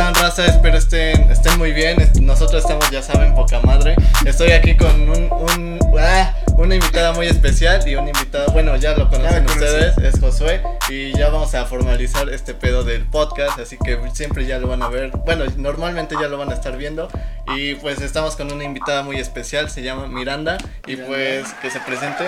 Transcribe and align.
están, 0.00 0.14
raza? 0.14 0.46
Espero 0.46 0.78
estén, 0.78 1.30
estén 1.30 1.58
muy 1.58 1.72
bien. 1.72 1.98
Nosotros 2.22 2.62
estamos, 2.62 2.90
ya 2.90 3.02
saben, 3.02 3.34
poca 3.34 3.60
madre. 3.60 3.96
Estoy 4.24 4.52
aquí 4.52 4.74
con 4.74 5.10
un, 5.10 5.30
un 5.30 5.78
ah, 5.98 6.34
una 6.56 6.74
invitada 6.74 7.12
muy 7.12 7.26
especial 7.26 7.86
y 7.86 7.96
un 7.96 8.08
invitado, 8.08 8.50
bueno, 8.52 8.76
ya 8.76 8.94
lo 8.94 9.10
conocen 9.10 9.44
ustedes, 9.44 9.98
es 9.98 10.18
Josué. 10.18 10.62
Y 10.88 11.12
ya 11.12 11.28
vamos 11.28 11.54
a 11.54 11.66
formalizar 11.66 12.30
este 12.30 12.54
pedo 12.54 12.82
del 12.82 13.04
podcast, 13.04 13.58
así 13.58 13.76
que 13.84 13.98
siempre 14.14 14.46
ya 14.46 14.58
lo 14.58 14.68
van 14.68 14.82
a 14.82 14.88
ver. 14.88 15.10
Bueno, 15.10 15.44
normalmente 15.58 16.14
ya 16.18 16.28
lo 16.28 16.38
van 16.38 16.50
a 16.50 16.54
estar 16.54 16.78
viendo. 16.78 17.08
Y 17.54 17.74
pues 17.74 18.00
estamos 18.00 18.36
con 18.36 18.50
una 18.50 18.64
invitada 18.64 19.02
muy 19.02 19.18
especial, 19.18 19.68
se 19.68 19.82
llama 19.82 20.06
Miranda. 20.06 20.56
Y 20.86 20.96
pues 20.96 21.52
que 21.60 21.70
se 21.70 21.80
presente. 21.80 22.26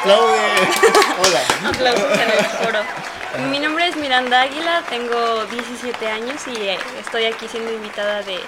¡Aplaude! 0.00 0.38
Hola. 1.20 1.68
Aplausos 1.68 2.12
en 2.12 2.30
el 2.30 2.44
foro. 2.46 3.15
Mi 3.38 3.58
nombre 3.58 3.86
es 3.86 3.96
Miranda 3.96 4.42
Águila, 4.42 4.82
tengo 4.88 5.44
17 5.46 6.06
años 6.06 6.42
y 6.46 6.62
eh, 6.62 6.78
estoy 6.98 7.24
aquí 7.24 7.46
siendo 7.48 7.70
invitada 7.72 8.22
de, 8.22 8.38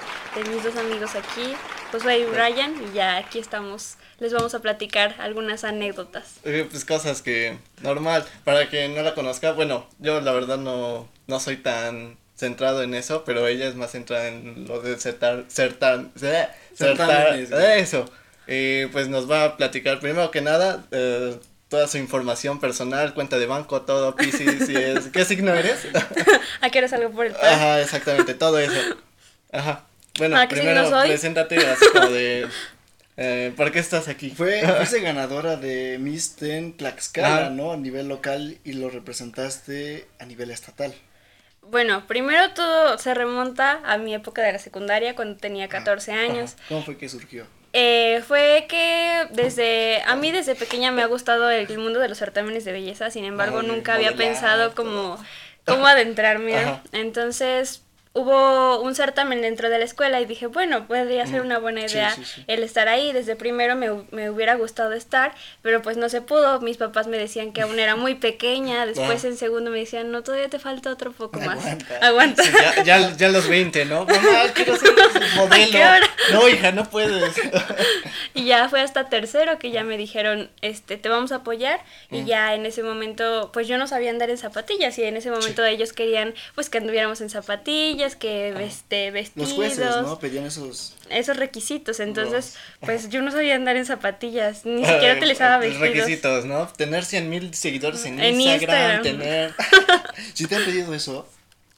mis 0.51 0.65
dos 0.65 0.77
amigos 0.77 1.15
aquí, 1.15 1.55
Josué 1.93 2.21
y 2.21 2.25
Brian, 2.25 2.75
y 2.83 2.95
ya 2.95 3.19
aquí 3.19 3.39
estamos. 3.39 3.97
Les 4.19 4.33
vamos 4.33 4.55
a 4.55 4.61
platicar 4.61 5.15
algunas 5.19 5.65
anécdotas. 5.65 6.37
Eh, 6.45 6.67
pues 6.71 6.85
cosas 6.85 7.21
que 7.21 7.59
normal, 7.83 8.25
para 8.45 8.69
quien 8.69 8.95
no 8.95 9.03
la 9.03 9.15
conozca, 9.15 9.53
bueno, 9.53 9.87
yo 9.99 10.21
la 10.23 10.33
verdad 10.33 10.57
no, 10.57 11.07
no 11.27 11.41
soy 11.41 11.59
tan 11.59 12.17
centrado 12.35 12.83
en 12.83 12.95
eso, 12.95 13.25
pero 13.25 13.47
ella 13.47 13.69
es 13.69 13.75
más 13.75 13.93
centrada 13.93 14.29
en 14.29 14.67
lo 14.67 14.81
de 14.81 14.99
ser 14.99 15.19
tan 15.19 16.13
eso. 17.77 18.11
Y 18.47 18.87
pues 18.87 19.09
nos 19.09 19.31
va 19.31 19.45
a 19.45 19.57
platicar 19.59 20.01
primero 20.01 20.31
que 20.31 20.41
nada 20.41 20.87
eh, 20.91 21.39
toda 21.69 21.87
su 21.87 21.99
información 21.99 22.61
personal, 22.61 23.15
cuenta 23.15 23.39
de 23.39 23.47
banco, 23.47 23.83
todo, 23.83 24.17
Pisces, 24.17 24.69
es... 24.69 25.09
¿Qué 25.09 25.25
signo 25.25 25.53
eres? 25.55 25.87
¿A 26.61 26.71
qué 26.71 26.79
eres 26.79 26.93
algo 26.93 27.11
por 27.11 27.27
el 27.27 27.35
Ajá, 27.37 27.81
exactamente, 27.81 28.35
todo 28.35 28.59
eso. 28.59 28.97
Ajá. 29.53 29.85
Bueno, 30.19 30.37
primero 30.49 30.91
preséntate 31.03 31.57
así 31.67 31.85
como 31.93 32.09
de... 32.09 32.49
Eh, 33.21 33.53
¿Por 33.57 33.73
qué 33.73 33.81
estás 33.81 34.07
aquí? 34.07 34.31
Fue, 34.31 34.63
fuiste 34.77 35.01
ganadora 35.01 35.57
de 35.57 35.99
Miss 35.99 36.37
Ten 36.37 36.77
Tlaxcala, 36.77 37.51
¿no? 37.51 37.73
A 37.73 37.77
nivel 37.77 38.07
local 38.07 38.59
y 38.63 38.75
lo 38.75 38.91
representaste 38.91 40.07
a 40.21 40.25
nivel 40.25 40.53
estatal. 40.53 40.95
Bueno, 41.63 42.07
primero 42.07 42.53
todo 42.55 42.97
se 42.97 43.15
remonta 43.15 43.81
a 43.85 43.99
mi 43.99 44.15
época 44.15 44.43
de 44.43 44.53
la 44.53 44.61
secundaria 44.61 45.17
cuando 45.17 45.37
tenía 45.37 45.69
14 45.69 46.13
años. 46.13 46.55
¿Cómo 46.69 46.85
fue 46.85 46.97
que 46.97 47.09
surgió? 47.09 47.49
Eh, 47.81 48.23
fue 48.27 48.67
que 48.69 49.29
desde 49.31 50.03
a 50.03 50.17
mí 50.17 50.33
desde 50.33 50.57
pequeña 50.57 50.91
me 50.91 51.03
ha 51.03 51.07
gustado 51.07 51.49
el, 51.49 51.79
mundo 51.79 52.01
de 52.01 52.09
los 52.09 52.19
certámenes 52.19 52.65
de 52.65 52.73
belleza, 52.73 53.13
sin 53.13 53.25
embargo 53.25 53.63
nunca 53.63 53.95
había 53.95 54.17
pensado 54.17 54.75
como 54.75 55.17
cómo 55.65 55.87
adentrarme. 55.87 56.81
Entonces 56.91 57.85
hubo 58.19 58.81
un 58.81 58.95
certamen 58.95 59.41
dentro 59.43 59.71
de 59.71 59.79
la 59.79 59.85
escuela 59.85 60.21
y 60.21 60.27
dije, 60.27 60.47
bueno, 60.47 60.87
podría 60.87 61.27
ser 61.27 61.41
una 61.41 61.59
buena 61.59 61.83
idea 61.83 62.15
el 62.47 62.63
estar 62.63 62.89
ahí. 62.89 63.13
Desde 63.13 63.37
primero 63.37 63.77
me, 63.77 63.91
me, 64.11 64.31
hubiera 64.31 64.57
gustado 64.57 64.93
estar, 64.93 65.35
pero 65.63 65.83
pues 65.83 65.97
no 65.97 66.09
se 66.09 66.21
pudo. 66.21 66.61
Mis 66.61 66.77
papás 66.77 67.07
me 67.07 67.17
decían 67.17 67.53
que 67.53 67.63
aún 67.63 67.79
era 67.79 67.97
muy 67.97 68.15
pequeña. 68.17 68.87
Después 68.99 69.25
en 69.25 69.37
segundo 69.37 69.71
me 69.71 69.79
decían, 69.79 70.11
no, 70.11 70.23
todavía 70.23 70.49
te 70.49 70.59
falta 70.59 70.91
otro 70.91 71.13
poco 71.13 71.39
más. 71.41 71.59
Aguanta. 72.03 72.43
ya, 72.85 73.17
ya, 73.17 73.29
los 73.29 73.49
20, 73.49 73.85
¿no? 73.85 74.05
Mamá, 74.05 74.53
quiero 74.53 74.77
ser 74.77 74.93
modelo. 75.37 75.79
No, 76.33 76.49
hija, 76.49 76.73
no 76.73 76.89
puedes. 76.91 77.35
y 78.35 78.45
ya 78.45 78.69
fue 78.69 78.81
hasta 78.81 79.09
tercero 79.09 79.59
que 79.59 79.71
ya 79.71 79.85
me 79.85 79.97
dijeron, 79.97 80.51
este, 80.61 80.97
te 80.97 81.09
vamos 81.09 81.31
a 81.31 81.37
apoyar. 81.37 81.81
Y 82.11 82.25
ya 82.25 82.55
en 82.55 82.67
ese 82.67 82.83
momento, 82.83 83.51
pues 83.53 83.69
yo 83.69 83.79
no 83.79 83.87
sabía 83.87 84.11
andar 84.11 84.31
en 84.31 84.39
zapatillas 84.39 84.99
y 84.99 85.05
en 85.05 85.17
ese 85.17 85.31
momento 85.31 85.65
ellos 85.65 85.93
querían, 85.93 86.35
pues 86.55 86.69
que 86.69 86.79
anduviéramos 86.79 87.21
en 87.21 87.31
zapatillas 87.31 88.08
que 88.17 88.51
este, 88.65 89.11
vestidos. 89.11 89.49
Los 89.49 89.57
jueces, 89.57 89.87
¿no? 90.03 90.19
Pedían 90.19 90.45
esos... 90.45 90.95
Esos 91.11 91.37
requisitos, 91.37 92.01
entonces, 92.01 92.57
pues 92.81 93.09
yo 93.09 93.23
no 93.23 93.31
sabía 93.31 93.55
andar 93.55 93.77
en 93.77 93.87
zapatillas, 93.87 94.67
ni 94.67 94.85
siquiera 94.87 95.17
utilizaba 95.17 95.59
vestidos. 95.59 95.89
requisitos, 95.89 96.45
¿no? 96.45 96.67
Tener 96.69 97.05
100 97.05 97.31
mil 97.31 97.55
seguidores 97.55 98.05
en, 98.05 98.19
Instagram, 98.41 99.03
tener... 99.03 99.55
¿Si 100.35 100.47
te 100.47 100.57
han 100.57 100.65
pedido 100.65 100.95
eso? 100.95 101.29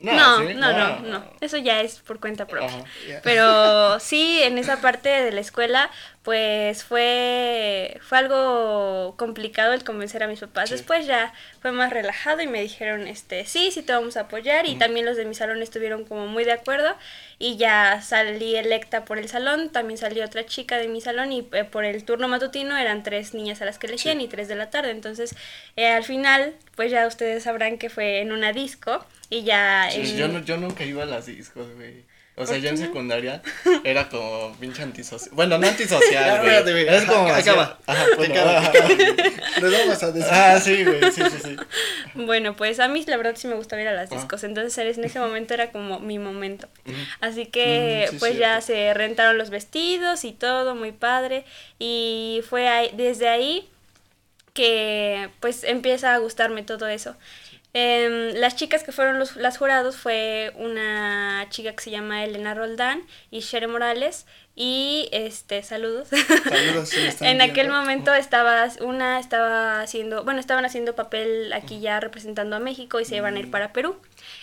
No, 0.03 0.41
no, 0.41 0.73
no, 0.73 1.01
no, 1.01 1.25
Eso 1.41 1.59
ya 1.59 1.81
es 1.81 1.99
por 2.01 2.21
cuenta 2.21 2.47
propia. 2.47 2.85
Pero 3.23 4.01
sí, 4.01 4.41
en 4.43 4.57
esa 4.57 4.81
parte 4.81 5.09
de 5.09 5.31
la 5.31 5.41
escuela, 5.41 5.91
pues 6.23 6.85
fue, 6.85 7.99
fue 8.03 8.19
algo 8.19 9.15
complicado 9.19 9.75
el 9.75 9.85
convencer 9.85 10.23
a 10.23 10.27
mis 10.27 10.41
papás. 10.41 10.71
Después 10.71 11.07
ya 11.07 11.35
fue 11.61 11.73
más 11.73 11.91
relajado 11.93 12.41
y 12.41 12.47
me 12.47 12.63
dijeron, 12.63 13.07
este, 13.09 13.45
sí, 13.45 13.71
sí 13.71 13.83
te 13.83 13.93
vamos 13.93 14.17
a 14.17 14.23
apoyar. 14.23 14.67
Y 14.67 14.77
también 14.77 15.05
los 15.05 15.17
de 15.17 15.27
mi 15.27 15.35
salón 15.35 15.63
estuvieron 15.63 16.05
como 16.05 16.27
muy 16.27 16.45
de 16.45 16.53
acuerdo. 16.53 16.95
Y 17.39 17.57
ya 17.57 18.01
salí 18.01 18.57
electa 18.57 19.05
por 19.05 19.19
el 19.19 19.29
salón, 19.29 19.71
también 19.71 19.99
salió 19.99 20.25
otra 20.25 20.47
chica 20.47 20.79
de 20.79 20.89
mi 20.89 21.01
salón 21.01 21.33
y 21.33 21.49
eh, 21.53 21.65
por 21.65 21.85
el 21.85 22.05
turno 22.05 22.29
matutino 22.29 22.77
eran 22.77 23.03
tres 23.03 23.33
niñas 23.35 23.63
a 23.63 23.65
las 23.65 23.79
que 23.79 23.87
elegían 23.87 24.21
y 24.21 24.29
tres 24.29 24.49
de 24.49 24.57
la 24.57 24.71
tarde. 24.71 24.91
Entonces, 24.91 25.35
eh, 25.77 25.89
al 25.89 26.05
final, 26.05 26.55
pues 26.77 26.91
ya 26.91 27.07
ustedes 27.07 27.45
sabrán 27.45 27.79
que 27.79 27.91
fue 27.91 28.21
en 28.21 28.33
una 28.33 28.53
disco. 28.53 29.05
Y 29.31 29.45
ya. 29.45 29.89
yo, 29.91 30.29
no, 30.29 30.41
yo 30.41 30.57
nunca 30.57 30.85
iba 30.85 31.05
a 31.05 31.07
las 31.07 31.27
discos, 31.27 31.73
güey. 31.77 32.05
O 32.37 32.47
sea, 32.47 32.57
ya 32.57 32.71
en 32.71 32.79
secundaria 32.79 33.43
era 33.85 34.09
como 34.09 34.57
pinche 34.59 34.83
antisocial. 34.83 35.31
Bueno, 35.35 35.59
no 35.59 35.67
antisocial, 35.67 36.41
güey. 36.63 36.89
es 36.89 37.05
como. 37.05 37.29
Acaba. 37.29 37.79
Ajá, 37.87 38.07
bueno, 38.17 38.35
vamos 38.35 40.03
a 40.03 40.11
decir. 40.11 40.31
Ah, 40.33 40.59
sí, 40.59 40.85
güey. 40.85 41.13
Sí, 41.13 41.23
sí, 41.31 41.39
sí. 41.43 41.57
Bueno, 42.15 42.57
pues 42.57 42.81
a 42.81 42.89
mí 42.89 43.05
la 43.07 43.19
verdad 43.19 43.35
sí 43.37 43.47
me 43.47 43.55
gustaba 43.57 43.83
ir 43.83 43.89
a 43.89 43.93
las 43.93 44.09
discos. 44.09 44.43
Entonces 44.45 44.79
en 44.79 45.05
ese 45.05 45.21
momento 45.21 45.53
era 45.53 45.71
como 45.71 46.01
mi 46.01 46.19
momento. 46.19 46.67
Así 47.21 47.45
que, 47.47 48.09
pues 48.19 48.39
ya 48.39 48.61
se 48.63 48.95
rentaron 48.95 49.37
los 49.37 49.51
vestidos 49.51 50.25
y 50.25 50.33
todo, 50.33 50.75
muy 50.75 50.93
padre. 50.93 51.45
Y 51.79 52.43
fue 52.49 52.69
ahí, 52.69 52.91
desde 52.95 53.29
ahí 53.29 53.69
que 54.55 55.29
pues 55.41 55.65
empieza 55.65 56.15
a 56.15 56.19
gustarme 56.19 56.63
todo 56.63 56.89
eso. 56.89 57.17
Em, 57.73 58.35
las 58.35 58.57
chicas 58.57 58.83
que 58.83 58.91
fueron 58.91 59.21
los, 59.21 59.37
las 59.37 59.57
jurados 59.57 59.97
fue 59.97 60.53
una 60.57 61.47
chica 61.51 61.73
que 61.73 61.83
se 61.85 61.91
llama 61.93 62.25
Elena 62.25 62.53
Roldán 62.53 63.03
y 63.31 63.41
Shere 63.41 63.69
Morales 63.69 64.27
y 64.57 65.09
este 65.13 65.63
saludos. 65.63 66.09
Saludos, 66.09 66.93
En 67.21 67.41
aquel 67.41 67.71
momento 67.71 68.13
estaba 68.13 68.69
una 68.81 69.21
estaba 69.21 69.83
haciendo, 69.83 70.25
bueno, 70.25 70.41
estaban 70.41 70.65
haciendo 70.65 70.97
papel 70.97 71.53
aquí 71.53 71.81
ya 71.81 72.01
representando 72.01 72.57
a 72.57 72.59
México 72.59 72.99
y 72.99 73.05
se 73.05 73.17
iban 73.17 73.37
a 73.37 73.39
ir 73.39 73.47
mm. 73.47 73.51
para 73.53 73.73
Perú 73.73 73.97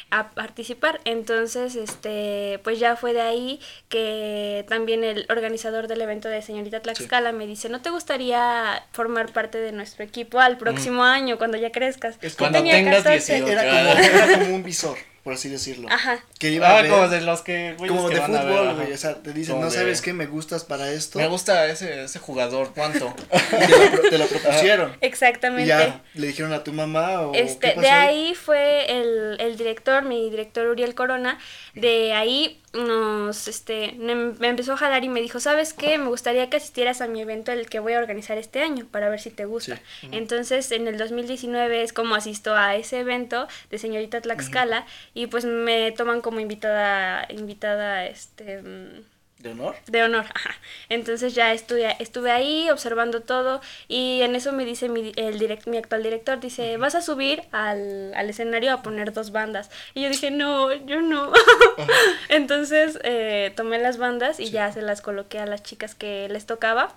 a 0.10 0.32
participar. 0.32 1.00
Entonces, 1.06 1.76
este, 1.76 2.60
pues 2.64 2.80
ya 2.80 2.96
fue 2.96 3.14
de 3.14 3.22
ahí 3.22 3.60
que 3.90 4.66
también 4.70 5.04
el 5.04 5.26
organizador 5.30 5.88
del 5.88 6.02
evento 6.02 6.30
de 6.30 6.42
Señorita 6.42 6.82
Tlaxcala 6.82 7.32
me 7.32 7.48
dice, 7.48 7.70
¿no 7.70 7.82
te 7.82 7.90
gustaría 7.90 8.84
formar 8.92 9.32
parte 9.34 9.58
de 9.58 9.72
nuestro 9.72 10.04
equipo 10.04 10.40
al 10.40 10.58
próximo 10.58 11.04
año, 11.04 11.38
cuando 11.38 11.58
ya 11.58 11.72
crezcas? 11.72 12.18
Es 12.22 12.36
cuando 12.36 12.62
tengas 12.62 13.04
18. 13.04 13.48
Era 13.48 13.64
como, 13.64 14.00
era 14.00 14.40
como 14.40 14.56
un 14.56 14.64
visor 14.64 14.98
por 15.28 15.34
así 15.34 15.50
decirlo. 15.50 15.90
Ajá. 15.92 16.24
Que 16.40 16.52
iba 16.52 16.80
ah, 16.80 16.88
como 16.88 17.10
de 17.10 17.20
los 17.20 17.42
que 17.42 17.76
como 17.78 18.08
de 18.08 18.22
fútbol, 18.22 18.76
güey, 18.76 18.94
o 18.94 18.98
sea, 18.98 19.16
te 19.16 19.34
dicen, 19.34 19.60
"No 19.60 19.70
sabes 19.70 20.02
qué, 20.02 20.14
me 20.14 20.26
gustas 20.26 20.64
para 20.64 20.90
esto." 20.90 21.20
Me 21.20 21.28
gusta 21.28 21.66
ese 21.66 22.06
ese 22.06 22.18
jugador, 22.20 22.72
¿cuánto? 22.74 23.14
te, 24.10 24.18
lo, 24.18 24.26
propusieron. 24.26 24.96
Exactamente. 25.02 25.66
Y 25.66 25.68
ya 25.68 26.02
le 26.14 26.28
dijeron 26.28 26.54
a 26.54 26.64
tu 26.64 26.72
mamá 26.72 27.24
o 27.24 27.34
Este, 27.34 27.76
de 27.76 27.90
ahí 27.90 28.36
fue 28.36 28.90
el 28.90 29.36
el 29.42 29.58
director, 29.58 30.06
mi 30.06 30.30
director 30.30 30.66
Uriel 30.66 30.96
Corona, 30.96 31.40
de 31.76 32.14
ahí 32.14 32.62
nos, 32.74 33.48
este, 33.48 33.94
me 33.98 34.48
empezó 34.48 34.74
a 34.74 34.78
jalar 34.78 35.04
y 35.04 35.10
me 35.10 35.22
dijo, 35.22 35.40
¿sabes 35.40 35.74
qué? 35.74 35.98
Me 35.98 36.08
gustaría 36.08 36.50
que 36.50 36.58
asistieras 36.58 37.02
a 37.02 37.08
mi 37.08 37.22
evento, 37.22 37.52
el 37.52 37.70
que 37.70 37.80
voy 37.80 37.94
a 37.94 38.00
organizar 38.00 38.38
este 38.38 38.62
año, 38.62 38.86
para 38.90 39.10
ver 39.10 39.20
si 39.20 39.30
te 39.30 39.46
gusta. 39.46 39.80
Entonces, 40.12 40.72
en 40.72 40.88
el 40.88 40.98
2019 40.98 41.82
es 41.82 41.94
como 41.94 42.16
asisto 42.16 42.56
a 42.56 42.76
ese 42.76 43.00
evento 43.00 43.48
de 43.70 43.78
señorita 43.78 44.22
Tlaxcala 44.22 44.86
y 45.18 45.26
pues 45.26 45.46
me 45.46 45.92
toman 45.94 46.22
como 46.22 46.40
invitada, 46.40 47.26
invitada, 47.30 48.06
este... 48.06 48.62
Mm, 48.62 49.04
¿De 49.40 49.50
honor? 49.50 49.76
De 49.88 50.04
honor, 50.04 50.26
ajá. 50.32 50.52
Entonces 50.90 51.34
ya 51.34 51.54
estuve, 51.54 51.96
estuve 51.98 52.30
ahí 52.30 52.70
observando 52.70 53.22
todo 53.22 53.60
y 53.88 54.22
en 54.22 54.36
eso 54.36 54.52
me 54.52 54.64
dice 54.64 54.90
mi, 54.90 55.14
el 55.16 55.40
direct, 55.40 55.66
mi 55.66 55.78
actual 55.78 56.04
director, 56.04 56.40
dice, 56.40 56.78
vas 56.78 56.94
a 56.94 57.02
subir 57.02 57.42
al, 57.52 58.14
al, 58.14 58.30
escenario 58.30 58.72
a 58.72 58.84
poner 58.84 59.12
dos 59.12 59.32
bandas. 59.32 59.72
Y 59.96 60.04
yo 60.04 60.10
dije, 60.10 60.30
no, 60.30 60.72
yo 60.72 61.02
no. 61.02 61.34
Entonces 62.30 63.00
eh, 63.04 63.54
tomé 63.56 63.80
las 63.80 63.98
bandas 63.98 64.40
y 64.40 64.52
ya 64.52 64.72
se 64.72 64.84
las 64.84 65.02
coloqué 65.02 65.40
a 65.40 65.48
las 65.48 65.64
chicas 65.64 65.96
que 65.96 66.30
les 66.30 66.46
tocaba. 66.46 66.96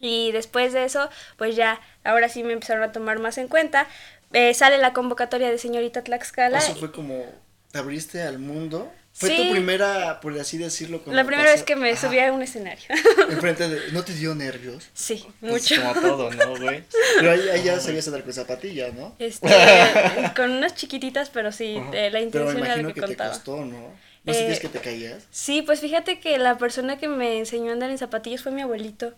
Y 0.00 0.32
después 0.32 0.74
de 0.74 0.84
eso, 0.84 1.08
pues 1.38 1.56
ya, 1.56 1.80
ahora 2.04 2.28
sí 2.28 2.44
me 2.44 2.52
empezaron 2.52 2.82
a 2.82 2.92
tomar 2.92 3.20
más 3.20 3.38
en 3.38 3.48
cuenta. 3.48 3.86
Eh, 4.34 4.52
sale 4.54 4.78
la 4.78 4.92
convocatoria 4.92 5.50
de 5.50 5.58
señorita 5.58 6.02
Tlaxcala. 6.02 6.58
Eso 6.58 6.74
fue 6.76 6.92
como, 6.92 7.24
te 7.72 7.78
abriste 7.78 8.22
al 8.22 8.38
mundo 8.38 8.92
fue 9.16 9.30
tu 9.30 9.52
primera, 9.52 10.18
por 10.20 10.36
así 10.40 10.58
decirlo. 10.58 11.00
La 11.06 11.24
primera 11.24 11.52
vez 11.52 11.62
que 11.62 11.76
me 11.76 11.96
subí 11.96 12.18
a 12.18 12.32
un 12.32 12.42
escenario. 12.42 12.84
Enfrente 13.30 13.68
de, 13.68 13.92
¿No 13.92 14.02
te 14.02 14.12
dio 14.12 14.34
nervios? 14.34 14.88
Sí, 14.92 15.24
pues 15.38 15.52
mucho. 15.52 15.80
Como 15.80 15.94
todo, 16.00 16.30
¿no, 16.32 16.56
güey? 16.56 16.82
Pero 17.20 17.30
ahí, 17.30 17.62
ya 17.62 17.78
sabías 17.78 18.08
andar 18.08 18.24
con 18.24 18.32
zapatillas, 18.32 18.92
¿no? 18.92 19.14
Este, 19.20 19.48
con 20.36 20.50
unas 20.50 20.74
chiquititas, 20.74 21.30
pero 21.30 21.52
sí, 21.52 21.80
la 21.92 22.20
intención 22.20 22.54
pero 22.54 22.58
me 22.58 22.66
era 22.66 22.92
que, 22.92 23.00
que 23.00 23.06
te 23.06 23.16
costó, 23.16 23.64
¿no? 23.64 23.92
¿No 24.24 24.32
eh, 24.32 24.36
sentías 24.36 24.60
que 24.60 24.68
te 24.68 24.80
caías? 24.80 25.22
Sí, 25.30 25.60
pues 25.62 25.80
fíjate 25.80 26.18
que 26.18 26.38
la 26.38 26.56
persona 26.56 26.96
que 26.96 27.08
me 27.08 27.38
enseñó 27.38 27.70
a 27.70 27.72
andar 27.74 27.90
en 27.90 27.98
zapatillas 27.98 28.42
fue 28.42 28.52
mi 28.52 28.62
abuelito. 28.62 29.12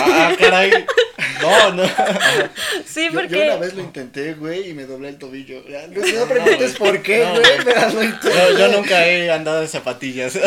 Ah, 0.00 0.34
caray. 0.38 0.84
No, 1.40 1.72
no. 1.72 1.84
Sí, 2.84 3.08
porque. 3.12 3.36
Yo, 3.36 3.44
una 3.44 3.56
vez 3.56 3.74
lo 3.74 3.82
intenté, 3.82 4.34
güey, 4.34 4.70
y 4.70 4.74
me 4.74 4.84
doblé 4.84 5.10
el 5.10 5.18
tobillo. 5.18 5.62
No, 5.90 6.20
no 6.20 6.26
preguntes 6.26 6.74
por 6.76 7.02
qué, 7.02 7.24
güey, 7.24 7.42
pero 7.64 7.88
lo 7.90 8.02
intenté. 8.02 8.58
Yo, 8.58 8.68
nunca 8.68 9.06
he 9.06 9.30
andado 9.30 9.62
en 9.62 9.68
zapatillas. 9.68 10.38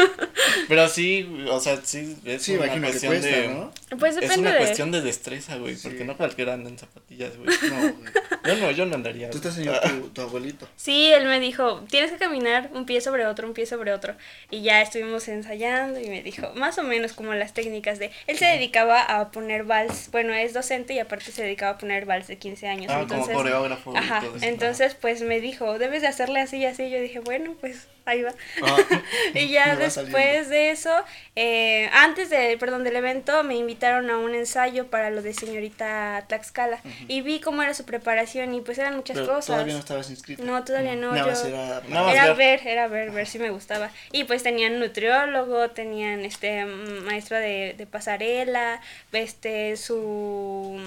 pero 0.68 0.88
sí, 0.88 1.44
o 1.50 1.60
sea, 1.60 1.80
sí, 1.82 2.16
es 2.24 2.42
sí, 2.42 2.56
una 2.56 2.68
cuestión 2.80 3.12
cuesta, 3.12 3.28
de. 3.28 3.48
¿no? 3.48 3.72
Pues 3.98 4.16
depende 4.16 4.34
Es 4.34 4.38
una 4.38 4.56
cuestión 4.56 4.90
de 4.92 5.00
destreza, 5.00 5.56
güey, 5.56 5.76
porque 5.76 6.04
no 6.04 6.16
cualquiera 6.16 6.54
anda 6.54 6.68
en 6.68 6.78
zapatillas, 6.78 7.36
güey. 7.36 7.56
No, 7.70 7.80
güey. 7.80 8.12
Yo 8.44 8.56
no, 8.56 8.70
yo 8.70 8.86
no 8.86 8.94
andaría. 8.94 9.30
¿Tú 9.30 9.38
te 9.38 9.48
enseñó 9.48 9.72
tu, 9.80 10.08
tu 10.14 10.20
abuelito? 10.20 10.68
Sí, 10.76 11.10
él 11.12 11.26
me 11.26 11.40
dijo, 11.40 11.84
tienes 11.88 12.10
que 12.10 12.18
caminar 12.18 12.70
un 12.74 12.84
pie 12.84 13.00
sobre 13.00 13.26
otro, 13.28 13.46
un 13.46 13.54
pie 13.54 13.66
sobre 13.66 13.92
otro. 13.92 14.14
Y 14.50 14.62
ya 14.62 14.80
estuvimos 14.80 15.28
ensayando 15.28 16.00
y 16.00 16.08
me 16.08 16.22
dijo, 16.22 16.52
más 16.54 16.78
o 16.78 16.82
menos 16.82 17.12
como 17.12 17.34
las 17.34 17.54
técnicas 17.54 17.98
de... 17.98 18.10
Él 18.26 18.38
se 18.38 18.46
dedicaba 18.46 19.02
a 19.02 19.30
poner 19.30 19.64
vals, 19.64 20.10
bueno, 20.10 20.32
es 20.34 20.52
docente 20.52 20.94
y 20.94 20.98
aparte 20.98 21.30
se 21.32 21.42
dedicaba 21.42 21.72
a 21.72 21.78
poner 21.78 22.06
vals 22.06 22.26
de 22.26 22.38
15 22.38 22.68
años. 22.68 22.92
Ah, 22.92 23.00
entonces, 23.02 23.28
como 23.28 23.38
coreógrafo. 23.38 23.96
Ajá, 23.96 24.22
entonces 24.42 24.94
pues 24.94 25.22
me 25.22 25.40
dijo, 25.40 25.78
debes 25.78 26.02
de 26.02 26.08
hacerle 26.08 26.40
así 26.40 26.58
y 26.58 26.66
así. 26.66 26.90
Yo 26.90 27.00
dije, 27.00 27.20
bueno, 27.20 27.54
pues 27.60 27.88
ahí 28.08 28.22
va. 28.22 28.32
Ah. 28.62 28.76
y 29.34 29.48
ya 29.48 29.76
después 29.78 30.48
de 30.48 30.70
eso, 30.70 30.90
eh, 31.36 31.88
antes 31.92 32.30
de, 32.30 32.56
perdón, 32.58 32.84
del 32.84 32.96
evento, 32.96 33.44
me 33.44 33.56
invitaron 33.56 34.10
a 34.10 34.18
un 34.18 34.34
ensayo 34.34 34.88
para 34.88 35.10
lo 35.10 35.22
de 35.22 35.34
señorita 35.34 36.24
Tlaxcala. 36.28 36.80
Y 37.06 37.20
vi 37.20 37.40
cómo 37.40 37.62
era 37.62 37.74
su 37.74 37.84
preparación 37.84 38.54
y 38.54 38.60
pues 38.60 38.78
eran 38.78 38.96
muchas 38.96 39.18
cosas. 39.18 39.46
¿Todavía 39.46 39.74
no 39.74 39.80
estabas 39.80 40.10
inscrita? 40.10 40.42
No, 40.42 40.64
todavía 40.64 40.96
no. 40.96 41.14
yo, 41.16 41.46
era, 41.46 42.34
ver, 42.34 42.66
era 42.66 42.88
ver, 42.88 43.10
ver 43.10 43.17
si 43.26 43.38
me 43.38 43.50
gustaba. 43.50 43.90
Y 44.12 44.24
pues 44.24 44.42
tenían 44.42 44.78
nutriólogo, 44.80 45.70
tenían 45.70 46.24
este 46.24 46.64
maestro 46.64 47.36
de, 47.38 47.74
de 47.76 47.86
pasarela, 47.86 48.80
este 49.12 49.76
su 49.76 50.80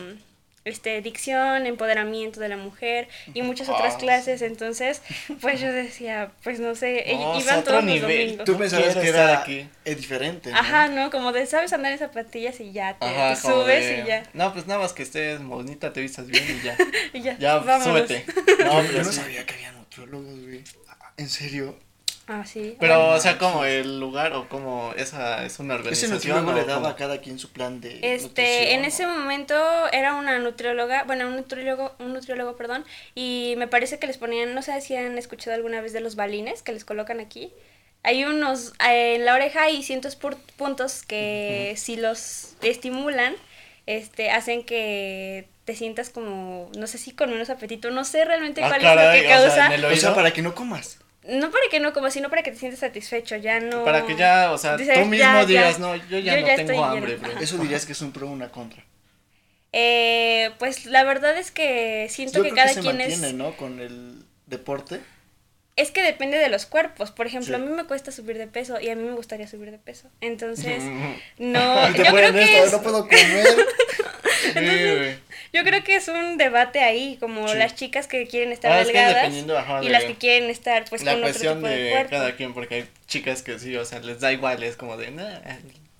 este, 0.63 1.01
dicción, 1.01 1.65
empoderamiento 1.65 2.39
de 2.39 2.49
la 2.49 2.57
mujer 2.57 3.07
y 3.33 3.41
muchas 3.41 3.69
otras 3.69 3.95
clases. 3.95 4.41
Entonces, 4.41 5.01
pues 5.41 5.59
yo 5.59 5.71
decía, 5.71 6.31
pues 6.43 6.59
no 6.59 6.75
sé, 6.75 7.05
iban 7.07 7.63
todos 7.63 7.83
los 7.83 8.01
domingos. 8.01 8.45
Tú 8.45 8.57
pensabas 8.57 8.95
que 8.95 9.07
era 9.07 9.39
aquí. 9.39 9.67
Es 9.85 9.97
diferente. 9.97 10.51
Ajá, 10.53 10.87
¿no? 10.87 11.09
Como 11.09 11.31
de 11.31 11.45
sabes 11.45 11.73
andar 11.73 11.91
en 11.91 11.99
zapatillas 11.99 12.59
y 12.59 12.71
ya 12.71 12.97
te, 12.97 13.35
subes 13.35 13.99
y 13.99 14.07
ya. 14.07 14.23
No, 14.33 14.53
pues 14.53 14.67
nada 14.67 14.79
más 14.79 14.93
que 14.93 15.03
estés 15.03 15.41
bonita, 15.43 15.91
te 15.93 16.01
vistas 16.01 16.27
bien 16.27 16.43
y 16.47 16.63
ya. 16.63 16.77
y 17.13 17.21
ya. 17.21 17.37
Ya, 17.39 17.83
súbete. 17.83 18.25
No, 18.63 18.83
yo 18.91 19.03
no 19.03 19.11
sabía 19.11 19.45
que 19.45 19.55
había 19.55 19.71
nutriólogos, 19.71 20.39
güey. 20.41 20.63
¿En 21.17 21.29
serio? 21.29 21.77
Ah, 22.33 22.45
sí. 22.45 22.77
Pero, 22.79 23.09
o 23.09 23.19
sea, 23.19 23.37
como 23.37 23.65
el 23.65 23.99
lugar 23.99 24.31
o 24.31 24.47
como 24.47 24.93
esa 24.95 25.45
es 25.45 25.59
una 25.59 25.75
organización. 25.75 26.15
¿Ese 26.15 26.29
nutriólogo 26.29 26.53
le 26.53 26.63
daba 26.63 26.91
a 26.91 26.95
cada 26.95 27.19
quien 27.19 27.37
su 27.37 27.51
plan 27.51 27.81
de 27.81 27.99
Este, 28.01 28.73
en 28.73 28.85
ese 28.85 29.05
momento 29.05 29.53
era 29.91 30.15
una 30.15 30.39
nutrióloga, 30.39 31.03
bueno, 31.03 31.27
un 31.27 31.35
nutriólogo, 31.35 31.93
un 31.99 32.13
nutriólogo, 32.13 32.55
perdón, 32.55 32.85
y 33.15 33.55
me 33.57 33.67
parece 33.67 33.99
que 33.99 34.07
les 34.07 34.17
ponían, 34.17 34.55
no 34.55 34.61
sé 34.61 34.79
si 34.79 34.95
han 34.95 35.17
escuchado 35.17 35.57
alguna 35.57 35.81
vez 35.81 35.91
de 35.91 35.99
los 35.99 36.15
balines 36.15 36.63
que 36.63 36.71
les 36.71 36.85
colocan 36.85 37.19
aquí. 37.19 37.51
Hay 38.03 38.23
unos, 38.23 38.71
eh, 38.89 39.15
en 39.15 39.25
la 39.25 39.35
oreja 39.35 39.63
hay 39.63 39.83
cientos 39.83 40.15
puntos 40.15 41.03
que 41.03 41.73
si 41.75 41.97
los 41.97 42.55
estimulan, 42.61 43.35
este, 43.87 44.31
hacen 44.31 44.63
que 44.63 45.49
te 45.65 45.75
sientas 45.75 46.09
como, 46.09 46.71
no 46.77 46.87
sé 46.87 46.97
si 46.97 47.11
con 47.11 47.29
menos 47.29 47.49
apetito, 47.49 47.91
no 47.91 48.05
sé 48.05 48.23
realmente 48.23 48.63
ah, 48.63 48.69
cuál 48.69 48.85
es 48.85 48.95
lo 48.95 49.21
que 49.21 49.27
causa. 49.27 49.69
O 49.91 49.95
sea, 49.97 50.15
para 50.15 50.31
que 50.31 50.41
no 50.41 50.55
comas 50.55 51.01
no 51.31 51.51
para 51.51 51.63
que 51.69 51.79
no 51.79 51.93
como, 51.93 52.11
sino 52.11 52.29
para 52.29 52.43
que 52.43 52.51
te 52.51 52.57
sientas 52.57 52.79
satisfecho, 52.79 53.35
ya 53.37 53.59
no... 53.59 53.83
Para 53.83 54.05
que 54.05 54.15
ya, 54.15 54.51
o 54.51 54.57
sea, 54.57 54.77
tú 54.77 55.05
mismo 55.05 55.45
digas, 55.45 55.79
no, 55.79 55.95
yo 55.95 56.19
ya 56.19 56.39
no 56.39 56.65
tengo 56.65 56.83
hambre, 56.83 57.15
bro. 57.15 57.39
Eso 57.39 57.57
dirías 57.57 57.85
que 57.85 57.93
es 57.93 58.01
un 58.01 58.11
pro 58.11 58.27
o 58.27 58.31
una 58.31 58.49
contra. 58.49 58.83
Eh, 59.73 60.51
pues 60.59 60.85
la 60.85 61.03
verdad 61.03 61.37
es 61.37 61.51
que 61.51 62.07
siento 62.09 62.43
que 62.43 62.49
cada 62.51 62.67
que 62.67 62.73
se 62.75 62.81
quien 62.81 62.97
mantiene, 62.97 63.33
¿no? 63.33 63.55
Con 63.55 63.79
el 63.79 64.25
deporte. 64.45 64.99
Es 65.77 65.91
que 65.91 66.03
depende 66.03 66.37
de 66.37 66.49
los 66.49 66.65
cuerpos. 66.65 67.11
Por 67.11 67.25
ejemplo, 67.25 67.55
a 67.55 67.59
mí 67.59 67.69
me 67.69 67.85
cuesta 67.85 68.11
subir 68.11 68.37
de 68.37 68.47
peso 68.47 68.81
y 68.81 68.89
a 68.89 68.95
mí 68.95 69.03
me 69.03 69.13
gustaría 69.13 69.47
subir 69.47 69.71
de 69.71 69.77
peso. 69.77 70.09
Entonces, 70.19 70.83
no. 71.37 71.89
yo 71.95 72.03
creo 72.03 72.33
que 72.33 72.67
no 72.69 72.81
puedo 72.81 73.07
comer. 73.07 73.47
Entonces, 74.47 75.17
yo 75.53 75.63
creo 75.63 75.83
que 75.83 75.95
es 75.95 76.07
un 76.07 76.37
debate 76.37 76.79
ahí, 76.79 77.17
como 77.19 77.45
las 77.53 77.75
chicas 77.75 78.07
que 78.07 78.27
quieren 78.27 78.51
estar 78.51 78.71
ah, 78.71 78.83
delgadas 78.83 79.33
y 79.83 79.89
las 79.89 80.03
que 80.05 80.15
quieren 80.15 80.49
estar 80.49 80.85
pues 80.89 81.03
con 81.03 81.23
otro 81.23 81.33
tipo 81.33 81.67
de, 81.67 81.75
de 81.75 82.05
cada 82.09 82.35
quien, 82.35 82.53
porque 82.53 82.75
hay 82.75 82.85
chicas 83.07 83.41
que 83.41 83.59
sí, 83.59 83.75
o 83.75 83.85
sea, 83.85 83.99
les 83.99 84.19
da 84.19 84.31
igual, 84.31 84.63
es 84.63 84.75
como 84.75 84.97
de, 84.97 85.11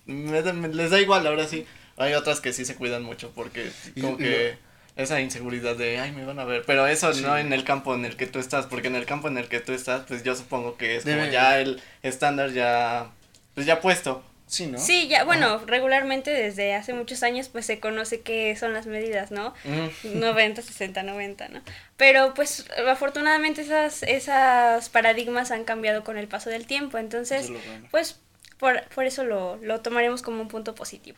les 0.05 0.89
da 0.89 0.99
igual, 0.99 1.27
ahora 1.27 1.47
sí. 1.47 1.65
Hay 1.97 2.13
otras 2.13 2.41
que 2.41 2.53
sí 2.53 2.65
se 2.65 2.75
cuidan 2.75 3.03
mucho 3.03 3.31
porque 3.35 3.69
como 3.99 4.17
que 4.17 4.55
esa 4.95 5.21
inseguridad 5.21 5.75
de, 5.75 5.99
ay, 5.99 6.11
me 6.11 6.25
van 6.25 6.39
a 6.39 6.45
ver, 6.45 6.63
pero 6.65 6.87
eso 6.87 7.13
no 7.13 7.37
en 7.37 7.53
el 7.53 7.63
campo 7.63 7.93
en 7.95 8.05
el 8.05 8.15
que 8.15 8.27
tú 8.27 8.39
estás, 8.39 8.65
porque 8.65 8.87
en 8.87 8.95
el 8.95 9.05
campo 9.05 9.27
en 9.27 9.37
el 9.37 9.47
que 9.47 9.59
tú 9.59 9.73
estás, 9.73 10.03
pues 10.07 10.23
yo 10.23 10.35
supongo 10.35 10.77
que 10.77 10.95
es 10.95 11.03
como 11.03 11.25
ya 11.25 11.59
el 11.59 11.81
estándar 12.01 12.51
ya, 12.51 13.09
pues 13.53 13.65
ya 13.65 13.81
puesto. 13.81 14.23
Sí, 14.51 14.67
¿no? 14.67 14.77
Sí, 14.77 15.07
ya, 15.07 15.23
bueno, 15.23 15.59
regularmente 15.65 16.29
desde 16.29 16.73
hace 16.73 16.93
muchos 16.93 17.23
años 17.23 17.47
pues 17.47 17.65
se 17.65 17.79
conoce 17.79 18.19
qué 18.19 18.53
son 18.57 18.73
las 18.73 18.85
medidas, 18.85 19.31
¿no? 19.31 19.53
90, 20.03 20.61
60, 20.61 21.03
90, 21.03 21.47
¿no? 21.47 21.61
Pero 21.95 22.33
pues 22.33 22.65
afortunadamente 22.85 23.61
esas, 23.61 24.03
esas 24.03 24.89
paradigmas 24.89 25.51
han 25.51 25.63
cambiado 25.63 26.03
con 26.03 26.17
el 26.17 26.27
paso 26.27 26.49
del 26.49 26.67
tiempo, 26.67 26.97
entonces 26.97 27.49
pues 27.91 28.19
por, 28.57 28.83
por 28.89 29.05
eso 29.05 29.23
lo, 29.23 29.55
lo 29.55 29.79
tomaremos 29.79 30.21
como 30.21 30.41
un 30.41 30.49
punto 30.49 30.75
positivo. 30.75 31.17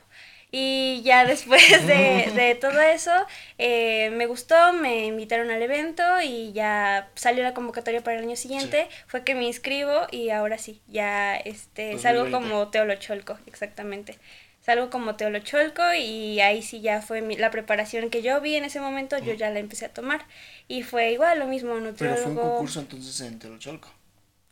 Y 0.55 1.01
ya 1.01 1.25
después 1.25 1.87
de, 1.87 2.31
de 2.35 2.53
todo 2.53 2.79
eso, 2.79 3.09
eh, 3.57 4.11
me 4.11 4.27
gustó, 4.27 4.71
me 4.71 5.07
invitaron 5.07 5.49
al 5.49 5.59
evento 5.63 6.03
y 6.23 6.53
ya 6.53 7.09
salió 7.15 7.41
la 7.41 7.55
convocatoria 7.55 8.03
para 8.03 8.19
el 8.19 8.23
año 8.25 8.35
siguiente. 8.35 8.87
Fue 9.07 9.23
que 9.23 9.33
me 9.33 9.45
inscribo 9.45 10.05
y 10.11 10.29
ahora 10.29 10.59
sí, 10.59 10.79
ya 10.87 11.35
este, 11.35 11.97
salgo 11.97 12.29
como 12.29 12.67
Teolocholco, 12.67 13.39
exactamente. 13.47 14.19
Salgo 14.61 14.91
como 14.91 15.15
Teolocholco 15.15 15.81
y 15.97 16.39
ahí 16.39 16.61
sí 16.61 16.81
ya 16.81 17.01
fue 17.01 17.21
la 17.35 17.49
preparación 17.49 18.11
que 18.11 18.21
yo 18.21 18.39
vi 18.39 18.55
en 18.55 18.65
ese 18.65 18.79
momento, 18.79 19.17
yo 19.17 19.33
ya 19.33 19.49
la 19.49 19.57
empecé 19.57 19.85
a 19.85 19.89
tomar. 19.89 20.27
Y 20.67 20.83
fue 20.83 21.13
igual, 21.13 21.39
lo 21.39 21.47
mismo, 21.47 21.79
nutriólogo. 21.79 22.21
Pero 22.21 22.33
fue 22.35 22.43
un 22.43 22.49
concurso 22.51 22.79
entonces 22.79 23.21
en 23.21 23.39
Teolocholco. 23.39 23.89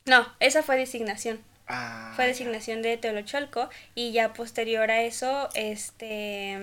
No, 0.05 0.25
esa 0.39 0.63
fue 0.63 0.77
designación. 0.77 1.43
Ah, 1.71 2.11
fue 2.15 2.27
designación 2.27 2.81
de 2.81 2.97
Teolocholco 2.97 3.69
y 3.95 4.11
ya 4.11 4.33
posterior 4.33 4.91
a 4.91 5.03
eso, 5.03 5.49
este, 5.55 6.57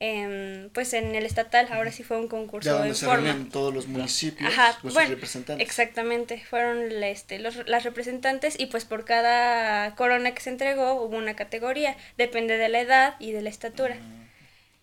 eh, 0.00 0.68
pues 0.72 0.92
en 0.94 1.14
el 1.14 1.24
estatal 1.26 1.68
ahora 1.70 1.92
sí 1.92 2.02
fue 2.02 2.16
un 2.16 2.26
concurso 2.26 2.70
ya 2.70 2.78
donde 2.78 2.94
se 2.94 3.06
forma. 3.06 3.36
todos 3.52 3.72
los 3.72 3.86
municipios, 3.86 4.50
Ajá, 4.52 4.78
los 4.82 4.94
representantes. 4.94 5.66
Exactamente, 5.66 6.42
fueron 6.48 6.90
este, 7.02 7.38
los, 7.38 7.68
las 7.68 7.84
representantes 7.84 8.58
y 8.58 8.66
pues 8.66 8.84
por 8.84 9.04
cada 9.04 9.94
corona 9.94 10.32
que 10.32 10.40
se 10.40 10.50
entregó 10.50 10.94
hubo 10.94 11.16
una 11.16 11.36
categoría, 11.36 11.96
depende 12.18 12.56
de 12.56 12.68
la 12.68 12.80
edad 12.80 13.14
y 13.20 13.32
de 13.32 13.42
la 13.42 13.50
estatura. 13.50 13.96
Ah. 14.00 14.20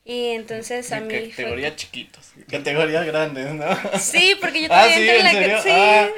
Y 0.07 0.27
entonces 0.29 0.89
a 0.93 1.01
mí 1.01 1.31
Categoría 1.31 1.75
chiquitos, 1.75 2.31
categoría 2.49 3.03
grandes, 3.03 3.53
¿no? 3.53 3.67
Sí, 3.99 4.37
porque 4.39 4.61
yo 4.61 4.69
todavía 4.69 4.95
entro 4.95 5.15
en 5.15 5.49
la 5.49 5.61
sí. 5.61 5.69
Ah. 5.69 6.09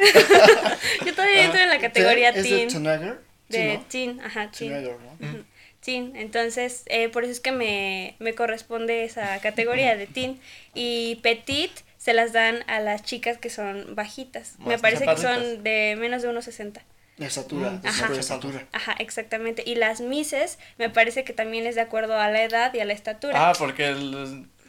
yo 1.05 1.15
todavía 1.15 1.45
entro 1.45 1.59
en 1.59 1.69
la 1.69 1.79
categoría 1.79 2.29
¿Es 2.29 2.43
teen. 2.43 2.83
de? 2.83 3.15
De 3.47 3.79
teen, 3.89 4.21
ajá, 4.21 4.51
teen. 4.51 4.83
¿no? 4.83 5.43
Teen, 5.83 6.15
entonces 6.15 6.83
eh, 6.85 7.09
por 7.09 7.23
eso 7.23 7.31
es 7.31 7.39
que 7.39 7.51
me, 7.51 8.15
me 8.19 8.35
corresponde 8.35 9.05
esa 9.05 9.39
categoría 9.41 9.97
de 9.97 10.05
teen. 10.05 10.39
Y 10.75 11.15
petit 11.23 11.71
se 11.97 12.13
las 12.13 12.31
dan 12.31 12.63
a 12.67 12.81
las 12.81 13.01
chicas 13.01 13.39
que 13.39 13.49
son 13.49 13.95
bajitas. 13.95 14.59
me 14.59 14.77
parece 14.77 15.07
que 15.07 15.17
son 15.17 15.63
de 15.63 15.95
menos 15.97 16.21
de 16.21 16.29
1,60. 16.29 16.81
De 17.19 17.25
estatura, 17.25 17.71
de 17.71 17.87
ajá, 17.89 18.13
estatura. 18.13 18.65
Ajá, 18.71 18.95
exactamente. 18.97 19.61
Y 19.65 19.75
las 19.75 19.99
mises, 19.99 20.57
me 20.77 20.89
parece 20.89 21.25
que 21.25 21.33
también 21.33 21.67
es 21.67 21.75
de 21.75 21.81
acuerdo 21.81 22.17
a 22.17 22.29
la 22.29 22.43
edad 22.43 22.73
y 22.73 22.79
a 22.79 22.85
la 22.85 22.93
estatura. 22.93 23.49
Ah, 23.49 23.53
porque 23.59 23.93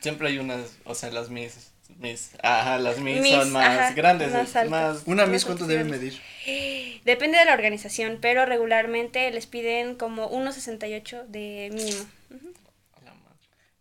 siempre 0.00 0.28
hay 0.28 0.38
unas, 0.38 0.76
o 0.84 0.96
sea, 0.96 1.12
las 1.12 1.30
mises. 1.30 1.70
Mis, 1.98 2.32
ajá, 2.42 2.78
las 2.78 2.98
mis, 2.98 3.28
son 3.28 3.52
más 3.52 3.94
grandes. 3.94 4.32
Más, 4.68 5.02
¿Una 5.06 5.26
mis 5.26 5.44
cuánto 5.44 5.66
debe 5.68 5.84
medir? 5.84 6.20
Depende 7.04 7.38
de 7.38 7.44
la 7.44 7.54
organización, 7.54 8.18
pero 8.20 8.44
regularmente 8.46 9.30
les 9.30 9.46
piden 9.46 9.94
como 9.94 10.28
1,68 10.30 11.26
de 11.26 11.70
mínimo. 11.72 12.04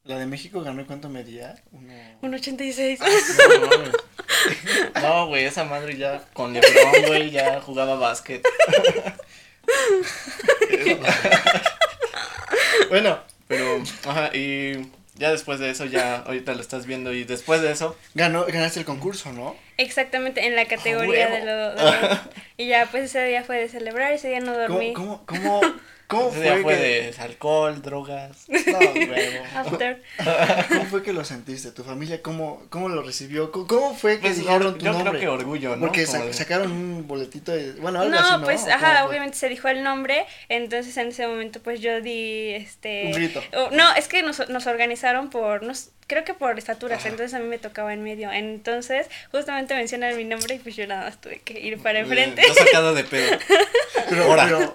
¿La 0.03 0.19
de 0.19 0.27
México 0.27 0.61
ganó 0.61 0.85
cuánto 0.85 1.09
medía? 1.09 1.55
1,86. 2.21 2.97
Ah, 3.01 3.07
no, 3.61 3.91
güey, 5.27 5.45
esa 5.45 5.63
madre 5.63 5.97
ya 5.97 6.23
con 6.33 6.53
Lebron, 6.53 7.05
güey, 7.07 7.31
ya 7.31 7.61
jugaba 7.61 7.95
básquet. 7.95 8.43
bueno, 12.89 13.19
pero, 13.47 13.81
ajá, 14.05 14.35
y 14.35 14.89
ya 15.15 15.31
después 15.31 15.59
de 15.59 15.69
eso, 15.69 15.85
ya 15.85 16.17
ahorita 16.17 16.53
lo 16.53 16.61
estás 16.61 16.85
viendo 16.85 17.13
y 17.13 17.23
después 17.23 17.61
de 17.61 17.71
eso. 17.71 17.97
Ganó, 18.13 18.45
ganaste 18.45 18.79
el 18.79 18.85
concurso, 18.85 19.31
¿no? 19.33 19.55
Exactamente, 19.77 20.45
en 20.45 20.55
la 20.55 20.65
categoría 20.65 21.29
de, 21.29 21.45
lo, 21.45 21.73
Y 22.57 22.67
ya, 22.67 22.87
pues 22.89 23.03
ese 23.05 23.23
día 23.25 23.43
fue 23.43 23.57
de 23.57 23.69
celebrar, 23.69 24.13
ese 24.13 24.29
día 24.29 24.39
no 24.39 24.57
dormí. 24.57 24.93
¿Cómo, 24.93 25.23
cómo, 25.25 25.61
cómo 25.61 25.73
¿Cómo 26.09 26.31
fue? 26.31 26.41
Día 26.41 26.57
fue 26.63 26.75
de 26.75 27.13
alcohol, 27.19 27.81
drogas. 27.83 28.47
No, 28.69 29.59
After. 29.59 30.01
¿Cómo 30.69 30.85
fue 30.85 31.03
que 31.03 31.13
lo 31.13 31.23
sentiste? 31.23 31.71
¿Tu 31.71 31.83
familia 31.83 32.21
cómo, 32.23 32.63
cómo 32.69 32.89
lo 32.89 33.03
recibió? 33.03 33.51
¿Cómo, 33.51 33.95
fue 33.95 34.15
que 34.15 34.21
pues 34.21 34.37
dijeron 34.37 34.77
tu 34.77 34.85
yo 34.85 34.93
nombre? 34.93 35.11
creo 35.11 35.21
que 35.21 35.27
orgullo, 35.27 35.75
¿no? 35.75 35.81
Porque 35.81 36.07
sacaron 36.07 36.71
un 36.71 37.07
boletito 37.07 37.51
de. 37.51 37.73
Bueno, 37.73 38.01
algo 38.01 38.11
no, 38.11 38.19
así, 38.19 38.37
¿no? 38.37 38.43
pues, 38.43 38.67
ajá, 38.67 39.05
obviamente 39.05 39.37
se 39.37 39.49
dijo 39.49 39.67
el 39.67 39.83
nombre. 39.83 40.25
Entonces 40.49 40.97
en 40.97 41.09
ese 41.09 41.27
momento, 41.27 41.61
pues 41.61 41.79
yo 41.79 42.01
di. 42.01 42.53
este 42.55 43.05
Un 43.05 43.11
grito. 43.11 43.43
no, 43.71 43.93
es 43.95 44.07
que 44.07 44.23
nos, 44.23 44.49
nos 44.49 44.65
organizaron 44.65 45.29
por. 45.29 45.61
Nos, 45.61 45.89
creo 46.09 46.25
que 46.25 46.33
por 46.33 46.57
estaturas, 46.57 47.05
entonces 47.05 47.35
a 47.35 47.39
mí 47.39 47.47
me 47.47 47.59
tocaba 47.59 47.93
en 47.93 48.03
medio. 48.03 48.31
Entonces, 48.31 49.07
justamente 49.31 49.75
mencionan 49.75 50.17
mi 50.17 50.23
nombre 50.23 50.55
y 50.55 50.59
pues 50.59 50.75
yo 50.75 50.87
nada 50.87 51.05
más 51.05 51.21
tuve 51.21 51.39
que 51.39 51.59
ir 51.59 51.77
para 51.77 51.99
enfrente. 51.99 52.41
Yo 52.45 52.53
sacado 52.55 52.95
de 52.95 53.03
pedo. 53.03 53.37
Pero, 54.09 54.35
pero, 54.35 54.73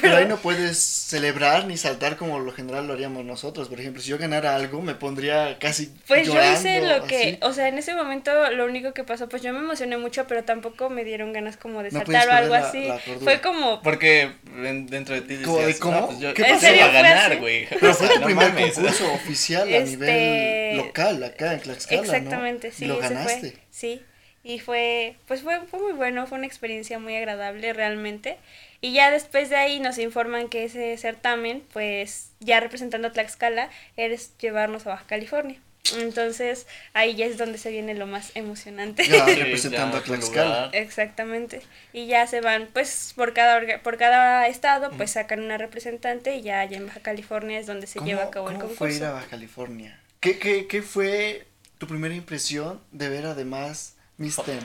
pero, 0.00 0.16
ahí 0.16 0.26
no 0.26 0.36
puedes 0.36 0.75
celebrar 0.78 1.66
ni 1.66 1.76
saltar 1.76 2.16
como 2.16 2.38
lo 2.38 2.52
general 2.52 2.86
lo 2.86 2.94
haríamos 2.94 3.24
nosotros. 3.24 3.68
Por 3.68 3.80
ejemplo, 3.80 4.02
si 4.02 4.10
yo 4.10 4.18
ganara 4.18 4.54
algo, 4.54 4.80
me 4.82 4.94
pondría 4.94 5.58
casi. 5.58 5.92
Pues 6.06 6.26
yo 6.26 6.40
hice 6.52 6.82
lo 6.82 7.06
que. 7.06 7.38
O 7.42 7.52
sea, 7.52 7.68
en 7.68 7.78
ese 7.78 7.94
momento 7.94 8.50
lo 8.50 8.64
único 8.64 8.92
que 8.92 9.04
pasó, 9.04 9.28
pues 9.28 9.42
yo 9.42 9.52
me 9.52 9.58
emocioné 9.58 9.96
mucho, 9.96 10.26
pero 10.26 10.44
tampoco 10.44 10.90
me 10.90 11.04
dieron 11.04 11.32
ganas 11.32 11.56
como 11.56 11.82
de 11.82 11.90
saltar 11.90 12.28
o 12.28 12.32
algo 12.32 12.54
así. 12.54 12.88
Fue 13.22 13.40
como. 13.40 13.82
Porque 13.82 14.32
dentro 14.44 15.14
de 15.14 15.22
ti 15.22 15.36
decías, 15.36 15.78
¿Cómo? 15.78 16.06
Pues 16.06 16.18
yo, 16.18 16.34
¿Qué 16.34 16.44
pasó? 16.44 16.66
a 16.66 16.88
ganar, 16.88 17.38
güey. 17.38 17.66
Pero 17.68 17.94
fue 17.94 18.08
tu 18.14 18.20
primer 18.22 18.54
concurso 18.54 19.12
oficial 19.12 19.62
a 19.62 19.80
nivel 19.80 20.08
este, 20.08 20.72
local, 20.76 21.22
acá 21.22 21.54
en 21.54 21.60
Tlaxcala, 21.60 22.00
Exactamente, 22.02 22.72
sí. 22.72 22.86
lo 22.86 22.98
ganaste. 22.98 23.40
Fue, 23.40 23.54
sí. 23.70 24.02
Y 24.46 24.60
fue, 24.60 25.16
pues 25.26 25.42
fue, 25.42 25.60
fue 25.66 25.80
muy 25.80 25.92
bueno, 25.92 26.24
fue 26.28 26.38
una 26.38 26.46
experiencia 26.46 27.00
muy 27.00 27.16
agradable 27.16 27.72
realmente. 27.72 28.38
Y 28.80 28.92
ya 28.92 29.10
después 29.10 29.50
de 29.50 29.56
ahí 29.56 29.80
nos 29.80 29.98
informan 29.98 30.48
que 30.48 30.64
ese 30.64 30.96
certamen, 30.98 31.62
pues 31.72 32.30
ya 32.40 32.60
representando 32.60 33.08
a 33.08 33.12
Tlaxcala, 33.12 33.70
es 33.96 34.36
llevarnos 34.38 34.86
a 34.86 34.90
Baja 34.90 35.06
California. 35.06 35.60
Entonces 35.94 36.66
ahí 36.92 37.14
ya 37.14 37.26
es 37.26 37.38
donde 37.38 37.58
se 37.58 37.70
viene 37.70 37.94
lo 37.94 38.06
más 38.06 38.32
emocionante. 38.34 39.06
Ya, 39.06 39.24
representando 39.26 39.98
a 39.98 40.02
Tlaxcala. 40.02 40.70
Exactamente. 40.72 41.62
Y 41.92 42.06
ya 42.06 42.26
se 42.26 42.40
van, 42.40 42.68
pues 42.72 43.12
por 43.14 43.32
cada 43.32 43.82
por 43.82 43.96
cada 43.96 44.48
estado, 44.48 44.90
pues 44.96 45.12
sacan 45.12 45.42
una 45.42 45.58
representante 45.58 46.36
y 46.36 46.42
ya 46.42 46.60
allá 46.60 46.76
en 46.76 46.86
Baja 46.86 47.00
California 47.00 47.58
es 47.58 47.66
donde 47.66 47.86
se 47.86 48.00
lleva 48.00 48.24
a 48.24 48.30
cabo 48.30 48.50
el 48.50 48.54
concurso. 48.56 48.78
¿Cómo 48.78 48.90
fue 48.90 48.96
ir 48.96 49.04
a 49.04 49.12
Baja 49.12 49.28
California? 49.28 50.00
¿Qué, 50.20 50.38
qué, 50.38 50.66
qué 50.66 50.82
fue 50.82 51.46
tu 51.78 51.86
primera 51.86 52.14
impresión 52.14 52.80
de 52.90 53.08
ver 53.08 53.26
además 53.26 53.94
Miss 54.16 54.36
Ten 54.36 54.60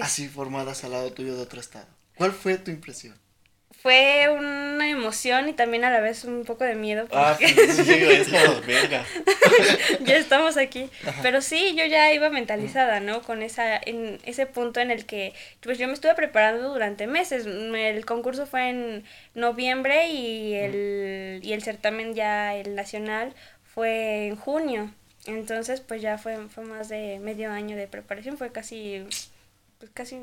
así 0.00 0.28
formadas 0.28 0.84
al 0.84 0.92
lado 0.92 1.12
tuyo 1.12 1.34
de 1.36 1.42
otro 1.42 1.60
estado? 1.60 1.97
¿Cuál 2.18 2.32
fue 2.32 2.58
tu 2.58 2.70
impresión? 2.72 3.14
Fue 3.80 4.28
una 4.28 4.90
emoción 4.90 5.48
y 5.48 5.52
también 5.52 5.84
a 5.84 5.90
la 5.90 6.00
vez 6.00 6.24
un 6.24 6.44
poco 6.44 6.64
de 6.64 6.74
miedo. 6.74 7.06
Ah, 7.12 7.36
pues 7.38 7.76
sí, 7.76 7.92
es 7.92 8.28
como 8.28 8.60
verga. 8.66 9.04
ya 10.00 10.16
estamos 10.16 10.56
aquí. 10.56 10.90
Pero 11.22 11.40
sí, 11.40 11.76
yo 11.76 11.84
ya 11.86 12.12
iba 12.12 12.28
mentalizada, 12.28 12.98
¿no? 12.98 13.22
Con 13.22 13.40
esa, 13.44 13.76
en 13.76 14.18
ese 14.24 14.46
punto 14.46 14.80
en 14.80 14.90
el 14.90 15.06
que, 15.06 15.32
pues 15.60 15.78
yo 15.78 15.86
me 15.86 15.92
estuve 15.92 16.14
preparando 16.14 16.70
durante 16.70 17.06
meses. 17.06 17.46
El 17.46 18.04
concurso 18.04 18.46
fue 18.46 18.68
en 18.68 19.04
noviembre 19.34 20.08
y 20.08 20.54
el, 20.54 21.40
y 21.44 21.52
el 21.52 21.62
certamen 21.62 22.16
ya, 22.16 22.56
el 22.56 22.74
nacional, 22.74 23.32
fue 23.62 24.26
en 24.26 24.34
junio. 24.34 24.92
Entonces, 25.26 25.80
pues 25.80 26.02
ya 26.02 26.18
fue, 26.18 26.48
fue 26.48 26.64
más 26.64 26.88
de 26.88 27.20
medio 27.20 27.52
año 27.52 27.76
de 27.76 27.86
preparación, 27.86 28.38
fue 28.38 28.50
casi, 28.50 29.06
pues 29.78 29.92
casi 29.94 30.18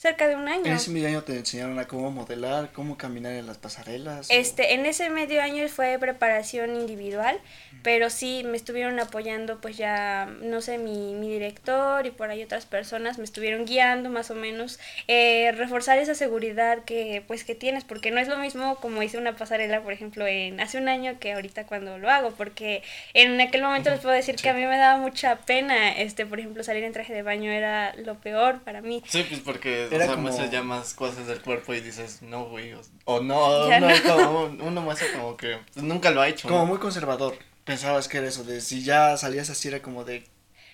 cerca 0.00 0.28
de 0.28 0.34
un 0.34 0.48
año. 0.48 0.64
En 0.64 0.72
ese 0.72 0.90
medio 0.90 1.08
año 1.08 1.22
te 1.24 1.36
enseñaron 1.36 1.78
a 1.78 1.86
cómo 1.86 2.10
modelar, 2.10 2.72
cómo 2.72 2.96
caminar 2.96 3.34
en 3.34 3.46
las 3.46 3.58
pasarelas. 3.58 4.28
Este, 4.30 4.72
en 4.72 4.86
ese 4.86 5.10
medio 5.10 5.42
año 5.42 5.68
fue 5.68 5.98
preparación 5.98 6.74
individual, 6.74 7.38
pero 7.82 8.08
sí 8.08 8.40
me 8.46 8.56
estuvieron 8.56 8.98
apoyando 8.98 9.60
pues 9.60 9.76
ya, 9.76 10.26
no 10.40 10.62
sé, 10.62 10.78
mi, 10.78 11.12
mi 11.12 11.28
director 11.28 12.06
y 12.06 12.12
por 12.12 12.30
ahí 12.30 12.42
otras 12.42 12.64
personas 12.64 13.18
me 13.18 13.24
estuvieron 13.24 13.66
guiando 13.66 14.08
más 14.08 14.30
o 14.30 14.34
menos, 14.34 14.80
eh, 15.06 15.52
reforzar 15.52 15.98
esa 15.98 16.14
seguridad 16.14 16.82
que 16.84 17.22
pues 17.26 17.44
que 17.44 17.54
tienes, 17.54 17.84
porque 17.84 18.10
no 18.10 18.20
es 18.20 18.28
lo 18.28 18.38
mismo 18.38 18.76
como 18.76 19.02
hice 19.02 19.18
una 19.18 19.36
pasarela, 19.36 19.82
por 19.82 19.92
ejemplo, 19.92 20.26
en 20.26 20.60
hace 20.60 20.78
un 20.78 20.88
año 20.88 21.18
que 21.20 21.34
ahorita 21.34 21.66
cuando 21.66 21.98
lo 21.98 22.08
hago, 22.08 22.30
porque 22.30 22.82
en 23.12 23.38
aquel 23.38 23.60
momento 23.60 23.90
les 23.90 24.00
puedo 24.00 24.14
decir 24.14 24.36
que 24.36 24.48
a 24.48 24.54
mí 24.54 24.64
me 24.64 24.78
daba 24.78 24.96
mucha 24.98 25.36
pena, 25.40 25.92
este, 25.92 26.24
por 26.24 26.40
ejemplo, 26.40 26.64
salir 26.64 26.84
en 26.84 26.94
traje 26.94 27.12
de 27.12 27.20
baño 27.20 27.50
era 27.50 27.94
lo 27.96 28.18
peor 28.18 28.62
para 28.62 28.80
mí. 28.80 29.02
Sí, 29.06 29.26
pues 29.28 29.40
porque 29.40 29.89
era 29.90 30.04
o 30.04 30.06
sea, 30.08 30.16
como... 30.16 30.50
ya 30.50 30.62
más 30.62 30.94
cosas 30.94 31.26
del 31.26 31.40
cuerpo 31.40 31.74
y 31.74 31.80
dices, 31.80 32.22
no, 32.22 32.46
güey, 32.46 32.74
o, 33.04 33.20
no, 33.20 33.68
no, 33.80 33.80
no. 33.80 34.02
Como, 34.02 34.66
uno 34.66 34.80
muestra 34.80 35.08
como 35.12 35.36
que 35.36 35.58
nunca 35.76 36.10
lo 36.10 36.20
ha 36.20 36.28
hecho. 36.28 36.48
Como 36.48 36.66
muy 36.66 36.78
conservador, 36.78 37.36
pensabas 37.64 38.08
que 38.08 38.18
era 38.18 38.28
eso, 38.28 38.44
de 38.44 38.60
si 38.60 38.82
ya 38.82 39.16
salías 39.16 39.50
así 39.50 39.68
era 39.68 39.80
como 39.80 40.04
de... 40.04 40.24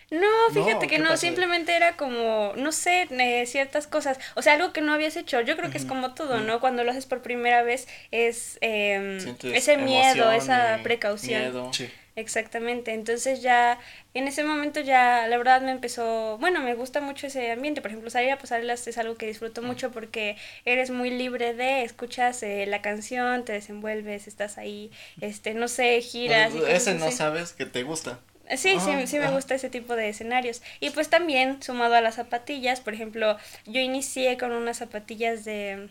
No, 0.09 0.29
fíjate 0.53 0.87
que 0.87 1.01
no, 1.01 1.17
simplemente 1.17 1.75
era 1.75 1.97
como, 1.97 2.53
no 2.57 2.71
sé, 2.71 3.09
eh, 3.11 3.45
ciertas 3.47 3.89
cosas, 3.89 4.21
o 4.37 4.43
sea, 4.43 4.53
algo 4.55 4.73
que 4.73 4.81
no 4.81 4.93
habías 4.93 5.17
hecho, 5.17 5.41
yo 5.41 5.57
creo 5.57 5.69
que 5.73 5.79
es 5.79 5.85
como 5.85 6.15
todo, 6.15 6.39
¿no? 6.39 6.61
Cuando 6.61 6.85
lo 6.85 6.93
haces 6.93 7.07
por 7.07 7.23
primera 7.23 7.65
vez 7.65 7.89
es 8.13 8.57
eh, 8.61 9.19
ese 9.43 9.79
miedo, 9.79 10.31
esa 10.31 10.79
precaución. 10.85 11.43
Miedo. 11.43 11.73
Sí. 11.73 11.91
Exactamente, 12.17 12.95
entonces 12.95 13.43
ya 13.43 13.79
en 14.15 14.27
ese 14.27 14.43
momento 14.43 14.81
ya 14.81 15.29
la 15.29 15.37
verdad 15.37 15.61
me 15.61 15.71
empezó, 15.71 16.39
bueno, 16.39 16.61
me 16.63 16.75
gusta 16.75 17.03
mucho 17.03 17.27
ese 17.27 17.53
ambiente, 17.53 17.83
por 17.83 17.91
ejemplo, 17.91 18.09
salir 18.09 18.31
a 18.31 18.39
pasarlas 18.39 18.87
es 18.89 18.97
algo 18.97 19.17
que 19.17 19.27
disfruto 19.27 19.61
mucho 19.61 19.93
porque 19.93 20.39
eres 20.65 20.91
muy 20.91 21.11
libre 21.11 21.53
de, 21.53 21.83
escuchas 21.83 22.43
eh, 22.43 22.65
la 22.67 22.81
canción, 22.81 23.45
te 23.45 23.53
desenvuelves, 23.53 24.29
estás 24.29 24.57
ahí, 24.57 24.91
este, 25.21 25.53
no 25.53 25.69
sé, 25.69 26.01
giras. 26.01 26.53
Pues, 26.53 26.65
ese 26.69 26.95
no 26.95 27.11
sabes 27.11 27.53
que 27.53 27.67
te 27.67 27.83
gusta. 27.83 28.19
Sí, 28.57 28.77
sí, 28.81 29.07
sí 29.07 29.19
me 29.19 29.31
gusta 29.31 29.55
ese 29.55 29.69
tipo 29.69 29.95
de 29.95 30.09
escenarios. 30.09 30.63
Y 30.81 30.91
pues 30.91 31.11
también, 31.11 31.63
sumado 31.63 31.97
a 31.97 32.01
las 32.01 32.15
zapatillas, 32.15 32.81
por 32.81 32.95
ejemplo, 32.95 33.37
yo 33.67 33.81
inicié 33.81 34.39
con 34.39 34.53
unas 34.53 34.79
zapatillas 34.79 35.45
de 35.45 35.91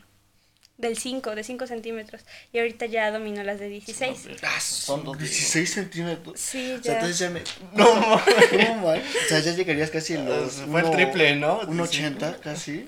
del 0.77 0.97
5, 0.97 1.35
de 1.35 1.43
5 1.43 1.67
centímetros. 1.67 2.21
Y 2.51 2.59
ahorita 2.59 2.85
ya 2.85 3.11
domino 3.11 3.43
las 3.43 3.59
de 3.59 3.69
16. 3.69 4.27
Ah, 4.43 4.59
son 4.59 5.17
16 5.17 5.73
centímetros. 5.73 6.39
Sí, 6.39 6.67
ya. 6.67 6.79
O 6.79 6.83
sea, 6.83 6.93
entonces 6.95 7.19
ya 7.19 7.29
me. 7.29 7.41
No, 7.73 7.95
no, 7.95 8.15
O 8.15 9.27
sea, 9.27 9.39
ya 9.39 9.53
llegarías 9.53 9.91
casi 9.91 10.15
a 10.15 10.23
los. 10.23 10.53
Fue 10.53 10.81
el 10.81 10.91
triple, 10.91 11.35
¿no? 11.35 11.59
Un 11.59 11.79
80 11.79 12.39
casi. 12.41 12.87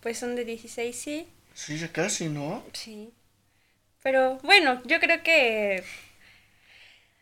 pues 0.00 0.18
son 0.18 0.36
de 0.36 0.44
16, 0.44 0.96
sí. 0.96 1.28
Sí, 1.54 1.78
ya 1.78 1.88
casi, 1.88 2.28
¿no? 2.28 2.62
Sí. 2.72 3.10
Pero 4.02 4.38
bueno, 4.42 4.82
yo 4.84 5.00
creo 5.00 5.22
que 5.22 5.82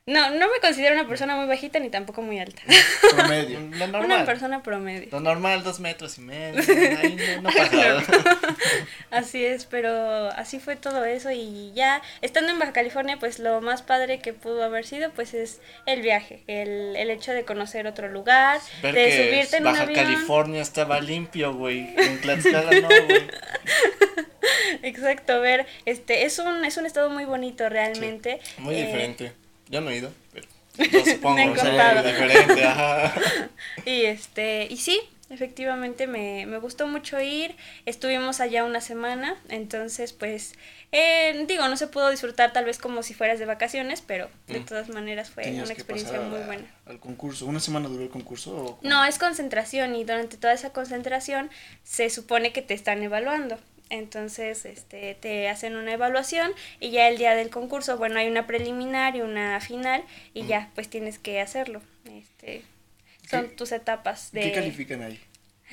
no, 0.07 0.33
no 0.33 0.51
me 0.51 0.61
considero 0.61 0.95
una 0.95 1.09
persona 1.09 1.35
muy 1.35 1.47
bajita 1.47 1.79
ni 1.79 1.89
tampoco 1.89 2.21
muy 2.21 2.39
alta. 2.39 2.61
Promedio. 3.17 3.59
Lo 3.71 3.87
normal. 3.87 4.05
Una 4.05 4.25
persona 4.27 4.63
promedio. 4.63 5.09
Lo 5.11 5.21
normal, 5.21 5.63
dos 5.65 5.81
metros 5.81 6.19
y 6.19 6.21
medio. 6.21 6.61
Ahí 6.99 7.17
no, 7.41 7.49
pasa 7.51 8.03
así 9.11 9.43
es, 9.43 9.65
pero 9.65 10.29
así 10.33 10.61
fue 10.61 10.77
todo 10.77 11.07
eso 11.07 11.31
y 11.31 11.73
ya 11.75 12.03
estando 12.21 12.53
en 12.53 12.59
Baja 12.59 12.75
California, 12.75 13.17
pues 13.19 13.39
lo 13.39 13.63
más 13.63 13.81
padre 13.81 14.19
que 14.19 14.35
pudo 14.35 14.63
haber 14.63 14.85
sido, 14.85 15.11
pues 15.13 15.33
es 15.33 15.63
el 15.87 16.03
viaje, 16.03 16.43
el, 16.49 16.97
el 16.97 17.09
hecho 17.09 17.33
de 17.33 17.47
conocer 17.47 17.87
otro 17.87 18.09
lugar, 18.09 18.61
de 18.83 18.91
subirte 18.91 19.57
en 19.57 19.65
Baja 19.65 19.85
un 19.85 19.95
California 19.95 20.61
estaba 20.61 21.01
limpio, 21.01 21.55
güey. 21.55 21.95
En 21.97 22.21
Tlaxcala 22.21 22.79
no, 22.79 22.89
güey. 22.89 23.27
Exacto, 24.83 25.41
ver, 25.41 25.65
este, 25.87 26.27
es 26.27 26.39
un, 26.39 26.63
es 26.67 26.77
un 26.77 26.85
estado 26.85 27.09
muy 27.09 27.25
bonito 27.25 27.71
realmente. 27.71 28.41
muy 28.59 28.75
eh, 28.75 28.85
diferente 28.85 29.44
yo 29.69 29.81
no 29.81 29.91
he 29.91 29.97
ido, 29.97 30.11
pero 30.33 30.47
yo 30.91 31.05
supongo 31.05 31.37
que 31.37 31.61
es 31.61 32.05
diferente, 32.05 32.65
ajá. 32.65 33.15
Y 33.87 34.03
este, 34.05 34.67
y 34.71 34.77
sí, 34.77 35.01
efectivamente 35.31 36.07
me, 36.07 36.47
me 36.47 36.59
gustó 36.59 36.87
mucho 36.87 37.21
ir, 37.21 37.57
estuvimos 37.87 38.41
allá 38.41 38.65
una 38.65 38.81
semana, 38.81 39.37
entonces 39.49 40.13
pues, 40.13 40.55
eh, 40.93 41.45
digo, 41.47 41.69
no 41.69 41.77
se 41.77 41.87
pudo 41.87 42.11
disfrutar 42.11 42.53
tal 42.53 42.65
vez 42.65 42.79
como 42.79 43.03
si 43.03 43.15
fueras 43.15 43.39
de 43.39 43.47
vacaciones, 43.47 44.01
pero 44.01 44.31
de 44.47 44.61
mm. 44.61 44.65
todas 44.65 44.89
maneras 44.89 45.31
fue 45.31 45.51
una 45.53 45.73
experiencia 45.73 46.21
muy 46.21 46.41
buena. 46.41 46.65
¿Al 46.87 46.99
concurso? 46.99 47.47
¿Una 47.47 47.61
semana 47.61 47.89
duró 47.89 48.03
el 48.03 48.11
concurso? 48.11 48.79
no, 48.83 49.05
es 49.05 49.19
concentración 49.19 49.95
y 49.97 50.05
durante 50.05 50.37
toda 50.37 50.53
esa 50.53 50.71
concentración 50.71 51.51
se 51.83 52.11
supone 52.11 52.53
que 52.53 52.63
te 52.63 52.75
están 52.75 53.03
evaluando. 53.03 53.59
Entonces, 53.99 54.65
este, 54.65 55.15
te 55.15 55.49
hacen 55.49 55.77
una 55.77 55.93
evaluación 55.93 56.53
y 56.81 56.91
ya 56.91 57.09
el 57.09 57.19
día 57.19 57.35
del 57.35 57.51
concurso, 57.51 57.97
bueno, 57.97 58.19
hay 58.19 58.29
una 58.29 58.47
preliminar 58.47 59.17
y 59.17 59.21
una 59.21 59.61
final 59.61 60.05
y 60.33 60.47
ya, 60.47 60.71
pues 60.75 60.89
tienes 60.89 61.19
que 61.19 61.41
hacerlo. 61.41 61.81
Este, 62.05 62.63
son 63.29 63.55
tus 63.57 63.73
etapas 63.73 64.33
de... 64.33 64.43
¿Qué 64.43 64.53
califican 64.53 65.03
ahí? 65.03 65.21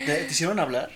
¿Te, 0.05 0.25
hicieron 0.25 0.59
hablar? 0.59 0.91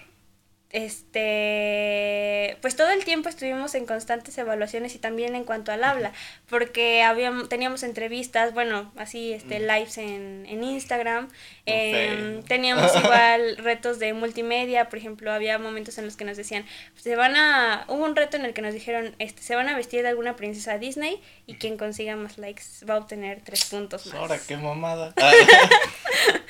Este, 0.75 2.58
pues 2.60 2.75
todo 2.75 2.89
el 2.89 3.05
tiempo 3.05 3.29
estuvimos 3.29 3.75
en 3.75 3.86
constantes 3.86 4.38
evaluaciones 4.38 4.94
y 4.94 4.98
también 5.00 5.34
en 5.34 5.46
cuanto 5.46 5.72
al 5.72 5.86
habla, 5.86 6.12
porque 6.50 7.01
habíamos, 7.01 7.48
teníamos 7.48 7.82
entrevistas, 7.84 8.53
bueno, 8.53 8.91
así, 8.98 9.32
este, 9.32 9.62
lives 9.62 9.98
en, 9.98 10.46
en 10.50 10.65
Instagram, 10.65 11.29
em, 11.65 12.44
teníamos 12.44 12.94
igual 13.03 13.55
retos 13.55 14.00
de 14.00 14.12
multimedia, 14.12 14.89
por 14.89 15.00
ejemplo, 15.00 15.32
había 15.32 15.58
momentos 15.60 15.98
en 15.98 16.03
los 16.03 16.17
que 16.17 16.25
nos 16.25 16.36
decían, 16.36 16.65
se 16.98 17.15
van 17.15 17.38
a, 17.38 17.86
hubo 17.88 18.03
un 18.03 18.17
reto 18.17 18.36
en 18.36 18.44
el 18.44 18.53
que 18.53 18.62
nos 18.62 18.74
dijeron, 18.74 19.15
este, 19.17 19.44
se 19.44 19.55
van 19.55 19.70
a 19.70 19.77
vestir 19.77 20.01
de 20.01 20.10
alguna 20.10 20.36
princesa 20.36 20.77
Disney 20.77 21.22
y 21.48 21.55
quien 21.55 21.77
consiga 21.77 22.17
más 22.17 22.38
likes 22.38 22.63
va 22.88 22.96
a 22.96 22.98
obtener 22.98 23.39
tres 23.46 23.63
puntos 23.63 24.08
más. 24.08 24.15
Ahora, 24.15 24.38
qué 24.46 24.58
mamada. 24.58 25.13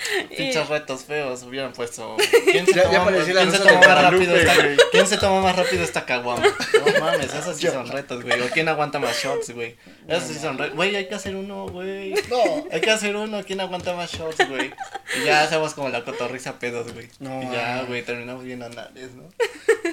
Pinchos 0.37 0.69
retos 0.69 1.03
feos 1.03 1.43
hubieran 1.43 1.73
puesto. 1.73 2.15
¿Quién 2.51 2.65
se 2.65 2.81
toma, 2.81 3.11
¿quién 3.11 3.51
se 3.51 3.59
toma 3.59 3.79
más 3.79 4.03
rápido 4.03 4.35
esta, 4.35 4.53
¿Quién 4.91 5.07
se 5.07 5.17
toma 5.17 5.41
más 5.41 5.55
rápido 5.55 5.83
esta 5.83 6.05
caguama? 6.05 6.45
No 6.85 6.99
mames, 6.99 7.33
esos 7.33 7.57
sí 7.57 7.67
son 7.67 7.87
retos, 7.87 8.23
güey. 8.23 8.39
O 8.41 8.49
quién 8.49 8.67
aguanta 8.67 8.99
más 8.99 9.17
shots, 9.17 9.51
güey. 9.51 9.75
Esos 10.07 10.29
sí 10.29 10.39
son 10.39 10.57
retos. 10.57 10.75
Güey, 10.75 10.95
hay 10.95 11.07
que 11.07 11.15
hacer 11.15 11.35
uno, 11.35 11.67
güey. 11.67 12.13
No. 12.29 12.65
Hay 12.71 12.81
que 12.81 12.91
hacer 12.91 13.15
uno, 13.15 13.43
¿quién 13.43 13.59
aguanta 13.59 13.93
más 13.95 14.11
shots, 14.11 14.47
güey? 14.49 14.71
Y 15.19 15.25
ya 15.25 15.43
hacemos 15.43 15.73
como 15.73 15.89
la 15.89 16.03
cotorriza 16.03 16.59
pedos, 16.59 16.93
güey. 16.93 17.09
No. 17.19 17.41
Y 17.41 17.51
ya, 17.51 17.83
güey, 17.83 18.03
terminamos 18.03 18.43
bien 18.43 18.61
anales, 18.61 19.11
¿no? 19.15 19.23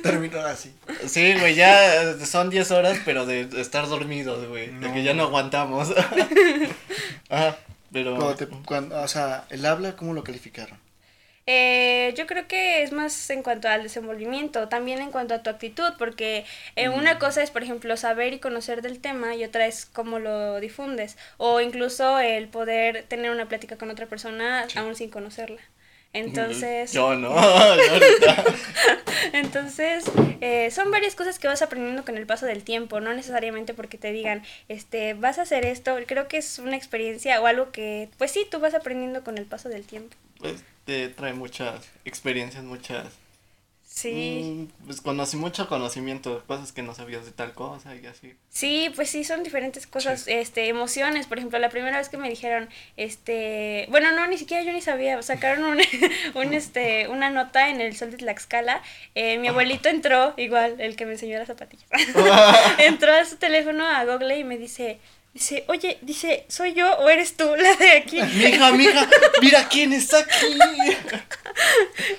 Terminó 0.03 0.41
así. 0.41 0.75
Sí, 1.07 1.35
güey, 1.39 1.55
ya 1.55 2.15
son 2.25 2.51
10 2.51 2.71
horas, 2.73 2.99
pero 3.05 3.27
de 3.27 3.49
estar 3.59 3.89
dormidos, 3.89 4.47
güey. 4.49 4.69
De 4.69 4.93
que 4.93 5.03
ya 5.03 5.15
no 5.15 5.25
aguantamos. 5.25 5.95
Ajá. 7.31 7.57
Pero... 7.93 8.17
o 8.17 9.09
sea, 9.09 9.45
el 9.51 9.67
habla, 9.67 9.97
¿cómo 9.97 10.15
lo 10.15 10.25
calificaron? 10.25 10.79
Eh, 11.47 12.15
yo 12.17 12.27
creo 12.27 12.47
que 12.47 12.85
es 12.85 12.93
más 12.93 13.29
en 13.31 13.43
cuanto 13.43 13.69
al 13.69 13.83
desenvolvimiento, 13.83 14.69
también 14.69 15.01
en 15.01 15.11
cuanto 15.11 15.35
a 15.35 15.43
tu 15.43 15.51
actitud, 15.51 15.93
porque 15.99 16.45
eh, 16.77 16.89
una 16.89 17.15
mm. 17.15 17.19
cosa 17.19 17.43
es, 17.43 17.51
por 17.51 17.65
ejemplo, 17.65 17.97
saber 17.97 18.33
y 18.33 18.39
conocer 18.39 18.81
del 18.81 19.01
tema 19.01 19.35
y 19.35 19.45
otra 19.45 19.67
es 19.67 19.85
cómo 19.87 20.21
lo 20.21 20.61
difundes, 20.61 21.17
o 21.39 21.61
incluso 21.61 22.21
el 22.21 22.49
poder 22.49 23.05
tener 23.09 23.33
una 23.33 23.47
plática 23.49 23.77
con 23.77 23.91
otra 23.91 24.07
persona 24.07 24.67
aún 24.77 24.95
sin 24.95 25.11
conocerla. 25.11 25.61
Entonces... 26.13 26.93
Yo 26.93 27.15
no. 27.15 27.35
Entonces, 29.33 30.05
eh, 30.41 30.71
son 30.71 30.91
varias 30.91 31.15
cosas 31.15 31.39
que 31.39 31.47
vas 31.47 31.63
aprendiendo 31.63 32.05
con 32.05 32.17
el 32.17 32.27
paso 32.27 32.47
del 32.47 32.65
tiempo, 32.65 33.01
no 33.01 33.15
necesariamente 33.15 33.75
porque 33.75 33.99
te 33.99 34.13
digan, 34.13 34.43
este, 34.69 35.15
vas 35.15 35.39
a 35.39 35.43
hacer 35.43 35.65
esto, 35.65 35.97
creo 36.07 36.29
que 36.29 36.39
es 36.39 36.59
una 36.59 36.77
experiencia 36.77 37.41
o 37.41 37.47
algo 37.47 37.71
que, 37.71 38.09
pues 38.19 38.33
sí, 38.33 38.47
tú 38.51 38.59
vas 38.61 38.75
aprendiendo 38.75 39.25
con 39.25 39.39
el 39.39 39.47
paso 39.47 39.69
del 39.69 39.85
tiempo. 39.85 40.17
Pues 40.39 40.65
te 40.85 41.09
trae 41.09 41.33
muchas 41.33 41.89
experiencias, 42.05 42.65
muchas 42.65 43.22
Sí. 43.95 44.69
Mm, 44.71 44.87
pues 44.87 45.03
conocí 45.03 45.37
mucho 45.37 45.69
conocimiento, 45.69 46.43
cosas 46.47 46.73
que 46.73 46.83
no 46.83 46.95
sabías 46.95 47.27
de 47.27 47.31
tal 47.31 47.53
cosa 47.53 47.95
y 47.95 48.07
así. 48.07 48.35
Sí, 48.49 48.91
pues 48.97 49.11
sí, 49.11 49.23
son 49.23 49.43
diferentes 49.43 49.87
cosas, 49.87 50.27
este, 50.29 50.69
emociones, 50.69 51.27
por 51.27 51.37
ejemplo, 51.37 51.59
la 51.59 51.69
primera 51.69 51.99
vez 51.99 52.09
que 52.09 52.17
me 52.17 52.31
dijeron, 52.31 52.71
este, 52.97 53.87
bueno, 53.91 54.11
no, 54.13 54.27
ni 54.27 54.39
siquiera 54.39 54.63
yo 54.63 54.73
ni 54.73 54.81
sabía, 54.81 55.21
sacaron 55.21 55.65
un, 55.65 55.79
un 56.35 56.55
este, 56.55 57.09
una 57.09 57.29
nota 57.29 57.69
en 57.69 57.83
el 57.83 57.95
Sol 57.95 58.11
de 58.11 58.17
Tlaxcala, 58.17 58.83
eh, 59.15 59.37
mi 59.37 59.49
abuelito 59.49 59.91
entró, 59.91 60.33
igual, 60.39 60.81
el 60.81 60.97
que 60.97 61.05
me 61.05 61.13
enseñó 61.13 61.39
las 61.39 61.49
zapatillas, 61.49 61.87
entró 62.79 63.13
a 63.13 63.27
su 63.27 63.37
teléfono 63.37 63.87
a 63.87 64.05
Google 64.07 64.39
y 64.39 64.45
me 64.45 64.57
dice, 64.57 65.01
Dice, 65.35 65.65
oye, 65.69 65.97
dice, 66.03 66.45
¿soy 66.49 66.75
yo 66.75 66.93
o 66.99 67.09
eres 67.09 67.39
tú 67.39 67.45
la 67.57 67.75
de 67.77 67.93
aquí? 67.93 68.21
Mija, 68.35 68.73
mija, 68.73 69.09
mira 69.41 69.67
quién 69.69 69.95
está 69.95 70.19
aquí. 70.19 70.59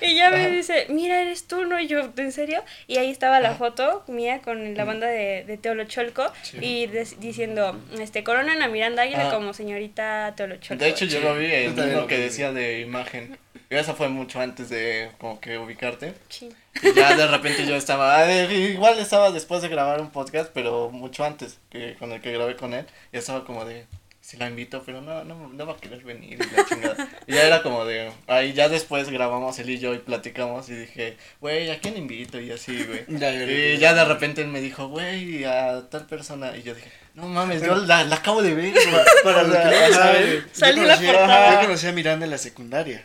y 0.00 0.16
ya 0.16 0.32
me 0.32 0.50
dice, 0.50 0.86
mira, 0.88 1.22
eres 1.22 1.46
tú, 1.46 1.64
¿no? 1.64 1.78
Y 1.78 1.86
yo, 1.86 2.10
¿en 2.16 2.32
serio? 2.32 2.64
Y 2.88 2.96
ahí 2.96 3.10
estaba 3.10 3.38
la 3.38 3.54
foto 3.54 4.02
mía 4.08 4.40
con 4.42 4.74
la 4.74 4.84
banda 4.84 5.06
de, 5.06 5.44
de 5.44 5.56
Teolocholco 5.56 6.32
y 6.60 6.88
diciendo, 7.18 7.80
este, 8.00 8.24
coronan 8.24 8.62
a 8.62 8.68
Miranda 8.68 9.02
Águila 9.02 9.30
como 9.30 9.52
señorita 9.54 10.34
Teolocholco. 10.36 10.82
De 10.82 10.90
hecho, 10.90 11.04
yo 11.04 11.20
lo 11.20 11.36
vi 11.36 11.52
en 11.52 11.94
lo 11.94 12.08
que 12.08 12.18
decía 12.18 12.52
de 12.52 12.80
imagen. 12.80 13.38
Y 13.70 13.76
eso 13.76 13.94
fue 13.94 14.08
mucho 14.08 14.40
antes 14.40 14.68
de 14.68 15.10
como 15.18 15.40
que 15.40 15.58
ubicarte. 15.58 16.14
Sí. 16.28 16.48
Y 16.82 16.92
ya 16.92 17.16
de 17.16 17.26
repente 17.26 17.66
yo 17.66 17.76
estaba, 17.76 18.30
igual 18.52 18.98
estaba 18.98 19.30
después 19.30 19.62
de 19.62 19.68
grabar 19.68 20.00
un 20.00 20.10
podcast, 20.10 20.50
pero 20.52 20.90
mucho 20.90 21.24
antes 21.24 21.58
que 21.70 21.94
con 21.94 22.12
el 22.12 22.20
que 22.20 22.32
grabé 22.32 22.56
con 22.56 22.74
él. 22.74 22.86
Y 23.12 23.18
estaba 23.18 23.44
como 23.44 23.64
de, 23.64 23.86
si 24.24 24.38
la 24.38 24.48
invito, 24.48 24.82
pero 24.86 25.02
no, 25.02 25.22
no, 25.22 25.48
no 25.48 25.66
va 25.66 25.74
a 25.74 25.76
querer 25.76 26.02
venir 26.02 26.38
y 26.40 26.56
la 26.56 26.64
chingada. 26.64 27.08
y 27.26 27.34
ya 27.34 27.46
era 27.46 27.62
como 27.62 27.84
de, 27.84 28.10
ahí 28.26 28.54
ya 28.54 28.70
después 28.70 29.10
grabamos 29.10 29.58
él 29.58 29.68
y 29.68 29.78
yo 29.78 29.92
y 29.92 29.98
platicamos 29.98 30.68
y 30.70 30.74
dije, 30.74 31.18
güey, 31.42 31.70
¿a 31.70 31.78
quién 31.78 31.98
invito? 31.98 32.40
Y 32.40 32.50
así, 32.50 32.84
güey. 32.84 33.04
y 33.74 33.76
ya 33.76 33.92
de 33.92 34.04
repente 34.06 34.40
él 34.40 34.48
me 34.48 34.62
dijo, 34.62 34.88
güey, 34.88 35.44
a 35.44 35.88
tal 35.90 36.06
persona. 36.06 36.56
Y 36.56 36.62
yo 36.62 36.74
dije, 36.74 36.90
no 37.14 37.28
mames, 37.28 37.62
yo 37.62 37.74
la, 37.74 38.04
la, 38.04 38.16
acabo 38.16 38.42
de 38.42 38.54
ver. 38.54 38.74
Para, 39.24 39.42
lo 39.42 39.52
que 39.52 40.42
Salió 40.52 40.84
la 40.84 40.96
Yo 40.96 41.66
conocí 41.66 41.86
a 41.86 41.92
Miranda 41.92 42.24
en 42.24 42.30
la 42.30 42.38
secundaria. 42.38 43.04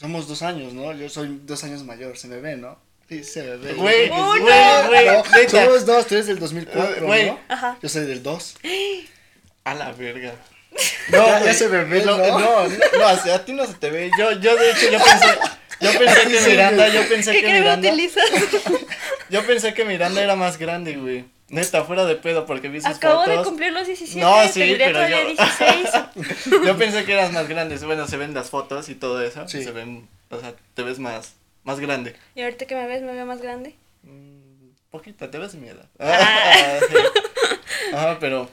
Somos 0.00 0.26
dos 0.26 0.40
años, 0.40 0.72
¿no? 0.72 0.94
Yo 0.94 1.10
soy 1.10 1.40
dos 1.42 1.62
años 1.62 1.84
mayor, 1.84 2.16
se 2.16 2.26
me 2.26 2.40
ve, 2.40 2.56
¿no? 2.56 2.78
Sí, 3.06 3.22
se 3.22 3.42
me 3.42 3.56
ve. 3.56 3.74
Güey, 3.74 4.08
güey, 4.08 4.40
güey. 4.40 5.48
Somos 5.48 5.84
dos, 5.84 6.06
tú 6.06 6.14
eres 6.14 6.26
del 6.26 6.38
2004, 6.38 7.06
¿no? 7.06 7.38
Ajá. 7.48 7.76
Yo 7.82 7.88
soy 7.88 8.06
del 8.06 8.22
2. 8.22 8.56
A 9.64 9.74
la 9.74 9.92
verga. 9.92 10.34
No, 11.10 11.44
ya, 11.44 11.52
se 11.52 11.68
me 11.68 11.82
ve, 11.84 12.04
¿no? 12.04 12.16
No, 12.16 12.38
no, 12.38 12.68
no, 12.68 13.06
a 13.08 13.44
ti 13.44 13.52
no 13.52 13.66
se 13.66 13.74
te 13.74 13.90
ve. 13.90 14.08
Yo, 14.16 14.30
yo 14.40 14.56
de 14.56 14.70
hecho, 14.70 14.88
yo 14.88 14.98
pensé, 15.02 15.26
yo 15.80 15.98
pensé 15.98 16.28
que 16.28 16.40
Miranda, 16.48 16.88
yo 16.88 17.08
pensé 17.08 17.40
que 17.40 17.52
Miranda. 17.52 17.90
Yo 19.30 19.46
pensé 19.46 19.74
que 19.74 19.84
Miranda 19.84 20.22
era 20.22 20.34
más 20.34 20.58
grande, 20.58 20.96
güey. 20.96 21.24
Neta, 21.50 21.84
fuera 21.84 22.04
de 22.04 22.14
pedo, 22.14 22.46
porque 22.46 22.68
vi 22.68 22.80
sus 22.80 22.90
Acabo 22.90 23.24
fotos. 23.24 23.38
de 23.38 23.44
cumplir 23.44 23.72
los 23.72 23.84
17, 23.84 24.20
no, 24.20 24.48
sí, 24.48 24.76
pero 24.78 25.08
yo... 25.08 25.26
16. 25.26 25.90
yo 26.64 26.78
pensé 26.78 27.04
que 27.04 27.12
eras 27.12 27.32
más 27.32 27.48
grande. 27.48 27.76
Bueno, 27.78 28.06
se 28.06 28.16
ven 28.16 28.34
las 28.34 28.50
fotos 28.50 28.88
y 28.88 28.94
todo 28.94 29.20
eso. 29.20 29.48
Sí. 29.48 29.64
Se 29.64 29.72
ven, 29.72 30.08
o 30.30 30.38
sea, 30.38 30.54
te 30.74 30.82
ves 30.84 31.00
más, 31.00 31.34
más 31.64 31.80
grande. 31.80 32.14
¿Y 32.36 32.42
ahorita 32.42 32.66
que 32.66 32.76
me 32.76 32.86
ves, 32.86 33.02
me 33.02 33.12
veo 33.12 33.26
más 33.26 33.42
grande? 33.42 33.74
Mm, 34.04 34.70
poquita, 34.90 35.30
te 35.30 35.38
ves 35.38 35.54
miedo. 35.54 35.82
Ah. 35.98 36.78
Ajá, 37.94 38.18
pero 38.20 38.48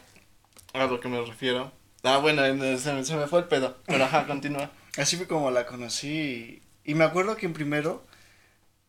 a 0.74 0.86
lo 0.86 1.00
que 1.00 1.08
me 1.08 1.22
refiero. 1.22 1.72
Ah, 2.02 2.18
bueno, 2.18 2.42
se 2.78 2.94
me, 2.94 3.04
se 3.04 3.16
me 3.16 3.28
fue 3.28 3.40
el 3.40 3.46
pedo. 3.46 3.78
Pero 3.86 4.06
ajá, 4.06 4.26
continúa. 4.26 4.72
Así 4.98 5.18
fue 5.18 5.28
como 5.28 5.52
la 5.52 5.68
conocí. 5.68 6.64
Y 6.84 6.96
me 6.96 7.04
acuerdo 7.04 7.36
que 7.36 7.46
en 7.46 7.54
primero, 7.54 8.04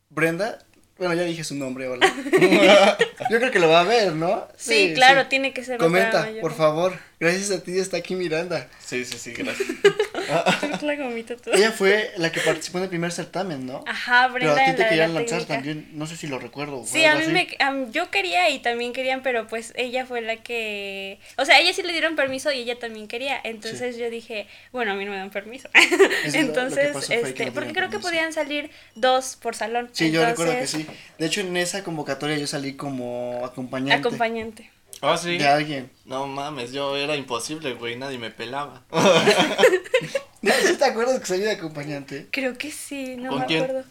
Brenda 0.08 0.58
bueno, 0.98 1.14
ya 1.14 1.22
dije 1.22 1.44
su 1.44 1.54
nombre, 1.54 1.86
hola. 1.86 2.06
Yo 3.30 3.38
creo 3.38 3.50
que 3.50 3.58
lo 3.60 3.68
va 3.68 3.80
a 3.80 3.84
ver, 3.84 4.12
¿no? 4.14 4.48
Sí, 4.56 4.92
claro, 4.94 5.26
tiene 5.28 5.52
que 5.52 5.64
ser. 5.64 5.78
Comenta, 5.78 6.28
por 6.40 6.54
favor. 6.54 6.98
Gracias 7.20 7.50
a 7.50 7.62
ti 7.62 7.78
está 7.78 7.96
aquí 7.96 8.14
Miranda. 8.14 8.68
Sí, 8.84 9.04
sí, 9.04 9.16
sí, 9.18 9.32
gracias. 9.32 9.68
la 10.82 10.96
gomita 10.96 11.34
Ella 11.52 11.72
fue 11.72 12.12
la 12.16 12.30
que 12.30 12.40
participó 12.40 12.78
en 12.78 12.84
el 12.84 12.90
primer 12.90 13.12
certamen, 13.12 13.66
¿no? 13.66 13.82
Ajá, 13.86 14.28
Brenda. 14.28 14.54
Pero 14.54 14.66
a 14.66 14.70
ti 14.70 14.82
te 14.82 14.88
querían 14.88 15.14
lanzar 15.14 15.44
también, 15.44 15.88
no 15.92 16.06
sé 16.06 16.16
si 16.16 16.26
lo 16.26 16.38
recuerdo. 16.38 16.84
Sí, 16.86 17.04
a 17.04 17.14
mí 17.14 17.26
me, 17.28 17.48
yo 17.90 18.10
quería 18.10 18.50
y 18.50 18.60
también 18.60 18.92
querían, 18.92 19.22
pero 19.22 19.46
pues 19.46 19.72
ella 19.76 20.06
fue 20.06 20.20
la 20.20 20.36
que, 20.36 21.18
o 21.36 21.44
sea, 21.44 21.58
ella 21.60 21.72
sí 21.72 21.82
le 21.82 21.92
dieron 21.92 22.16
permiso 22.16 22.52
y 22.52 22.60
ella 22.60 22.78
también 22.78 23.08
quería, 23.08 23.40
entonces 23.42 23.96
yo 23.96 24.10
dije, 24.10 24.46
bueno, 24.72 24.92
a 24.92 24.94
mí 24.94 25.04
no 25.04 25.10
me 25.10 25.16
dan 25.16 25.30
permiso. 25.30 25.68
entonces, 26.32 27.10
este, 27.10 27.52
porque 27.52 27.72
creo 27.72 27.90
que 27.90 27.98
podían 27.98 28.32
salir 28.32 28.70
dos 28.94 29.36
por 29.36 29.54
salón. 29.54 29.88
Sí, 29.92 30.10
yo 30.10 30.24
recuerdo 30.24 30.58
que 30.58 30.66
sí. 30.66 30.86
De 31.18 31.26
hecho, 31.26 31.40
en 31.40 31.56
esa 31.56 31.82
convocatoria 31.84 32.36
yo 32.36 32.46
salí 32.46 32.74
como 32.74 33.44
acompañante. 33.44 33.94
Acompañante. 33.94 34.70
Ah, 35.00 35.16
sí. 35.16 35.38
De 35.38 35.46
alguien. 35.46 35.90
No 36.04 36.26
mames, 36.26 36.72
yo 36.72 36.96
era 36.96 37.16
imposible, 37.16 37.74
güey, 37.74 37.96
nadie 37.96 38.18
me 38.18 38.30
pelaba. 38.30 38.84
¿Sí 40.42 40.76
te 40.76 40.84
acuerdas 40.84 41.20
que 41.20 41.26
salí 41.26 41.42
de 41.42 41.52
acompañante? 41.52 42.28
Creo 42.30 42.56
que 42.56 42.70
sí, 42.70 43.16
no 43.16 43.36
me 43.36 43.42
acuerdo. 43.42 43.84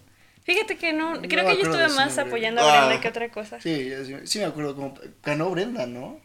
Fíjate 0.44 0.78
que 0.78 0.94
no, 0.94 1.22
creo 1.22 1.46
que 1.46 1.58
yo 1.58 1.64
estuve 1.64 1.90
más 1.90 2.18
apoyando 2.18 2.62
a 2.62 2.72
Brenda 2.72 2.96
ah. 2.96 3.02
que 3.02 3.08
otra 3.10 3.30
cosa. 3.30 3.60
Sí, 3.60 3.92
sí 4.24 4.40
me 4.40 4.46
acuerdo, 4.46 4.76
como 4.76 4.94
ganó 5.22 5.50
Brenda, 5.50 5.86
¿no? 5.86 6.22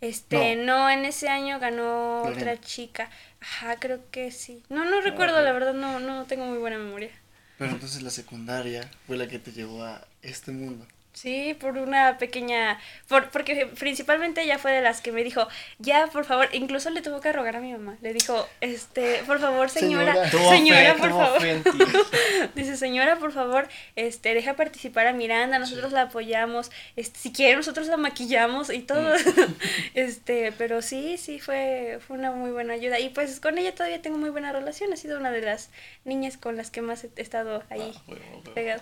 Este, 0.00 0.56
no, 0.56 0.90
en 0.90 1.04
ese 1.04 1.28
año 1.28 1.58
ganó 1.58 2.22
otra 2.22 2.60
chica. 2.60 3.10
Ajá, 3.40 3.76
creo 3.76 4.00
que 4.10 4.30
sí. 4.30 4.62
No, 4.68 4.84
no 4.84 5.00
recuerdo, 5.00 5.42
la 5.42 5.52
verdad, 5.52 5.74
no, 5.74 6.00
no 6.00 6.24
tengo 6.26 6.46
muy 6.46 6.58
buena 6.58 6.78
memoria. 6.78 7.10
Pero 7.58 7.70
entonces 7.70 8.02
la 8.02 8.10
secundaria 8.10 8.88
fue 9.06 9.16
la 9.16 9.28
que 9.28 9.38
te 9.38 9.52
llevó 9.52 9.84
a 9.84 10.06
este 10.22 10.52
mundo. 10.52 10.86
Sí, 11.16 11.56
por 11.58 11.78
una 11.78 12.18
pequeña, 12.18 12.78
por, 13.08 13.30
porque 13.30 13.66
principalmente 13.78 14.42
ella 14.42 14.58
fue 14.58 14.72
de 14.72 14.82
las 14.82 15.00
que 15.00 15.12
me 15.12 15.24
dijo, 15.24 15.48
ya, 15.78 16.08
por 16.08 16.26
favor, 16.26 16.50
incluso 16.52 16.90
le 16.90 17.00
tuvo 17.00 17.22
que 17.22 17.32
rogar 17.32 17.56
a 17.56 17.60
mi 17.60 17.72
mamá, 17.72 17.96
le 18.02 18.12
dijo, 18.12 18.46
este, 18.60 19.22
por 19.26 19.40
favor, 19.40 19.70
señora, 19.70 20.28
señora, 20.28 20.94
por 20.96 21.08
favor, 21.08 21.40
dice, 22.54 22.76
señora, 22.76 23.16
por 23.16 23.32
favor, 23.32 23.66
este, 23.94 24.34
deja 24.34 24.56
participar 24.56 25.06
a 25.06 25.14
Miranda, 25.14 25.58
nosotros 25.58 25.90
la 25.90 26.02
apoyamos, 26.02 26.70
este, 26.96 27.18
si 27.18 27.32
quiere 27.32 27.56
nosotros 27.56 27.86
la 27.86 27.96
maquillamos 27.96 28.68
y 28.68 28.80
todo, 28.80 29.14
mm. 29.14 29.54
este, 29.94 30.52
pero 30.58 30.82
sí, 30.82 31.16
sí, 31.16 31.40
fue, 31.40 31.98
fue 32.06 32.18
una 32.18 32.30
muy 32.32 32.50
buena 32.50 32.74
ayuda, 32.74 32.98
y 33.00 33.08
pues 33.08 33.40
con 33.40 33.56
ella 33.56 33.74
todavía 33.74 34.02
tengo 34.02 34.18
muy 34.18 34.28
buena 34.28 34.52
relación, 34.52 34.92
ha 34.92 34.96
sido 34.96 35.18
una 35.18 35.30
de 35.30 35.40
las 35.40 35.70
niñas 36.04 36.36
con 36.36 36.58
las 36.58 36.70
que 36.70 36.82
más 36.82 37.04
he 37.04 37.10
estado 37.16 37.62
ahí 37.70 37.94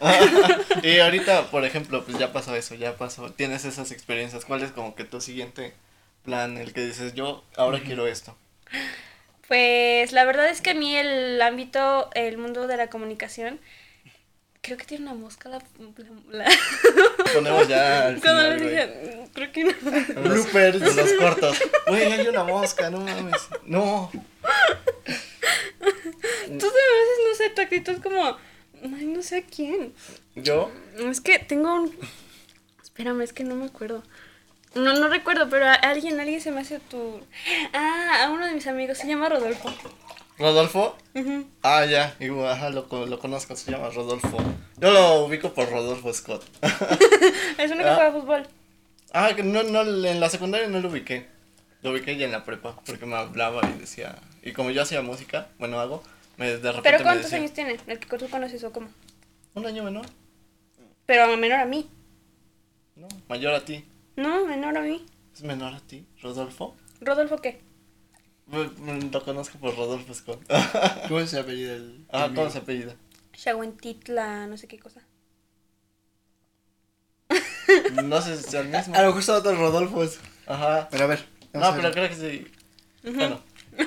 ah, 0.01 0.19
y 0.83 0.99
ahorita, 0.99 1.53
por 1.53 1.65
ejemplo, 1.65 2.05
pues 2.05 2.19
ya 2.19 2.24
pasó 2.33 2.55
eso, 2.55 2.75
ya 2.75 2.97
pasó, 2.97 3.31
tienes 3.33 3.65
esas 3.65 3.91
experiencias, 3.91 4.45
¿cuál 4.45 4.63
es 4.63 4.73
como 4.73 4.95
que 4.95 5.05
tu 5.05 5.21
siguiente 5.21 5.75
plan, 6.25 6.57
el 6.57 6.73
que 6.73 6.87
dices, 6.87 7.15
yo 7.15 7.45
ahora 7.57 7.81
quiero 7.81 8.07
esto? 8.07 8.37
Pues 9.49 10.13
la 10.13 10.25
verdad 10.25 10.49
es 10.49 10.61
que 10.61 10.71
a 10.71 10.75
mí 10.75 10.97
el 10.97 11.41
ámbito, 11.43 12.11
el 12.15 12.39
mundo 12.39 12.67
de 12.67 12.77
la 12.77 12.89
comunicación, 12.89 13.61
creo 14.63 14.79
que 14.79 14.85
tiene 14.85 15.05
una 15.05 15.15
mosca 15.15 15.51
la... 15.51 15.61
Ponemos 17.35 17.69
ya 17.69 18.07
al 18.07 18.21
Cuando 18.21 18.43
le 18.51 18.57
dije, 18.57 19.29
creo 19.35 19.53
que 19.53 19.65
no. 19.65 20.23
Bloopers 20.23 20.81
de 20.81 20.95
los 20.95 21.13
cortos. 21.21 21.63
Güey, 21.87 22.13
hay 22.13 22.27
una 22.27 22.45
mosca, 22.45 22.89
no 22.89 23.01
mames. 23.01 23.49
No. 23.67 24.11
Tú 24.13 24.21
a 26.49 26.49
veces, 26.49 27.19
no 27.29 27.35
sé, 27.37 27.51
tu 27.51 27.61
actitud 27.61 28.03
como... 28.03 28.39
Ay, 28.85 29.07
no 29.07 29.23
sé 29.23 29.39
a 29.39 29.43
quién. 29.43 29.95
¿Yo? 30.35 30.71
Es 30.99 31.21
que 31.21 31.39
tengo 31.39 31.75
un... 31.75 31.97
Espérame, 32.83 33.23
es 33.23 33.33
que 33.33 33.43
no 33.43 33.55
me 33.55 33.65
acuerdo. 33.65 34.03
No, 34.75 34.93
no 34.93 35.09
recuerdo, 35.09 35.49
pero 35.49 35.67
a 35.67 35.75
alguien, 35.75 36.21
alguien 36.21 36.41
se 36.41 36.51
me 36.51 36.61
hace 36.61 36.81
tu... 36.81 37.21
Ah, 37.73 38.25
a 38.25 38.31
uno 38.31 38.47
de 38.47 38.53
mis 38.53 38.67
amigos, 38.67 38.99
se 38.99 39.07
llama 39.07 39.29
Rodolfo. 39.29 39.73
¿Rodolfo? 40.39 40.97
Ah, 41.63 41.87
ya, 41.87 42.15
igual, 42.21 42.51
ajá, 42.51 42.71
lo, 42.71 42.87
lo, 43.07 43.19
conozco, 43.21 43.57
se 43.57 43.71
llama 43.71 43.89
Rodolfo. 43.89 44.37
Yo 44.79 44.91
lo 44.91 45.25
ubico 45.25 45.55
por 45.55 45.71
Rodolfo 45.71 46.13
Scott. 46.13 46.45
es 47.59 47.71
uno 47.71 47.85
que 47.85 47.95
juega 47.95 48.13
fútbol. 48.13 48.47
Ah, 49.13 49.31
no, 49.45 49.63
no, 49.63 49.83
en 49.83 50.21
la 50.21 50.29
secundaria 50.29 50.69
no 50.69 50.81
lo 50.81 50.89
ubiqué. 50.89 51.29
Lo 51.83 51.93
ubiqué 51.93 52.17
ya 52.17 52.27
en 52.27 52.33
la 52.33 52.45
prepa, 52.45 52.81
porque 52.85 53.07
me 53.07 53.15
hablaba 53.15 53.63
y 53.71 53.79
decía... 53.79 54.17
Y 54.43 54.53
como 54.53 54.71
yo 54.71 54.83
hacía 54.83 55.01
música, 55.01 55.49
bueno, 55.59 55.81
hago, 55.81 56.03
me, 56.37 56.47
de 56.47 56.57
repente 56.57 56.83
¿Pero 56.83 57.03
cuántos 57.03 57.33
años 57.33 57.53
tiene 57.53 57.79
el 57.87 57.99
que 57.99 58.19
tú 58.19 58.29
conoces 58.29 58.63
o 58.65 58.73
cómo? 58.73 58.89
Un 59.55 59.67
año 59.67 59.83
menor. 59.85 60.07
Pero 61.07 61.37
menor 61.37 61.61
a 61.61 61.67
mí. 61.67 61.89
No, 62.97 63.09
mayor 63.29 63.55
a 63.55 63.65
ti. 63.65 63.85
No, 64.17 64.47
menor 64.47 64.77
a 64.79 64.81
mí. 64.83 65.05
¿Es 65.35 65.43
menor 65.43 65.75
a 65.75 65.81
ti? 65.81 66.07
¿Rodolfo? 66.23 66.77
¿Rodolfo 67.01 67.39
qué? 67.39 67.61
Lo 68.51 69.25
conozco 69.25 69.59
por 69.59 69.77
Rodolfo 69.77 70.15
Scott. 70.15 70.43
¿Cómo 71.09 71.27
se 71.27 71.39
apellida 71.39 71.75
el.? 71.75 72.07
Ah, 72.13 72.31
¿cómo 72.35 72.51
se 72.51 72.59
apellida? 72.59 72.95
Shaguentitla, 73.33 74.47
no 74.47 74.57
sé 74.57 74.69
qué 74.69 74.79
cosa. 74.79 75.03
No 78.05 78.21
sé 78.21 78.37
si 78.37 78.49
es 78.49 78.55
el 78.55 78.69
mismo. 78.69 78.95
A 78.95 79.03
lo 79.03 79.09
mejor 79.09 79.23
son 79.23 79.37
otros 79.37 79.59
Rodolfos. 79.59 80.19
Ajá. 80.47 80.89
Pero 80.91 81.05
a 81.05 81.07
ver. 81.07 81.25
No, 81.53 81.75
pero 81.75 81.91
creo 81.91 82.09
que 82.09 82.15
sí. 82.15 82.47
Bueno, 83.03 83.41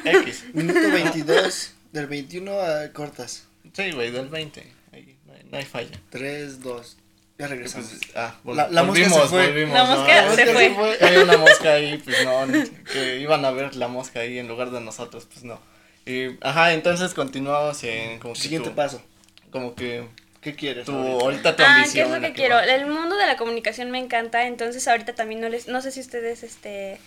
X. 0.04 0.46
Minuto 0.54 0.80
22. 0.92 1.74
Del 1.98 2.06
21 2.06 2.60
a 2.62 2.94
cortas. 2.94 3.48
Sí, 3.74 3.90
güey, 3.90 4.12
del 4.12 4.28
20. 4.28 4.62
Ahí, 4.94 5.18
no, 5.26 5.34
hay, 5.34 5.44
no 5.50 5.58
hay 5.58 5.66
falla. 5.66 6.00
3, 6.12 6.62
2. 6.62 6.98
Ya 7.40 7.48
regresamos. 7.48 7.90
Pues, 7.90 8.12
ah, 8.16 8.36
la, 8.46 8.70
la 8.70 8.84
mosca 8.84 9.10
se 9.10 9.20
fue. 9.22 9.48
Volvimos, 9.48 9.74
la 9.74 9.84
mosca, 9.84 10.36
se, 10.36 10.46
fue. 10.76 10.98
Hay 11.02 11.18
una 11.18 11.38
mosca 11.38 11.74
ahí, 11.74 11.98
pues 11.98 12.24
no, 12.24 12.46
que 12.94 13.20
iban 13.20 13.44
a 13.46 13.50
ver 13.50 13.76
la 13.76 13.88
mosca 13.88 14.20
ahí 14.20 14.38
en 14.38 14.48
lugar 14.48 14.70
de 14.70 14.80
nosotros, 14.80 15.26
pues 15.26 15.44
no. 15.44 15.60
Y, 16.06 16.38
ajá, 16.42 16.74
entonces 16.74 17.16
continuamos 17.16 17.84
en 17.84 18.20
como 18.20 18.36
Siguiente 18.36 18.70
paso. 18.70 19.02
Como 19.50 19.74
que... 19.74 20.08
¿Qué 20.40 20.54
quieres? 20.54 20.86
Tu, 20.86 20.94
ahorita 20.94 21.56
tu 21.56 21.64
ah, 21.66 21.84
¿qué 21.92 22.04
es 22.04 22.10
lo 22.12 22.22
que, 22.22 22.34
quiero? 22.34 22.60
El 22.60 22.86
mundo 22.86 23.16
de 23.16 23.26
la 23.26 23.38
comunicación 23.38 23.90
me 23.90 23.98
encanta, 23.98 24.46
entonces 24.46 24.88
ahorita 24.88 25.16
también 25.16 25.42
no 25.42 25.50
les, 25.50 25.68
no 25.68 25.82
sé 25.82 25.92
si 25.92 26.00
ustedes, 26.00 26.44
este, 26.44 27.00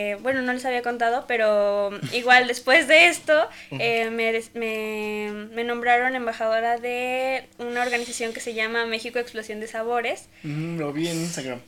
eh, 0.00 0.16
bueno, 0.22 0.42
no 0.42 0.52
les 0.52 0.64
había 0.64 0.82
contado, 0.82 1.24
pero 1.26 1.90
igual 2.12 2.46
después 2.46 2.86
de 2.86 3.08
esto 3.08 3.48
eh, 3.72 4.10
me, 4.10 4.32
me, 4.54 5.48
me, 5.52 5.64
nombraron 5.64 6.14
embajadora 6.14 6.78
de 6.78 7.48
una 7.58 7.82
organización 7.82 8.32
que 8.32 8.38
se 8.38 8.54
llama 8.54 8.86
México 8.86 9.18
Explosión 9.18 9.58
de 9.58 9.66
Sabores. 9.66 10.28
lo 10.44 10.92
vi 10.92 11.08
en 11.08 11.16
Instagram. 11.16 11.60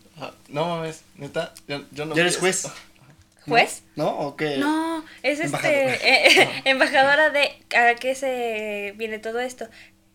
no 0.49 0.65
mames, 0.65 1.03
neta, 1.17 1.53
yo, 1.67 1.85
yo 1.91 2.07
no. 2.07 2.15
¿Ya 2.15 2.21
eres 2.21 2.37
juez? 2.37 2.69
¿Juez? 3.49 3.83
¿No? 3.97 4.17
¿O 4.21 4.37
qué? 4.37 4.59
No, 4.59 5.05
es 5.25 5.41
este 5.41 5.89
eh, 6.43 6.63
embajadora 6.67 7.31
de 7.31 7.51
a 7.77 7.97
qué 7.97 8.15
se 8.15 8.95
viene 8.97 9.19
todo 9.19 9.41
esto. 9.41 9.67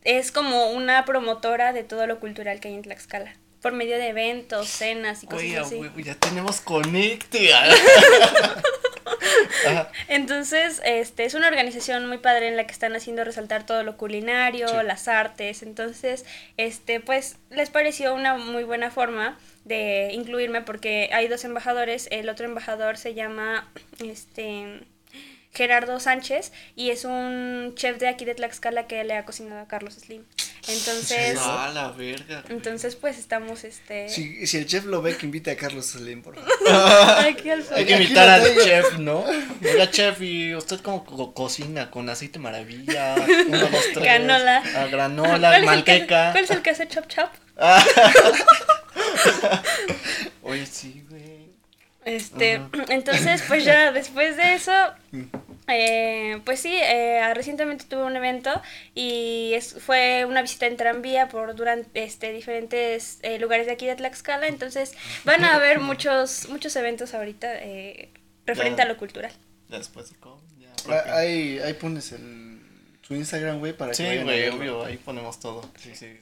Es 0.04 0.32
como 0.32 0.70
una 0.70 1.04
promotora 1.04 1.74
de 1.74 1.84
todo 1.84 2.08
lo 2.08 2.22
cultural 2.22 2.62
que 2.62 2.70
hay 2.70 2.76
en 2.76 2.84
Tlaxcala 2.84 3.36
por 3.66 3.74
medio 3.74 3.98
de 3.98 4.10
eventos, 4.10 4.68
cenas 4.68 5.24
y 5.24 5.26
cosas 5.26 5.66
así. 5.66 5.82
ya 6.04 6.14
tenemos 6.14 6.62
conecte. 6.62 7.50
Entonces, 10.08 10.84
este 10.86 11.26
es 11.26 11.34
una 11.34 11.48
organización 11.48 12.06
muy 12.06 12.20
padre 12.20 12.48
en 12.48 12.58
la 12.58 12.68
que 12.68 12.74
están 12.74 12.96
haciendo 12.96 13.24
resaltar 13.24 13.66
todo 13.66 13.82
lo 13.82 13.98
culinario, 13.98 14.84
las 14.84 15.08
artes. 15.08 15.64
Entonces, 15.64 16.26
este, 16.58 17.00
pues, 17.00 17.38
les 17.50 17.72
pareció 17.72 18.14
una 18.14 18.38
muy 18.38 18.64
buena 18.64 18.92
forma 18.92 19.40
de 19.64 20.12
incluirme 20.14 20.62
porque 20.62 21.10
hay 21.12 21.28
dos 21.28 21.44
embajadores. 21.44 22.08
El 22.12 22.30
otro 22.30 22.46
embajador 22.46 22.98
se 22.98 23.16
llama, 23.16 23.68
este, 23.98 24.82
Gerardo 25.56 26.00
Sánchez 26.00 26.52
y 26.76 26.90
es 26.90 27.06
un 27.06 27.74
chef 27.76 27.98
de 27.98 28.08
aquí 28.08 28.26
de 28.26 28.36
Tlaxcala 28.36 28.88
que 28.88 29.04
le 29.04 29.16
ha 29.16 29.26
cocinado 29.26 29.62
a 29.62 29.68
Carlos 29.68 29.96
Slim. 29.96 30.24
Entonces, 30.68 31.38
ah, 31.40 31.72
la 31.74 31.92
verga. 31.92 32.44
Entonces, 32.50 32.96
pues 32.96 33.20
estamos 33.20 33.64
este 33.64 34.10
Si, 34.10 34.48
si 34.48 34.58
el 34.58 34.66
chef 34.66 34.86
lo 34.86 35.02
ve 35.02 35.16
que 35.16 35.28
invite 35.28 35.52
a 35.52 35.56
Carlos 35.56 35.86
Slim, 35.86 36.24
por 36.24 36.36
favor. 36.36 36.52
Hay 37.24 37.36
que 37.36 37.94
invitar 37.94 38.28
al 38.28 38.44
chef, 38.64 38.98
¿no? 38.98 39.24
Oiga, 39.64 39.92
chef, 39.92 40.22
y 40.22 40.56
usted 40.56 40.80
como 40.80 41.06
cocina 41.34 41.92
con 41.92 42.10
aceite 42.10 42.40
maravilla, 42.40 43.16
uno, 43.48 43.60
dos, 43.60 43.86
tres. 43.94 44.04
Granola. 44.04 44.64
Ah, 44.76 44.88
granola, 44.88 45.62
manteca. 45.62 46.32
¿Cuál 46.32 46.46
es 46.46 46.52
el 46.52 46.62
que 46.64 46.72
hace 46.72 46.88
chop 46.88 47.08
chop? 47.08 47.30
Oye, 50.44 50.66
sí, 50.66 51.04
güey. 51.10 51.35
Este, 52.06 52.62
entonces, 52.90 53.44
pues 53.48 53.66
ya 53.66 53.92
después 53.94 54.38
de 54.38 54.54
eso, 54.54 54.72
eh, 55.68 56.40
pues 56.46 56.60
sí, 56.60 56.72
eh, 56.72 57.34
recientemente 57.34 57.86
tuve 57.86 58.04
un 58.04 58.16
evento 58.16 58.62
y 58.94 59.52
es, 59.56 59.76
fue 59.80 60.24
una 60.26 60.44
visita 60.44 60.68
en 60.68 60.78
tranvía 60.78 61.28
por 61.28 61.56
durante 61.56 62.04
este, 62.04 62.32
diferentes 62.32 63.18
eh, 63.24 63.40
lugares 63.40 63.66
de 63.66 63.74
aquí 63.74 63.88
de 63.88 63.96
Tlaxcala, 63.96 64.48
entonces 64.48 64.94
van 65.26 65.44
a 65.44 65.56
haber 65.56 65.80
muchos, 65.80 66.48
muchos 66.50 66.76
eventos 66.76 67.16
ahorita 67.16 67.48
eh, 67.56 68.12
referente 68.46 68.84
a 68.84 68.86
lo 68.86 68.98
cultural. 68.98 69.32
Ya 69.70 69.80
después 69.80 70.12
de 70.12 70.16
ya, 70.60 71.16
ahí, 71.16 71.58
ahí 71.58 71.74
pones 71.74 72.12
el, 72.12 72.62
su 73.02 73.16
Instagram, 73.16 73.58
güey, 73.58 73.76
para 73.76 73.94
que 73.94 74.04
vayan 74.04 74.26
güey, 74.26 74.50
obvio, 74.50 74.86
ahí 74.86 74.98
ponemos 74.98 75.40
todo. 75.40 75.68
Sí, 75.82 75.96
sí. 75.96 76.20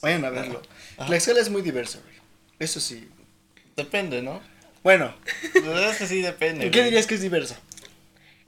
Vayan 0.00 0.24
a 0.24 0.30
verlo. 0.30 0.62
Tlaxcala 1.06 1.40
es 1.40 1.50
muy 1.50 1.60
diverso, 1.60 2.00
güey. 2.02 2.16
Eso 2.58 2.80
sí. 2.80 3.06
Depende, 3.76 4.22
¿no? 4.22 4.40
Bueno. 4.86 5.12
es 5.52 5.98
que 5.98 6.06
sí 6.06 6.22
depende. 6.22 6.70
¿Qué 6.70 6.84
dirías 6.84 7.08
que 7.08 7.16
es 7.16 7.20
diverso? 7.20 7.56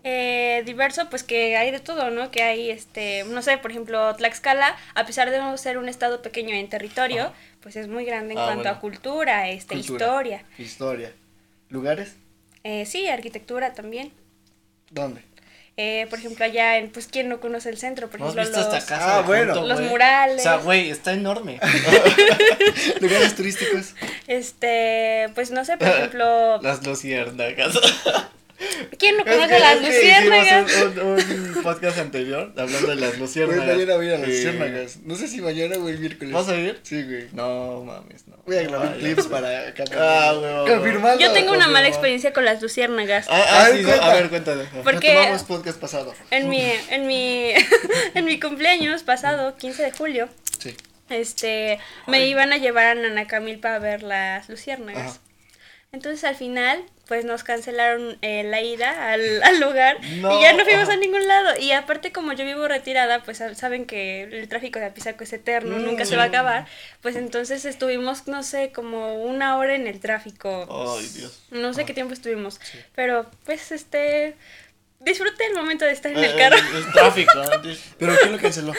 Eh, 0.05 0.63
diverso, 0.65 1.11
pues 1.11 1.25
que 1.25 1.57
hay 1.57 1.73
de 1.73 1.81
todo, 1.81 2.13
¿no? 2.13 2.31
Que 2.31 2.45
hay, 2.45 2.71
este, 2.71 3.25
no 3.25 3.43
sé, 3.43 3.59
por 3.59 3.73
ejemplo, 3.73 4.15
Tlaxcala, 4.15 4.77
a 4.95 5.05
pesar 5.05 5.33
de 5.33 5.59
ser 5.59 5.79
un 5.79 5.89
estado 5.89 6.23
pequeño 6.23 6.55
en 6.55 6.69
territorio, 6.69 7.33
pues 7.61 7.75
es 7.75 7.89
muy 7.89 8.05
grande 8.05 8.35
en 8.35 8.39
ah, 8.39 8.45
cuanto 8.45 8.69
a 8.69 8.79
cultura, 8.79 9.49
este, 9.49 9.75
historia. 9.75 10.45
Historia. 10.59 11.13
¿Lugares? 11.71 12.15
Eh, 12.63 12.87
sí, 12.87 13.09
arquitectura 13.09 13.75
también. 13.75 14.13
¿Dónde? 14.93 15.23
Eh, 15.81 16.09
por 16.11 16.19
ejemplo, 16.19 16.45
allá 16.45 16.77
en, 16.77 16.91
pues, 16.91 17.07
¿quién 17.07 17.29
no 17.29 17.39
conoce 17.39 17.69
el 17.69 17.79
centro? 17.79 18.11
Por 18.11 18.21
ejemplo, 18.21 18.43
los, 18.43 18.91
ah, 18.91 19.23
bueno. 19.25 19.65
los 19.65 19.81
murales. 19.81 20.41
O 20.41 20.43
sea, 20.43 20.57
güey, 20.57 20.91
está 20.91 21.13
enorme. 21.13 21.61
Lugares 23.01 23.37
turísticos. 23.37 23.95
Este, 24.27 25.31
pues, 25.37 25.53
no 25.53 25.65
sé, 25.65 25.77
por 25.77 25.87
ejemplo... 25.87 26.59
Las 26.63 26.85
luciérnagas. 26.85 27.79
¿Quién 28.99 29.17
no 29.17 29.25
conoce 29.25 29.59
las 29.59 29.81
luciérnagas? 29.81 30.75
Un, 30.83 30.99
un, 31.01 31.63
podcast 31.63 31.99
anterior 31.99 32.53
hablando 32.57 32.89
de 32.89 32.97
las 32.97 33.19
luciérnagas. 33.21 33.67
mañana 33.67 33.97
voy 33.97 34.09
a 34.09 34.19
las 34.19 34.29
luciérnagas. 34.29 34.97
No 35.05 35.15
sé 35.15 35.29
si 35.29 35.41
mañana 35.41 35.77
o 35.77 35.89
el 35.89 35.99
miércoles. 35.99 36.33
¿Vas 36.35 36.49
a 36.49 36.57
ir? 36.57 36.81
Sí, 36.83 37.03
güey. 37.05 37.29
No 37.33 37.85
mames, 37.85 38.27
no. 38.27 38.37
Voy 38.47 38.57
a 38.57 38.63
grabar 38.63 38.97
clips 38.99 39.27
para 39.27 39.69
acá. 39.69 39.85
Ah, 40.01 40.33
güey. 40.33 40.77
Confirmando. 40.77 41.21
Yo 41.21 41.33
tengo 41.33 41.53
una 41.53 41.69
mala 41.69 41.89
experiencia 41.89 42.33
con 42.33 42.45
las 42.45 42.61
luciérnagas. 42.61 43.27
Ah, 43.29 43.45
ah 43.49 43.69
sí, 43.73 43.85
a 43.89 44.15
ver, 44.15 44.29
cuéntame. 44.29 44.65
Porque 44.83 45.15
tomamos 45.15 45.45
podcast 45.45 45.79
pasado. 45.79 46.15
En 46.31 46.49
mi, 46.49 46.63
en 46.91 47.07
mi, 47.07 47.53
en 48.15 48.25
mi 48.25 48.41
cumpleaños 48.41 49.03
pasado, 49.03 49.57
15 49.57 49.83
de 49.83 49.93
julio. 49.93 50.29
Sí. 50.59 50.75
este, 51.11 51.79
me 52.07 52.27
iban 52.27 52.53
a 52.53 52.59
llevar 52.59 52.87
a 52.87 52.95
Nanacamil 52.97 53.61
para 53.61 53.79
ver 53.79 54.03
las 54.03 54.49
luciérnagas. 54.49 55.21
Entonces 55.91 56.23
al 56.25 56.37
final, 56.37 56.85
pues 57.07 57.25
nos 57.25 57.45
cancelaron 57.45 58.19
eh, 58.21 58.43
la 58.45 58.61
ida 58.61 59.11
al, 59.11 59.43
al 59.43 59.59
lugar 59.59 59.97
y 60.05 60.21
ya 60.21 60.53
no 60.53 60.65
fuimos 60.65 60.89
a 60.91 60.97
ningún 60.97 61.27
lado. 61.27 61.59
Y 61.59 61.73
aparte 61.73 62.13
como 62.13 62.35
yo 62.35 62.45
vivo 62.45 62.69
retirada, 62.69 63.23
pues 63.23 63.43
saben 63.55 63.87
que 63.87 64.25
el 64.25 64.49
tráfico 64.49 64.79
de 64.79 64.87
Apizaco 64.87 65.25
es 65.25 65.33
eterno, 65.33 65.77
mm, 65.77 65.85
nunca 65.85 66.05
se 66.05 66.17
va 66.17 66.25
a 66.25 66.27
acabar. 66.27 66.67
Pues 67.01 67.17
entonces 67.17 67.65
estuvimos, 67.65 68.29
no 68.29 68.43
sé, 68.43 68.71
como 68.71 69.23
una 69.25 69.57
hora 69.57 69.75
en 69.75 69.87
el 69.87 69.99
tráfico. 70.01 70.97
Ay, 70.99 71.07
Dios. 71.09 71.43
No 71.51 71.73
sé 71.73 71.87
qué 71.87 71.95
tiempo 71.95 72.13
estuvimos. 72.13 72.61
Pero 72.95 73.31
pues 73.45 73.73
este... 73.73 74.37
Disfruté 75.01 75.47
el 75.47 75.55
momento 75.55 75.85
de 75.85 75.93
estar 75.93 76.11
en 76.11 76.19
el 76.19 76.25
eh, 76.25 76.37
carro. 76.37 76.57
El, 76.57 76.93
tráfico. 76.93 77.33
¿Pero 77.99 78.17
quién 78.17 78.33
lo 78.33 78.39
canceló? 78.39 78.75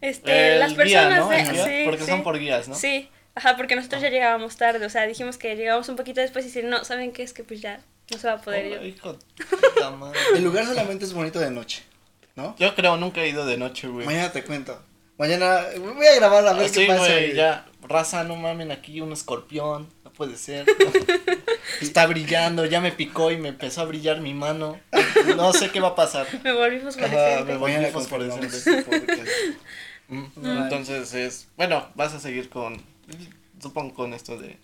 Este, 0.00 0.58
las 0.58 0.74
personas 0.74 1.28
de, 1.28 1.82
Porque 1.84 2.04
son 2.04 2.22
por 2.22 2.38
guías, 2.38 2.68
¿no? 2.68 2.74
Sí. 2.74 3.10
Ajá, 3.34 3.56
porque 3.56 3.76
nosotros 3.76 4.02
ya 4.02 4.10
llegábamos 4.10 4.56
tarde, 4.56 4.84
o 4.84 4.90
sea, 4.90 5.06
dijimos 5.06 5.38
que 5.38 5.54
llegábamos 5.54 5.88
un 5.88 5.96
poquito 5.96 6.20
después 6.20 6.44
y 6.44 6.48
decir, 6.48 6.64
no, 6.64 6.84
¿saben 6.84 7.12
qué? 7.12 7.22
Es 7.22 7.32
que 7.32 7.44
pues 7.44 7.60
ya 7.60 7.80
no 8.10 8.18
se 8.18 8.26
va 8.26 8.34
a 8.34 8.40
poder 8.40 8.66
ir. 8.66 9.00
El 10.34 10.44
lugar 10.44 10.66
solamente 10.66 11.04
es 11.04 11.12
bonito 11.12 11.38
de 11.38 11.50
noche, 11.50 11.82
¿no? 12.34 12.56
Yo 12.58 12.74
creo, 12.74 12.96
nunca 12.96 13.22
he 13.22 13.28
ido 13.28 13.46
de 13.46 13.56
noche, 13.56 13.88
güey. 13.88 14.06
Mañana 14.06 14.32
te 14.32 14.42
cuento. 14.44 14.82
Mañana 15.18 15.66
voy 15.78 16.06
a 16.06 16.14
grabar 16.14 16.46
a 16.46 16.52
ver 16.52 16.70
qué 16.70 16.86
pasa. 16.86 17.02
Güey, 17.02 17.34
ya, 17.34 17.66
raza, 17.82 18.22
no 18.22 18.36
mamen, 18.36 18.70
aquí 18.70 19.00
un 19.00 19.12
escorpión, 19.12 19.88
no 20.04 20.12
puede 20.12 20.36
ser. 20.36 20.64
Está 21.80 22.06
brillando, 22.06 22.64
ya 22.64 22.80
me 22.80 22.92
picó 22.92 23.30
y 23.32 23.36
me 23.36 23.48
empezó 23.48 23.82
a 23.82 23.84
brillar 23.84 24.20
mi 24.20 24.32
mano. 24.32 24.78
No 25.36 25.52
sé 25.52 25.70
qué 25.70 25.80
va 25.80 25.88
a 25.88 25.94
pasar. 25.94 26.26
Me 26.44 26.52
volví 26.52 26.78
fosforescente. 26.78 27.44
me 27.44 27.56
volví 27.58 27.84
fosforescente. 27.86 28.56
Mm, 30.08 30.24
entonces 30.62 31.12
es, 31.12 31.48
bueno, 31.56 31.86
vas 31.94 32.14
a 32.14 32.20
seguir 32.20 32.48
con 32.48 32.82
supongo 33.60 33.94
con 33.94 34.14
esto 34.14 34.38
de... 34.38 34.56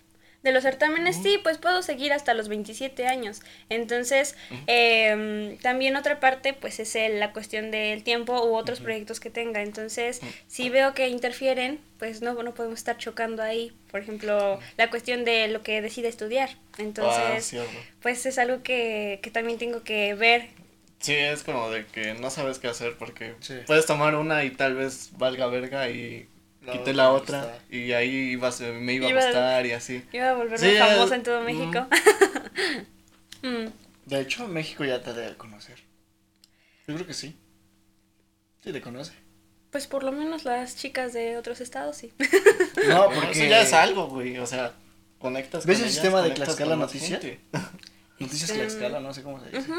De 0.43 0.51
los 0.51 0.61
certámenes, 0.61 1.15
sí, 1.23 1.39
pues 1.41 1.57
puedo 1.57 1.81
seguir 1.81 2.13
hasta 2.13 2.35
los 2.35 2.49
27 2.49 3.07
años. 3.07 3.41
Entonces, 3.69 4.35
em, 4.67 5.57
también 5.57 5.95
otra 5.95 6.19
parte, 6.19 6.53
pues 6.53 6.79
es 6.79 6.95
la 7.11 7.33
cuestión 7.33 7.71
del 7.71 8.03
tiempo 8.03 8.45
u 8.45 8.55
otros 8.55 8.79
proyectos 8.79 9.19
que 9.19 9.31
tenga. 9.31 9.63
Entonces, 9.63 10.21
si 10.47 10.69
veo 10.69 10.93
que 10.93 11.07
interfieren, 11.07 11.79
pues 11.97 12.21
no, 12.21 12.35
no 12.43 12.53
podemos 12.53 12.77
estar 12.77 12.95
chocando 12.99 13.41
ahí. 13.41 13.71
Por 13.89 14.01
ejemplo, 14.01 14.59
la 14.77 14.91
cuestión 14.91 15.25
de 15.25 15.47
lo 15.47 15.63
que 15.63 15.81
decide 15.81 16.09
estudiar. 16.09 16.51
Entonces, 16.77 17.55
ah, 17.55 17.63
pues 18.03 18.27
es 18.27 18.37
algo 18.37 18.61
que, 18.61 19.19
que 19.23 19.31
también 19.31 19.57
tengo 19.57 19.81
que 19.81 20.13
ver 20.13 20.49
Sí, 20.99 21.13
es 21.13 21.43
como 21.43 21.69
de 21.69 21.85
que 21.85 22.15
no 22.15 22.31
sabes 22.31 22.57
qué 22.57 22.67
hacer 22.67 22.95
porque 22.97 23.35
puedes 23.67 23.85
tomar 23.85 24.15
una 24.15 24.43
y 24.43 24.49
tal 24.49 24.73
vez 24.73 25.11
valga 25.17 25.45
verga 25.45 25.87
y 25.89 26.27
quité 26.71 26.93
la 26.93 27.11
otra 27.11 27.59
y 27.69 27.91
ahí 27.91 28.31
iba, 28.31 28.51
me 28.81 28.93
iba, 28.93 29.07
a 29.07 29.13
gustar 29.13 29.65
y 29.65 29.71
así. 29.71 30.03
Iba 30.11 30.31
a 30.31 30.33
volverme 30.33 30.77
famosa 30.77 31.15
en 31.15 31.23
todo 31.23 31.41
México. 31.41 31.87
Mm. 33.41 33.67
De 34.07 34.21
hecho, 34.21 34.47
México 34.47 34.83
ya 34.85 35.03
te 35.03 35.13
debe 35.13 35.35
conocer. 35.37 35.77
Yo 36.87 36.95
creo 36.95 37.05
que 37.05 37.13
sí. 37.13 37.37
Sí, 38.63 38.71
te 38.71 38.81
conoce. 38.81 39.13
Pues 39.69 39.85
por 39.85 40.03
lo 40.03 40.11
menos 40.11 40.45
las 40.45 40.75
chicas 40.75 41.13
de 41.13 41.37
otros 41.37 41.61
estados, 41.61 41.97
sí. 41.97 42.11
No, 42.87 43.09
porque 43.13 43.31
eso 43.31 43.45
ya 43.45 43.61
es 43.61 43.73
algo, 43.73 44.07
güey. 44.07 44.39
O 44.39 44.47
sea, 44.47 44.73
conectas 45.19 45.65
¿Ves 45.65 45.79
el 45.81 45.89
sistema 45.89 46.23
de 46.23 46.31
Tlaxcala 46.31 46.75
Noticias? 46.75 47.21
Noticias 48.19 48.51
Tlaxcala, 48.51 48.99
no 48.99 49.13
sé 49.13 49.21
cómo 49.21 49.39
se 49.39 49.51
dice. 49.51 49.71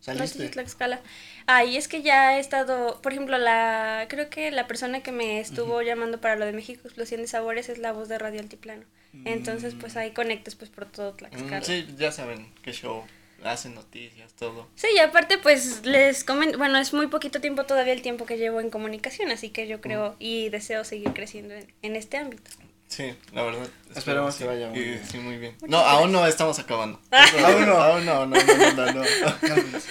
¿Saliste? 0.00 0.48
Tlaxcala. 0.48 1.00
Ay, 1.46 1.76
es 1.76 1.88
que 1.88 2.02
ya 2.02 2.36
he 2.36 2.40
estado, 2.40 3.00
por 3.02 3.12
ejemplo, 3.12 3.38
la 3.38 4.06
creo 4.08 4.30
que 4.30 4.50
la 4.50 4.66
persona 4.66 5.02
que 5.02 5.12
me 5.12 5.40
estuvo 5.40 5.82
llamando 5.82 6.20
para 6.20 6.36
lo 6.36 6.46
de 6.46 6.52
México 6.52 6.82
Explosión 6.84 7.22
de 7.22 7.28
Sabores 7.28 7.68
es 7.68 7.78
la 7.78 7.92
voz 7.92 8.08
de 8.08 8.18
Radio 8.18 8.40
Altiplano. 8.40 8.84
Entonces, 9.24 9.74
pues 9.78 9.94
mm. 9.94 9.98
ahí 9.98 10.10
conectas 10.10 10.54
pues 10.54 10.70
por 10.70 10.86
todo 10.86 11.14
Tlaxcala. 11.14 11.60
Mm, 11.60 11.64
sí, 11.64 11.86
ya 11.96 12.12
saben 12.12 12.52
qué 12.62 12.72
show 12.72 13.04
hacen 13.44 13.74
noticias, 13.74 14.32
todo. 14.34 14.68
Sí, 14.74 14.88
y 14.94 14.98
aparte 14.98 15.38
pues 15.38 15.84
les 15.84 16.24
comento, 16.24 16.58
bueno, 16.58 16.78
es 16.78 16.92
muy 16.92 17.06
poquito 17.06 17.40
tiempo 17.40 17.64
todavía 17.64 17.92
el 17.92 18.02
tiempo 18.02 18.26
que 18.26 18.38
llevo 18.38 18.60
en 18.60 18.70
comunicación, 18.70 19.30
así 19.30 19.50
que 19.50 19.66
yo 19.66 19.80
creo 19.80 20.16
y 20.18 20.48
deseo 20.48 20.84
seguir 20.84 21.12
creciendo 21.12 21.54
en 21.82 21.96
este 21.96 22.16
ámbito. 22.18 22.50
Sí, 22.88 23.14
la 23.32 23.42
verdad. 23.42 23.66
Esperamos 23.94 24.36
que 24.36 24.44
vaya 24.44 24.68
muy 24.68 24.80
bien. 24.80 25.02
Sí, 25.10 25.18
muy 25.18 25.36
bien. 25.38 25.56
no, 25.66 25.78
aún 25.78 26.12
no 26.12 26.26
estamos 26.26 26.58
acabando. 26.58 27.00
aún 27.10 27.66
no, 27.66 27.76
aún 27.76 28.06
no, 28.06 28.26
no, 28.26 28.36
no, 28.36 28.72
no, 28.72 28.92
no. 28.92 29.02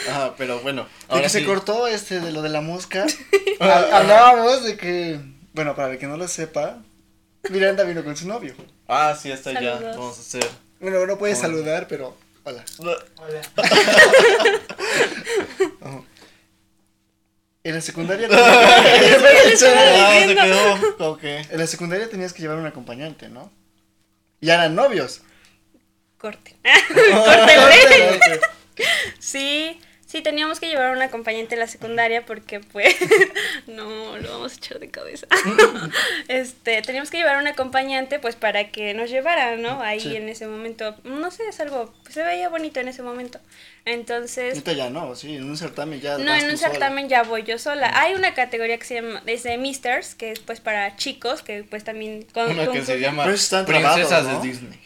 Ajá, 0.10 0.36
pero 0.38 0.60
bueno. 0.62 0.88
Ahora 1.08 1.24
que 1.24 1.30
se 1.30 1.46
cortó 1.46 1.88
este 1.88 2.20
de 2.20 2.32
lo 2.32 2.42
de 2.42 2.50
la 2.50 2.62
mosca. 2.62 3.06
Hablábamos 3.60 4.64
de 4.64 4.78
que, 4.78 5.20
bueno, 5.54 5.76
para 5.76 5.94
el 5.94 6.00
que 6.00 6.08
no 6.08 6.18
lo 6.18 6.28
sepa, 6.28 6.80
Miranda 7.50 7.84
vino 7.84 8.04
con 8.04 8.16
su 8.16 8.28
novio. 8.28 8.56
Ah, 8.88 9.18
sí, 9.20 9.32
está 9.32 9.60
ya. 9.60 9.76
Vamos 9.76 10.18
a 10.18 10.22
hacer. 10.22 10.48
Bueno, 10.80 11.06
no 11.06 11.18
puede 11.18 11.36
saludar, 11.36 11.88
pero 11.88 12.16
hola. 12.44 12.64
Hola. 12.78 12.98
En 17.66 17.74
la 17.74 17.82
secundaria. 17.82 18.30
En 21.00 21.58
la 21.58 21.68
secundaria 21.68 22.10
tenías 22.10 22.34
que 22.34 22.42
llevar 22.42 22.58
un 22.58 22.66
acompañante, 22.66 23.30
¿no? 23.30 23.52
Y 24.40 24.50
eran 24.50 24.76
novios. 24.76 25.22
Corte. 26.18 26.56
Corte. 26.94 28.42
sí. 29.20 29.80
Sí, 30.08 30.22
teníamos 30.22 30.60
que 30.60 30.68
llevar 30.68 30.96
un 30.96 31.02
acompañante 31.02 31.56
en 31.56 31.60
la 31.60 31.68
secundaria 31.68 32.26
porque 32.28 32.60
pues 32.60 32.96
no 33.68 34.18
lo 34.18 34.32
vamos 34.34 34.54
a 34.54 34.56
echar 34.56 34.80
de 34.80 34.89
cabeza. 34.89 35.26
este, 36.28 36.84
teníamos 36.84 37.10
que 37.10 37.18
llevar 37.18 37.38
un 37.38 37.48
acompañante 37.48 38.20
pues 38.20 38.36
para 38.36 38.70
que 38.70 38.94
nos 38.94 39.10
llevara, 39.10 39.58
¿no? 39.58 39.82
Ahí 39.82 40.15
en 40.15 40.30
ese 40.30 40.48
momento. 40.48 40.96
No 41.04 41.32
sé, 41.32 41.48
es 41.50 41.60
algo, 41.60 41.91
pues, 42.04 42.13
se 42.13 42.24
veía 42.24 42.50
bonito 42.50 42.80
en 42.80 42.88
ese 42.88 43.02
momento. 43.02 43.39
Entonces... 43.84 44.54
Ahorita 44.54 44.74
ya 44.74 44.91
no, 44.91 45.15
sí, 45.15 45.38
en 45.38 45.50
un 45.50 45.58
certamen 45.58 46.00
ya... 46.00 46.20
No, 46.20 46.36
en 46.36 46.52
un 46.52 46.58
certamen 46.58 47.10
ya 47.10 47.24
voy 47.24 47.41
yo 47.41 47.58
sola. 47.58 47.91
Hay 48.00 48.13
una 48.13 48.36
categoría 48.36 48.78
que 48.78 48.86
se 48.86 48.96
llama, 48.96 49.24
es 49.26 49.41
de 49.41 49.58
Misters, 49.58 50.13
que 50.13 50.32
es 50.32 50.39
pues 50.39 50.60
para 50.60 50.96
chicos, 50.98 51.41
que 51.41 51.63
pues 51.63 51.84
también... 51.84 52.28
Con, 52.32 52.52
una 52.52 52.72
que 52.72 52.86
se 52.86 53.00
llama 53.00 53.24
Princesas 53.24 54.28
de 54.28 54.48
Disney. 54.48 54.80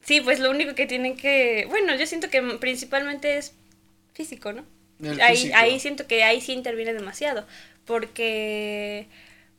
sí, 0.00 0.22
pues 0.22 0.40
lo 0.40 0.50
único 0.50 0.74
que 0.74 0.86
tienen 0.86 1.14
que... 1.16 1.66
Bueno, 1.68 1.94
yo 1.94 2.06
siento 2.06 2.30
que 2.30 2.40
principalmente 2.58 3.36
es 3.36 3.52
físico, 4.16 4.52
¿no? 4.52 4.64
ahí, 5.22 5.52
ahí 5.54 5.78
siento 5.78 6.06
que 6.06 6.24
ahí 6.24 6.40
sí 6.40 6.52
interviene 6.52 6.94
demasiado, 6.94 7.46
porque 7.84 9.06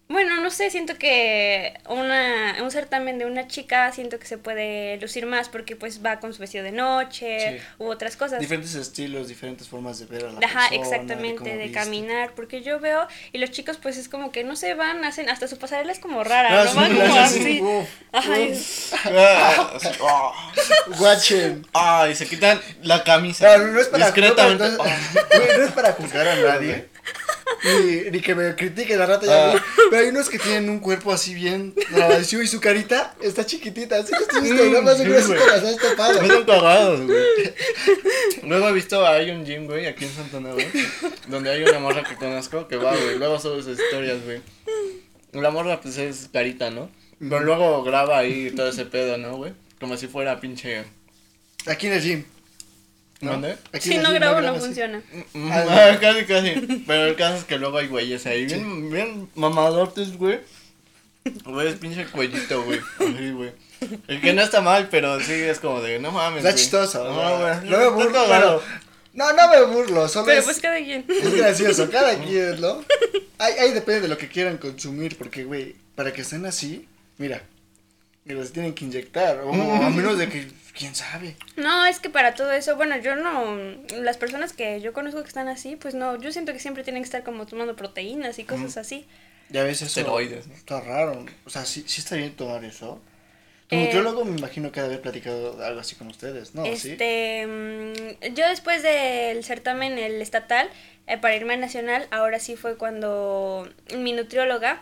bueno, 0.09 0.39
no 0.39 0.49
sé, 0.51 0.69
siento 0.69 0.97
que 0.97 1.73
una, 1.89 2.55
un 2.63 2.71
certamen 2.71 3.19
de 3.19 3.25
una 3.25 3.47
chica 3.47 3.91
siento 3.91 4.19
que 4.19 4.25
se 4.25 4.37
puede 4.37 4.97
lucir 5.01 5.25
más 5.25 5.49
porque 5.49 5.75
pues 5.75 6.03
va 6.03 6.21
con 6.21 6.33
su 6.33 6.39
vestido 6.39 6.63
de 6.63 6.71
noche 6.71 7.61
u 7.77 7.87
otras 7.87 8.15
cosas. 8.15 8.39
Diferentes 8.39 8.73
estilos, 8.75 9.27
diferentes 9.27 9.67
formas 9.67 9.99
de 9.99 10.05
ver 10.05 10.25
a 10.25 10.31
la 10.31 10.39
Ajá, 10.39 10.67
exactamente, 10.73 11.57
de, 11.57 11.71
caminar, 11.71 12.31
porque 12.35 12.61
yo 12.61 12.79
veo 12.79 13.05
y 13.33 13.37
los 13.37 13.51
chicos 13.51 13.77
pues 13.77 13.97
es 13.97 14.07
como 14.07 14.31
que 14.31 14.45
no 14.45 14.55
se 14.55 14.75
van, 14.75 15.03
hacen, 15.03 15.29
hasta 15.29 15.49
su 15.49 15.57
pasarela 15.57 15.91
es 15.91 15.99
como 15.99 16.23
rara, 16.23 16.61
ah, 16.61 16.65
¿no? 16.65 16.73
Van 16.73 16.95
como 16.95 17.15
así. 17.19 17.61
Ajá. 18.13 18.37
Watchen. 20.99 21.67
Ay, 21.73 22.15
se 22.15 22.25
quitan 22.27 22.61
la 22.81 23.03
camisa. 23.03 23.57
No, 23.57 23.67
no 23.67 23.79
es 23.81 23.87
para, 23.87 24.05
discretamente. 24.05 24.69
No, 24.69 24.77
no 25.57 25.63
es 25.65 25.71
para 25.73 25.91
juzgar 25.91 26.27
a 26.29 26.35
nadie 26.37 26.96
ni, 27.63 28.11
ni 28.11 28.21
que 28.21 28.35
me 28.35 28.55
critique 28.55 28.95
la 28.95 29.05
rata 29.05 29.25
ya. 29.25 29.51
Ah. 29.53 29.63
Pero 29.89 30.01
hay 30.01 30.09
unos 30.09 30.29
que 30.29 30.39
tienen 30.39 30.69
un 30.69 30.79
cuerpo 30.79 31.11
así 31.11 31.33
bien 31.33 31.73
trabacio 31.93 32.41
y 32.41 32.47
su 32.47 32.59
carita 32.59 33.15
está 33.21 33.45
chiquitita. 33.45 33.97
Así 33.97 34.11
que 34.11 34.23
estoy 34.23 34.41
visto, 34.41 34.65
nada 34.65 34.81
más 34.81 34.97
si 34.97 35.03
te 35.03 35.09
las 35.09 35.29
has 35.29 35.77
topado. 35.77 36.21
Me 36.21 36.45
cagados, 36.45 37.01
güey. 37.05 37.23
Luego 38.43 38.69
he 38.69 38.73
visto, 38.73 39.05
hay 39.05 39.31
un 39.31 39.45
gym, 39.45 39.65
güey, 39.65 39.85
aquí 39.85 40.05
en 40.05 40.11
Santana, 40.11 40.53
güey. 40.53 40.67
Donde 41.27 41.49
hay 41.49 41.63
una 41.63 41.79
morra 41.79 42.03
que 42.03 42.15
conozco 42.15 42.67
que 42.67 42.77
va, 42.77 42.95
güey. 42.95 43.17
Luego 43.17 43.39
sube 43.39 43.61
sus 43.63 43.79
historias, 43.79 44.23
güey. 44.23 44.41
La 45.33 45.51
morra, 45.51 45.81
pues 45.81 45.97
es 45.97 46.29
carita, 46.31 46.69
¿no? 46.69 46.89
Pero 47.19 47.39
luego 47.41 47.83
graba 47.83 48.19
ahí 48.19 48.51
todo 48.51 48.69
ese 48.69 48.85
pedo, 48.85 49.17
¿no, 49.17 49.37
güey? 49.37 49.53
Como 49.79 49.97
si 49.97 50.07
fuera 50.07 50.39
pinche. 50.39 50.83
Aquí 51.65 51.87
en 51.87 51.93
el 51.93 52.01
gym. 52.01 52.23
Si 53.79 53.97
no 53.97 54.13
grabo 54.13 54.41
no 54.41 54.55
funciona. 54.59 55.01
Mm, 55.33 55.51
ah, 55.51 55.97
casi, 56.01 56.25
casi. 56.25 56.83
Pero 56.85 57.07
el 57.07 57.15
caso 57.15 57.37
es 57.37 57.43
que 57.45 57.57
luego 57.57 57.77
hay 57.77 57.87
güeyes 57.87 58.25
ahí 58.27 58.45
bien, 58.45 58.91
bien 58.91 59.29
mamadortes, 59.35 60.17
güey. 60.17 60.39
Güey, 61.43 61.67
es 61.67 61.75
pinche 61.75 62.05
cuellito, 62.05 62.63
güey. 62.63 62.79
Así, 62.99 63.31
güey. 63.31 63.51
El 64.07 64.21
que 64.21 64.33
no 64.33 64.41
está 64.41 64.61
mal, 64.61 64.87
pero 64.89 65.19
sí 65.19 65.33
es 65.33 65.59
como 65.59 65.81
de, 65.81 65.99
no 65.99 66.11
mames. 66.11 66.43
Está 66.43 66.55
chistoso. 66.55 67.03
No, 67.03 67.39
güey. 67.39 67.69
No 67.69 67.77
me 67.77 67.89
burlo. 67.89 68.61
no, 69.13 69.33
no 69.33 69.49
me 69.49 69.63
burlo. 69.65 70.07
Solo 70.07 70.25
pero 70.27 70.39
es, 70.39 70.45
pues 70.45 70.59
cada 70.59 70.77
quien. 70.77 71.05
Es 71.07 71.35
gracioso, 71.35 71.89
cada 71.89 72.15
quien, 72.23 72.61
¿no? 72.61 72.83
Ahí, 73.39 73.53
ahí 73.59 73.73
depende 73.73 74.01
de 74.01 74.07
lo 74.07 74.17
que 74.17 74.29
quieran 74.29 74.57
consumir, 74.57 75.17
porque, 75.17 75.43
güey, 75.43 75.75
para 75.95 76.13
que 76.13 76.21
estén 76.21 76.45
así, 76.45 76.87
mira, 77.17 77.43
los 78.33 78.51
tienen 78.53 78.73
que 78.73 78.85
inyectar, 78.85 79.39
o 79.39 79.51
a 79.51 79.89
menos 79.89 80.17
de 80.17 80.29
que 80.29 80.47
quién 80.77 80.95
sabe. 80.95 81.35
No, 81.55 81.85
es 81.85 81.99
que 81.99 82.09
para 82.09 82.35
todo 82.35 82.51
eso, 82.51 82.75
bueno, 82.75 82.97
yo 82.97 83.15
no, 83.15 83.57
las 83.99 84.17
personas 84.17 84.53
que 84.53 84.79
yo 84.81 84.93
conozco 84.93 85.21
que 85.21 85.27
están 85.27 85.47
así, 85.47 85.75
pues 85.75 85.95
no, 85.95 86.19
yo 86.21 86.31
siento 86.31 86.53
que 86.53 86.59
siempre 86.59 86.83
tienen 86.83 87.03
que 87.03 87.07
estar 87.07 87.23
como 87.23 87.45
tomando 87.45 87.75
proteínas 87.75 88.39
y 88.39 88.43
cosas 88.43 88.77
así. 88.77 89.05
Ya 89.49 89.63
ves 89.63 89.81
eso. 89.81 89.99
Esteroides, 89.99 90.47
¿no? 90.47 90.53
Está 90.53 90.81
raro. 90.81 91.25
O 91.45 91.49
sea, 91.49 91.65
sí, 91.65 91.83
sí 91.87 92.01
está 92.01 92.15
bien 92.15 92.35
tomar 92.35 92.63
eso. 92.65 93.01
Tu 93.67 93.75
eh, 93.75 93.83
nutriólogo 93.83 94.23
me 94.23 94.37
imagino 94.37 94.71
que 94.71 94.79
debe 94.79 94.93
haber 94.93 95.01
platicado 95.01 95.63
algo 95.63 95.79
así 95.79 95.95
con 95.95 96.07
ustedes, 96.07 96.55
¿no? 96.55 96.65
Este, 96.65 97.45
mm, 97.45 98.33
yo 98.33 98.47
después 98.47 98.81
del 98.81 99.43
certamen, 99.43 99.97
el 99.97 100.21
estatal, 100.21 100.69
eh, 101.07 101.17
para 101.17 101.35
irme 101.35 101.55
al 101.55 101.59
nacional, 101.59 102.07
ahora 102.11 102.39
sí 102.39 102.55
fue 102.55 102.77
cuando 102.77 103.69
mi 103.97 104.13
nutrióloga 104.13 104.81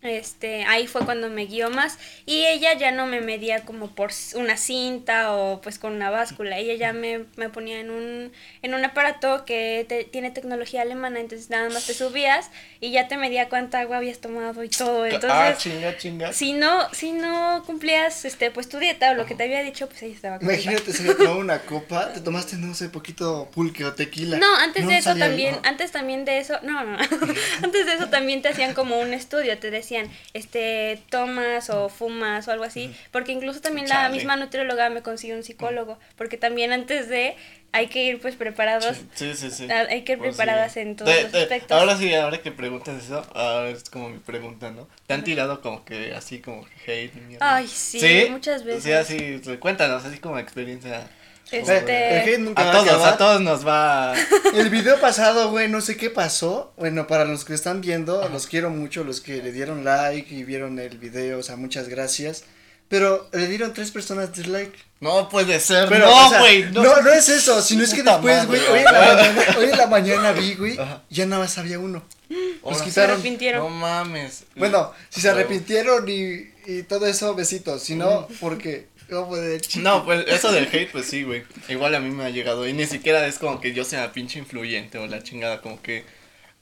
este, 0.00 0.64
ahí 0.64 0.86
fue 0.86 1.04
cuando 1.04 1.28
me 1.28 1.46
guió 1.46 1.70
más. 1.70 1.98
Y 2.24 2.44
ella 2.46 2.74
ya 2.74 2.92
no 2.92 3.06
me 3.06 3.20
medía 3.20 3.64
como 3.64 3.94
por 3.94 4.10
una 4.34 4.56
cinta 4.56 5.34
o 5.34 5.60
pues 5.60 5.78
con 5.78 5.92
una 5.92 6.10
báscula, 6.10 6.58
ella 6.58 6.74
ya 6.74 6.92
me, 6.92 7.24
me 7.36 7.48
ponía 7.48 7.80
en 7.80 7.90
un, 7.90 8.32
en 8.62 8.74
un 8.74 8.84
aparato 8.84 9.44
que 9.44 10.06
tiene 10.12 10.30
tecnología 10.30 10.82
alemana, 10.82 11.20
entonces 11.20 11.50
nada 11.50 11.68
más 11.70 11.86
te 11.86 11.94
subías 11.94 12.50
y 12.80 12.90
ya 12.90 13.08
te 13.08 13.16
medía 13.16 13.48
cuánta 13.48 13.80
agua 13.80 13.96
habías 13.96 14.18
tomado 14.18 14.62
y 14.62 14.68
todo, 14.68 15.02
ah, 15.02 15.08
entonces 15.08 15.30
ah, 15.32 15.56
chinga, 15.56 15.96
chinga. 15.96 16.32
si 16.32 16.52
no, 16.52 16.92
si 16.92 17.12
no 17.12 17.62
cumplías 17.66 18.24
este 18.24 18.50
pues 18.50 18.68
tu 18.68 18.78
dieta 18.78 19.10
o 19.10 19.14
lo 19.14 19.26
que 19.26 19.34
te 19.34 19.44
había 19.44 19.62
dicho, 19.62 19.88
pues 19.88 20.02
ahí 20.02 20.12
estaba. 20.12 20.38
Imagínate 20.40 20.92
si 20.92 21.04
tomado 21.04 21.38
una 21.38 21.60
copa, 21.60 22.12
te 22.12 22.20
tomaste 22.20 22.56
no 22.56 22.74
sé 22.74 22.88
poquito 22.88 23.50
pulque 23.52 23.84
o 23.84 23.94
tequila. 23.94 24.38
No, 24.38 24.56
antes 24.56 24.86
de 24.86 24.98
eso 24.98 25.16
también, 25.16 25.56
antes 25.64 25.90
también 25.90 26.24
de 26.24 26.38
eso, 26.38 26.58
no, 26.62 26.84
no, 26.84 26.98
antes 27.62 27.86
de 27.86 27.94
eso 27.94 28.08
también 28.08 28.42
te 28.42 28.48
hacían 28.48 28.74
como 28.74 28.98
un 29.00 29.12
estudio, 29.12 29.58
te 29.58 29.70
decían 29.70 29.87
decían, 29.88 30.10
este, 30.34 31.00
tomas 31.08 31.70
o 31.70 31.88
fumas 31.88 32.46
o 32.48 32.52
algo 32.52 32.64
así, 32.64 32.94
porque 33.10 33.32
incluso 33.32 33.60
también 33.60 33.88
la 33.88 34.08
misma 34.08 34.36
nutrióloga 34.36 34.90
me 34.90 35.02
consiguió 35.02 35.36
un 35.36 35.42
psicólogo, 35.42 35.98
porque 36.16 36.36
también 36.36 36.72
antes 36.72 37.08
de 37.08 37.36
hay 37.72 37.88
que 37.88 38.04
ir 38.04 38.20
pues 38.20 38.34
preparados. 38.34 38.96
Sí, 39.14 39.34
sí, 39.34 39.50
sí. 39.50 39.70
Hay 39.70 40.02
que 40.02 40.12
ir 40.12 40.18
pues 40.18 40.36
preparadas 40.36 40.76
en 40.76 40.96
todos 40.96 41.14
los 41.22 41.34
aspectos. 41.34 41.78
Ahora 41.78 41.96
sí, 41.96 42.14
ahora 42.14 42.40
que 42.40 42.50
preguntas 42.50 43.02
eso, 43.02 43.26
ahora 43.34 43.70
es 43.70 43.88
como 43.90 44.10
mi 44.10 44.18
pregunta, 44.18 44.70
¿no? 44.70 44.88
¿Te 45.06 45.14
han 45.14 45.24
tirado 45.24 45.60
como 45.60 45.84
que 45.84 46.14
así 46.14 46.40
como 46.40 46.66
hate? 46.86 47.14
Mierda? 47.14 47.56
Ay, 47.56 47.66
sí, 47.66 48.26
muchas 48.30 48.64
veces. 48.64 48.84
Sí, 48.84 48.92
así, 48.92 49.40
cuéntanos, 49.58 50.04
así 50.04 50.18
como 50.18 50.38
experiencia. 50.38 51.08
Este... 51.50 52.52
a 52.56 52.72
todos, 52.72 53.04
a, 53.04 53.16
todos 53.16 53.40
nos 53.40 53.66
va. 53.66 54.14
El 54.54 54.68
video 54.70 55.00
pasado, 55.00 55.50
güey, 55.50 55.68
no 55.68 55.80
sé 55.80 55.96
qué 55.96 56.10
pasó. 56.10 56.72
Bueno, 56.76 57.06
para 57.06 57.24
los 57.24 57.44
que 57.44 57.54
están 57.54 57.80
viendo, 57.80 58.28
los 58.28 58.46
quiero 58.46 58.70
mucho, 58.70 59.04
los 59.04 59.20
que 59.20 59.42
le 59.42 59.52
dieron 59.52 59.84
like 59.84 60.34
y 60.34 60.44
vieron 60.44 60.78
el 60.78 60.98
video, 60.98 61.38
o 61.38 61.42
sea, 61.42 61.56
muchas 61.56 61.88
gracias. 61.88 62.44
Pero 62.88 63.28
le 63.32 63.46
dieron 63.48 63.74
tres 63.74 63.90
personas 63.90 64.32
dislike. 64.32 64.74
No 65.00 65.28
puede 65.28 65.60
ser, 65.60 65.90
no, 65.90 66.38
güey. 66.40 66.64
no, 66.72 67.00
no, 67.02 67.12
es 67.12 67.28
eso, 67.28 67.62
sino 67.62 67.84
es 67.84 67.94
que 67.94 68.02
después, 68.02 68.46
güey, 68.46 68.60
hoy, 68.66 68.78
en 68.78 68.84
la 68.84 68.92
mañana, 68.92 69.56
hoy 69.58 69.64
en 69.66 69.78
la 69.78 69.86
mañana 69.86 70.32
vi, 70.32 70.54
güey, 70.54 70.78
ya 71.08 71.26
nada 71.26 71.42
más 71.42 71.56
había 71.58 71.78
uno. 71.78 72.02
Los 72.28 72.82
quitaron. 72.82 72.92
Se 72.92 73.00
arrepintieron. 73.02 73.62
No 73.62 73.68
mames. 73.70 74.44
Bueno, 74.56 74.92
si 75.08 75.20
se 75.20 75.28
arrepintieron 75.28 76.08
y, 76.08 76.50
y 76.66 76.82
todo 76.82 77.06
eso, 77.06 77.34
besitos. 77.34 77.82
Si 77.82 77.94
no, 77.94 78.26
porque 78.40 78.88
no, 79.08 80.04
pues 80.04 80.26
eso 80.28 80.52
del 80.52 80.68
hate, 80.70 80.90
pues 80.90 81.06
sí, 81.06 81.22
güey. 81.22 81.44
Igual 81.68 81.94
a 81.94 82.00
mí 82.00 82.10
me 82.10 82.24
ha 82.24 82.30
llegado. 82.30 82.68
Y 82.68 82.72
ni 82.72 82.86
siquiera 82.86 83.26
es 83.26 83.38
como 83.38 83.60
que 83.60 83.72
yo 83.72 83.84
sea 83.84 84.12
pinche 84.12 84.38
influyente 84.38 84.98
o 84.98 85.06
la 85.06 85.22
chingada, 85.22 85.60
como 85.60 85.80
que. 85.80 86.04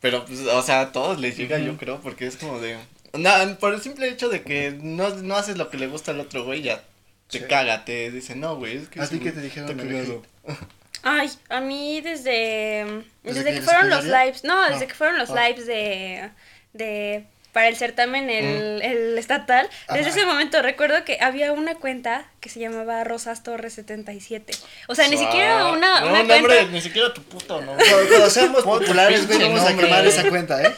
Pero, 0.00 0.24
pues, 0.24 0.40
o 0.40 0.62
sea, 0.62 0.80
a 0.80 0.92
todos 0.92 1.18
les 1.18 1.36
llega, 1.36 1.58
yo 1.58 1.76
creo, 1.76 2.00
porque 2.00 2.26
es 2.26 2.36
como 2.36 2.60
de. 2.60 2.76
No, 3.14 3.30
por 3.58 3.74
el 3.74 3.80
simple 3.80 4.08
hecho 4.08 4.28
de 4.28 4.42
que 4.42 4.78
no, 4.80 5.08
no 5.08 5.36
haces 5.36 5.56
lo 5.56 5.70
que 5.70 5.78
le 5.78 5.86
gusta 5.86 6.12
al 6.12 6.20
otro 6.20 6.44
güey, 6.44 6.62
ya 6.62 6.84
te 7.30 7.46
caga, 7.46 7.84
te 7.84 8.10
dice, 8.10 8.36
no, 8.36 8.56
güey. 8.56 8.76
Es 8.76 8.88
que 8.88 9.00
¿A 9.00 9.06
ti 9.06 9.18
qué 9.18 9.32
te 9.32 9.40
dijeron? 9.40 10.22
Ay, 11.02 11.30
a 11.48 11.60
mí 11.60 12.00
desde. 12.00 13.04
Desde, 13.22 13.54
que, 13.54 13.62
fueron 13.62 13.90
los 13.90 14.04
lives. 14.04 14.44
No, 14.44 14.68
desde 14.68 14.84
ah. 14.84 14.88
que 14.88 14.94
fueron 14.94 15.18
los 15.18 15.30
ah. 15.30 15.48
lives 15.48 15.66
de. 15.66 16.30
De 16.72 17.24
para 17.56 17.68
el 17.68 17.76
certamen 17.76 18.28
el, 18.28 18.82
el 18.82 19.16
estatal. 19.16 19.66
Desde 19.90 20.10
ese 20.10 20.26
momento 20.26 20.60
recuerdo 20.60 21.06
que 21.06 21.16
había 21.22 21.52
una 21.52 21.74
cuenta 21.74 22.26
que 22.38 22.50
se 22.50 22.60
llamaba 22.60 23.02
Rosas 23.02 23.42
Torres 23.42 23.72
77. 23.72 24.52
O 24.88 24.94
sea, 24.94 25.08
ni 25.08 25.16
siquiera 25.16 25.72
una, 25.72 26.02
no, 26.02 26.08
una 26.08 26.16
cuenta... 26.18 26.36
nombre, 26.36 26.66
ni 26.66 26.82
siquiera 26.82 27.14
tu 27.14 27.22
puto 27.22 27.62
nombre. 27.62 27.86
Cuando 28.10 28.28
seamos 28.28 28.62
populares, 28.62 29.26
vamos 29.26 29.62
a 29.62 29.74
quemar 29.74 30.06
esa 30.06 30.28
cuenta, 30.28 30.62
¿eh? 30.62 30.74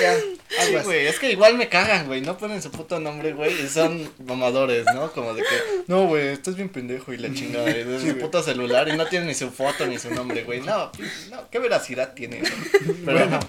Ya, 0.00 0.14
Sí, 0.60 0.76
güey, 0.84 1.06
es 1.06 1.18
que 1.18 1.32
igual 1.32 1.56
me 1.56 1.68
cagan, 1.68 2.06
güey, 2.06 2.20
no 2.20 2.36
ponen 2.36 2.60
su 2.60 2.70
puto 2.70 3.00
nombre, 3.00 3.32
güey, 3.32 3.52
y 3.64 3.68
son 3.68 4.10
mamadores, 4.24 4.84
¿no? 4.94 5.10
Como 5.12 5.34
de 5.34 5.42
que, 5.42 5.82
no, 5.86 6.06
güey, 6.06 6.28
estás 6.28 6.56
bien 6.56 6.68
pendejo 6.68 7.12
y 7.12 7.16
la 7.16 7.32
chingada, 7.32 7.70
es 7.70 8.02
su 8.02 8.18
puto 8.18 8.42
celular 8.42 8.88
y 8.88 8.96
no 8.96 9.06
tiene 9.06 9.26
ni 9.26 9.34
su 9.34 9.50
foto 9.50 9.86
ni 9.86 9.98
su 9.98 10.12
nombre, 10.12 10.44
güey, 10.44 10.60
no, 10.60 10.92
no, 11.30 11.50
qué 11.50 11.58
veracidad 11.58 12.12
tiene 12.12 12.40
eso, 12.40 12.52
pero 13.04 13.18
bueno. 13.18 13.40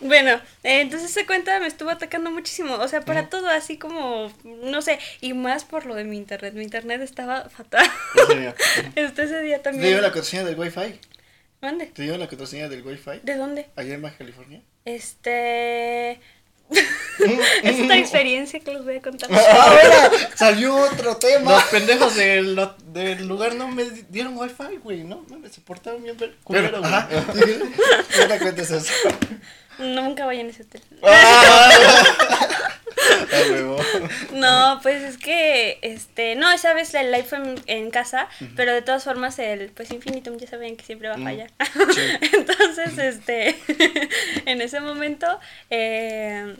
Bueno, 0.00 0.30
eh, 0.62 0.80
entonces 0.80 1.10
esa 1.10 1.26
cuenta 1.26 1.58
me 1.60 1.66
estuvo 1.66 1.83
atacando 1.92 2.30
muchísimo, 2.30 2.74
o 2.74 2.88
sea, 2.88 3.02
para 3.02 3.28
todo 3.28 3.48
así 3.48 3.78
como, 3.78 4.32
no 4.44 4.82
sé, 4.82 4.98
y 5.20 5.32
más 5.34 5.64
por 5.64 5.86
lo 5.86 5.94
de 5.94 6.04
mi 6.04 6.16
internet, 6.16 6.54
mi 6.54 6.62
internet 6.62 7.00
estaba 7.02 7.48
fatal. 7.48 7.86
este 8.96 9.22
ese 9.22 9.40
día 9.42 9.62
también. 9.62 9.84
¿Te 9.84 9.90
dio 9.90 10.00
la 10.00 10.12
contraseña 10.12 10.44
del 10.44 10.58
wifi? 10.58 11.00
¿Dónde? 11.60 11.86
¿Te 11.86 12.02
dio 12.02 12.18
la 12.18 12.28
contraseña 12.28 12.68
del 12.68 12.82
wifi? 12.82 13.20
¿De 13.22 13.36
dónde? 13.36 13.66
Allá 13.76 13.94
en 13.94 14.02
Baja 14.02 14.18
California. 14.18 14.62
Este... 14.84 16.20
es 17.62 17.80
otra 17.80 17.98
experiencia 17.98 18.60
que 18.60 18.72
les 18.72 18.84
voy 18.84 18.96
a 18.96 19.02
contar. 19.02 19.30
Ahora 19.32 20.10
salió 20.34 20.76
otro 20.76 21.16
tema. 21.16 21.52
Los 21.52 21.64
pendejos 21.64 22.16
del, 22.16 22.58
del 22.86 23.26
lugar 23.26 23.54
no 23.54 23.68
me 23.68 23.84
dieron 24.08 24.36
wifi, 24.36 24.76
güey, 24.82 25.04
¿no? 25.04 25.24
Me 25.28 25.48
portaron 25.64 26.02
bien 26.02 26.16
culero, 26.42 26.80
güey. 26.80 26.92
No 26.92 28.28
te 28.28 28.38
cuentes 28.38 28.70
eso. 28.70 28.92
Nunca 29.78 30.26
vayan 30.26 30.46
a 30.46 30.50
ese 30.50 30.62
hotel. 30.62 30.82
Ah. 31.02 31.70
no, 34.32 34.80
pues 34.82 35.02
es 35.02 35.18
que, 35.18 35.78
este, 35.82 36.36
no, 36.36 36.50
esa 36.50 36.74
vez 36.74 36.94
el 36.94 37.10
live 37.10 37.24
fue 37.24 37.38
en, 37.66 37.90
casa, 37.90 38.28
pero 38.56 38.72
de 38.72 38.82
todas 38.82 39.04
formas 39.04 39.38
el, 39.38 39.70
pues 39.70 39.90
Infinitum 39.90 40.36
ya 40.38 40.48
saben 40.48 40.76
que 40.76 40.84
siempre 40.84 41.08
va 41.08 41.14
a 41.14 41.18
mm, 41.18 41.24
fallar. 41.24 41.50
Entonces, 42.32 42.98
este, 42.98 43.56
en 44.46 44.60
ese 44.60 44.80
momento, 44.80 45.26
eh, 45.70 46.56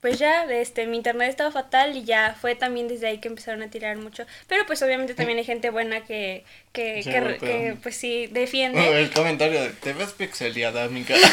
pues 0.00 0.18
ya, 0.18 0.44
este, 0.44 0.86
mi 0.86 0.96
internet 0.96 1.28
estaba 1.28 1.50
fatal 1.50 1.96
y 1.96 2.04
ya 2.04 2.36
fue 2.40 2.54
también 2.54 2.86
desde 2.86 3.08
ahí 3.08 3.18
que 3.18 3.26
empezaron 3.28 3.62
a 3.62 3.70
tirar 3.70 3.96
mucho. 3.96 4.24
Pero 4.46 4.64
pues 4.64 4.80
obviamente 4.82 5.14
también 5.14 5.38
hay 5.38 5.44
gente 5.44 5.70
buena 5.70 6.04
que, 6.04 6.44
que, 6.72 7.02
que, 7.40 7.76
pues 7.82 7.96
sí, 7.96 8.28
defiende. 8.28 8.86
El 9.00 9.10
comentario 9.10 9.60
de, 9.60 9.70
te 9.70 9.92
ves 9.94 10.12
pixeliada, 10.12 10.84
amiga. 10.84 11.16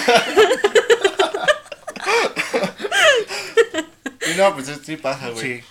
y 4.28 4.38
no, 4.38 4.56
pues 4.56 4.71
sí 4.84 4.97
pasa, 4.97 5.30
güey. 5.30 5.62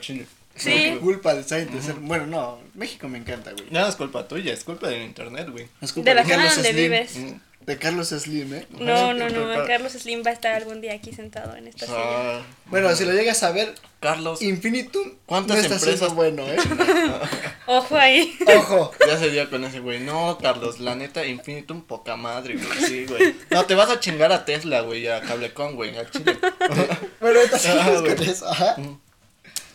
Sí. 0.00 0.26
Sí. 0.56 0.98
culpa 1.00 1.34
de 1.34 1.42
ser. 1.42 1.68
Bueno, 2.00 2.26
no, 2.26 2.60
México 2.74 3.08
me 3.08 3.18
encanta, 3.18 3.52
güey. 3.52 3.66
No 3.70 3.86
es 3.86 3.96
culpa 3.96 4.26
tuya, 4.28 4.52
es 4.52 4.64
culpa 4.64 4.88
del 4.88 5.02
internet, 5.02 5.48
güey. 5.50 5.66
Es 5.80 5.92
culpa 5.92 6.10
de, 6.10 6.14
la 6.14 6.24
zona 6.24 6.54
donde 6.54 6.72
vives. 6.72 7.18
De 7.66 7.78
Carlos 7.78 8.08
Slim, 8.08 8.52
¿eh? 8.54 8.66
No, 8.78 9.14
no, 9.14 9.30
no, 9.30 9.64
Carlos 9.66 9.92
Slim 9.92 10.22
va 10.24 10.30
a 10.30 10.34
estar 10.34 10.54
algún 10.54 10.82
día 10.82 10.92
aquí 10.92 11.12
sentado 11.12 11.56
en 11.56 11.66
esta 11.66 11.86
ah, 11.88 12.42
silla. 12.42 12.46
Bueno, 12.66 12.94
si 12.94 13.06
lo 13.06 13.12
llegas 13.12 13.42
a 13.42 13.52
ver, 13.52 13.74
Carlos. 14.00 14.42
Infinitum, 14.42 15.14
¿cuántas 15.24 15.68
no 15.68 15.74
empresas 15.74 16.14
bueno, 16.14 16.42
eh? 16.46 16.58
Ojo 17.66 17.96
ahí. 17.96 18.36
Ojo. 18.58 18.92
Ya 19.06 19.18
se 19.18 19.30
dio 19.30 19.48
con 19.48 19.64
ese 19.64 19.80
güey. 19.80 20.00
No, 20.00 20.38
Carlos, 20.40 20.80
la 20.80 20.94
neta, 20.94 21.24
Infinitum, 21.24 21.82
poca 21.82 22.16
madre, 22.16 22.56
güey. 22.56 22.78
Sí, 22.86 23.06
güey. 23.06 23.34
No, 23.50 23.64
te 23.64 23.74
vas 23.74 23.88
a 23.88 23.98
chingar 23.98 24.30
a 24.32 24.44
Tesla, 24.44 24.82
güey, 24.82 25.08
a 25.08 25.22
Cablecom, 25.22 25.74
güey, 25.74 25.96
a 25.96 26.10
Chile. 26.10 26.36
bueno, 27.20 27.38
ahorita 27.40 27.58
sí 27.58 27.68
ah, 27.70 28.02
eso, 28.20 28.46
ajá. 28.46 28.76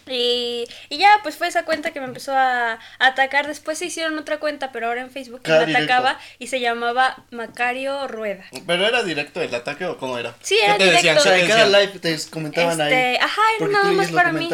Y, 0.09 0.65
y 0.89 0.97
ya, 0.97 1.19
pues 1.23 1.35
fue 1.35 1.47
esa 1.47 1.65
cuenta 1.65 1.91
que 1.91 1.99
me 1.99 2.07
empezó 2.07 2.33
a, 2.35 2.79
atacar. 2.99 3.47
Después 3.47 3.77
se 3.77 3.85
hicieron 3.85 4.17
otra 4.17 4.39
cuenta, 4.39 4.71
pero 4.71 4.87
ahora 4.87 5.01
en 5.01 5.11
Facebook 5.11 5.41
que 5.41 5.51
me 5.51 5.75
atacaba 5.75 6.19
y 6.39 6.47
se 6.47 6.59
llamaba 6.59 7.23
Macario 7.31 8.07
Rueda. 8.07 8.45
¿Pero 8.65 8.85
era 8.85 9.03
directo 9.03 9.41
el 9.41 9.53
ataque 9.53 9.85
o 9.85 9.97
cómo 9.97 10.17
era? 10.17 10.35
Sí, 10.41 10.57
era 10.61 10.77
directo. 10.77 10.95
Decían? 10.97 11.17
O 11.17 11.21
sea, 11.21 11.37
en 11.37 11.47
cada 11.47 11.65
live 11.67 11.99
te 11.99 12.17
comentaban 12.29 12.81
este, 12.81 12.95
ahí. 12.95 13.15
Ajá, 13.17 13.41
era 13.57 13.67
nada 13.67 13.91
más 13.91 14.11
para 14.11 14.31
mí. 14.31 14.49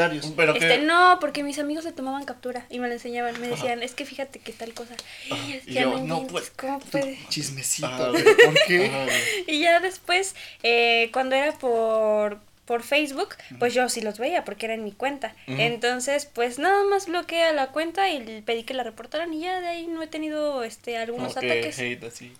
este, 0.56 0.80
no, 0.80 1.18
porque 1.20 1.44
mis 1.44 1.60
amigos 1.60 1.86
le 1.86 1.92
tomaban 1.92 2.26
captura 2.26 2.66
y 2.70 2.80
me 2.80 2.88
lo 2.88 2.94
enseñaban. 2.94 3.40
Me 3.40 3.48
decían, 3.48 3.84
es 3.84 3.94
que 3.94 4.06
fíjate 4.06 4.40
que 4.40 4.52
tal 4.52 4.74
cosa. 4.74 4.96
y 5.30 5.74
yo, 5.74 6.00
no, 6.00 6.28
pues, 6.28 6.52
¿cómo 6.56 6.80
puede? 6.80 7.18
Chismecito, 7.30 8.12
¿por 8.12 8.54
qué? 8.68 9.46
y 9.48 9.60
ya 9.60 9.80
después, 9.80 10.36
eh, 10.64 11.10
cuando 11.14 11.36
era 11.36 11.54
por 11.58 12.40
por 12.66 12.84
Facebook, 12.84 13.36
pues 13.60 13.74
yo 13.74 13.88
sí 13.90 14.02
los 14.02 14.20
veía 14.20 14.44
porque 14.44 14.66
era 14.66 14.76
en 14.76 14.84
mi 14.84 14.92
cuenta. 14.92 15.36
Entonces, 15.48 16.26
pues 16.26 16.60
nada 16.60 16.84
más 16.86 17.08
bloqueé 17.08 17.54
la 17.54 17.68
cuenta 17.68 18.10
y 18.10 18.42
pedí 18.42 18.64
que 18.64 18.74
la 18.74 18.84
reportaran 18.84 19.34
y 19.34 19.42
ya 19.42 19.62
de 19.62 19.68
ahí 19.68 19.88
no 19.88 20.02
he 20.02 20.08
tenido 20.08 20.64
este 20.64 20.98
algunos 20.98 21.38
ataques. 21.38 21.78
Hate 21.80 22.04
así. 22.04 22.34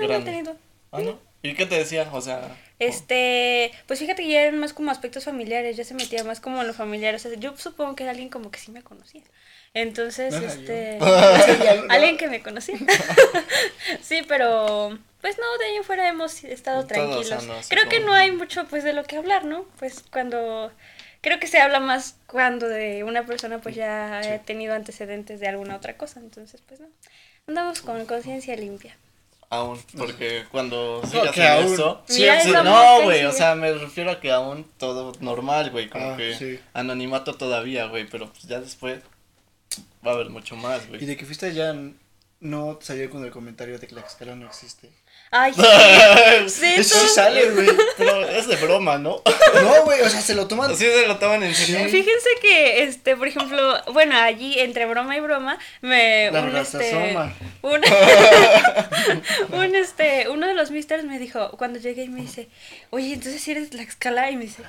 no 0.00 0.14
he 0.14 0.20
tenido. 0.22 0.56
Ah, 0.92 1.00
¿no? 1.00 1.18
¿Y 1.42 1.54
qué 1.54 1.66
te 1.66 1.76
decía? 1.76 2.08
O 2.12 2.20
sea, 2.20 2.56
este, 2.80 3.72
pues 3.86 3.98
fíjate 3.98 4.22
que 4.22 4.28
ya 4.30 4.42
eran 4.42 4.58
más 4.58 4.72
como 4.72 4.90
aspectos 4.90 5.24
familiares, 5.24 5.76
ya 5.76 5.84
se 5.84 5.94
metía 5.94 6.24
más 6.24 6.40
como 6.40 6.62
en 6.62 6.66
lo 6.66 6.72
familiar, 6.74 7.14
o 7.14 7.18
sea, 7.18 7.32
yo 7.34 7.54
supongo 7.56 7.94
que 7.94 8.04
era 8.04 8.12
alguien 8.12 8.30
como 8.30 8.50
que 8.50 8.58
sí 8.58 8.70
me 8.70 8.82
conocía. 8.82 9.22
Entonces, 9.74 10.34
este, 10.34 10.98
alguien 11.88 12.16
que 12.16 12.28
me 12.28 12.42
conocía. 12.42 12.78
sí, 14.02 14.22
pero 14.26 14.98
pues 15.20 15.38
no, 15.38 15.58
de 15.58 15.64
ahí 15.66 15.76
en 15.76 15.84
fuera 15.84 16.08
hemos 16.08 16.44
estado 16.44 16.86
tranquilos. 16.86 17.66
creo 17.68 17.88
que 17.88 18.00
no 18.00 18.12
hay 18.12 18.30
mucho 18.30 18.66
pues 18.66 18.84
de 18.84 18.92
lo 18.92 19.04
que 19.04 19.16
hablar, 19.16 19.44
¿no? 19.44 19.64
Pues 19.78 20.04
cuando 20.10 20.72
creo 21.20 21.38
que 21.38 21.46
se 21.46 21.60
habla 21.60 21.80
más 21.80 22.16
cuando 22.26 22.68
de 22.68 23.04
una 23.04 23.24
persona 23.24 23.58
pues 23.58 23.74
ya 23.74 24.18
ha 24.18 24.38
tenido 24.40 24.74
antecedentes 24.74 25.40
de 25.40 25.48
alguna 25.48 25.76
otra 25.76 25.96
cosa, 25.96 26.20
entonces 26.20 26.62
pues 26.66 26.80
no. 26.80 26.86
Andamos 27.46 27.82
con 27.82 28.04
conciencia 28.06 28.56
limpia. 28.56 28.96
Aún, 29.52 29.80
porque 29.98 30.44
cuando 30.52 31.02
sigas 31.04 31.36
en 31.36 31.74
eso, 31.74 32.04
no, 32.62 33.02
güey, 33.02 33.24
o 33.24 33.32
sea, 33.32 33.56
me 33.56 33.72
refiero 33.72 34.12
a 34.12 34.20
que 34.20 34.30
aún 34.30 34.64
todo 34.78 35.12
normal, 35.18 35.70
güey, 35.70 35.88
como 35.88 36.12
ah, 36.12 36.16
que 36.16 36.60
anonimato 36.72 37.34
todavía, 37.34 37.86
güey, 37.86 38.06
pero 38.08 38.30
pues 38.30 38.44
ya 38.44 38.60
después 38.60 39.02
va 40.06 40.12
a 40.12 40.14
haber 40.14 40.30
mucho 40.30 40.54
más, 40.54 40.86
güey. 40.86 41.02
Y 41.02 41.06
de 41.06 41.16
que 41.16 41.26
fuiste 41.26 41.52
ya 41.52 41.74
no 42.38 42.78
salió 42.80 43.10
con 43.10 43.24
el 43.24 43.32
comentario 43.32 43.76
de 43.80 43.88
que 43.88 43.94
la 43.96 44.02
escala 44.02 44.36
no 44.36 44.46
existe. 44.46 44.88
Ay, 45.32 45.52
sí. 46.48 46.66
eso 46.76 47.06
sale, 47.06 47.50
güey. 47.50 47.68
Pero 47.96 48.28
es 48.28 48.48
de 48.48 48.56
broma, 48.56 48.98
¿no? 48.98 49.22
No, 49.62 49.84
güey, 49.84 50.00
o 50.00 50.08
sea, 50.08 50.20
se 50.20 50.34
lo 50.34 50.48
toman. 50.48 50.76
Sí, 50.76 50.84
se 50.84 51.06
lo 51.06 51.18
toman 51.18 51.42
en 51.42 51.54
serio. 51.54 51.88
Fíjense 51.88 52.28
que, 52.40 52.82
este, 52.82 53.16
por 53.16 53.28
ejemplo, 53.28 53.80
bueno, 53.92 54.16
allí 54.16 54.58
entre 54.58 54.86
broma 54.86 55.16
y 55.16 55.20
broma, 55.20 55.58
me. 55.80 56.30
La 56.30 56.42
un, 56.42 56.56
este, 56.56 57.16
un, 57.62 57.80
un, 59.52 59.74
este, 59.74 60.28
uno 60.28 60.46
de 60.46 60.54
los 60.54 60.70
misters 60.70 61.04
me 61.04 61.18
dijo, 61.18 61.50
cuando 61.58 61.78
llegué 61.78 62.04
y 62.04 62.08
me 62.08 62.22
dice, 62.22 62.48
oye, 62.90 63.12
entonces 63.14 63.40
si 63.42 63.52
eres 63.52 63.72
la 63.74 63.82
escala, 63.82 64.30
y 64.30 64.36
me 64.36 64.44
dice, 64.44 64.62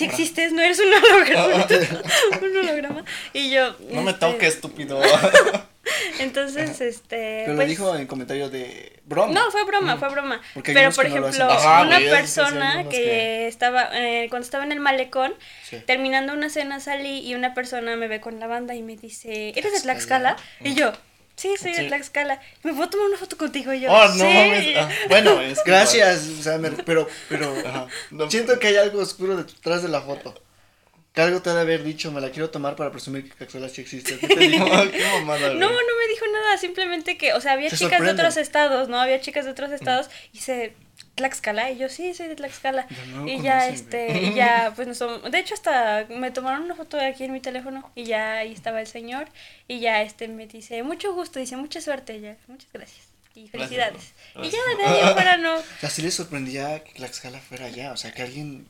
si 0.00 0.06
existes, 0.06 0.52
no 0.52 0.62
eres 0.62 0.80
un 0.80 0.92
holograma. 0.92 1.66
un 2.40 2.56
holograma. 2.56 3.04
Y 3.34 3.50
yo. 3.50 3.76
No 3.90 4.02
me 4.02 4.12
este, 4.12 4.26
toques, 4.26 4.54
estúpido. 4.54 5.00
Entonces, 6.20 6.80
este. 6.80 7.42
Pero 7.44 7.52
lo 7.52 7.56
pues 7.56 7.68
dijo 7.68 7.94
en 7.94 8.06
comentarios 8.06 8.50
de 8.50 9.00
broma. 9.04 9.32
No, 9.32 9.50
fue 9.50 9.64
broma, 9.64 9.98
fue 9.98 10.08
broma. 10.08 10.40
Pero, 10.64 10.90
por 10.92 11.06
ejemplo, 11.06 11.48
una 11.48 11.98
persona 11.98 12.88
que, 12.88 13.46
estaba, 13.46 13.90
eh, 13.92 14.28
cuando 14.30 14.44
estaba 14.44 14.64
en 14.64 14.72
el 14.72 14.80
malecón, 14.80 15.34
terminando 15.86 16.32
una 16.32 16.48
cena 16.48 16.80
salí 16.80 17.20
y 17.20 17.34
una 17.34 17.52
persona 17.52 17.96
me 17.96 18.08
ve 18.08 18.20
con 18.20 18.40
la 18.40 18.46
banda 18.46 18.74
y 18.74 18.82
me 18.82 18.96
dice, 18.96 19.50
¿eres 19.50 19.72
de 19.72 19.80
Tlaxcala? 19.80 20.36
Y 20.64 20.74
yo, 20.74 20.92
Sí, 21.40 21.56
soy 21.56 21.72
de 21.72 21.84
Tlaxcala. 21.84 22.38
¿Me 22.62 22.74
puedo 22.74 22.90
tomar 22.90 23.06
una 23.06 23.16
foto 23.16 23.38
contigo 23.38 23.72
y 23.72 23.80
yo? 23.80 23.90
Oh, 23.90 24.08
no 24.08 24.24
ah, 24.26 24.90
bueno, 25.08 25.40
es 25.40 25.64
Gracias, 25.64 26.28
pero, 26.84 27.08
pero 27.30 27.54
siento 28.28 28.58
que 28.58 28.66
hay 28.66 28.76
algo 28.76 29.00
oscuro 29.00 29.38
detrás 29.38 29.82
de 29.82 29.88
la 29.88 30.02
foto. 30.02 30.34
Que 31.14 31.22
algo 31.22 31.40
te 31.40 31.48
ha 31.48 31.54
de 31.54 31.62
haber 31.62 31.82
dicho, 31.82 32.12
me 32.12 32.20
la 32.20 32.28
quiero 32.28 32.50
tomar 32.50 32.76
para 32.76 32.92
presumir 32.92 33.24
que 33.24 33.30
Caxola 33.30 33.70
sí 33.70 33.80
existe. 33.80 34.18
¿Qué 34.18 34.28
te 34.28 34.38
dijo? 34.48 34.66
¿Qué 34.66 35.02
mamada, 35.02 35.54
no, 35.54 35.70
no 35.70 35.70
me 35.70 36.08
dijo 36.12 36.26
nada, 36.30 36.58
simplemente 36.58 37.16
que, 37.16 37.32
o 37.32 37.40
sea, 37.40 37.52
había 37.52 37.70
chicas 37.70 38.02
de 38.02 38.10
otros 38.10 38.36
estados, 38.36 38.90
¿no? 38.90 39.00
Había 39.00 39.22
chicas 39.22 39.46
de 39.46 39.52
otros 39.52 39.72
estados 39.72 40.10
y 40.34 40.40
se 40.40 40.74
Tlaxcala 41.20 41.70
y 41.70 41.76
yo 41.76 41.88
sí 41.90 42.14
soy 42.14 42.28
de 42.28 42.36
Tlaxcala 42.36 42.86
y 43.26 43.42
ya 43.42 43.68
este 43.68 44.22
y 44.22 44.34
ya 44.34 44.72
pues 44.74 44.88
nos 44.88 44.98
de 45.30 45.38
hecho 45.38 45.54
hasta 45.54 46.06
me 46.08 46.30
tomaron 46.30 46.62
una 46.62 46.74
foto 46.74 46.96
de 46.96 47.06
aquí 47.06 47.24
en 47.24 47.32
mi 47.32 47.40
teléfono 47.40 47.90
y 47.94 48.04
ya 48.04 48.38
ahí 48.38 48.52
estaba 48.52 48.80
el 48.80 48.86
señor 48.86 49.28
y 49.68 49.80
ya 49.80 50.02
este 50.02 50.28
me 50.28 50.46
dice 50.46 50.82
mucho 50.82 51.12
gusto 51.14 51.38
dice 51.38 51.56
mucha 51.56 51.80
suerte 51.80 52.20
ya 52.20 52.36
muchas 52.48 52.72
gracias 52.72 53.08
y 53.34 53.48
felicidades 53.48 54.14
y 54.42 54.48
ya 54.48 54.58
de 54.78 54.84
ahí 54.84 55.00
afuera 55.02 55.36
no. 55.36 55.56
O 55.58 55.80
sea 55.80 55.90
sí 55.90 56.02
le 56.02 56.10
sorprendía 56.10 56.82
que 56.82 56.92
Tlaxcala 56.94 57.38
fuera 57.38 57.66
allá 57.66 57.92
o 57.92 57.96
sea 57.96 58.12
que 58.12 58.22
alguien 58.22 58.66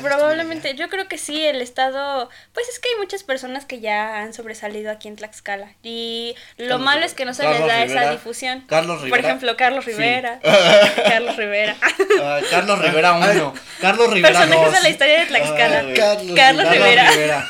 Probablemente, 0.00 0.74
yo 0.74 0.88
creo 0.88 1.08
que 1.08 1.18
sí, 1.18 1.44
el 1.44 1.60
estado, 1.60 2.28
pues 2.52 2.68
es 2.68 2.78
que 2.78 2.88
hay 2.88 2.96
muchas 2.96 3.22
personas 3.22 3.64
que 3.64 3.80
ya 3.80 4.20
han 4.20 4.34
sobresalido 4.34 4.90
aquí 4.90 5.08
en 5.08 5.16
Tlaxcala 5.16 5.74
y 5.82 6.34
lo 6.56 6.78
malo 6.78 7.04
es 7.04 7.14
que 7.14 7.24
no 7.24 7.34
se 7.34 7.48
les 7.48 7.60
da 7.60 7.84
esa 7.84 8.10
difusión. 8.10 8.64
Carlos 8.68 9.02
Rivera. 9.02 9.16
Por 9.16 9.24
ejemplo, 9.24 9.56
Carlos 9.56 9.84
Rivera. 9.84 10.40
Carlos 10.96 11.36
Rivera. 11.36 11.76
Ah, 12.22 12.40
Carlos 12.50 12.78
Rivera 12.80 13.12
uno. 13.12 13.54
Carlos 13.80 14.12
Rivera 14.12 14.38
Personajes 14.40 14.72
de 14.72 14.80
la 14.80 14.88
historia 14.88 15.20
de 15.20 15.26
Tlaxcala. 15.26 15.94
Carlos, 16.34 16.70
Rivera. 16.70 17.48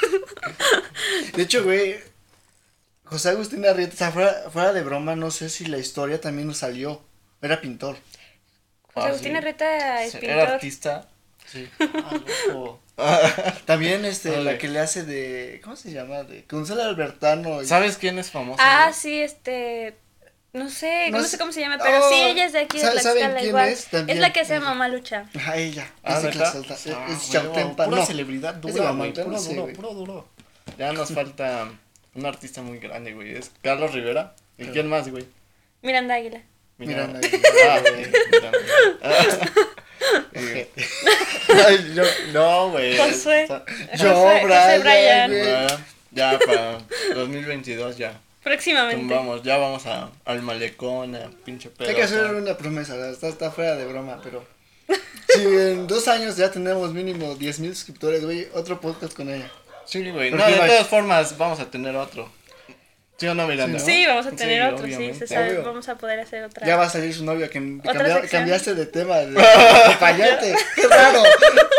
De 1.35 1.43
hecho, 1.43 1.65
güey, 1.65 1.97
José 3.05 3.31
Agustín 3.31 3.65
Arrieta, 3.65 3.95
o 3.95 3.97
sea, 3.97 4.11
fuera, 4.11 4.51
fuera, 4.51 4.73
de 4.73 4.83
broma, 4.83 5.17
no 5.17 5.31
sé 5.31 5.49
si 5.49 5.67
la 5.67 5.79
historia 5.79 6.21
también 6.21 6.49
nos 6.49 6.59
salió. 6.59 7.03
Era 7.43 7.61
pintor. 7.61 7.97
José 8.95 9.09
Agustín 9.09 9.35
ah, 9.35 9.39
Arrieta 9.39 10.03
es 10.03 10.13
pintor. 10.17 10.31
Era 10.31 10.55
artista. 10.55 11.09
Sí. 11.47 11.69
Ah, 12.99 13.55
También 13.67 14.05
este, 14.05 14.43
la 14.43 14.59
que 14.59 14.69
le 14.69 14.81
hace 14.81 15.05
de, 15.05 15.61
¿cómo 15.63 15.77
se 15.77 15.93
llama? 15.93 16.23
De 16.23 16.45
Gonzalo 16.49 16.83
Albertano. 16.83 17.63
¿Sabes 17.65 17.99
quién 17.99 18.19
es 18.19 18.31
famosa? 18.31 18.63
Ah, 18.65 18.93
sí, 18.93 19.21
este, 19.21 19.97
no 20.53 20.71
sé, 20.71 21.11
no, 21.11 21.23
sé 21.23 21.37
cómo 21.37 21.53
se 21.53 21.61
llama, 21.61 21.77
pero 21.77 21.99
sí, 22.09 22.15
oh, 22.23 22.29
ella 22.29 22.47
es 22.47 22.55
de 22.55 22.61
aquí 22.61 22.79
de 22.79 22.91
Tlaxcala 22.91 23.45
igual. 23.45 23.69
Es? 23.69 23.93
es? 23.93 24.19
la 24.19 24.33
que 24.33 24.45
se 24.47 24.55
llama 24.55 24.71
Mamá 24.71 24.89
Lucha. 24.89 25.29
Ah, 25.47 25.57
ella. 25.59 25.91
Ah, 26.03 26.19
es 26.19 26.41
ah, 26.41 27.07
es 27.11 27.31
Chautempa. 27.31 27.85
Pura 27.85 27.99
no, 27.99 28.07
celebridad 28.07 28.55
dura, 28.55 28.93
güey, 28.93 29.13
puro 29.13 29.39
duro, 29.39 29.73
puro 29.75 29.95
duro. 29.95 30.29
Ya 30.79 30.93
nos 30.95 31.11
falta 31.15 31.69
un 32.15 32.25
artista 32.25 32.63
muy 32.63 32.79
grande, 32.79 33.13
güey, 33.13 33.37
es 33.37 33.53
Carlos 33.61 33.93
Rivera. 33.93 34.35
¿Y 34.57 34.65
quién 34.69 34.89
más, 34.89 35.09
güey? 35.11 35.27
Miranda 35.83 36.15
Águila. 36.15 36.41
Miranda, 36.79 37.19
Águila. 37.19 37.49
Ah, 37.69 37.81
güey, 37.83 38.07
Miranda. 38.33 38.59
yo, 41.95 42.03
no, 42.33 42.71
güey. 42.71 42.97
Josué. 42.97 43.47
Yo, 43.99 44.41
Brian. 44.45 45.33
ya, 46.11 46.39
para 46.39 46.79
2022 47.15 47.97
ya. 47.97 48.21
Próximamente. 48.43 49.13
Vamos, 49.13 49.43
ya 49.43 49.57
vamos 49.57 49.87
a, 49.87 50.09
al 50.25 50.43
malecón, 50.43 51.17
a 51.17 51.31
pinche 51.45 51.69
pedo. 51.69 51.89
Hay 51.89 51.97
que 51.97 52.05
hacer 52.05 52.33
una 52.33 52.57
promesa, 52.57 53.11
está, 53.11 53.29
está 53.29 53.51
fuera 53.51 53.75
de 53.75 53.87
broma, 53.87 54.21
pero 54.23 54.45
si 55.29 55.43
en 55.43 55.87
dos 55.89 56.07
años 56.07 56.37
ya 56.37 56.51
tenemos 56.51 56.93
mínimo 56.93 57.35
10 57.35 57.61
mil 57.61 57.75
suscriptores, 57.75 58.25
güey, 58.25 58.47
otro 58.55 58.81
podcast 58.81 59.15
con 59.15 59.31
ella. 59.31 59.51
Sí, 59.85 60.11
güey. 60.11 60.31
No, 60.31 60.47
de 60.47 60.55
todas 60.55 60.87
formas, 60.87 61.37
vamos 61.37 61.59
a 61.61 61.71
tener 61.71 61.97
otro. 61.97 62.31
¿Sí 63.19 63.27
o 63.29 63.35
no, 63.35 63.47
Miranda? 63.47 63.79
Sí, 63.79 64.05
vamos 64.07 64.27
a 64.27 64.33
tener 64.33 64.63
otro, 64.63 64.87
sí, 64.87 65.15
se 65.15 65.27
sabe, 65.27 65.59
vamos 65.59 65.89
a 65.89 65.97
poder 65.97 66.21
hacer 66.21 66.45
otra. 66.45 66.67
Ya 66.67 66.77
va 66.77 66.85
a 66.85 66.91
salir 66.91 67.15
su 67.15 67.25
novio, 67.25 67.49
que 67.49 67.81
cambiaste 68.31 68.75
de 68.75 68.87
tema, 68.87 69.17
de, 69.17 69.31
de 69.33 69.97
fallante. 69.99 70.55
¡Qué 70.75 70.87
raro! 70.87 71.23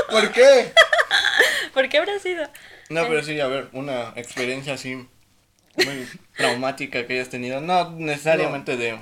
¿Por 0.09 0.31
qué? 0.31 0.71
¿Por 1.73 1.89
qué 1.89 1.97
habrá 1.99 2.17
sido? 2.17 2.43
No, 2.89 3.07
pero 3.07 3.21
sí, 3.21 3.39
a 3.39 3.47
ver, 3.47 3.67
una 3.73 4.13
experiencia 4.15 4.73
así 4.73 4.95
muy 4.95 6.07
traumática 6.35 7.05
que 7.05 7.13
hayas 7.13 7.29
tenido. 7.29 7.61
No 7.61 7.91
necesariamente 7.91 8.77
de, 8.77 8.97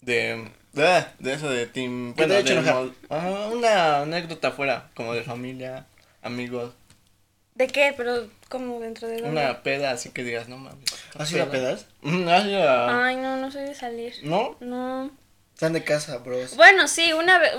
de. 0.00 0.48
De, 0.72 1.32
eso 1.32 1.50
de 1.50 1.66
team. 1.66 2.14
Bueno, 2.14 2.34
de 2.34 2.40
hecho 2.40 2.94
una 3.10 4.02
anécdota 4.02 4.52
fuera, 4.52 4.90
como 4.94 5.12
de 5.12 5.24
familia, 5.24 5.86
amigos. 6.22 6.72
¿De 7.54 7.66
qué? 7.66 7.92
Pero 7.96 8.28
como 8.48 8.80
dentro 8.80 9.08
de 9.08 9.20
dónde? 9.20 9.30
Una 9.30 9.62
peda, 9.62 9.90
así 9.90 10.10
que 10.10 10.24
digas, 10.24 10.48
no 10.48 10.58
mames. 10.58 10.84
¿Has 11.16 11.30
ido 11.32 11.44
a 11.44 11.50
pedas? 11.50 11.86
¿Has 12.02 12.44
ido 12.46 12.68
a... 12.68 13.06
Ay, 13.06 13.16
no, 13.16 13.36
no 13.36 13.50
soy 13.50 13.62
de 13.62 13.74
salir. 13.74 14.14
¿No? 14.22 14.56
No. 14.60 15.10
Están 15.54 15.72
de 15.72 15.82
casa, 15.82 16.18
bros. 16.18 16.54
Bueno, 16.54 16.86
sí, 16.86 17.12
una 17.12 17.40
vez, 17.40 17.50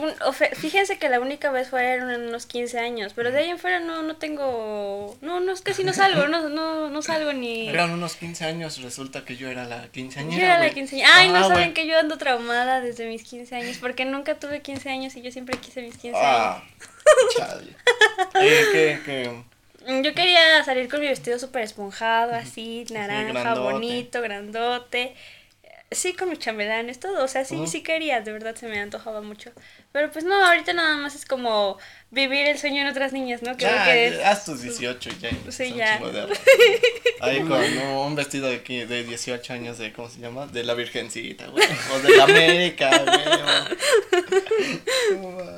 fíjense 0.54 0.98
que 0.98 1.10
la 1.10 1.20
única 1.20 1.52
vez 1.52 1.68
fue 1.68 1.96
en 1.96 2.28
unos 2.30 2.46
15 2.46 2.80
años, 2.80 3.12
pero 3.14 3.30
de 3.30 3.40
ahí 3.40 3.50
en 3.50 3.60
fuera 3.60 3.82
no, 3.82 4.04
no 4.04 4.16
tengo, 4.16 5.18
no, 5.20 5.42
no, 5.42 5.52
es 5.52 5.60
que 5.60 5.74
si 5.74 5.84
no 5.84 5.92
salgo, 5.92 6.30
no, 6.30 6.48
no, 6.48 6.90
no 6.90 7.02
salgo 7.02 7.34
ni... 7.34 7.68
Eran 7.68 7.92
unos 7.92 8.16
15 8.16 8.46
años, 8.46 8.82
resulta 8.82 9.26
que 9.26 9.36
yo 9.36 9.50
era 9.50 9.66
la 9.66 9.90
quinceañera, 9.90 10.38
Yo 10.38 10.46
era 10.46 10.60
la 10.60 10.70
quinceañera, 10.70 11.10
ay, 11.14 11.28
no 11.28 11.46
saben 11.46 11.74
que 11.74 11.88
yo 11.88 12.00
ando 12.00 12.18
traumada 12.18 12.80
desde 12.80 13.06
mis 13.06 13.26
15 13.26 13.54
años, 13.54 13.78
porque 13.82 14.06
nunca 14.06 14.36
tuve 14.36 14.62
15 14.62 14.90
años 14.90 15.18
y 15.18 15.22
yo 15.22 15.34
siempre 15.34 15.58
quise 15.58 15.82
mis 15.82 15.98
15 15.98 16.18
ah, 16.18 16.56
años. 16.56 16.74
Chale. 17.36 17.76
¿qué, 18.32 19.00
qué, 19.04 19.30
Mm, 19.30 19.44
yo 19.88 20.14
quería 20.14 20.64
salir 20.64 20.90
con 20.90 21.02
mi 21.02 21.08
vestido 21.08 21.40
súper 21.40 21.64
esponjado, 21.64 22.34
así, 22.34 22.86
naranja, 22.92 23.56
bonito, 23.56 24.22
grandote. 24.22 25.16
Sí, 25.92 26.14
con 26.14 26.30
mis 26.30 26.38
chambelanes, 26.38 27.00
todo. 27.00 27.24
O 27.24 27.28
sea, 27.28 27.44
sí, 27.46 27.66
sí 27.66 27.82
quería, 27.82 28.22
de 28.22 28.32
verdad 28.32 28.56
se 28.56 28.68
me 28.68 28.80
antojaba 28.80 29.22
mucho. 29.22 29.52
Pero 29.92 30.12
pues 30.12 30.24
no, 30.24 30.46
ahorita 30.46 30.72
nada 30.74 30.98
más 30.98 31.16
es 31.16 31.26
como 31.26 31.80
vivir 32.12 32.46
el 32.46 32.60
sueño 32.60 32.82
en 32.82 32.88
otras 32.88 33.12
niñas, 33.12 33.42
¿no? 33.42 33.58
Creo 33.58 33.72
que 33.84 34.24
haz 34.24 34.46
tus 34.46 34.62
18 34.62 35.10
ya. 35.20 35.32
Sí, 35.50 35.74
ya. 35.74 36.00
Ahí 37.22 37.40
con 37.42 37.60
un 37.64 38.14
vestido 38.14 38.50
de, 38.50 38.60
de 38.60 39.04
18 39.04 39.52
años 39.52 39.80
de, 39.80 39.92
¿cómo 39.92 40.10
se 40.10 40.20
llama? 40.20 40.46
De 40.46 40.64
la 40.64 40.76
Virgencita, 40.76 41.48
güey. 41.48 41.66
O 41.92 42.00
de 42.00 42.18
la 42.18 42.24
América, 42.26 42.92
güey. 43.04 43.20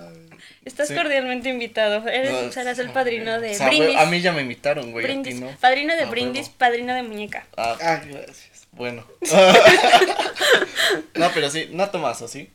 Estás 0.63 0.91
cordialmente 0.91 1.49
invitado. 1.49 2.07
Eres, 2.07 2.53
serás 2.53 2.77
el 2.79 2.91
padrino 2.91 3.39
de 3.39 3.57
brindis. 3.57 3.97
A 3.97 4.05
mí 4.05 4.21
ya 4.21 4.31
me 4.31 4.41
invitaron, 4.41 4.91
güey. 4.91 5.05
Brindis. 5.05 5.41
Padrino 5.59 5.95
de 5.95 6.03
ah, 6.03 6.09
brindis, 6.09 6.49
padrino 6.49 6.93
de 6.93 7.03
muñeca. 7.03 7.47
Ah, 7.57 7.77
ah 7.81 8.01
gracias. 8.05 8.67
Bueno. 8.71 9.05
no, 11.15 11.31
pero 11.33 11.49
sí, 11.49 11.69
no 11.71 11.89
tomas, 11.89 12.21
¿o 12.21 12.27
sí? 12.27 12.49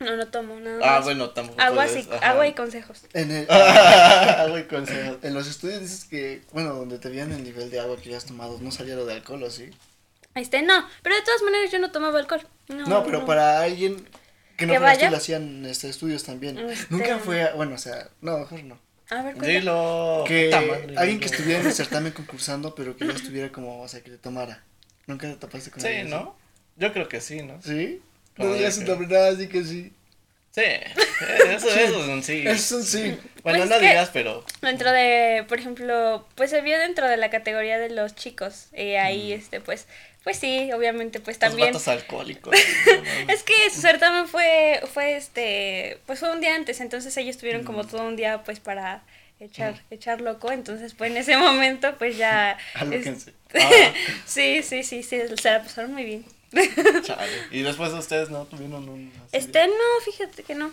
No, 0.00 0.16
no 0.16 0.26
tomo 0.26 0.58
nada. 0.58 0.80
Ah, 0.82 1.00
bueno, 1.00 1.30
tampoco. 1.30 1.60
Agua, 1.60 1.86
agua 2.22 2.48
y 2.48 2.52
consejos. 2.54 3.02
En 3.12 3.30
el, 3.30 3.50
agua 3.50 4.58
y 4.58 4.64
consejos. 4.64 5.18
En 5.22 5.32
los 5.32 5.46
estudios 5.46 5.80
dices 5.80 6.04
que, 6.04 6.42
bueno, 6.52 6.74
donde 6.74 6.98
te 6.98 7.08
veían 7.08 7.30
el 7.30 7.44
nivel 7.44 7.70
de 7.70 7.78
agua 7.78 7.96
que 7.96 8.10
ya 8.10 8.16
has 8.16 8.26
tomado, 8.26 8.58
no 8.60 8.72
salía 8.72 8.96
lo 8.96 9.06
de 9.06 9.14
alcohol, 9.14 9.42
¿o 9.44 9.50
sí? 9.50 9.70
Ahí 10.34 10.42
está, 10.42 10.60
no, 10.62 10.88
pero 11.02 11.14
de 11.14 11.22
todas 11.22 11.42
maneras 11.42 11.70
yo 11.70 11.78
no 11.78 11.92
tomaba 11.92 12.18
alcohol. 12.18 12.44
No, 12.68 13.04
pero 13.04 13.24
para 13.26 13.62
alguien 13.62 14.04
que 14.66 14.78
no 14.78 14.80
fuera 14.80 15.10
lo 15.10 15.16
hacían 15.16 15.66
este, 15.66 15.88
estudios 15.88 16.24
también. 16.24 16.58
Este 16.58 16.86
Nunca 16.90 17.18
fue, 17.18 17.52
bueno, 17.54 17.74
o 17.74 17.78
sea, 17.78 18.08
no, 18.20 18.38
mejor 18.38 18.64
no. 18.64 18.78
A 19.10 19.22
ver, 19.22 19.38
Dilo. 19.38 20.24
Que 20.26 20.52
alguien 20.96 21.20
que 21.20 21.26
estuviera 21.26 21.60
en 21.60 21.66
el 21.66 21.72
certamen 21.72 22.12
concursando, 22.12 22.74
pero 22.74 22.96
que 22.96 23.06
ya 23.06 23.12
estuviera 23.12 23.50
como, 23.50 23.82
o 23.82 23.88
sea, 23.88 24.00
que 24.00 24.10
le 24.10 24.18
tomara. 24.18 24.62
¿Nunca 25.06 25.28
te 25.28 25.36
tapaste 25.36 25.70
con 25.70 25.80
Sí, 25.80 26.04
¿no? 26.06 26.36
Yo 26.76 26.92
creo 26.92 27.08
que 27.08 27.20
sí, 27.20 27.42
¿no? 27.42 27.60
¿Sí? 27.60 28.00
No 28.36 28.54
digas 28.54 28.78
un 28.78 28.84
nombre 28.84 29.06
nada, 29.08 29.30
así 29.30 29.48
que 29.48 29.64
sí. 29.64 29.92
Sí, 30.52 30.62
eso, 31.48 31.68
es 31.70 31.90
un 31.92 32.22
sí. 32.22 32.44
Es 32.46 32.72
un 32.72 32.82
sí. 32.82 33.18
Bueno, 33.42 33.60
pues 33.60 33.70
no 33.70 33.80
digas, 33.80 34.10
pero. 34.12 34.44
Dentro 34.60 34.92
de, 34.92 35.44
por 35.48 35.58
ejemplo, 35.58 36.26
pues 36.34 36.50
se 36.50 36.60
vio 36.60 36.78
dentro 36.78 37.08
de 37.08 37.16
la 37.16 37.30
categoría 37.30 37.78
de 37.78 37.88
los 37.88 38.14
chicos. 38.14 38.66
Y 38.72 38.94
ahí, 38.94 39.32
mm. 39.32 39.38
este, 39.38 39.60
pues, 39.60 39.86
pues 40.24 40.38
sí, 40.38 40.70
obviamente, 40.72 41.18
pues 41.20 41.38
también. 41.38 41.72
Los 41.72 41.88
alcohólicos. 41.88 42.54
es 43.28 43.42
que 43.42 43.70
su 43.70 43.80
certamen 43.80 44.28
fue, 44.28 44.80
fue 44.92 45.16
este, 45.16 45.98
pues 46.06 46.20
fue 46.20 46.30
un 46.30 46.40
día 46.40 46.54
antes, 46.54 46.80
entonces 46.80 47.16
ellos 47.16 47.38
tuvieron 47.38 47.64
como 47.64 47.84
todo 47.84 48.04
un 48.06 48.16
día, 48.16 48.42
pues, 48.44 48.60
para 48.60 49.02
echar, 49.40 49.74
mm. 49.74 49.94
echar 49.94 50.20
loco, 50.20 50.52
entonces, 50.52 50.94
pues 50.94 51.10
en 51.10 51.16
ese 51.16 51.36
momento, 51.36 51.96
pues 51.98 52.16
ya. 52.16 52.58
Ah. 53.54 53.92
sí, 54.24 54.62
sí, 54.62 54.82
sí, 54.82 55.02
sí, 55.02 55.20
se 55.36 55.50
la 55.50 55.62
pasaron 55.62 55.92
muy 55.92 56.04
bien. 56.04 56.24
Y 57.50 57.60
después 57.60 57.92
ustedes 57.92 58.30
no 58.30 58.46
tuvieron 58.46 58.88
un... 58.88 59.12
Este, 59.30 59.66
no, 59.66 59.74
fíjate 60.04 60.42
que 60.42 60.54
no. 60.54 60.70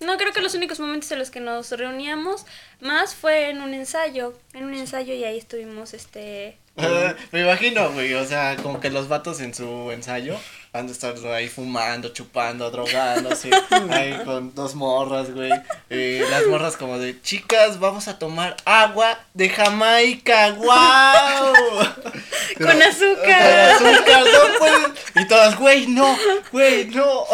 No, 0.00 0.16
creo 0.16 0.32
que 0.32 0.40
los 0.40 0.54
únicos 0.54 0.80
momentos 0.80 1.12
en 1.12 1.20
los 1.20 1.30
que 1.30 1.38
nos 1.38 1.70
reuníamos 1.70 2.44
más 2.80 3.14
fue 3.14 3.50
en 3.50 3.60
un 3.60 3.72
ensayo, 3.72 4.36
en 4.52 4.64
un 4.64 4.74
ensayo 4.74 5.14
y 5.14 5.22
ahí 5.22 5.38
estuvimos, 5.38 5.94
este... 5.94 6.56
me 7.32 7.40
imagino, 7.40 7.92
güey, 7.92 8.14
o 8.14 8.24
sea, 8.24 8.56
como 8.56 8.80
que 8.80 8.90
los 8.90 9.08
vatos 9.08 9.40
en 9.40 9.54
su 9.54 9.90
ensayo 9.90 10.38
van 10.72 10.88
a 10.88 10.90
estar 10.90 11.14
ahí 11.26 11.48
fumando, 11.48 12.14
chupando, 12.14 12.70
drogándose, 12.70 13.50
ahí 13.90 14.18
con 14.24 14.54
dos 14.54 14.74
morras, 14.74 15.30
güey, 15.30 15.52
y 15.90 16.20
las 16.30 16.46
morras 16.46 16.78
como 16.78 16.98
de, 16.98 17.20
chicas, 17.20 17.78
vamos 17.78 18.08
a 18.08 18.18
tomar 18.18 18.56
agua 18.64 19.18
de 19.34 19.50
Jamaica, 19.50 20.52
wow. 20.52 21.52
con 22.58 22.82
azúcar. 22.82 23.76
Con 23.78 23.88
azúcar, 23.88 24.24
no 24.24 24.58
pueden. 24.58 24.94
Y 25.16 25.28
todas, 25.28 25.58
güey, 25.58 25.86
no, 25.88 26.16
güey, 26.50 26.86
no. 26.86 27.26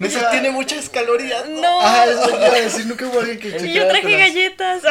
Eso 0.00 0.20
tiene 0.30 0.50
muchas 0.50 0.88
calorías. 0.88 1.46
No. 1.46 1.78
Ah, 1.82 2.06
eso 2.08 2.30
iba 2.30 2.46
a 2.46 2.50
decir, 2.52 2.86
nunca 2.86 3.06
hubo 3.06 3.20
alguien 3.20 3.38
que 3.38 3.66
Y 3.66 3.74
yo 3.74 3.86
traje 3.86 4.16
galletas. 4.16 4.82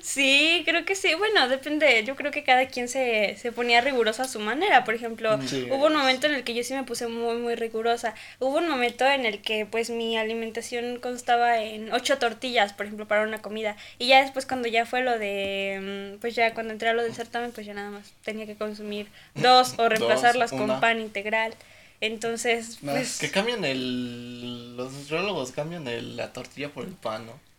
Sí, 0.00 0.62
creo 0.64 0.84
que 0.84 0.94
sí. 0.94 1.14
Bueno, 1.14 1.48
depende. 1.48 2.04
Yo 2.04 2.16
creo 2.16 2.30
que 2.30 2.44
cada 2.44 2.66
quien 2.66 2.88
se, 2.88 3.36
se 3.38 3.52
ponía 3.52 3.80
riguroso 3.80 4.22
a 4.22 4.28
su 4.28 4.40
manera. 4.40 4.84
Por 4.84 4.94
ejemplo, 4.94 5.38
hubo 5.70 5.86
un 5.86 5.96
momento 5.96 6.26
en 6.26 6.34
el 6.34 6.44
que 6.44 6.54
yo 6.54 6.62
sí 6.62 6.74
me 6.74 6.84
puse 6.84 7.06
muy, 7.08 7.36
muy 7.36 7.54
rigurosa. 7.54 8.14
Hubo 8.38 8.58
un 8.58 8.68
momento 8.68 9.06
en 9.06 9.26
el 9.26 9.40
que 9.40 9.66
pues 9.66 9.90
mi 9.90 10.16
alimentación 10.16 10.98
constaba 11.00 11.60
en 11.60 11.92
ocho 11.92 12.18
tortillas, 12.18 12.72
por 12.72 12.86
ejemplo, 12.86 13.06
para 13.06 13.22
una 13.22 13.40
comida. 13.42 13.76
Y 13.98 14.08
ya 14.08 14.22
después 14.22 14.46
cuando 14.46 14.68
ya 14.68 14.86
fue 14.86 15.02
lo 15.02 15.18
de, 15.18 16.14
mm, 16.16 16.20
pues 16.20 16.34
ya 16.34 16.54
cuando 16.54 16.72
entré 16.72 16.88
a 16.88 16.94
lo 16.94 17.02
del 17.02 17.14
certamen, 17.14 17.52
pues 17.52 17.66
ya 17.66 17.74
nada 17.74 17.90
más 17.90 18.12
tenía 18.24 18.46
que 18.46 18.56
consumir 18.56 19.06
dos 19.34 19.74
o 19.78 19.88
reemplazarlas 19.88 20.50
con 20.50 20.80
pan 20.80 21.00
integral. 21.00 21.54
Entonces, 22.00 22.78
pues... 22.82 23.18
Que 23.18 23.30
cambian 23.30 23.62
el... 23.64 24.74
Los 24.74 24.92
nutriólogos 24.92 25.52
cambian 25.52 25.86
el, 25.86 26.16
la 26.16 26.32
tortilla 26.32 26.70
por 26.70 26.84
el 26.84 26.94
pan, 26.94 27.26
¿no? 27.26 27.49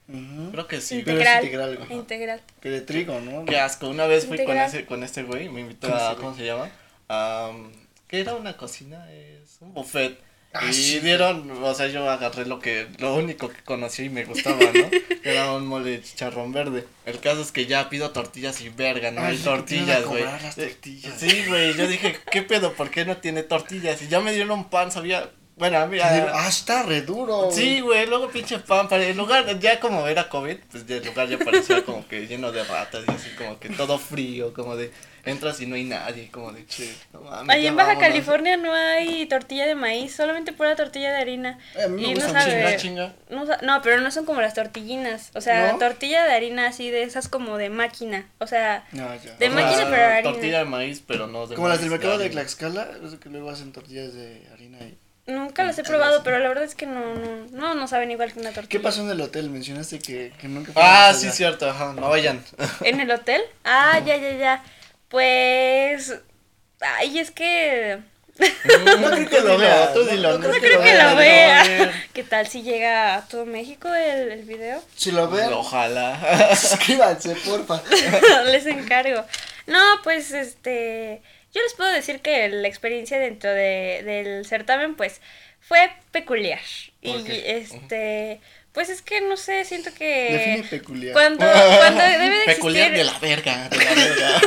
Creo 0.51 0.67
que 0.67 0.81
sí. 0.81 0.99
Integral. 0.99 1.43
integral, 1.43 1.79
integral. 1.89 2.41
Que 2.61 2.69
de 2.69 2.81
trigo, 2.81 3.19
¿no? 3.19 3.45
Qué 3.45 3.59
asco. 3.59 3.89
Una 3.89 4.05
vez 4.05 4.25
fui 4.25 4.43
con 4.43 4.57
ese, 4.57 4.85
con 4.85 5.03
este 5.03 5.23
güey, 5.23 5.49
me 5.49 5.61
invitó 5.61 5.93
a, 5.93 6.15
¿cómo 6.15 6.35
se 6.35 6.45
llama? 6.45 6.69
Um, 7.09 7.71
¿Qué 8.07 8.21
era 8.21 8.35
una 8.35 8.57
cocina? 8.57 9.09
Es 9.11 9.57
un 9.61 9.73
buffet. 9.73 10.19
Ah, 10.53 10.65
y 10.69 10.99
dieron, 10.99 11.49
o 11.63 11.73
sea, 11.73 11.87
yo 11.87 12.09
agarré 12.09 12.45
lo 12.45 12.59
que, 12.59 12.87
lo 12.99 13.15
único 13.15 13.47
que 13.47 13.63
conocí 13.63 14.03
y 14.03 14.09
me 14.09 14.25
gustaba, 14.25 14.59
¿no? 14.59 14.89
Era 15.23 15.53
un 15.53 15.65
mole 15.65 15.91
de 15.91 16.01
chicharrón 16.01 16.51
verde. 16.51 16.85
El 17.05 17.21
caso 17.21 17.41
es 17.41 17.53
que 17.53 17.67
ya 17.67 17.87
pido 17.89 18.11
tortillas 18.11 18.59
y 18.59 18.67
verga, 18.67 19.11
no 19.11 19.21
hay 19.21 19.37
tortillas, 19.37 20.03
güey. 20.03 20.25
Sí, 21.17 21.45
güey, 21.47 21.73
yo 21.77 21.87
dije, 21.87 22.17
¿qué 22.29 22.41
pedo? 22.41 22.73
¿Por 22.73 22.89
qué 22.89 23.05
no 23.05 23.15
tiene 23.17 23.43
tortillas? 23.43 24.01
Y 24.01 24.09
ya 24.09 24.19
me 24.19 24.33
dieron 24.33 24.51
un 24.51 24.69
pan, 24.69 24.91
sabía, 24.91 25.31
bueno, 25.55 25.77
a 25.77 25.85
mí. 25.85 25.99
Ah, 26.01 26.47
está 26.47 26.83
re 26.83 27.01
duro. 27.01 27.51
Sí, 27.51 27.81
güey, 27.81 28.07
luego 28.07 28.29
pinche 28.29 28.59
pan. 28.59 28.87
Para 28.87 29.03
el 29.03 29.17
lugar, 29.17 29.59
ya 29.59 29.79
como 29.79 30.07
era 30.07 30.27
COVID, 30.27 30.57
pues 30.71 30.85
el 30.89 31.05
lugar 31.05 31.27
ya 31.29 31.37
parecía 31.37 31.83
como 31.83 32.07
que 32.07 32.27
lleno 32.27 32.51
de 32.51 32.63
ratas 32.63 33.03
y 33.07 33.11
así, 33.11 33.29
como 33.37 33.59
que 33.59 33.69
todo 33.69 33.97
frío, 33.99 34.53
como 34.53 34.75
de. 34.75 34.91
Entras 35.23 35.61
y 35.61 35.67
no 35.67 35.75
hay 35.75 35.83
nadie, 35.83 36.31
como 36.31 36.51
de 36.51 36.65
che, 36.65 36.91
no 37.13 37.21
mames. 37.21 37.55
Ahí 37.55 37.67
en 37.67 37.75
Baja 37.75 37.99
California 37.99 38.57
no 38.57 38.73
hay 38.73 39.27
tortilla 39.27 39.67
de 39.67 39.75
maíz, 39.75 40.15
solamente 40.15 40.51
pura 40.51 40.75
tortilla 40.75 41.11
de 41.11 41.17
harina. 41.17 41.59
Eh, 41.75 41.83
a 41.83 41.87
mí 41.89 42.09
y 42.09 42.15
no 42.15 42.21
sabe, 42.21 42.75
chinga. 42.77 43.13
No, 43.29 43.45
no, 43.61 43.81
pero 43.83 44.01
no 44.01 44.09
son 44.09 44.25
como 44.25 44.41
las 44.41 44.55
tortillinas. 44.55 45.29
O 45.35 45.41
sea, 45.41 45.77
tortilla 45.77 46.25
de 46.25 46.33
harina 46.33 46.65
así 46.65 46.89
de 46.89 47.03
esas 47.03 47.27
como 47.27 47.57
de 47.57 47.69
máquina. 47.69 48.27
O 48.39 48.47
sea, 48.47 48.83
de 48.91 49.49
máquina 49.51 49.87
pero 49.91 50.07
harina. 50.07 50.31
Tortilla 50.31 50.57
de 50.57 50.65
maíz, 50.65 51.03
pero 51.05 51.27
no 51.27 51.45
de 51.45 51.53
Como 51.53 51.67
las 51.67 51.81
del 51.81 51.91
mercado 51.91 52.17
de, 52.17 52.23
de 52.23 52.29
Tlaxcala, 52.31 52.89
que 53.21 53.29
luego 53.29 53.51
hacen 53.51 53.71
tortillas 53.71 54.15
de 54.15 54.47
harina 54.51 54.79
y 54.79 54.97
Nunca 55.27 55.63
las 55.63 55.77
he 55.77 55.83
probado, 55.83 56.23
pero 56.23 56.39
la 56.39 56.49
verdad 56.49 56.63
es 56.63 56.73
que 56.75 56.87
no, 56.87 57.13
no, 57.15 57.47
no, 57.51 57.75
no 57.75 57.87
saben 57.87 58.09
igual 58.11 58.33
que 58.33 58.39
una 58.39 58.49
tortilla. 58.51 58.69
¿Qué 58.69 58.79
pasó 58.79 59.01
en 59.01 59.11
el 59.11 59.21
hotel? 59.21 59.49
Mencionaste 59.49 59.99
que, 59.99 60.33
que 60.39 60.47
nunca 60.47 60.71
Ah, 60.75 61.13
sí, 61.15 61.29
cierto, 61.29 61.69
ajá, 61.69 61.93
no 61.93 62.09
vayan. 62.09 62.43
¿En 62.81 62.99
el 62.99 63.11
hotel? 63.11 63.41
Ah, 63.63 63.99
ya, 64.05 64.17
ya, 64.17 64.31
ya. 64.31 64.63
Pues. 65.09 66.15
Ay, 66.79 67.19
es 67.19 67.31
que. 67.31 67.99
No 68.39 69.11
creo 69.11 69.29
que 69.29 69.41
lo 69.41 69.57
vea, 69.57 69.93
tú 69.93 70.03
dilo. 70.05 70.39
No, 70.39 70.49
creo 70.49 70.81
que 70.81 70.95
lo 70.95 71.15
vea. 71.15 71.91
¿Qué 72.13 72.23
tal 72.23 72.47
si 72.47 72.63
llega 72.63 73.15
a 73.15 73.27
todo 73.27 73.45
México 73.45 73.93
el, 73.93 74.31
el 74.31 74.43
video? 74.43 74.81
Si 74.95 75.11
lo 75.11 75.29
ven. 75.29 75.53
Ojalá. 75.53 76.55
Suscríbanse, 76.55 77.35
porfa. 77.35 77.83
Les 78.45 78.65
encargo. 78.65 79.23
No, 79.67 79.79
pues 80.03 80.31
este. 80.31 81.21
Yo 81.53 81.61
les 81.61 81.73
puedo 81.73 81.91
decir 81.91 82.21
que 82.21 82.47
la 82.49 82.67
experiencia 82.67 83.19
dentro 83.19 83.53
de, 83.53 84.03
del 84.03 84.45
certamen, 84.45 84.95
pues, 84.95 85.21
fue 85.59 85.91
peculiar. 86.11 86.61
Y 87.01 87.13
este. 87.45 88.39
Pues 88.73 88.89
es 88.89 89.01
que 89.01 89.19
no 89.19 89.35
sé, 89.35 89.65
siento 89.65 89.93
que. 89.93 90.31
Define 90.31 90.63
peculiar. 90.63 91.13
Cuando, 91.13 91.45
cuando 91.77 92.01
debe 92.01 92.29
de 92.29 92.37
existir. 92.37 92.55
Peculiar 92.55 92.91
de 92.91 93.03
la 93.03 93.19
verga, 93.19 93.69
de 93.69 93.77
la 93.77 93.93
verga. 93.93 94.41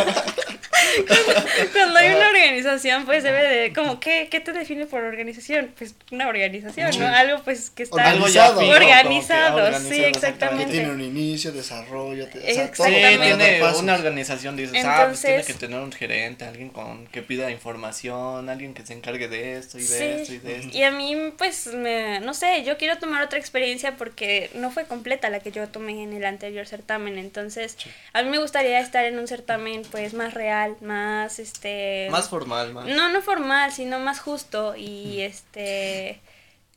cuando, 1.72 1.98
hay 1.98 2.14
una 2.14 2.28
organización, 2.28 3.04
pues 3.04 3.22
debe 3.22 3.42
de. 3.42 3.72
Como, 3.72 4.00
¿qué, 4.00 4.28
¿Qué 4.30 4.40
te 4.40 4.52
define 4.52 4.86
por 4.86 5.02
organización? 5.02 5.72
Pues 5.76 5.94
una 6.10 6.28
organización, 6.28 6.90
¿no? 6.98 7.06
Algo 7.06 7.42
pues 7.44 7.70
que 7.70 7.84
está 7.84 8.12
organizado. 8.12 8.60
Organizado, 8.60 9.80
sí, 9.80 10.04
exactamente. 10.04 10.66
Que 10.66 10.72
tiene 10.72 10.90
un 10.90 11.00
inicio, 11.00 11.52
desarrollo. 11.52 12.26
Exactamente. 12.42 13.12
Sí, 13.12 13.36
tiene 13.36 13.72
una 13.74 13.94
organización, 13.94 14.56
dices, 14.56 14.74
Entonces, 14.74 15.00
ah, 15.00 15.06
pues 15.06 15.20
tiene 15.20 15.44
que 15.44 15.54
tener 15.54 15.80
un 15.80 15.92
gerente, 15.92 16.44
alguien 16.44 16.70
con 16.70 17.06
que 17.06 17.22
pida 17.22 17.50
información, 17.50 18.48
alguien 18.48 18.74
que 18.74 18.84
se 18.84 18.94
encargue 18.94 19.28
de 19.28 19.58
esto 19.58 19.78
y 19.78 19.84
de 19.84 20.22
esto 20.22 20.34
y 20.34 20.38
de 20.38 20.58
esto. 20.58 20.76
Y 20.76 20.82
a 20.82 20.90
mí, 20.90 21.32
pues, 21.36 21.66
me, 21.74 22.20
no 22.20 22.34
sé, 22.34 22.64
yo 22.64 22.76
quiero 22.76 22.98
tomar 22.98 23.22
otra 23.22 23.38
experiencia 23.38 23.96
porque 23.96 24.50
no 24.54 24.70
fue 24.70 24.84
completa 24.84 25.30
la 25.30 25.40
que 25.40 25.52
yo 25.52 25.68
tomé 25.68 26.02
en 26.02 26.12
el 26.12 26.24
anterior 26.24 26.66
certamen. 26.66 27.18
Entonces, 27.18 27.76
a 28.12 28.22
mí 28.22 28.30
me 28.30 28.38
gustaría 28.38 28.80
estar 28.80 29.04
en 29.04 29.18
un 29.18 29.28
certamen, 29.28 29.82
pues, 29.90 30.14
más 30.14 30.34
real, 30.34 30.63
más, 30.80 31.38
este... 31.38 32.08
Más 32.10 32.28
formal, 32.28 32.72
más. 32.72 32.86
No, 32.86 33.10
no 33.10 33.22
formal, 33.22 33.72
sino 33.72 33.98
más 33.98 34.20
justo 34.20 34.74
y, 34.76 35.20
este... 35.20 36.20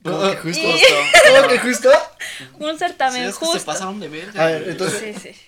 ¿Cómo 0.04 0.30
que 0.30 0.38
justo? 0.38 0.68
¿Cómo 1.36 1.48
que 1.48 1.60
justo? 1.60 1.90
Un 2.60 2.78
certamen 2.78 3.32
justo. 3.32 3.60
se 3.60 3.66
pasaron 3.66 4.00
de 4.00 4.08
verga. 4.10 4.44
A 4.44 4.48
ver, 4.48 4.70
entonces... 4.70 5.18
Sí, 5.22 5.34
sí. 5.34 5.42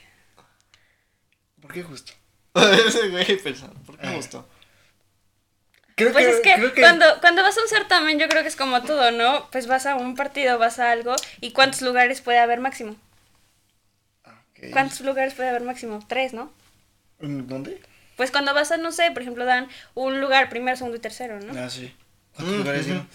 ¿Por 1.61 1.73
qué 1.73 1.83
justo? 1.83 2.13
Ese 2.87 3.09
güey 3.09 3.37
pensando, 3.37 3.79
¿por 3.81 3.97
qué 3.97 4.07
justo? 4.07 4.47
Creo 5.95 6.13
pues 6.13 6.25
es 6.25 6.39
que, 6.39 6.81
Cuando, 6.81 7.05
cuando 7.19 7.43
vas 7.43 7.57
a 7.57 7.61
un 7.61 7.67
certamen, 7.67 8.19
yo 8.19 8.29
creo 8.29 8.41
que 8.41 8.47
es 8.47 8.55
como 8.55 8.81
todo, 8.83 9.11
¿no? 9.11 9.49
Pues 9.51 9.67
vas 9.67 9.85
a 9.85 9.95
un 9.95 10.15
partido, 10.15 10.57
vas 10.57 10.79
a 10.79 10.91
algo, 10.91 11.13
¿y 11.41 11.51
cuántos 11.51 11.81
lugares 11.81 12.21
puede 12.21 12.39
haber 12.39 12.61
máximo? 12.61 12.95
Okay. 14.53 14.71
¿Cuántos 14.71 15.01
lugares 15.01 15.33
puede 15.33 15.49
haber 15.49 15.63
máximo? 15.63 15.99
Tres, 16.07 16.33
¿no? 16.33 16.53
¿Dónde? 17.19 17.81
Pues 18.19 18.31
cuando 18.31 18.53
vas 18.53 18.69
a, 18.73 18.75
no 18.75 18.91
sé, 18.91 19.11
por 19.11 19.21
ejemplo, 19.21 19.45
dan 19.45 19.69
un 19.95 20.19
lugar 20.19 20.49
primero, 20.49 20.75
segundo 20.75 20.97
y 20.97 20.99
tercero, 20.99 21.39
¿no? 21.39 21.57
Ah, 21.57 21.69
sí. 21.69 21.95
¿Cuántos 22.35 22.57
lugares 22.57 22.85
dieron? 22.85 23.07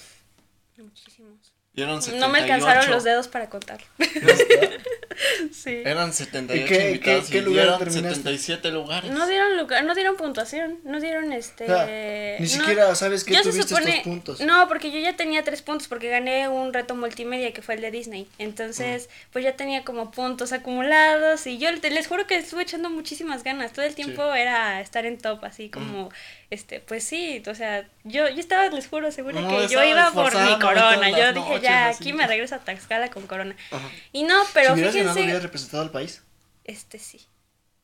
Muchísimos. 0.78 1.43
No 1.76 2.28
me 2.28 2.38
alcanzaron 2.38 2.90
los 2.90 3.04
dedos 3.04 3.28
para 3.28 3.50
contar. 3.50 3.80
sí. 5.52 5.82
Eran 5.84 6.12
78 6.12 6.66
qué, 6.68 6.86
invitados 6.86 7.26
qué, 7.26 7.32
qué 7.32 7.38
y 7.38 7.40
lugar 7.42 7.78
dieron 7.78 7.92
77 7.92 8.70
lugares. 8.70 9.10
No 9.10 9.26
dieron 9.26 9.56
lugar, 9.56 9.84
no 9.84 9.94
dieron 9.94 10.16
puntuación, 10.16 10.78
no 10.84 11.00
dieron 11.00 11.32
este... 11.32 12.36
ni 12.38 12.46
siquiera 12.46 12.94
sabes 12.94 13.24
que 13.24 13.34
tuviste 13.40 13.62
supone, 13.62 13.90
estos 13.90 14.04
puntos. 14.04 14.40
No, 14.40 14.68
porque 14.68 14.92
yo 14.92 15.00
ya 15.00 15.16
tenía 15.16 15.42
tres 15.42 15.62
puntos 15.62 15.88
porque 15.88 16.10
gané 16.10 16.48
un 16.48 16.72
reto 16.72 16.94
multimedia 16.94 17.52
que 17.52 17.62
fue 17.62 17.74
el 17.74 17.80
de 17.80 17.90
Disney. 17.90 18.28
Entonces, 18.38 19.08
pues 19.32 19.44
ya 19.44 19.56
tenía 19.56 19.84
como 19.84 20.12
puntos 20.12 20.52
acumulados 20.52 21.46
y 21.46 21.58
yo 21.58 21.70
les 21.72 22.06
juro 22.06 22.26
que 22.26 22.36
estuve 22.36 22.62
echando 22.62 22.88
muchísimas 22.88 23.42
ganas. 23.42 23.72
Todo 23.72 23.84
el 23.84 23.94
tiempo 23.96 24.22
era 24.34 24.80
estar 24.80 25.06
en 25.06 25.18
top, 25.18 25.44
así 25.44 25.70
como, 25.70 26.10
este, 26.50 26.80
pues 26.80 27.04
sí, 27.04 27.42
o 27.46 27.54
sea, 27.54 27.88
yo, 28.04 28.28
yo 28.28 28.40
estaba, 28.40 28.68
les 28.68 28.86
juro, 28.86 29.10
seguro 29.10 29.46
que 29.48 29.68
yo 29.68 29.82
iba 29.82 30.10
por 30.12 30.34
mi 30.34 30.58
corona. 30.58 31.10
Yo 31.10 31.32
dije, 31.32 31.60
ya, 31.60 31.88
aquí 31.88 32.12
me 32.12 32.26
regreso 32.26 32.54
a 32.54 32.58
Taxcala 32.58 33.10
con 33.10 33.26
corona. 33.26 33.56
Y 34.12 34.24
no, 34.24 34.42
pero 34.52 34.74
si 34.74 34.84
fíjense. 34.84 35.22
¿Hubieras 35.22 35.42
representado 35.42 35.82
al 35.82 35.90
país? 35.90 36.22
Este 36.64 36.98
sí. 36.98 37.26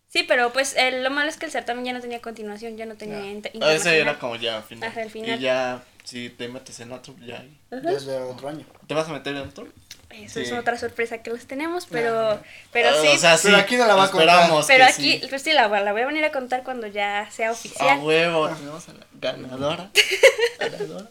Sí, 0.09 0.25
pero 0.25 0.53
pues 0.53 0.75
el, 0.77 1.05
lo 1.05 1.11
malo 1.11 1.29
es 1.29 1.37
que 1.37 1.47
el 1.47 1.53
certamen 1.53 1.85
ya 1.85 1.93
no 1.93 2.01
tenía 2.01 2.21
continuación, 2.21 2.77
ya 2.77 2.85
no 2.85 2.97
tenía 2.97 3.23
yeah. 3.23 3.73
Ese 3.73 4.01
era 4.01 4.19
como 4.19 4.35
ya 4.35 4.61
final. 4.61 4.91
Ajá, 4.91 5.03
el 5.03 5.11
final. 5.11 5.39
Y 5.39 5.43
ya, 5.43 5.85
si 6.03 6.31
te 6.31 6.49
metes 6.49 6.81
en 6.81 6.91
otro, 6.91 7.15
ya. 7.25 7.45
Desde 7.71 8.19
otro 8.19 8.49
año. 8.49 8.67
¿Te 8.89 8.95
vas 8.95 9.09
a 9.09 9.13
meter 9.13 9.37
en 9.37 9.43
otro? 9.43 9.69
Eso 10.11 10.41
es 10.41 10.53
otra 10.53 10.77
sorpresa 10.77 11.19
que 11.19 11.31
los 11.31 11.47
tenemos, 11.47 11.87
pero, 11.87 12.41
pero 12.73 12.91
sí. 13.01 13.09
pero 13.43 13.57
aquí 13.57 13.77
no 13.77 13.87
la 13.87 13.95
va 13.95 14.05
a 14.05 14.11
contar. 14.11 14.51
Pero 14.67 14.85
aquí, 14.85 15.23
pues 15.29 15.43
sí, 15.43 15.53
la, 15.53 15.69
la, 15.69 15.93
voy 15.93 16.03
a 16.03 16.07
venir 16.07 16.25
a 16.25 16.33
contar 16.33 16.65
cuando 16.65 16.89
ya 16.89 17.29
sea 17.31 17.53
oficial. 17.53 17.89
A 17.89 18.03
huevo, 18.03 18.49
tenemos 18.49 18.89
a 18.89 18.93
la 18.95 19.07
ganadora. 19.21 19.91
ganadora. 20.59 21.09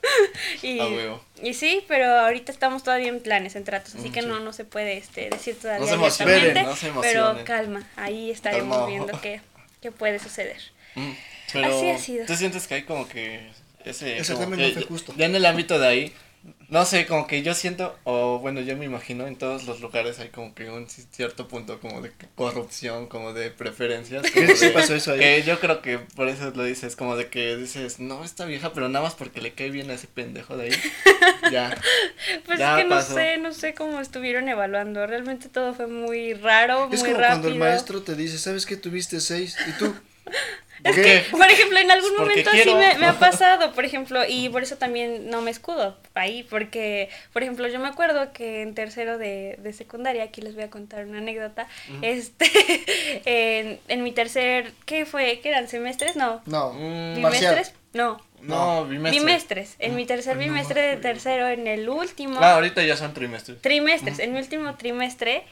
y, 0.62 0.80
a 0.80 0.88
huevo. 0.88 1.24
Y 1.42 1.54
sí, 1.54 1.84
pero 1.88 2.20
ahorita 2.20 2.52
estamos 2.52 2.84
todavía 2.84 3.08
en 3.08 3.22
planes, 3.22 3.56
en 3.56 3.64
tratos, 3.64 3.96
así 3.96 4.10
que 4.10 4.22
no, 4.22 4.40
no 4.42 4.52
se 4.52 4.66
puede 4.66 4.98
este, 4.98 5.30
decir 5.30 5.58
todavía. 5.58 5.80
No 5.80 5.88
se 5.88 5.94
emocionen, 5.94 6.66
no 6.66 6.76
se 6.76 6.92
Pero 7.02 7.44
calma, 7.46 7.88
ahí 7.96 8.32
estaremos 8.32 8.88
viendo 8.88 9.20
qué, 9.22 9.42
qué 9.82 9.92
puede 9.92 10.20
suceder. 10.20 10.62
Mm, 10.96 11.12
pero 11.54 11.78
así 11.78 11.90
ha 11.90 11.98
sido. 11.98 12.26
¿Tú 12.26 12.36
sientes 12.36 12.68
que 12.68 12.76
hay 12.76 12.84
como 12.84 13.08
que 13.08 13.50
ese... 13.86 14.18
Ese 14.18 14.34
como 14.34 14.58
no 14.58 14.70
fue 14.72 14.84
justo. 14.84 15.14
Ya 15.16 15.26
en 15.26 15.36
el 15.36 15.46
ámbito 15.46 15.80
de 15.80 15.88
ahí 15.88 16.14
no 16.70 16.86
sé, 16.86 17.08
como 17.08 17.26
que 17.26 17.42
yo 17.42 17.56
siento, 17.56 17.98
o 18.04 18.38
bueno, 18.40 18.62
yo 18.62 18.78
me 18.78 18.86
imagino, 18.86 19.26
en 19.26 19.38
todos 19.38 19.66
los 19.66 19.82
lugares 19.82 20.20
hay 20.20 20.30
como 20.30 20.54
que 20.54 20.70
un 20.70 20.88
cierto 20.88 21.48
punto 21.48 21.80
como 21.80 22.02
de 22.02 22.12
corrupción, 22.36 23.08
como 23.08 23.34
de 23.34 23.50
preferencias. 23.50 24.30
¿Qué 24.32 24.56
sí 24.56 24.70
pasó 24.70 24.94
eso 24.94 25.14
ahí? 25.14 25.20
Que 25.20 25.44
yo 25.44 25.60
creo 25.60 25.82
que 25.82 25.98
por 25.98 26.28
eso 26.28 26.52
lo 26.52 26.64
dices, 26.64 26.96
como 26.96 27.16
de 27.16 27.28
que 27.28 27.58
dices, 27.58 28.00
no, 28.00 28.24
esta 28.24 28.46
vieja, 28.46 28.72
pero 28.72 28.88
nada 28.88 29.04
más 29.04 29.16
porque 29.16 29.42
le 29.42 29.54
cae 29.54 29.72
bien 29.72 29.90
a 29.90 29.96
ese 29.96 30.06
pendejo 30.08 30.58
de 30.58 30.66
ahí. 30.66 30.72
ya. 31.52 31.76
Pues 32.46 32.60
es 32.60 32.68
que 32.76 32.84
no 32.84 33.02
sé, 33.02 33.38
no 33.40 33.52
sé 33.52 33.74
cómo 33.74 34.00
estuvieron 34.00 34.48
evaluando. 34.48 35.08
Realmente 35.08 35.50
todo 35.50 35.74
fue 35.74 35.88
muy 35.88 36.36
raro, 36.36 36.88
es 36.92 37.02
muy 37.02 37.14
como 37.14 37.26
cuando 37.26 37.48
el 37.48 37.56
maestro 37.56 38.04
te 38.04 38.14
dice, 38.14 38.38
¿sabes 38.38 38.68
qué 38.68 38.78
tuviste 38.78 39.20
seis? 39.22 39.58
Y 39.68 39.72
tú, 39.80 39.96
es 40.84 40.96
que, 40.96 41.26
por 41.32 41.50
ejemplo, 41.50 41.80
en 41.80 41.92
algún 41.92 42.16
momento 42.18 42.50
sí 42.52 42.74
me, 42.74 43.06
ha 43.06 43.20
pasado, 43.20 43.74
por 43.74 43.86
ejemplo, 43.86 44.22
y 44.28 44.50
por 44.50 44.64
eso 44.64 44.78
también 44.78 45.30
no 45.30 45.42
me 45.42 45.52
escudo 45.52 45.98
ahí, 46.14 46.44
porque, 46.44 47.10
por 47.34 47.44
ejemplo, 47.44 47.68
yo 47.68 47.80
me 47.80 47.88
acuerdo 47.88 48.32
que 48.34 48.62
en 48.62 48.76
tercero 48.76 49.18
de, 49.18 49.58
de 49.62 49.74
secundaria, 49.74 50.24
aquí 50.24 50.42
les 50.42 50.56
voy 50.56 50.64
a 50.64 50.70
contar 50.70 51.06
una 51.06 51.20
anécdota, 51.20 51.68
este, 52.02 52.46
en, 53.26 53.80
en, 53.88 54.04
mi 54.04 54.12
tercer, 54.12 54.72
¿qué 54.86 55.06
fue? 55.06 55.40
¿Qué 55.42 55.50
eran? 55.50 55.68
¿Semestres? 55.68 56.16
No. 56.16 56.42
No. 56.46 56.74
¿Bimestres? 56.74 57.74
No. 57.94 58.22
No, 58.42 58.86
bimestres. 58.86 59.22
Bimestres. 59.22 59.76
En 59.80 59.96
mi 59.96 60.06
tercer 60.06 60.38
bimestre 60.38 60.82
de 60.82 60.98
tercero, 60.98 61.50
en 61.50 61.68
el 61.68 61.90
último. 61.90 62.38
Claro, 62.38 62.56
ahorita 62.56 62.84
ya 62.84 62.96
son 62.96 63.14
trimestres. 63.14 63.62
Trimestres. 63.62 64.20
En 64.20 64.32
mi 64.32 64.40
último 64.40 64.76
trimestre 64.76 65.44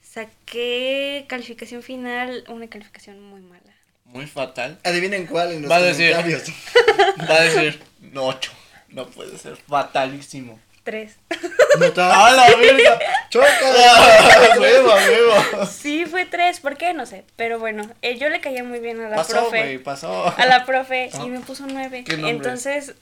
saqué 0.00 1.26
calificación 1.28 1.82
final, 1.82 2.44
una 2.48 2.68
calificación 2.68 3.20
muy 3.22 3.42
mala 3.42 3.71
muy 4.12 4.26
fatal. 4.26 4.78
Adivinen 4.84 5.26
cuál 5.26 5.52
en 5.52 5.62
los 5.62 5.70
va 5.70 5.76
a 5.76 5.82
decir, 5.82 6.14
va 7.30 7.34
a 7.34 7.40
decir, 7.42 7.82
no, 8.00 8.24
ocho. 8.24 8.52
No 8.88 9.06
puede 9.06 9.38
ser 9.38 9.56
fatalísimo. 9.56 10.60
Tres. 10.84 11.16
¡A 11.96 12.32
la 12.32 12.56
verga! 12.56 12.98
¡Choca! 13.30 13.48
¡Huevo, 14.60 14.92
huevo! 14.94 15.66
Sí, 15.66 16.04
fue 16.04 16.26
tres. 16.26 16.60
¿Por 16.60 16.76
qué? 16.76 16.92
No 16.92 17.06
sé. 17.06 17.24
Pero 17.36 17.58
bueno, 17.58 17.88
eh, 18.02 18.18
yo 18.18 18.28
le 18.28 18.40
caía 18.40 18.64
muy 18.64 18.80
bien 18.80 19.00
a 19.00 19.08
la 19.08 19.16
pasó, 19.16 19.32
profe. 19.32 19.62
Wey, 19.62 19.78
pasó. 19.78 20.34
A 20.36 20.44
la 20.46 20.66
profe 20.66 21.08
y 21.24 21.28
me 21.30 21.40
puso 21.40 21.64
nueve. 21.66 22.04
Entonces. 22.06 22.94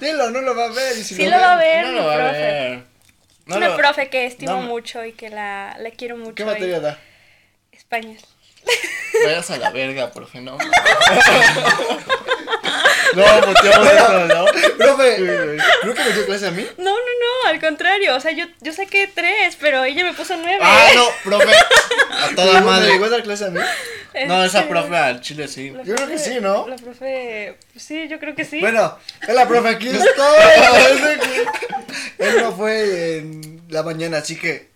Dilo, 0.00 0.30
no 0.30 0.40
lo 0.40 0.56
va 0.56 0.64
a 0.64 0.70
ver. 0.70 0.94
Si 0.94 1.04
sí 1.04 1.24
lo, 1.24 1.30
lo 1.30 1.36
va 1.36 1.52
a 1.52 1.56
ver, 1.56 1.86
no 1.86 1.92
mi 1.92 2.16
profe. 2.16 2.74
Es 2.74 3.56
una 3.56 3.76
profe 3.76 4.08
que 4.08 4.26
estimo 4.26 4.62
mucho 4.62 5.04
y 5.04 5.12
que 5.12 5.28
la, 5.28 5.76
la 5.78 5.90
quiero 5.90 6.16
mucho. 6.16 6.34
¿Qué 6.34 6.44
materia 6.44 6.80
da? 6.80 6.98
Español. 7.86 8.16
Vayas 9.24 9.50
a 9.50 9.58
la 9.58 9.70
verga, 9.70 10.10
profe, 10.10 10.40
no. 10.40 10.58
No, 13.14 13.24
muteamos 13.46 13.92
eso, 13.92 14.26
¿no? 14.26 14.44
Profe, 14.76 15.16
¿creo 15.16 15.94
que 15.94 16.04
me 16.04 16.12
dio 16.12 16.26
clase 16.26 16.48
a 16.48 16.50
mí? 16.50 16.66
No, 16.76 16.90
no, 16.90 16.96
no, 16.96 17.48
al 17.48 17.60
contrario. 17.60 18.14
O 18.14 18.20
sea, 18.20 18.32
yo, 18.32 18.44
yo 18.60 18.72
saqué 18.72 19.10
tres, 19.12 19.56
pero 19.58 19.84
ella 19.84 20.04
me 20.04 20.12
puso 20.12 20.36
nueve. 20.36 20.58
Ah, 20.60 20.90
no, 20.94 21.06
profe. 21.24 21.52
A 22.10 22.34
toda 22.34 22.60
madre. 22.60 22.88
¿Me 22.88 22.92
llegó 22.92 23.06
a 23.06 23.10
dar 23.10 23.22
clase 23.22 23.46
a 23.46 23.50
mí? 23.50 23.60
No, 24.26 24.44
esa 24.44 24.60
este, 24.60 24.70
profe 24.70 24.96
al 24.96 25.20
chile 25.20 25.48
sí. 25.48 25.72
Yo 25.84 25.94
creo 25.94 26.08
que 26.08 26.18
sí, 26.18 26.38
¿no? 26.40 26.68
La 26.68 26.76
profe, 26.76 27.56
sí, 27.76 28.08
yo 28.08 28.18
creo 28.18 28.34
que 28.34 28.44
sí. 28.44 28.60
Bueno, 28.60 28.98
es 29.22 29.34
la 29.34 29.48
profe 29.48 29.68
aquí 29.68 29.88
estoy. 29.88 30.08
Él 32.18 32.42
no 32.42 32.52
fue 32.52 33.18
en 33.18 33.62
la 33.68 33.82
mañana, 33.82 34.18
así 34.18 34.36
que 34.36 34.75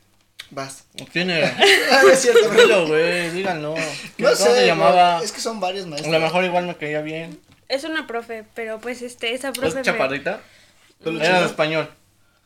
Vas. 0.50 0.84
¿Quién 1.12 1.30
era? 1.30 1.56
Ah, 1.90 2.02
es 2.12 2.20
cierto, 2.20 2.50
Dilo, 2.50 2.86
güey, 2.86 3.30
díganlo. 3.30 3.74
No 4.18 4.34
sé, 4.34 4.54
se 4.54 4.66
llamaba? 4.66 5.22
Es 5.22 5.32
que 5.32 5.40
son 5.40 5.60
varios 5.60 5.86
maestros. 5.86 6.14
A 6.14 6.18
lo 6.18 6.24
mejor 6.24 6.44
igual 6.44 6.66
me 6.66 6.76
caía 6.76 7.02
bien. 7.02 7.40
Es 7.68 7.84
una 7.84 8.06
profe, 8.06 8.44
pero 8.54 8.80
pues 8.80 9.02
este, 9.02 9.32
esa 9.34 9.52
profe. 9.52 9.80
¿Es 9.80 9.86
chaparrita? 9.86 10.40
Era 11.04 11.40
de 11.40 11.46
español. 11.46 11.88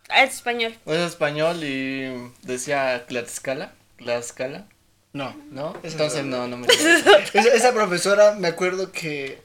Ah, 0.09 0.23
es 0.23 0.35
español. 0.35 0.77
Es 0.87 0.99
español 0.99 1.65
y 1.65 2.31
decía 2.43 3.07
Tlaxcala. 3.07 3.73
Tlaxcala. 3.97 4.67
No. 5.13 5.35
¿No? 5.51 5.75
Entonces 5.83 6.25
no, 6.25 6.47
no 6.47 6.59
me. 6.59 6.67
esa, 7.33 7.55
esa 7.55 7.73
profesora, 7.73 8.35
me 8.35 8.49
acuerdo 8.49 8.93
que. 8.93 9.43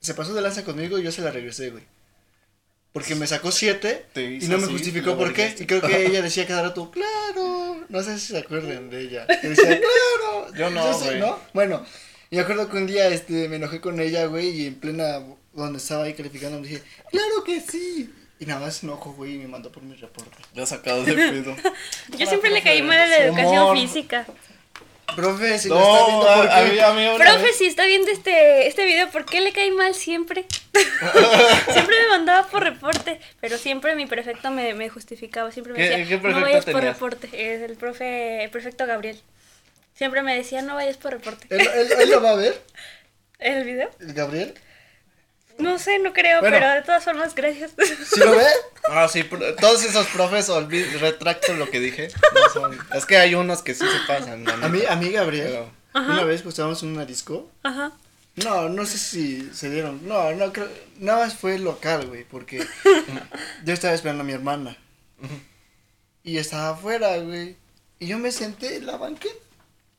Se 0.00 0.14
pasó 0.14 0.34
de 0.34 0.42
lanza 0.42 0.64
conmigo 0.64 0.98
y 0.98 1.02
yo 1.02 1.10
se 1.10 1.22
la 1.22 1.30
regresé, 1.30 1.70
güey. 1.70 1.84
Porque 2.96 3.14
me 3.14 3.26
sacó 3.26 3.52
siete 3.52 4.06
y 4.14 4.48
no 4.48 4.56
me 4.56 4.68
justificó 4.68 5.18
por 5.18 5.34
qué. 5.34 5.54
Y 5.58 5.66
creo 5.66 5.82
que 5.82 6.06
ella 6.06 6.22
decía 6.22 6.46
cada 6.46 6.62
rato, 6.62 6.90
claro. 6.90 7.84
No 7.90 8.02
sé 8.02 8.18
si 8.18 8.28
se 8.28 8.38
acuerdan 8.38 8.88
de 8.88 9.02
ella. 9.02 9.26
Que 9.42 9.50
decía, 9.50 9.78
claro. 9.78 10.54
Yo 10.56 10.70
no, 10.70 10.98
güey. 11.00 11.20
¿no? 11.20 11.38
Bueno, 11.52 11.84
y 12.30 12.36
me 12.36 12.40
acuerdo 12.40 12.70
que 12.70 12.78
un 12.78 12.86
día 12.86 13.08
este, 13.08 13.50
me 13.50 13.56
enojé 13.56 13.82
con 13.82 14.00
ella, 14.00 14.24
güey, 14.24 14.48
y 14.48 14.66
en 14.68 14.76
plena, 14.76 15.22
donde 15.52 15.76
estaba 15.76 16.04
ahí 16.04 16.14
calificando, 16.14 16.58
me 16.58 16.68
dije, 16.68 16.82
claro 17.10 17.44
que 17.44 17.60
sí. 17.60 18.10
Y 18.40 18.46
nada 18.46 18.60
más 18.60 18.82
enojo, 18.82 19.12
güey, 19.12 19.34
y 19.34 19.38
me 19.40 19.48
mandó 19.48 19.70
por 19.70 19.82
mi 19.82 19.94
reporte. 19.94 20.38
Ya 20.54 20.64
sacado 20.64 21.04
de 21.04 21.12
pedo. 21.12 21.54
Yo 22.18 22.26
siempre 22.26 22.48
le 22.48 22.62
caí 22.62 22.80
mal 22.80 22.98
a 22.98 23.06
la 23.08 23.18
educación 23.18 23.76
física. 23.76 24.26
Profe, 25.14 25.58
si 25.58 25.68
lo 25.68 25.78
está 25.78 26.06
viendo, 26.06 27.12
¿por 27.12 27.20
qué? 27.20 27.24
Profe, 27.24 27.52
si 27.52 27.66
está 27.66 27.86
viendo 27.86 28.10
este, 28.10 28.66
este 28.66 28.84
video, 28.84 29.08
¿por 29.10 29.24
qué 29.24 29.40
le 29.40 29.52
cae 29.52 29.70
mal 29.70 29.94
siempre? 29.94 30.44
siempre 31.72 31.96
me 32.02 32.08
mandaba 32.10 32.48
por 32.48 32.62
reporte, 32.62 33.20
pero 33.40 33.56
siempre 33.56 33.94
mi 33.94 34.06
prefecto 34.06 34.50
me, 34.50 34.74
me 34.74 34.88
justificaba, 34.88 35.52
siempre 35.52 35.72
me 35.72 35.88
decía, 35.88 36.18
no 36.18 36.40
vayas 36.40 36.64
por 36.64 36.82
reporte, 36.82 37.28
es 37.32 37.62
el 37.62 37.76
profe, 37.76 38.44
el 38.44 38.50
prefecto 38.50 38.86
Gabriel. 38.86 39.20
Siempre 39.94 40.22
me 40.22 40.36
decía, 40.36 40.60
no 40.60 40.74
vayas 40.74 40.98
por 40.98 41.12
reporte. 41.12 41.46
¿Él, 41.48 41.66
él, 41.98 42.10
lo 42.10 42.20
va 42.20 42.32
a 42.32 42.36
ver? 42.36 42.60
¿El 43.38 43.64
video? 43.64 43.90
¿El 44.00 44.12
Gabriel? 44.12 44.54
No 45.58 45.78
sé, 45.78 45.98
no 45.98 46.12
creo, 46.12 46.40
pero 46.42 46.68
de 46.68 46.82
todas 46.82 47.04
formas, 47.04 47.34
gracias. 47.34 47.72
¿Sí 48.12 48.20
lo 48.20 48.32
ve? 48.32 48.44
Ah, 48.88 49.08
sí, 49.08 49.24
todos 49.60 49.82
esos 49.84 50.06
profes, 50.06 50.48
retracto 51.00 51.54
lo 51.54 51.68
que 51.68 51.80
dije. 51.80 52.08
es 52.94 53.04
que 53.04 53.16
hay 53.16 53.34
unos 53.34 53.62
que 53.62 53.74
sí 53.74 53.84
se 53.84 54.06
pasan. 54.06 54.48
A 54.48 54.68
mí, 54.68 54.82
a 54.88 54.94
mí 54.94 55.10
Gabriel, 55.10 55.64
una 55.92 56.22
vez 56.22 56.42
pues 56.42 56.52
estábamos 56.52 56.84
en 56.84 56.90
una 56.90 57.04
disco. 57.04 57.50
Ajá. 57.64 57.90
No, 58.36 58.68
no 58.68 58.84
sé 58.84 58.98
si 58.98 59.50
se 59.52 59.70
dieron. 59.70 60.06
No, 60.06 60.30
no 60.32 60.52
creo. 60.52 60.68
Nada 60.98 61.24
más 61.24 61.34
fue 61.34 61.58
local, 61.58 62.06
güey, 62.06 62.24
porque 62.24 62.64
yo 63.64 63.74
estaba 63.74 63.94
esperando 63.94 64.22
a 64.22 64.26
mi 64.26 64.34
hermana. 64.34 64.76
Y 66.22 66.38
estaba 66.38 66.70
afuera, 66.70 67.16
güey. 67.16 67.56
Y 67.98 68.06
yo 68.06 68.18
me 68.18 68.30
senté 68.30 68.76
en 68.76 68.86
la 68.86 68.98
banqueta. 68.98 69.45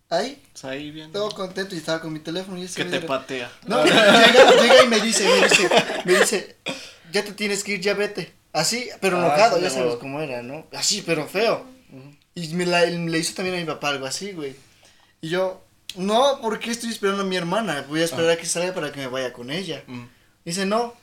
Ahí. 0.09 0.41
Ahí 0.63 0.91
bien. 0.91 1.11
Todo 1.11 1.29
contento 1.31 1.75
y 1.75 1.79
estaba 1.79 1.99
con 1.99 2.13
mi 2.13 2.19
teléfono. 2.19 2.61
Y 2.61 2.67
que 2.67 2.85
te 2.85 3.01
patea. 3.01 3.51
No, 3.65 3.83
llega, 3.83 4.83
y 4.83 4.87
me 4.87 5.01
dice, 5.01 5.27
me 5.27 5.47
dice, 5.47 5.69
me 6.05 6.19
dice, 6.19 6.55
ya 7.11 7.23
te 7.23 7.33
tienes 7.33 7.63
que 7.63 7.73
ir, 7.73 7.81
ya 7.81 7.93
vete. 7.93 8.33
Así, 8.53 8.89
pero 9.01 9.17
ah, 9.17 9.25
enojado, 9.25 9.59
ya 9.59 9.69
sabes 9.69 9.95
cómo 9.95 10.21
era, 10.21 10.41
¿no? 10.41 10.65
Así, 10.73 11.03
pero 11.05 11.27
feo. 11.27 11.65
Y 12.33 12.53
me 12.53 12.65
la, 12.65 12.85
le 12.85 13.17
hizo 13.17 13.33
también 13.33 13.57
a 13.57 13.59
mi 13.59 13.65
papá 13.65 13.89
algo 13.89 14.05
así, 14.05 14.31
güey. 14.31 14.55
Y 15.21 15.29
yo, 15.29 15.63
no, 15.95 16.39
¿por 16.41 16.59
qué 16.59 16.71
estoy 16.71 16.89
esperando 16.89 17.23
a 17.23 17.25
mi 17.25 17.35
hermana? 17.35 17.85
Voy 17.89 18.01
a 18.01 18.05
esperar 18.05 18.31
a 18.31 18.37
que 18.37 18.45
salga 18.45 18.73
para 18.73 18.91
que 18.91 18.99
me 18.99 19.07
vaya 19.07 19.33
con 19.33 19.51
ella. 19.51 19.83
Dice, 20.45 20.65
no, 20.65 20.93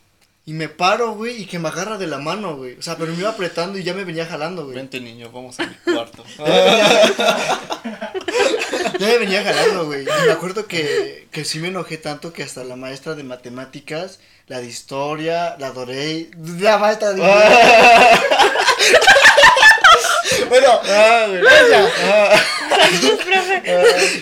Y 0.46 0.52
me 0.52 0.68
paro, 0.68 1.14
güey, 1.14 1.42
y 1.42 1.46
que 1.46 1.58
me 1.58 1.68
agarra 1.68 1.98
de 1.98 2.06
la 2.06 2.18
mano, 2.18 2.56
güey. 2.56 2.78
O 2.78 2.82
sea, 2.82 2.96
pero 2.96 3.12
me 3.12 3.18
iba 3.18 3.30
apretando 3.30 3.78
y 3.78 3.82
ya 3.82 3.94
me 3.94 4.04
venía 4.04 4.26
jalando, 4.26 4.64
güey. 4.64 4.76
Vente, 4.76 5.00
niño, 5.00 5.30
vamos 5.30 5.58
a 5.60 5.66
mi 5.66 5.74
cuarto. 5.74 6.24
ya 9.04 9.12
me 9.12 9.18
venía 9.18 9.44
jalando, 9.44 9.86
güey. 9.86 10.02
Y 10.02 10.26
me 10.26 10.32
acuerdo 10.32 10.66
que, 10.66 11.28
que 11.30 11.44
sí 11.44 11.58
me 11.58 11.68
enojé 11.68 11.98
tanto 11.98 12.32
que 12.32 12.42
hasta 12.42 12.64
la 12.64 12.76
maestra 12.76 13.14
de 13.14 13.22
matemáticas, 13.22 14.20
la 14.46 14.60
de 14.60 14.66
historia, 14.66 15.56
la 15.58 15.68
adoré. 15.68 16.30
La 16.58 16.78
maestra 16.78 17.12
de... 17.12 17.20
bueno, 20.48 20.68
ah, 20.84 21.26
ah. 22.04 22.40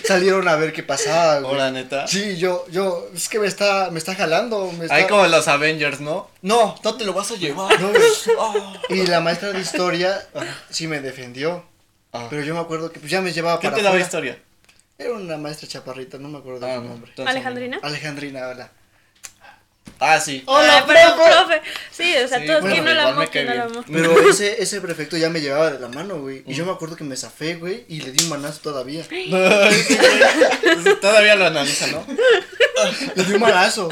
salieron 0.05 0.47
a 0.47 0.55
ver 0.55 0.73
qué 0.73 0.83
pasaba, 0.83 1.39
güey. 1.39 1.53
Hola, 1.53 1.71
neta. 1.71 2.07
Sí, 2.07 2.37
yo, 2.37 2.65
yo, 2.69 3.09
es 3.13 3.29
que 3.29 3.39
me 3.39 3.47
está, 3.47 3.89
me 3.91 3.99
está 3.99 4.15
jalando. 4.15 4.71
Me 4.71 4.87
Ahí 4.89 5.07
como 5.07 5.25
los 5.27 5.47
Avengers, 5.47 5.99
¿no? 5.99 6.29
No, 6.41 6.75
no 6.83 6.95
te 6.95 7.05
lo 7.05 7.13
vas 7.13 7.31
a 7.31 7.35
llevar. 7.35 7.77
Y 8.89 9.07
la 9.07 9.21
maestra 9.21 9.51
de 9.51 9.61
historia 9.61 10.27
sí 10.69 10.87
me 10.87 11.01
defendió. 11.01 11.63
Ah. 12.11 12.27
Pero 12.29 12.43
yo 12.43 12.53
me 12.53 12.59
acuerdo 12.59 12.91
que 12.91 12.99
pues 12.99 13.11
ya 13.11 13.21
me 13.21 13.33
llevaba 13.33 13.59
¿Qué 13.59 13.67
para. 13.67 13.75
¿Qué 13.75 13.81
te 13.81 13.87
daba 13.87 13.99
historia? 13.99 14.37
Era 15.03 15.13
una 15.13 15.37
maestra 15.37 15.67
chaparrita, 15.67 16.17
no 16.17 16.29
me 16.29 16.37
acuerdo 16.37 16.65
de 16.65 16.75
su 16.75 16.81
nombre. 16.81 17.11
¿Alejandrina? 17.25 17.79
Alejandrina, 17.83 18.47
hola. 18.47 18.71
Ah, 19.99 20.19
sí. 20.19 20.43
Hola, 20.45 20.85
profe. 20.85 21.61
Sí, 21.91 22.15
o 22.23 22.27
sea, 22.27 22.45
todos 22.45 22.61
bueno, 22.61 22.83
no 22.83 22.93
la 22.93 23.09
amamos, 23.09 23.29
no 23.33 23.41
la 23.43 23.63
amamos. 23.63 23.85
Pero 23.91 24.29
ese, 24.29 24.61
ese 24.61 24.81
prefecto 24.81 25.17
ya 25.17 25.29
me 25.29 25.41
llevaba 25.41 25.71
de 25.71 25.79
la 25.79 25.87
mano, 25.89 26.19
güey. 26.19 26.43
Y 26.47 26.53
yo 26.53 26.65
me 26.65 26.71
acuerdo 26.71 26.95
que 26.95 27.03
me 27.03 27.17
zafé, 27.17 27.55
güey, 27.55 27.85
y 27.87 28.01
le 28.01 28.11
di 28.11 28.23
un 28.23 28.29
manazo 28.29 28.61
todavía. 28.61 29.05
todavía 31.01 31.35
lo 31.35 31.45
analiza, 31.45 31.87
¿no? 31.87 32.05
le 33.15 33.23
di 33.23 33.33
un 33.33 33.41
manazo. 33.41 33.89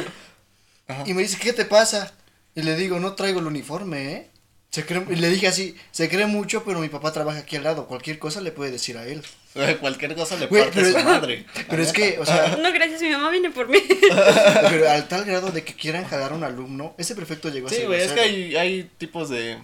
Y 1.06 1.14
me 1.14 1.24
dice, 1.24 1.38
¿qué 1.40 1.54
te 1.54 1.66
pasa? 1.66 2.14
Y 2.56 2.64
le 2.64 2.76
digo, 2.76 3.00
no 3.00 3.14
traigo 3.16 3.40
el 3.40 3.48
uniforme, 3.48 4.14
¿eh? 4.14 4.31
Se 4.72 4.86
cree, 4.86 5.06
y 5.10 5.16
le 5.18 5.30
dije 5.30 5.48
así, 5.48 5.76
se 5.92 6.08
cree 6.08 6.26
mucho, 6.28 6.64
pero 6.64 6.80
mi 6.80 6.88
papá 6.88 7.12
trabaja 7.12 7.40
aquí 7.40 7.58
al 7.58 7.64
lado. 7.66 7.88
Cualquier 7.88 8.20
cosa 8.20 8.40
le 8.40 8.54
puede 8.54 8.72
decir 8.72 8.98
a 8.98 9.06
él. 9.06 9.22
Cualquier 9.82 10.16
cosa 10.16 10.38
le 10.38 10.48
puede 10.48 10.72
decir 10.72 10.96
a 10.96 11.02
su 11.02 11.06
madre. 11.06 11.46
Pero 11.70 11.84
es 11.84 11.92
que, 11.92 12.18
o 12.20 12.26
sea. 12.26 12.56
No, 12.56 12.72
gracias, 12.72 13.02
mi 13.02 13.10
mamá 13.10 13.30
viene 13.32 13.52
por 13.52 13.68
mí. 13.68 13.80
Pero 14.70 14.90
al 14.90 15.10
tal 15.10 15.26
grado 15.26 15.52
de 15.52 15.66
que 15.66 15.74
quieran 15.74 16.06
jalar 16.06 16.32
a 16.32 16.36
un 16.36 16.46
alumno, 16.46 16.96
ese 16.98 17.16
prefecto 17.16 17.50
llegó 17.50 17.68
a 17.68 17.70
ser. 17.70 17.82
Sí, 17.82 17.86
güey, 17.86 18.02
es 18.02 18.14
que 18.14 18.22
hay, 18.22 18.56
hay 18.56 18.90
tipos 18.98 19.28
de. 19.30 19.58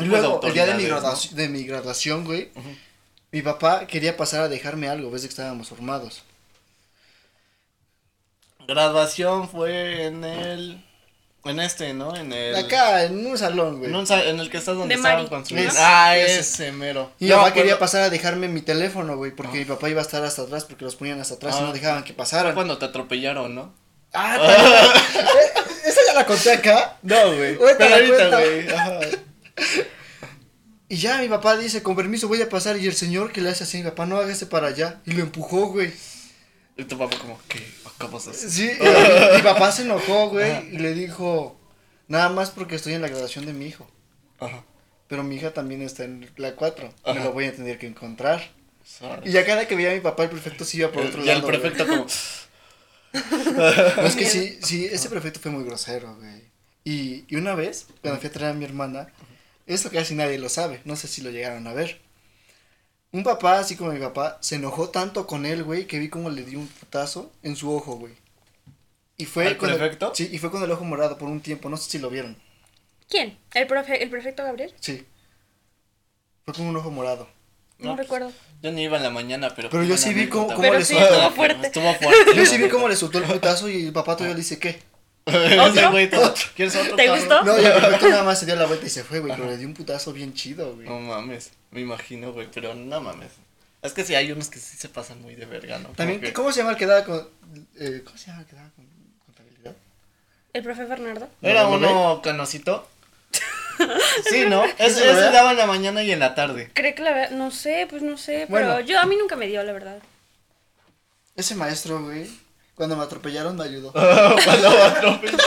y 0.00 0.04
luego, 0.04 0.40
el 0.42 0.54
día 0.54 0.64
de 0.64 0.74
mi, 0.74 0.84
graduación, 0.84 1.36
de 1.36 1.48
mi 1.50 1.64
graduación, 1.64 2.24
güey, 2.24 2.48
mi 3.32 3.42
papá 3.42 3.86
quería 3.86 4.16
pasar 4.16 4.44
a 4.44 4.48
dejarme 4.48 4.88
algo, 4.88 5.10
ves 5.10 5.22
que 5.22 5.28
estábamos 5.28 5.68
formados. 5.68 6.22
Graduación 8.66 9.50
fue 9.50 10.06
en 10.06 10.24
el. 10.24 10.83
En 11.44 11.60
este, 11.60 11.92
¿no? 11.92 12.16
En 12.16 12.32
el. 12.32 12.56
Acá, 12.56 13.04
en 13.04 13.26
un 13.26 13.36
salón, 13.36 13.78
güey. 13.78 13.90
En, 13.90 14.40
el 14.40 14.50
que 14.50 14.56
estás 14.56 14.76
donde 14.76 14.94
estaban 14.94 15.26
construyendo. 15.26 15.74
Ah, 15.78 16.16
ese, 16.16 16.72
mero. 16.72 17.12
Y 17.20 17.26
mi 17.26 17.30
papá 17.32 17.52
quería 17.52 17.78
pasar 17.78 18.02
a 18.02 18.10
dejarme 18.10 18.48
mi 18.48 18.62
teléfono, 18.62 19.16
güey, 19.16 19.30
porque 19.30 19.58
mi 19.58 19.64
papá 19.66 19.90
iba 19.90 20.00
a 20.00 20.04
estar 20.04 20.24
hasta 20.24 20.42
atrás, 20.42 20.64
porque 20.64 20.84
los 20.84 20.96
ponían 20.96 21.20
hasta 21.20 21.34
atrás 21.34 21.56
y 21.58 21.62
no 21.62 21.68
ah. 21.68 21.72
dejaban 21.72 22.02
que 22.02 22.14
pasaran. 22.14 22.46
Fue 22.46 22.54
cuando 22.54 22.78
te 22.78 22.86
atropellaron, 22.86 23.54
¿no? 23.54 23.74
Ah, 24.14 24.38
¿Esa 25.84 26.00
ya 26.06 26.14
la 26.14 26.24
conté 26.24 26.52
acá? 26.52 26.96
No, 27.02 27.34
güey. 27.34 27.58
Pero 27.78 27.94
ahorita, 27.94 28.40
güey. 28.40 29.24
Y 30.88 30.96
ya 30.96 31.18
mi 31.18 31.28
papá 31.28 31.56
dice, 31.56 31.82
con 31.82 31.96
permiso 31.96 32.28
voy 32.28 32.40
a 32.40 32.48
pasar, 32.48 32.78
y 32.78 32.86
el 32.86 32.94
señor 32.94 33.32
que 33.32 33.42
le 33.42 33.50
hace 33.50 33.64
así, 33.64 33.78
mi 33.78 33.84
papá, 33.84 34.06
no 34.06 34.16
hágase 34.16 34.46
para 34.46 34.68
allá. 34.68 35.00
Y 35.04 35.12
lo 35.12 35.22
empujó, 35.22 35.66
güey. 35.66 35.92
Y 36.76 36.84
tu 36.84 36.96
papá 36.96 37.18
como, 37.18 37.38
¿qué? 37.48 37.58
¿Cómo 38.06 38.20
Sí, 38.20 38.70
mi 39.36 39.42
papá 39.42 39.72
se 39.72 39.82
enojó, 39.82 40.30
güey, 40.30 40.74
y 40.74 40.78
le 40.78 40.94
dijo, 40.94 41.58
nada 42.08 42.28
más 42.28 42.50
porque 42.50 42.76
estoy 42.76 42.94
en 42.94 43.02
la 43.02 43.08
graduación 43.08 43.46
de 43.46 43.52
mi 43.52 43.66
hijo. 43.66 43.86
Ajá. 44.38 44.64
Pero 45.08 45.22
mi 45.22 45.36
hija 45.36 45.52
también 45.52 45.82
está 45.82 46.04
en 46.04 46.30
la 46.36 46.56
4. 46.56 46.92
Me 47.06 47.20
lo 47.20 47.32
voy 47.32 47.46
a 47.46 47.54
tener 47.54 47.78
que 47.78 47.86
encontrar. 47.86 48.50
Y 49.24 49.30
ya 49.30 49.44
cada 49.44 49.66
que 49.66 49.76
veía 49.76 49.90
a 49.90 49.94
mi 49.94 50.00
papá, 50.00 50.24
el 50.24 50.30
prefecto 50.30 50.64
sí 50.64 50.78
iba 50.78 50.90
por 50.90 51.04
otro 51.04 51.22
lado. 51.22 51.32
Y 51.32 51.40
el 51.40 51.44
prefecto 51.44 51.86
como... 51.86 52.06
no, 53.96 54.06
es 54.06 54.16
que 54.16 54.26
sí, 54.26 54.58
sí, 54.62 54.86
ese 54.86 55.08
prefecto 55.08 55.40
fue 55.40 55.50
muy 55.52 55.64
grosero, 55.64 56.16
güey. 56.16 56.42
Y, 56.82 57.24
y 57.28 57.36
una 57.36 57.54
vez, 57.54 57.86
cuando 58.02 58.20
fui 58.20 58.28
a 58.28 58.32
traer 58.32 58.52
a 58.52 58.54
mi 58.54 58.64
hermana, 58.64 59.08
esto 59.66 59.90
casi 59.90 60.14
nadie 60.14 60.38
lo 60.38 60.48
sabe, 60.48 60.80
no 60.84 60.96
sé 60.96 61.08
si 61.08 61.22
lo 61.22 61.30
llegaron 61.30 61.66
a 61.66 61.72
ver. 61.72 62.00
Un 63.14 63.22
papá, 63.22 63.60
así 63.60 63.76
como 63.76 63.92
mi 63.92 64.00
papá, 64.00 64.38
se 64.40 64.56
enojó 64.56 64.88
tanto 64.88 65.24
con 65.28 65.46
él, 65.46 65.62
güey, 65.62 65.86
que 65.86 66.00
vi 66.00 66.08
como 66.08 66.30
le 66.30 66.42
dio 66.42 66.58
un 66.58 66.66
putazo 66.66 67.30
en 67.44 67.54
su 67.54 67.72
ojo, 67.72 67.94
güey. 67.94 68.12
Y 69.16 69.24
fue 69.24 69.46
¿El 69.46 69.56
prefecto? 69.56 70.12
sí, 70.16 70.28
y 70.32 70.38
fue 70.38 70.50
con 70.50 70.60
el 70.64 70.70
ojo 70.72 70.82
morado 70.82 71.16
por 71.16 71.28
un 71.28 71.40
tiempo, 71.40 71.68
no 71.68 71.76
sé 71.76 71.88
si 71.88 71.98
lo 72.00 72.10
vieron. 72.10 72.36
¿Quién? 73.08 73.38
¿El, 73.54 73.68
profe, 73.68 74.02
el 74.02 74.10
prefecto 74.10 74.42
Gabriel? 74.42 74.74
Sí. 74.80 75.06
Fue 76.44 76.54
con 76.54 76.66
un 76.66 76.76
ojo 76.76 76.90
morado. 76.90 77.28
No, 77.78 77.94
recuerdo. 77.94 78.32
Yo 78.62 78.72
ni 78.72 78.82
iba 78.82 78.96
en 78.96 79.04
la 79.04 79.10
mañana, 79.10 79.52
pero. 79.54 79.70
Pero 79.70 79.84
yo 79.84 79.96
sí 79.96 80.12
vi 80.12 80.28
cómo, 80.28 80.48
cómo 80.48 80.62
pero 80.62 80.80
le 80.80 80.84
sí, 80.84 80.96
Estuvo 80.96 81.30
fuerte. 81.30 81.68
Estuvo 81.68 81.94
fuerte. 81.94 82.34
Yo 82.34 82.44
sí 82.44 82.58
vi 82.58 82.68
cómo 82.68 82.88
le 82.88 82.96
soltó 82.96 83.18
el 83.18 83.24
putazo 83.26 83.68
y 83.68 83.86
el 83.86 83.92
papá 83.92 84.16
todavía 84.16 84.34
le 84.34 84.40
dice, 84.40 84.58
¿qué? 84.58 84.80
¿Otro? 85.26 86.34
¿Quieres 86.54 86.76
otro? 86.76 86.96
¿Te 86.96 87.08
gustó? 87.08 87.42
No, 87.44 87.58
ya 87.58 87.76
el 87.98 88.10
nada 88.10 88.24
más 88.24 88.40
se 88.40 88.46
dio 88.46 88.56
la 88.56 88.66
vuelta 88.66 88.84
y 88.84 88.90
se 88.90 89.04
fue, 89.04 89.20
güey. 89.20 89.34
Pero 89.34 89.48
le 89.48 89.56
dio 89.56 89.66
un 89.66 89.74
putazo 89.74 90.12
bien 90.12 90.34
chido, 90.34 90.74
güey. 90.74 90.86
No 90.86 91.00
mames. 91.00 91.50
Me 91.70 91.80
imagino, 91.80 92.32
güey. 92.32 92.48
Pero 92.52 92.74
no 92.74 93.00
mames. 93.00 93.30
Es 93.80 93.92
que 93.92 94.04
sí, 94.04 94.14
hay 94.14 94.32
unos 94.32 94.48
que 94.48 94.58
sí 94.58 94.76
se 94.76 94.88
pasan 94.88 95.22
muy 95.22 95.34
de 95.34 95.46
verga, 95.46 95.78
¿no? 95.78 95.90
También, 95.90 96.32
¿cómo 96.32 96.52
se 96.52 96.60
llama 96.60 96.72
el 96.72 96.76
que 96.76 96.86
daba 96.86 97.04
con. 97.04 97.28
Eh, 97.78 98.02
¿Cómo 98.04 98.18
se 98.18 98.26
llama 98.26 98.40
el 98.40 98.46
que 98.46 98.56
daba 98.56 98.70
con 98.70 98.86
contabilidad? 99.26 99.74
¿El 100.52 100.62
profe 100.62 100.84
Bernardo? 100.84 101.28
¿Era 101.40 101.68
uno 101.68 102.20
canosito? 102.22 102.88
sí, 104.30 104.44
¿no? 104.46 104.64
Ese, 104.78 105.04
daba 105.04 105.52
en 105.52 105.58
la 105.58 105.66
mañana 105.66 106.02
y 106.02 106.12
en 106.12 106.20
la 106.20 106.34
tarde. 106.34 106.70
Creo 106.74 106.94
que 106.94 107.02
la 107.02 107.30
No 107.30 107.50
sé, 107.50 107.86
pues 107.88 108.02
no 108.02 108.18
sé. 108.18 108.46
Pero 108.50 108.80
yo, 108.80 108.98
a 109.00 109.06
mí 109.06 109.16
nunca 109.16 109.36
me 109.36 109.46
dio, 109.46 109.62
la 109.62 109.72
verdad. 109.72 109.98
Ese 111.36 111.54
maestro, 111.54 112.02
güey, 112.02 112.30
cuando 112.74 112.96
me 112.96 113.04
atropellaron 113.04 113.56
me 113.56 113.64
ayudó. 113.64 113.92
cuando 113.92 114.70
me 114.70 114.82
atropellaron. 114.82 115.40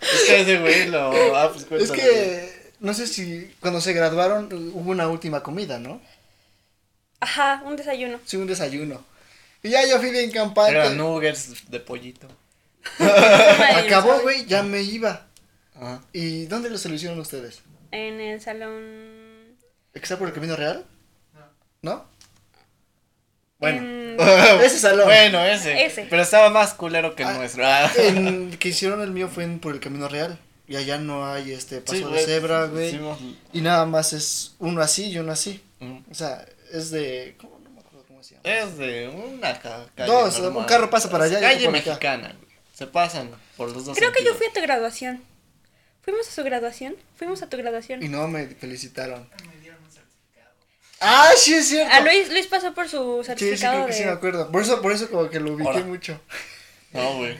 es 0.00 0.22
que 0.26 0.40
ese 0.40 0.58
güey 0.58 0.88
lo. 0.88 1.36
Ah, 1.36 1.52
pues 1.52 1.82
Es 1.82 1.90
que. 1.90 2.62
No 2.80 2.94
sé 2.94 3.06
si 3.06 3.54
cuando 3.60 3.80
se 3.80 3.92
graduaron 3.92 4.48
hubo 4.74 4.90
una 4.90 5.06
última 5.08 5.42
comida, 5.42 5.78
¿no? 5.78 6.00
Ajá, 7.20 7.62
un 7.64 7.76
desayuno. 7.76 8.18
Sí, 8.24 8.36
un 8.36 8.48
desayuno. 8.48 9.04
Y 9.62 9.70
ya 9.70 9.86
yo 9.86 10.00
fui 10.00 10.10
bien 10.10 10.32
campante. 10.32 10.72
Era 10.72 10.90
nuggets 10.90 11.70
de 11.70 11.78
pollito. 11.78 12.26
Acabó, 12.98 14.20
güey, 14.22 14.44
ya 14.46 14.64
me 14.64 14.82
iba. 14.82 15.28
Ajá. 15.76 16.02
¿Y 16.12 16.46
dónde 16.46 16.70
lo 16.70 16.78
solucionaron 16.78 17.20
ustedes? 17.20 17.62
En 17.92 18.20
el 18.20 18.40
salón. 18.40 19.56
¿Está 19.94 20.18
por 20.18 20.26
el 20.26 20.34
camino 20.34 20.56
real? 20.56 20.84
No. 21.32 21.40
¿No? 21.82 22.08
Bueno, 23.62 24.22
ese 24.62 24.78
salón. 24.78 25.06
Bueno, 25.06 25.42
ese. 25.44 25.84
ese. 25.84 26.06
Pero 26.10 26.22
estaba 26.22 26.50
más 26.50 26.74
culero 26.74 27.14
que 27.14 27.22
el 27.22 27.28
ah, 27.28 27.34
nuestro. 27.34 27.64
Ah. 27.64 27.90
El 27.96 28.56
que 28.60 28.70
hicieron 28.70 29.00
el 29.00 29.12
mío 29.12 29.28
fue 29.32 29.44
en, 29.44 29.60
por 29.60 29.72
el 29.72 29.80
camino 29.80 30.08
real. 30.08 30.38
Y 30.66 30.76
allá 30.76 30.98
no 30.98 31.26
hay 31.26 31.52
este 31.52 31.80
paso 31.80 32.10
de 32.10 32.24
cebra, 32.24 32.66
güey. 32.66 32.98
Y 33.52 33.60
nada 33.60 33.86
más 33.86 34.12
es 34.12 34.54
uno 34.58 34.80
así 34.80 35.10
y 35.10 35.18
uno 35.18 35.32
así. 35.32 35.62
O 36.10 36.14
sea, 36.14 36.44
es 36.72 36.90
de. 36.90 37.36
¿Cómo? 37.38 37.60
No 37.62 37.70
me 37.70 37.80
acuerdo 37.80 38.04
cómo 38.06 38.22
se 38.22 38.34
llama. 38.34 38.48
Es 38.48 38.76
de 38.78 39.08
una 39.08 39.58
calle. 39.60 39.86
Dos, 40.06 40.38
un 40.40 40.64
carro 40.64 40.90
pasa 40.90 41.08
para 41.08 41.24
allá. 41.24 41.40
Calle 41.40 41.68
mexicana, 41.68 42.34
Se 42.74 42.86
pasan 42.86 43.30
por 43.56 43.70
los 43.70 43.84
dos. 43.84 43.96
Creo 43.96 44.12
que 44.12 44.24
yo 44.24 44.34
fui 44.34 44.46
a 44.46 44.52
tu 44.52 44.60
graduación. 44.60 45.22
¿Fuimos 46.02 46.26
a 46.26 46.32
su 46.32 46.42
graduación? 46.42 46.96
Fuimos 47.16 47.42
a 47.42 47.48
tu 47.48 47.56
graduación. 47.56 48.02
Y 48.02 48.08
no 48.08 48.26
me 48.26 48.46
felicitaron. 48.48 49.28
Me 49.46 49.60
dieron 49.60 49.80
un 49.84 49.92
certificado. 49.92 50.50
Ah, 51.02 51.30
sí, 51.36 51.54
es 51.54 51.68
cierto. 51.68 51.92
Ah, 51.92 52.00
Luis, 52.00 52.30
Luis 52.30 52.46
pasó 52.46 52.72
por 52.72 52.88
su 52.88 53.22
certificado. 53.24 53.86
Sí, 53.88 53.92
sí, 53.92 53.98
sí 53.98 54.04
me 54.04 54.12
acuerdo. 54.12 54.50
Por 54.50 54.62
eso, 54.62 54.80
por 54.80 54.92
eso 54.92 55.10
como 55.10 55.28
que 55.28 55.40
lo 55.40 55.54
ubiqué 55.54 55.82
mucho. 55.84 56.18
No, 56.92 57.16
güey. 57.16 57.36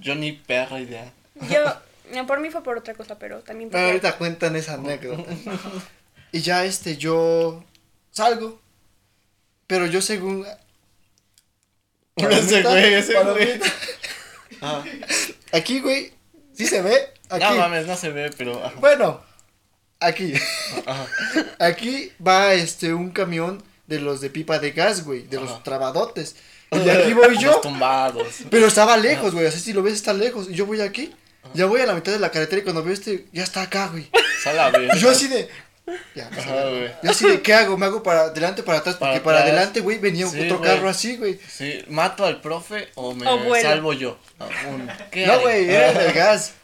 Yo 0.00 0.14
ni 0.14 0.32
perra 0.32 0.80
idea. 0.80 1.12
Yo, 1.50 2.26
por 2.26 2.40
mí 2.40 2.50
fue 2.50 2.62
por 2.62 2.78
otra 2.78 2.94
cosa, 2.94 3.18
pero 3.18 3.40
también. 3.40 3.70
Pero 3.70 3.86
ahorita 3.86 4.16
cuentan 4.16 4.56
esa 4.56 4.74
anécdota. 4.74 5.30
y 6.32 6.40
ya 6.40 6.64
este, 6.64 6.96
yo 6.96 7.62
salgo 8.10 8.64
pero 9.66 9.86
yo 9.86 10.00
según... 10.02 10.46
Ese 12.16 12.62
güey, 12.62 12.94
ese 12.94 13.14
güey. 13.22 13.60
Aquí, 15.52 15.80
güey, 15.80 16.12
¿sí 16.52 16.66
se 16.66 16.80
ve? 16.80 17.12
Aquí. 17.28 17.44
No 17.44 17.56
mames, 17.56 17.86
no 17.86 17.96
se 17.96 18.10
ve, 18.10 18.30
pero... 18.36 18.72
Bueno, 18.78 19.22
aquí. 20.06 20.34
Aquí 21.58 22.12
va 22.24 22.54
este 22.54 22.94
un 22.94 23.10
camión 23.10 23.62
de 23.86 24.00
los 24.00 24.20
de 24.20 24.30
pipa 24.30 24.58
de 24.58 24.72
gas, 24.72 25.04
güey, 25.04 25.22
de 25.22 25.40
los 25.40 25.62
trabadotes. 25.62 26.36
Y 26.74 26.88
aquí 26.88 27.12
voy 27.12 27.38
yo. 27.38 27.60
tumbados. 27.60 28.26
Pero 28.50 28.66
estaba 28.66 28.96
lejos, 28.96 29.32
güey, 29.32 29.46
así 29.46 29.60
si 29.60 29.72
lo 29.72 29.80
ves 29.84 29.94
está 29.94 30.12
lejos. 30.12 30.48
Y 30.50 30.54
yo 30.54 30.66
voy 30.66 30.80
aquí. 30.80 31.14
Ya 31.52 31.66
voy 31.66 31.80
a 31.80 31.86
la 31.86 31.94
mitad 31.94 32.10
de 32.10 32.18
la 32.18 32.32
carretera 32.32 32.62
y 32.62 32.64
cuando 32.64 32.82
veo 32.82 32.92
este, 32.92 33.26
ya 33.32 33.44
está 33.44 33.62
acá, 33.62 33.88
güey. 33.88 34.10
Y 34.94 34.98
yo 34.98 35.10
así 35.10 35.28
de, 35.28 35.48
ya, 36.14 36.30
Yo 37.02 37.10
así 37.10 37.28
de, 37.28 37.42
¿qué 37.42 37.52
hago? 37.52 37.76
¿Me 37.76 37.86
hago 37.86 38.02
para 38.02 38.22
adelante 38.22 38.62
para 38.62 38.78
atrás? 38.78 38.96
Porque 38.96 39.20
para, 39.20 39.40
adelante, 39.40 39.80
güey, 39.80 39.98
venía 39.98 40.26
otro 40.26 40.60
carro 40.60 40.88
así, 40.88 41.16
güey. 41.16 41.38
Sí, 41.48 41.84
¿mato 41.88 42.24
al 42.24 42.40
profe 42.40 42.88
o 42.94 43.14
me 43.14 43.26
salvo 43.60 43.92
yo? 43.92 44.18
no, 44.38 45.40
güey, 45.40 45.68
era 45.68 45.90
el 45.90 46.12
gas. 46.14 46.54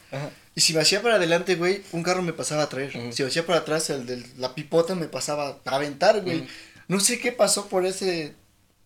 Y 0.53 0.61
si 0.61 0.73
me 0.73 0.81
hacía 0.81 1.01
para 1.01 1.15
adelante, 1.15 1.55
güey, 1.55 1.81
un 1.93 2.03
carro 2.03 2.21
me 2.21 2.33
pasaba 2.33 2.63
a 2.63 2.69
traer. 2.69 2.91
Si 3.13 3.23
me 3.23 3.29
hacía 3.29 3.45
para 3.45 3.59
atrás, 3.59 3.89
el 3.89 4.05
de 4.05 4.23
la 4.37 4.53
pipota 4.53 4.95
me 4.95 5.07
pasaba 5.07 5.59
a 5.65 5.75
aventar, 5.75 6.21
güey. 6.21 6.45
No 6.87 6.99
sé 6.99 7.19
qué 7.19 7.31
pasó 7.31 7.69
por 7.69 7.85
ese, 7.85 8.33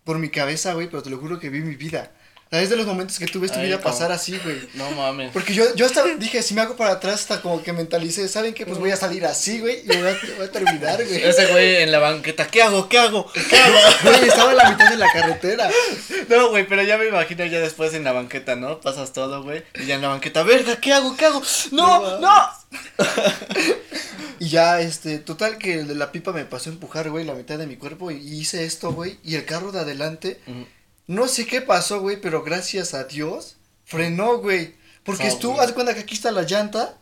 por 0.03 0.19
mi 0.19 0.29
cabeza, 0.29 0.73
güey, 0.73 0.87
pero 0.87 1.01
te 1.01 1.09
lo 1.09 1.17
juro 1.17 1.39
que 1.39 1.49
vi 1.49 1.61
mi 1.61 1.75
vida. 1.75 2.11
Es 2.51 2.69
de 2.69 2.77
los 2.77 2.85
momentos 2.85 3.17
que 3.19 3.25
tú 3.25 3.39
ves 3.39 3.51
tu 3.51 3.59
vida 3.59 3.81
pasar 3.81 4.11
así, 4.11 4.37
güey. 4.37 4.69
No 4.75 4.89
mames. 4.91 5.31
Porque 5.31 5.53
yo, 5.53 5.73
yo 5.75 5.85
hasta 5.85 6.03
dije, 6.15 6.41
si 6.43 6.53
me 6.53 6.61
hago 6.61 6.75
para 6.75 6.91
atrás, 6.91 7.15
hasta 7.21 7.41
como 7.41 7.61
que 7.61 7.73
mentalicé, 7.73 8.27
¿saben 8.29 8.53
qué? 8.53 8.65
Pues 8.65 8.77
voy 8.77 8.91
a 8.91 8.95
salir 8.95 9.25
así, 9.25 9.59
güey, 9.59 9.81
y 9.83 9.87
voy 9.87 10.07
a, 10.07 10.19
voy 10.37 10.45
a 10.45 10.51
terminar, 10.51 11.03
güey. 11.03 11.23
Ese 11.23 11.47
güey 11.47 11.77
en 11.77 11.91
la 11.91 11.99
banqueta, 11.99 12.47
¿qué 12.47 12.61
hago? 12.61 12.87
¿Qué 12.87 12.99
hago? 12.99 13.29
¿Qué 13.33 13.57
hago? 13.57 13.77
Güey, 14.03 14.29
estaba 14.29 14.51
en 14.51 14.57
la 14.57 14.69
mitad 14.69 14.89
de 14.89 14.97
la 14.97 15.11
carretera. 15.11 15.69
No, 16.29 16.49
güey, 16.49 16.67
pero 16.67 16.83
ya 16.83 16.97
me 16.97 17.07
imagino 17.07 17.45
ya 17.45 17.59
después 17.59 17.93
en 17.93 18.03
la 18.03 18.11
banqueta, 18.11 18.55
¿no? 18.55 18.79
Pasas 18.79 19.11
todo, 19.11 19.43
güey, 19.43 19.63
y 19.75 19.85
ya 19.85 19.95
en 19.95 20.01
la 20.01 20.09
banqueta, 20.09 20.43
verga, 20.43 20.77
¿qué 20.77 20.93
hago? 20.93 21.17
¿Qué 21.17 21.25
hago? 21.25 21.41
¡No, 21.71 22.19
no! 22.19 22.49
y 24.39 24.49
ya, 24.49 24.81
este, 24.81 25.17
total 25.17 25.57
que 25.57 25.79
el 25.79 25.87
de 25.87 25.95
la 25.95 26.11
pipa 26.11 26.31
me 26.31 26.45
pasó 26.45 26.69
a 26.69 26.73
empujar, 26.73 27.09
güey, 27.09 27.25
la 27.25 27.33
mitad 27.33 27.57
de 27.57 27.67
mi 27.67 27.75
cuerpo, 27.75 28.11
y 28.11 28.17
hice 28.17 28.65
esto, 28.65 28.91
güey, 28.91 29.17
y 29.23 29.35
el 29.35 29.45
carro 29.45 29.71
de 29.71 29.79
adelante... 29.79 30.39
No 31.07 31.27
sé 31.27 31.45
qué 31.45 31.61
pasó, 31.61 32.01
güey, 32.01 32.19
pero 32.19 32.43
gracias 32.43 32.93
a 32.93 33.03
Dios 33.03 33.57
frenó, 33.83 34.37
güey. 34.37 34.73
Porque 35.03 35.27
estuvo, 35.27 35.61
haz 35.61 35.71
cuenta 35.71 35.93
que 35.93 35.99
aquí 36.01 36.15
está 36.15 36.31
la 36.31 36.41
llanta 36.43 36.97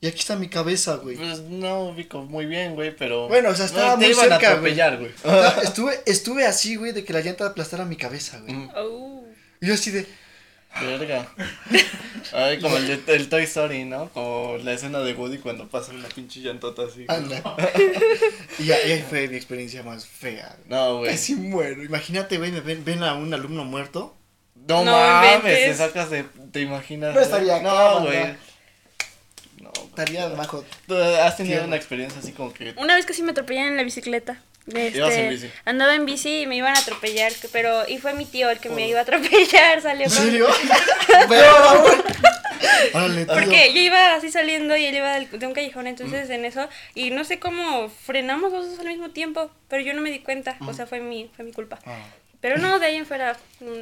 y 0.00 0.08
aquí 0.08 0.18
está 0.18 0.36
mi 0.36 0.48
cabeza, 0.48 0.96
güey. 0.96 1.16
Pues 1.16 1.40
no 1.40 1.88
ubico 1.88 2.22
muy 2.22 2.46
bien, 2.46 2.74
güey, 2.74 2.94
pero. 2.94 3.28
Bueno, 3.28 3.50
o 3.50 3.54
sea, 3.54 3.66
estaba 3.66 3.96
muy 3.96 4.06
iban 4.06 4.28
cerca, 4.28 4.48
a 4.48 4.50
atropellar, 4.50 4.98
güey. 4.98 5.12
estuve, 5.62 6.00
estuve 6.06 6.44
así, 6.44 6.76
güey, 6.76 6.92
de 6.92 7.04
que 7.04 7.12
la 7.12 7.20
llanta 7.20 7.46
aplastara 7.46 7.84
mi 7.84 7.96
cabeza, 7.96 8.40
güey. 8.40 8.52
Mm. 8.52 8.70
Oh. 8.76 9.24
Y 9.60 9.66
yo 9.66 9.74
así 9.74 9.90
de. 9.90 10.06
Verga. 10.80 11.26
Ay, 12.32 12.60
como 12.60 12.76
el, 12.76 13.02
el, 13.06 13.28
Toy 13.28 13.44
Story, 13.44 13.84
¿no? 13.84 14.10
Como 14.10 14.58
la 14.58 14.72
escena 14.72 14.98
de 15.00 15.14
Woody 15.14 15.38
cuando 15.38 15.68
pasa 15.68 15.92
una 15.92 16.08
pinche 16.08 16.40
llantota 16.40 16.82
así. 16.82 17.06
Anda. 17.08 17.42
y, 18.58 18.70
ahí 18.70 19.04
fue 19.08 19.28
mi 19.28 19.36
experiencia 19.36 19.82
más 19.82 20.06
fea. 20.06 20.56
No, 20.66 20.98
güey. 20.98 21.12
Así 21.12 21.34
muero. 21.34 21.82
Imagínate, 21.82 22.38
güey, 22.38 22.52
me 22.52 22.60
ven, 22.60 22.84
ven 22.84 23.02
a 23.02 23.14
un 23.14 23.32
alumno 23.32 23.64
muerto. 23.64 24.16
No, 24.68 24.84
no 24.84 24.92
mames, 24.92 25.42
te 25.42 25.74
sacas 25.74 26.10
de. 26.10 26.24
Te 26.52 26.60
imaginas. 26.60 27.14
No 27.14 27.20
estaría 27.20 27.60
No, 27.60 28.02
güey. 28.02 28.36
No, 29.60 29.72
estaría 29.72 30.28
bajo. 30.28 30.64
¿Has 31.22 31.36
tenido 31.36 31.64
una 31.64 31.76
experiencia 31.76 32.20
así 32.20 32.32
como 32.32 32.52
que.? 32.52 32.74
Una 32.76 32.96
vez 32.96 33.06
que 33.06 33.14
sí 33.14 33.22
me 33.22 33.30
atropellan 33.30 33.68
en 33.68 33.76
la 33.76 33.84
bicicleta. 33.84 34.42
Este, 34.74 35.52
andaba 35.64 35.94
en 35.94 36.06
bici 36.06 36.42
y 36.42 36.46
me 36.46 36.56
iban 36.56 36.74
a 36.76 36.80
atropellar, 36.80 37.32
pero 37.52 37.88
y 37.88 37.98
fue 37.98 38.14
mi 38.14 38.24
tío 38.24 38.50
el 38.50 38.58
que 38.58 38.68
me 38.68 38.88
iba 38.88 38.98
a 38.98 39.02
atropellar, 39.02 39.80
salió 39.82 40.04
¿En 40.04 40.10
serio? 40.10 40.48
Porque 43.26 43.72
yo 43.72 43.80
iba 43.80 44.14
así 44.14 44.30
saliendo 44.30 44.76
y 44.76 44.86
él 44.86 44.94
iba 44.96 45.20
de 45.20 45.46
un 45.46 45.54
callejón, 45.54 45.86
entonces 45.86 46.28
mm. 46.28 46.32
en 46.32 46.44
eso, 46.44 46.68
y 46.94 47.10
no 47.10 47.24
sé 47.24 47.38
cómo 47.38 47.88
frenamos 47.88 48.52
los 48.52 48.70
dos 48.70 48.80
al 48.80 48.86
mismo 48.86 49.10
tiempo, 49.10 49.50
pero 49.68 49.82
yo 49.82 49.94
no 49.94 50.00
me 50.00 50.10
di 50.10 50.20
cuenta, 50.20 50.56
o 50.60 50.72
sea, 50.72 50.86
fue 50.86 51.00
mi, 51.00 51.30
fue 51.36 51.44
mi 51.44 51.52
culpa. 51.52 51.78
Ah. 51.86 51.98
Pero 52.40 52.58
no, 52.58 52.78
de 52.78 52.86
ahí 52.86 52.96
en 52.96 53.06
fuera. 53.06 53.36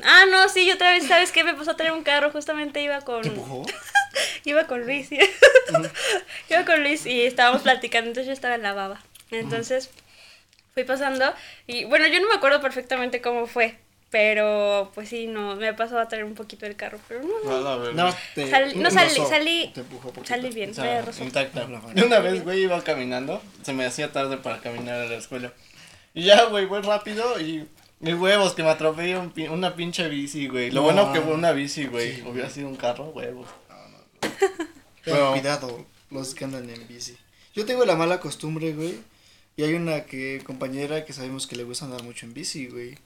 Ah, 0.04 0.24
no, 0.30 0.48
sí, 0.48 0.70
otra 0.70 0.90
vez, 0.90 1.06
¿sabes 1.06 1.32
qué? 1.32 1.44
Me 1.44 1.54
puso 1.54 1.72
a 1.72 1.76
traer 1.76 1.92
un 1.92 2.02
carro, 2.02 2.30
justamente 2.30 2.80
iba 2.82 3.00
con. 3.00 3.22
¿Te 3.22 4.50
iba 4.50 4.66
con 4.66 4.84
Luis. 4.84 5.10
iba 5.10 6.64
con 6.64 6.82
Luis 6.82 7.04
y 7.04 7.22
estábamos 7.22 7.62
platicando, 7.62 8.08
entonces 8.08 8.26
yo 8.28 8.32
estaba 8.32 8.54
en 8.54 8.62
la 8.62 8.72
baba. 8.72 9.02
Entonces 9.30 9.90
fui 10.74 10.84
pasando 10.84 11.32
y 11.66 11.84
bueno, 11.84 12.06
yo 12.08 12.20
no 12.20 12.28
me 12.28 12.34
acuerdo 12.34 12.60
perfectamente 12.60 13.20
cómo 13.20 13.46
fue, 13.46 13.78
pero 14.10 14.90
pues 14.94 15.08
sí, 15.08 15.26
no, 15.26 15.56
me 15.56 15.72
pasó 15.72 15.98
a 15.98 16.08
traer 16.08 16.24
un 16.24 16.34
poquito 16.34 16.66
el 16.66 16.76
carro, 16.76 16.98
pero 17.08 17.22
no, 17.22 17.60
no, 17.60 17.92
no, 17.92 18.14
salí, 18.34 18.74
no 18.76 18.90
salí, 18.90 19.10
salí, 19.28 19.72
salí 20.24 20.50
bien, 20.50 20.70
o 20.70 20.74
sea, 20.74 21.04
intacta. 21.20 21.66
Una 22.04 22.18
vez, 22.18 22.44
güey, 22.44 22.62
iba 22.62 22.82
caminando, 22.82 23.40
se 23.62 23.72
me 23.72 23.86
hacía 23.86 24.12
tarde 24.12 24.36
para 24.36 24.60
caminar 24.60 25.00
a 25.00 25.06
la 25.06 25.16
escuela, 25.16 25.52
y 26.12 26.24
ya, 26.24 26.44
güey, 26.44 26.66
voy 26.66 26.82
rápido 26.82 27.40
y 27.40 27.66
mis 28.04 28.14
huevos, 28.14 28.52
que 28.52 28.62
me 28.62 28.68
atropellé 28.68 29.16
un, 29.16 29.32
una 29.50 29.74
pinche 29.74 30.08
bici, 30.08 30.46
güey. 30.46 30.70
Lo 30.70 30.82
bueno 30.82 31.12
que 31.12 31.20
fue 31.20 31.32
una 31.32 31.52
bici, 31.52 31.86
güey. 31.86 32.20
Hubiera 32.22 32.50
sido 32.50 32.68
un 32.68 32.76
carro, 32.76 33.06
huevos. 33.06 33.48
Pero, 35.04 35.32
cuidado, 35.32 35.86
los 36.10 36.34
que 36.34 36.44
andan 36.44 36.68
en 36.68 36.86
bici. 36.86 37.16
Yo 37.54 37.64
tengo 37.64 37.84
la 37.84 37.96
mala 37.96 38.20
costumbre, 38.20 38.72
güey, 38.72 38.98
y 39.56 39.62
hay 39.62 39.74
una 39.74 40.04
que 40.04 40.42
compañera 40.44 41.04
que 41.04 41.12
sabemos 41.12 41.46
que 41.46 41.56
le 41.56 41.64
gusta 41.64 41.84
andar 41.84 42.02
mucho 42.02 42.26
en 42.26 42.34
bici, 42.34 42.66
güey. 42.66 42.98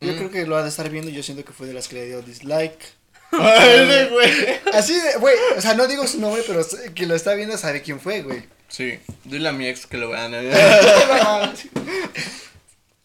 Yo 0.00 0.12
mm. 0.12 0.16
creo 0.16 0.30
que 0.30 0.46
lo 0.46 0.56
ha 0.56 0.62
de 0.62 0.68
estar 0.68 0.88
viendo, 0.90 1.10
yo 1.10 1.22
siento 1.22 1.44
que 1.44 1.52
fue 1.52 1.66
de 1.66 1.74
las 1.74 1.88
que 1.88 1.96
le 1.96 2.06
dio 2.06 2.22
dislike. 2.22 2.94
Así 4.72 4.94
de, 4.94 5.16
güey, 5.18 5.36
o 5.56 5.60
sea, 5.60 5.74
no 5.74 5.86
digo 5.86 6.06
su 6.06 6.20
nombre, 6.20 6.42
pero 6.46 6.64
que 6.94 7.06
lo 7.06 7.14
está 7.14 7.34
viendo 7.34 7.58
sabe 7.58 7.82
quién 7.82 8.00
fue, 8.00 8.22
güey. 8.22 8.44
Sí, 8.68 8.98
dile 9.24 9.48
a 9.48 9.52
mi 9.52 9.66
ex 9.66 9.86
que 9.86 9.96
lo 9.96 10.10
vean. 10.10 10.34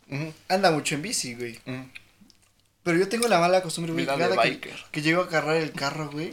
Anda 0.47 0.71
mucho 0.71 0.95
en 0.95 1.01
bici, 1.01 1.35
güey. 1.35 1.59
Pero 2.83 2.97
yo 2.97 3.09
tengo 3.09 3.27
la 3.27 3.39
mala 3.39 3.61
costumbre, 3.61 3.93
güey, 3.93 4.07
que, 4.59 4.71
que 4.91 5.01
llego 5.01 5.21
a 5.21 5.25
agarrar 5.25 5.57
el 5.57 5.71
carro, 5.71 6.09
güey. 6.09 6.31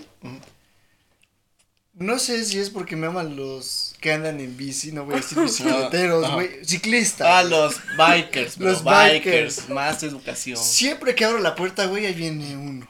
No 1.98 2.20
sé 2.20 2.44
si 2.44 2.58
es 2.58 2.70
porque 2.70 2.94
me 2.94 3.08
aman 3.08 3.34
los 3.34 3.94
que 4.00 4.12
andan 4.12 4.38
en 4.38 4.56
bici, 4.56 4.92
no 4.92 5.04
voy 5.04 5.14
a 5.14 5.16
decir 5.16 5.38
bicicleteros, 5.42 6.32
güey. 6.32 6.64
Ciclistas. 6.64 7.26
Ah, 7.28 7.42
los 7.42 7.80
bikers, 7.96 8.58
Los 8.58 8.84
bikers. 8.84 9.68
Más 9.68 10.02
educación. 10.04 10.56
Siempre 10.56 11.14
que 11.14 11.24
abro 11.24 11.40
la 11.40 11.56
puerta, 11.56 11.86
güey, 11.86 12.06
ahí 12.06 12.14
viene 12.14 12.56
uno. 12.56 12.86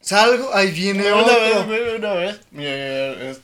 Salgo, 0.00 0.52
ahí 0.54 0.72
viene 0.72 1.12
una 1.12 1.22
otro. 1.22 1.40
Vez, 1.40 1.66
güey, 1.66 1.96
una 1.96 2.12
vez, 2.14 2.40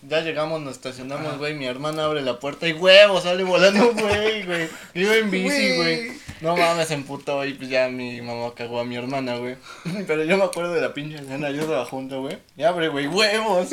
ya 0.08 0.22
llegamos, 0.22 0.60
nos 0.62 0.72
estacionamos, 0.72 1.36
güey, 1.36 1.54
mi 1.54 1.66
hermana 1.66 2.06
abre 2.06 2.22
la 2.22 2.40
puerta 2.40 2.66
y 2.66 2.72
huevo, 2.72 3.20
sale 3.20 3.44
volando, 3.44 3.92
güey, 3.92 4.42
güey. 4.44 4.68
Iba 4.94 5.16
en 5.16 5.30
bici, 5.30 5.76
güey. 5.76 6.12
No 6.40 6.56
mames, 6.56 6.90
emputó 6.90 7.44
y 7.44 7.54
pues 7.54 7.68
ya 7.68 7.88
mi 7.88 8.20
mamá 8.22 8.54
cagó 8.54 8.80
a 8.80 8.84
mi 8.84 8.96
hermana, 8.96 9.36
güey. 9.36 9.56
Pero 10.06 10.24
yo 10.24 10.36
me 10.38 10.44
acuerdo 10.44 10.72
de 10.72 10.80
la 10.80 10.94
pinche 10.94 11.16
escena, 11.16 11.50
yo 11.50 11.62
estaba 11.62 11.84
junto, 11.84 12.22
güey. 12.22 12.38
Y 12.56 12.62
abre, 12.62 12.88
güey, 12.88 13.06
huevos. 13.06 13.68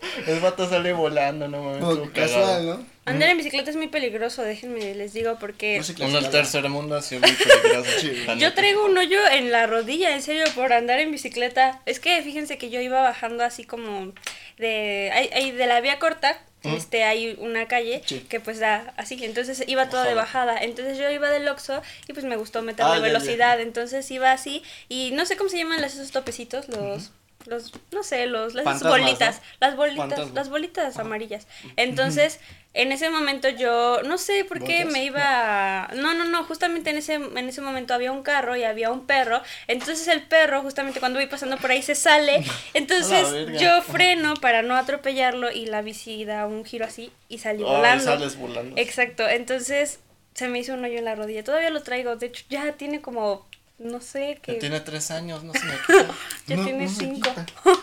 El 0.26 0.40
vato 0.40 0.68
sale 0.68 0.92
volando, 0.92 1.48
no 1.48 1.62
mames. 1.62 2.10
casual, 2.10 2.66
¿no? 2.66 2.96
Andar 3.06 3.30
en 3.30 3.36
bicicleta 3.36 3.70
es 3.70 3.76
muy 3.76 3.86
peligroso, 3.86 4.42
déjenme 4.42 4.94
les 4.96 5.12
digo, 5.12 5.36
porque... 5.38 5.80
Uno 6.00 6.18
el 6.18 6.28
tercer 6.28 6.68
mundo 6.68 6.96
ha 6.96 7.02
sido 7.02 7.20
muy 7.20 7.30
peligroso. 7.32 8.34
yo 8.36 8.52
traigo 8.52 8.84
un 8.84 8.98
hoyo 8.98 9.20
en 9.30 9.52
la 9.52 9.68
rodilla, 9.68 10.12
en 10.12 10.22
serio, 10.22 10.42
por 10.56 10.72
andar 10.72 10.98
en 10.98 11.12
bicicleta. 11.12 11.80
Es 11.86 12.00
que 12.00 12.20
fíjense 12.22 12.58
que 12.58 12.68
yo 12.68 12.80
iba 12.80 13.00
bajando 13.02 13.44
así 13.44 13.62
como 13.62 14.12
de... 14.58 15.12
Hay, 15.14 15.52
de 15.52 15.66
la 15.68 15.80
vía 15.80 16.00
corta, 16.00 16.36
este 16.64 17.04
hay 17.04 17.36
una 17.38 17.68
calle 17.68 18.02
que 18.28 18.40
pues 18.40 18.58
da 18.58 18.92
así, 18.96 19.16
entonces 19.24 19.62
iba 19.68 19.88
todo 19.88 20.02
de 20.02 20.14
bajada, 20.14 20.58
entonces 20.58 20.98
yo 20.98 21.08
iba 21.10 21.30
del 21.30 21.46
Oxxo 21.46 21.80
y 22.08 22.12
pues 22.12 22.24
me 22.24 22.36
gustó 22.36 22.62
meterle 22.62 22.96
ah, 22.96 22.98
velocidad, 22.98 23.60
entonces 23.60 24.10
iba 24.10 24.32
así 24.32 24.64
y 24.88 25.12
no 25.12 25.26
sé 25.26 25.36
cómo 25.36 25.48
se 25.48 25.58
llaman 25.58 25.84
esos 25.84 26.10
topecitos, 26.10 26.68
los 26.68 27.12
los, 27.46 27.72
no 27.92 28.02
sé, 28.02 28.26
los, 28.26 28.54
las 28.54 28.82
bolitas, 28.82 29.40
las 29.60 29.76
bolitas, 29.76 30.32
las 30.32 30.48
bolitas 30.48 30.98
amarillas. 30.98 31.46
Entonces, 31.76 32.40
en 32.76 32.92
ese 32.92 33.08
momento 33.08 33.48
yo, 33.48 34.02
no 34.02 34.18
sé 34.18 34.44
por 34.44 34.62
qué 34.62 34.84
me 34.84 35.04
iba, 35.04 35.88
no, 35.94 36.12
no, 36.12 36.26
no, 36.26 36.44
justamente 36.44 36.90
en 36.90 36.98
ese, 36.98 37.14
en 37.14 37.48
ese 37.48 37.62
momento 37.62 37.94
había 37.94 38.12
un 38.12 38.22
carro 38.22 38.54
y 38.54 38.64
había 38.64 38.90
un 38.90 39.06
perro, 39.06 39.40
entonces 39.66 40.06
el 40.08 40.22
perro, 40.22 40.60
justamente 40.60 41.00
cuando 41.00 41.18
voy 41.18 41.26
pasando 41.26 41.56
por 41.56 41.70
ahí, 41.70 41.82
se 41.82 41.94
sale, 41.94 42.44
entonces 42.74 43.58
yo 43.58 43.80
freno 43.80 44.34
para 44.34 44.60
no 44.60 44.76
atropellarlo 44.76 45.50
y 45.50 45.66
la 45.66 45.80
bici 45.80 46.26
da 46.26 46.46
un 46.46 46.66
giro 46.66 46.84
así 46.84 47.10
y 47.28 47.38
salí 47.38 47.62
volando. 47.62 48.18
volando. 48.38 48.76
Exacto, 48.76 49.26
entonces 49.26 50.00
se 50.34 50.48
me 50.48 50.58
hizo 50.58 50.74
un 50.74 50.84
hoyo 50.84 50.98
en 50.98 51.06
la 51.06 51.14
rodilla, 51.14 51.42
todavía 51.42 51.70
lo 51.70 51.82
traigo, 51.82 52.16
de 52.16 52.26
hecho 52.26 52.44
ya 52.50 52.72
tiene 52.72 53.00
como 53.00 53.46
no 53.78 54.00
sé 54.00 54.38
qué. 54.42 54.54
tiene 54.54 54.80
tres 54.80 55.10
años, 55.10 55.44
no 55.44 55.52
se 55.52 55.64
me 55.64 55.72
quita. 55.86 56.14
ya 56.46 56.64
tiene 56.64 56.88
cinco. 56.88 57.30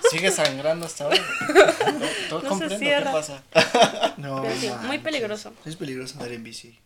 Sigue 0.10 0.32
sangrando 0.32 0.86
hasta 0.86 1.06
ahora. 1.06 1.18
No, 2.30 2.42
no 2.42 2.50
comprendo 2.50 2.80
qué 2.80 3.02
pasa. 3.12 3.44
no, 4.18 4.44
sí, 4.56 4.70
muy 4.88 4.98
peligroso. 5.00 5.54
Es 5.66 5.76
peligroso 5.76 6.16
andar 6.16 6.32
en 6.32 6.44
bici. 6.44 6.80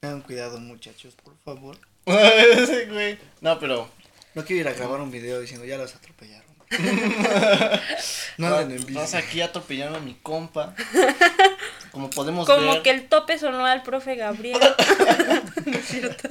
Tengan 0.00 0.22
cuidado, 0.22 0.58
muchachos, 0.58 1.14
por 1.14 1.36
favor. 1.44 1.78
sí, 2.06 2.90
güey. 2.90 3.18
No, 3.40 3.58
pero. 3.60 3.88
No 4.34 4.44
quiero 4.44 4.62
ir 4.62 4.68
a 4.68 4.72
grabar 4.72 5.00
un 5.00 5.10
video 5.10 5.40
diciendo 5.40 5.64
ya 5.64 5.78
los 5.78 5.94
atropellaron. 5.94 6.46
no 8.38 8.54
anden 8.54 8.78
en 8.78 8.86
bici. 8.86 8.98
Vas 8.98 9.14
aquí 9.14 9.40
atropellando 9.40 9.98
a 9.98 10.00
mi 10.00 10.14
compa. 10.14 10.74
Como 11.92 12.10
podemos 12.10 12.46
ver. 12.46 12.56
Como 12.56 12.82
que 12.82 12.90
el 12.90 13.08
tope 13.08 13.38
sonó 13.38 13.64
al 13.64 13.82
profe 13.82 14.16
Gabriel. 14.16 14.60
¿No 15.64 15.78
es 15.78 15.86
cierto? 15.86 16.28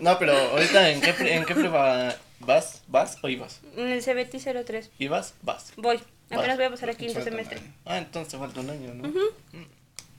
No, 0.00 0.18
pero 0.18 0.36
ahorita, 0.36 0.90
¿en 0.90 1.00
qué, 1.00 1.14
en 1.34 1.44
qué 1.44 1.54
prueba 1.54 2.16
vas? 2.40 2.82
¿Vas 2.88 3.18
o 3.22 3.28
ibas? 3.28 3.60
En 3.76 3.88
el 3.88 4.02
CBT 4.02 4.36
03. 4.64 4.90
¿Ibas? 4.98 5.34
Vas. 5.42 5.72
Voy. 5.76 6.00
Apenas 6.30 6.56
voy 6.56 6.66
a 6.66 6.70
pasar 6.70 6.90
a 6.90 6.94
quinto 6.94 7.22
semestre. 7.22 7.60
Ah, 7.84 7.98
entonces 7.98 8.38
falta 8.38 8.60
un 8.60 8.70
año, 8.70 8.94
¿no? 8.94 9.08
Mm, 9.08 9.66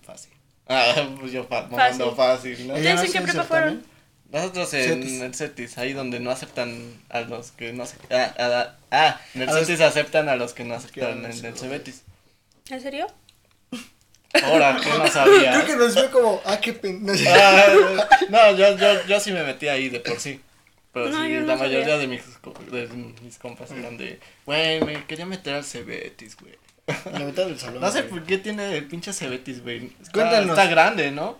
fácil. 0.03 0.31
Ah, 0.67 1.09
pues 1.19 1.31
yo 1.31 1.45
fácil. 1.45 2.11
fácil, 2.15 2.67
¿no? 2.67 2.75
¿Ustedes 2.75 3.03
en 3.03 3.11
qué 3.11 3.21
prueba 3.21 3.43
fueron? 3.43 3.83
Nosotros 4.31 4.73
en 4.73 5.21
el 5.21 5.33
CETIS, 5.33 5.77
ahí 5.77 5.93
donde 5.93 6.19
no 6.19 6.31
aceptan 6.31 7.01
a 7.09 7.21
los 7.21 7.51
que 7.51 7.71
no 7.71 7.83
aceptan. 7.83 8.19
Ah, 8.19 8.35
ah, 8.37 8.75
ah, 8.91 9.21
en 9.33 9.43
el 9.43 9.49
CETIS 9.49 9.81
aceptan 9.81 10.27
a 10.27 10.35
los 10.35 10.53
que 10.53 10.65
no 10.65 10.75
aceptan 10.75 11.25
en 11.25 11.45
el 11.45 11.57
CEBETIS. 11.57 12.03
¿En 12.69 12.81
serio? 12.81 13.07
Ahora, 14.43 14.79
que 14.81 14.89
no 14.89 15.07
sabía. 15.07 15.51
Creo 15.51 15.65
que 15.65 15.75
nos 15.75 15.95
vio 15.95 16.11
como, 16.11 16.41
ah, 16.45 16.59
qué 16.59 16.73
pena. 16.73 17.13
Ah, 17.29 18.07
no, 18.29 18.51
yo, 18.55 18.77
yo, 18.77 19.05
yo 19.07 19.19
sí 19.19 19.31
me 19.31 19.43
metí 19.43 19.67
ahí 19.67 19.89
de 19.89 19.99
por 19.99 20.19
sí. 20.19 20.41
Pero 20.93 21.11
sí, 21.11 21.39
la 21.45 21.55
mayoría 21.55 21.97
de 21.97 22.07
mis, 22.07 22.23
de 22.71 22.87
mis 23.21 23.37
compas 23.37 23.71
eran 23.71 23.97
de, 23.97 24.19
güey, 24.45 24.81
me 24.81 25.05
quería 25.05 25.25
meter 25.25 25.55
al 25.55 25.63
Cebetis, 25.63 26.35
güey. 26.37 26.57
La 27.11 27.19
mitad 27.19 27.45
del 27.45 27.59
salón. 27.59 27.81
No 27.81 27.91
sé 27.91 28.03
por 28.03 28.23
qué 28.23 28.37
tiene 28.37 28.77
el 28.77 28.85
pinche 28.85 29.13
Cebetis, 29.13 29.61
güey. 29.61 29.91
Cuéntanos. 30.13 30.57
Está 30.57 30.67
grande, 30.67 31.11
¿no? 31.11 31.37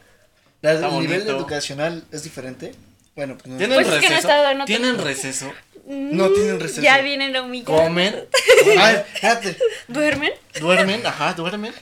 ¿El 0.62 0.82
nivel 1.00 1.28
educacional 1.28 2.04
es 2.12 2.24
diferente? 2.24 2.74
Bueno, 3.16 3.38
pues 3.38 3.48
no. 3.48 3.58
¿Tienen 3.58 3.82
pues 3.82 4.02
receso? 4.02 4.28
no 4.56 4.66
¿Tienen 4.66 4.98
receso? 5.00 5.54
No 5.88 6.30
tienen 6.32 6.60
receso. 6.60 6.82
Ya 6.82 7.00
vienen 7.02 7.32
la 7.32 7.44
humillada. 7.44 7.86
¿Comen? 7.86 8.16
Ay, 8.78 9.04
espérate. 9.14 9.58
¿Duermen? 9.88 10.34
¿Duermen? 10.60 11.06
Ajá, 11.06 11.34
¿duermen? 11.34 11.74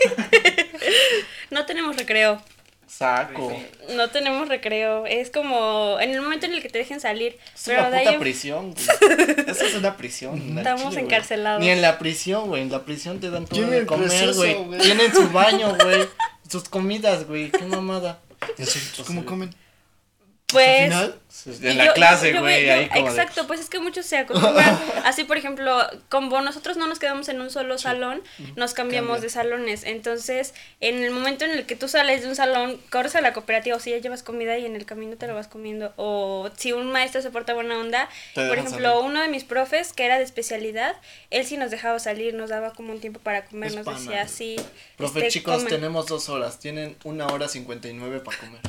no 1.50 1.66
tenemos 1.66 1.96
recreo. 1.96 2.42
Saco. 2.86 3.50
No 3.94 4.10
tenemos 4.10 4.48
recreo. 4.48 5.06
Es 5.06 5.30
como 5.30 5.98
en 5.98 6.10
el 6.10 6.20
momento 6.20 6.44
en 6.44 6.52
el 6.52 6.62
que 6.62 6.68
te 6.68 6.78
dejen 6.78 7.00
salir. 7.00 7.38
Es 7.54 7.62
pero 7.64 7.88
una 7.88 7.98
puta 7.98 8.18
prisión, 8.18 8.74
güey. 8.74 9.26
Eso 9.48 9.64
es 9.64 9.74
una 9.74 9.96
prisión. 9.96 10.58
Estamos 10.58 10.94
encarcelados. 10.96 11.60
Ni 11.60 11.70
en 11.70 11.80
la 11.80 11.98
prisión, 11.98 12.48
güey. 12.48 12.62
En 12.62 12.70
la 12.70 12.84
prisión 12.84 13.18
te 13.18 13.30
dan 13.30 13.46
todo 13.46 13.66
de 13.66 13.86
comer, 13.86 14.34
güey. 14.34 14.78
Tienen 14.78 15.12
su 15.12 15.30
baño, 15.30 15.74
güey. 15.82 16.06
Sus 16.48 16.68
comidas, 16.68 17.26
güey. 17.26 17.50
Qué 17.50 17.64
mamada. 17.64 18.20
¿Cómo 19.06 19.24
comen? 19.24 19.54
Pues. 20.52 20.92
En 21.46 21.78
la 21.78 21.92
clase, 21.94 22.38
güey. 22.38 22.68
Exacto, 22.68 23.46
pues 23.46 23.60
es 23.60 23.68
que 23.68 23.80
muchos 23.80 24.06
se 24.06 24.18
acostumbran. 24.18 24.78
Así, 25.04 25.24
por 25.24 25.36
ejemplo, 25.36 25.76
como 26.08 26.40
nosotros 26.40 26.76
no 26.76 26.86
nos 26.86 26.98
quedamos 26.98 27.28
en 27.28 27.40
un 27.40 27.50
solo 27.50 27.78
salón, 27.78 28.22
nos 28.54 28.74
cambiamos 28.74 29.22
de 29.22 29.30
salones. 29.30 29.84
Entonces, 29.84 30.54
en 30.80 31.02
el 31.02 31.10
momento 31.10 31.44
en 31.44 31.52
el 31.52 31.66
que 31.66 31.74
tú 31.74 31.88
sales 31.88 32.22
de 32.22 32.28
un 32.28 32.36
salón, 32.36 32.78
corres 32.90 33.16
a 33.16 33.20
la 33.20 33.32
cooperativa, 33.32 33.76
o 33.76 33.80
si 33.80 33.90
ya 33.90 33.98
llevas 33.98 34.22
comida 34.22 34.58
y 34.58 34.66
en 34.66 34.76
el 34.76 34.84
camino 34.84 35.16
te 35.16 35.26
lo 35.26 35.34
vas 35.34 35.48
comiendo. 35.48 35.92
O 35.96 36.50
si 36.56 36.72
un 36.72 36.92
maestro 36.92 37.22
se 37.22 37.30
porta 37.30 37.54
buena 37.54 37.78
onda. 37.78 38.08
Por 38.34 38.58
ejemplo, 38.58 39.02
uno 39.02 39.20
de 39.20 39.28
mis 39.28 39.44
profes, 39.44 39.92
que 39.92 40.04
era 40.04 40.18
de 40.18 40.24
especialidad, 40.24 40.96
él 41.30 41.46
sí 41.46 41.56
nos 41.56 41.70
dejaba 41.70 41.98
salir, 41.98 42.34
nos 42.34 42.50
daba 42.50 42.72
como 42.72 42.92
un 42.92 43.00
tiempo 43.00 43.20
para 43.20 43.46
comer, 43.46 43.74
nos 43.74 43.86
decía 43.86 44.22
así. 44.22 44.56
Profe, 44.96 45.20
este, 45.20 45.30
chicos, 45.30 45.64
tenemos 45.66 46.06
dos 46.06 46.28
horas, 46.28 46.58
tienen 46.58 46.96
una 47.04 47.26
hora 47.26 47.48
cincuenta 47.48 47.88
y 47.88 47.94
nueve 47.94 48.20
para 48.20 48.36
comer. 48.38 48.60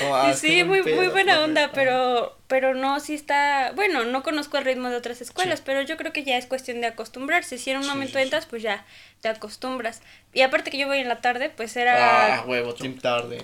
Ah, 0.00 0.32
sí, 0.34 0.64
muy, 0.64 0.82
muy 0.82 1.08
buena 1.08 1.42
onda, 1.42 1.70
pero, 1.72 2.36
pero 2.46 2.74
no, 2.74 3.00
sí 3.00 3.14
está, 3.14 3.72
bueno, 3.74 4.04
no 4.04 4.22
conozco 4.22 4.58
el 4.58 4.64
ritmo 4.64 4.88
de 4.90 4.96
otras 4.96 5.20
escuelas, 5.20 5.60
pero 5.60 5.82
yo 5.82 5.96
creo 5.96 6.12
que 6.12 6.24
ya 6.24 6.36
es 6.36 6.46
cuestión 6.46 6.80
de 6.80 6.86
acostumbrarse. 6.86 7.58
Si 7.58 7.70
en 7.70 7.78
un 7.78 7.86
momento 7.86 8.18
entras, 8.18 8.46
pues 8.46 8.62
ya 8.62 8.84
te 9.20 9.28
acostumbras. 9.28 10.02
Y 10.32 10.42
aparte 10.42 10.70
que 10.70 10.78
yo 10.78 10.86
voy 10.86 10.98
en 10.98 11.08
la 11.08 11.20
tarde, 11.20 11.50
pues 11.50 11.76
era... 11.76 12.36
Ah, 12.36 12.44
huevo, 12.46 12.74
team 12.74 12.98
tarde. 12.98 13.42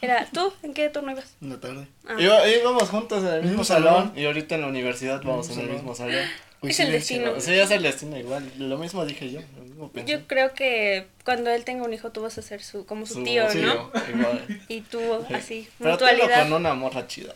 Era, 0.00 0.26
¿tú? 0.32 0.52
¿En 0.62 0.74
qué 0.74 0.88
turno 0.88 1.12
ibas? 1.12 1.34
En 1.40 1.50
la 1.50 1.60
tarde. 1.60 1.86
Ah. 2.06 2.16
íbamos 2.20 2.88
juntos 2.90 3.22
en 3.24 3.34
el 3.34 3.42
mismo, 3.42 3.64
salón, 3.64 4.12
y 4.16 4.26
ahorita 4.26 4.54
en 4.56 4.60
la 4.62 4.66
universidad 4.66 5.22
vamos 5.22 5.50
en 5.50 5.60
el 5.60 5.70
mismo 5.70 5.94
salón. 5.94 6.24
Es 6.62 6.80
el 6.80 6.92
destino. 6.92 7.40
Sí, 7.40 7.52
es 7.54 7.70
el 7.70 7.82
destino 7.82 8.16
igual. 8.16 8.50
Lo 8.58 8.78
mismo 8.78 9.04
dije 9.04 9.30
yo. 9.30 9.40
yo 10.06 10.26
creo 10.26 10.54
que 10.54 11.06
cuando 11.24 11.50
él 11.50 11.64
tenga 11.64 11.84
un 11.84 11.92
hijo 11.92 12.10
tú 12.10 12.22
vas 12.22 12.38
a 12.38 12.42
ser 12.42 12.62
su, 12.62 12.86
como 12.86 13.06
su, 13.06 13.22
tío, 13.22 13.44
¿no? 13.54 13.90
igual. 14.08 14.62
Y 14.68 14.80
tú 14.82 15.00
así, 15.34 15.68
Pero 15.78 15.92
mutualidad. 15.92 16.42
con 16.42 16.54
una 16.54 16.74
morra 16.74 17.06
chida. 17.06 17.34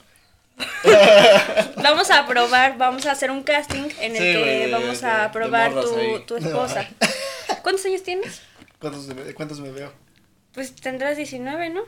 vamos 1.82 2.10
a 2.10 2.26
probar, 2.26 2.76
vamos 2.76 3.06
a 3.06 3.12
hacer 3.12 3.30
un 3.30 3.42
casting 3.42 3.88
en 4.00 4.16
el 4.16 4.22
que 4.22 4.68
vamos 4.70 5.02
a 5.04 5.32
probar 5.32 5.72
tu, 5.72 6.20
tu, 6.26 6.36
esposa. 6.36 6.86
¿Cuántos 7.62 7.84
años 7.86 8.02
tienes? 8.02 8.42
¿Cuántos, 8.78 9.08
¿Cuántos 9.34 9.60
me 9.60 9.70
veo? 9.70 9.92
Pues 10.52 10.74
tendrás 10.74 11.16
19, 11.16 11.70
¿no? 11.70 11.82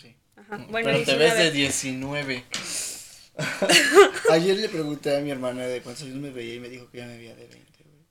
Sí. 0.00 0.14
Ajá. 0.36 0.64
Bueno, 0.70 0.90
Pero 0.92 1.04
te 1.04 1.16
ves 1.16 1.36
de 1.36 1.50
19. 1.50 2.44
Ayer 4.30 4.56
le 4.56 4.68
pregunté 4.68 5.16
a 5.16 5.20
mi 5.20 5.30
hermana 5.30 5.62
de 5.62 5.80
cuántos 5.80 6.04
años 6.04 6.16
me 6.16 6.30
veía 6.30 6.54
y 6.54 6.60
me 6.60 6.68
dijo 6.68 6.90
que 6.90 6.98
ya 6.98 7.06
me 7.06 7.16
veía 7.16 7.34
de 7.34 7.46
20, 7.46 7.84
güey. 7.84 8.04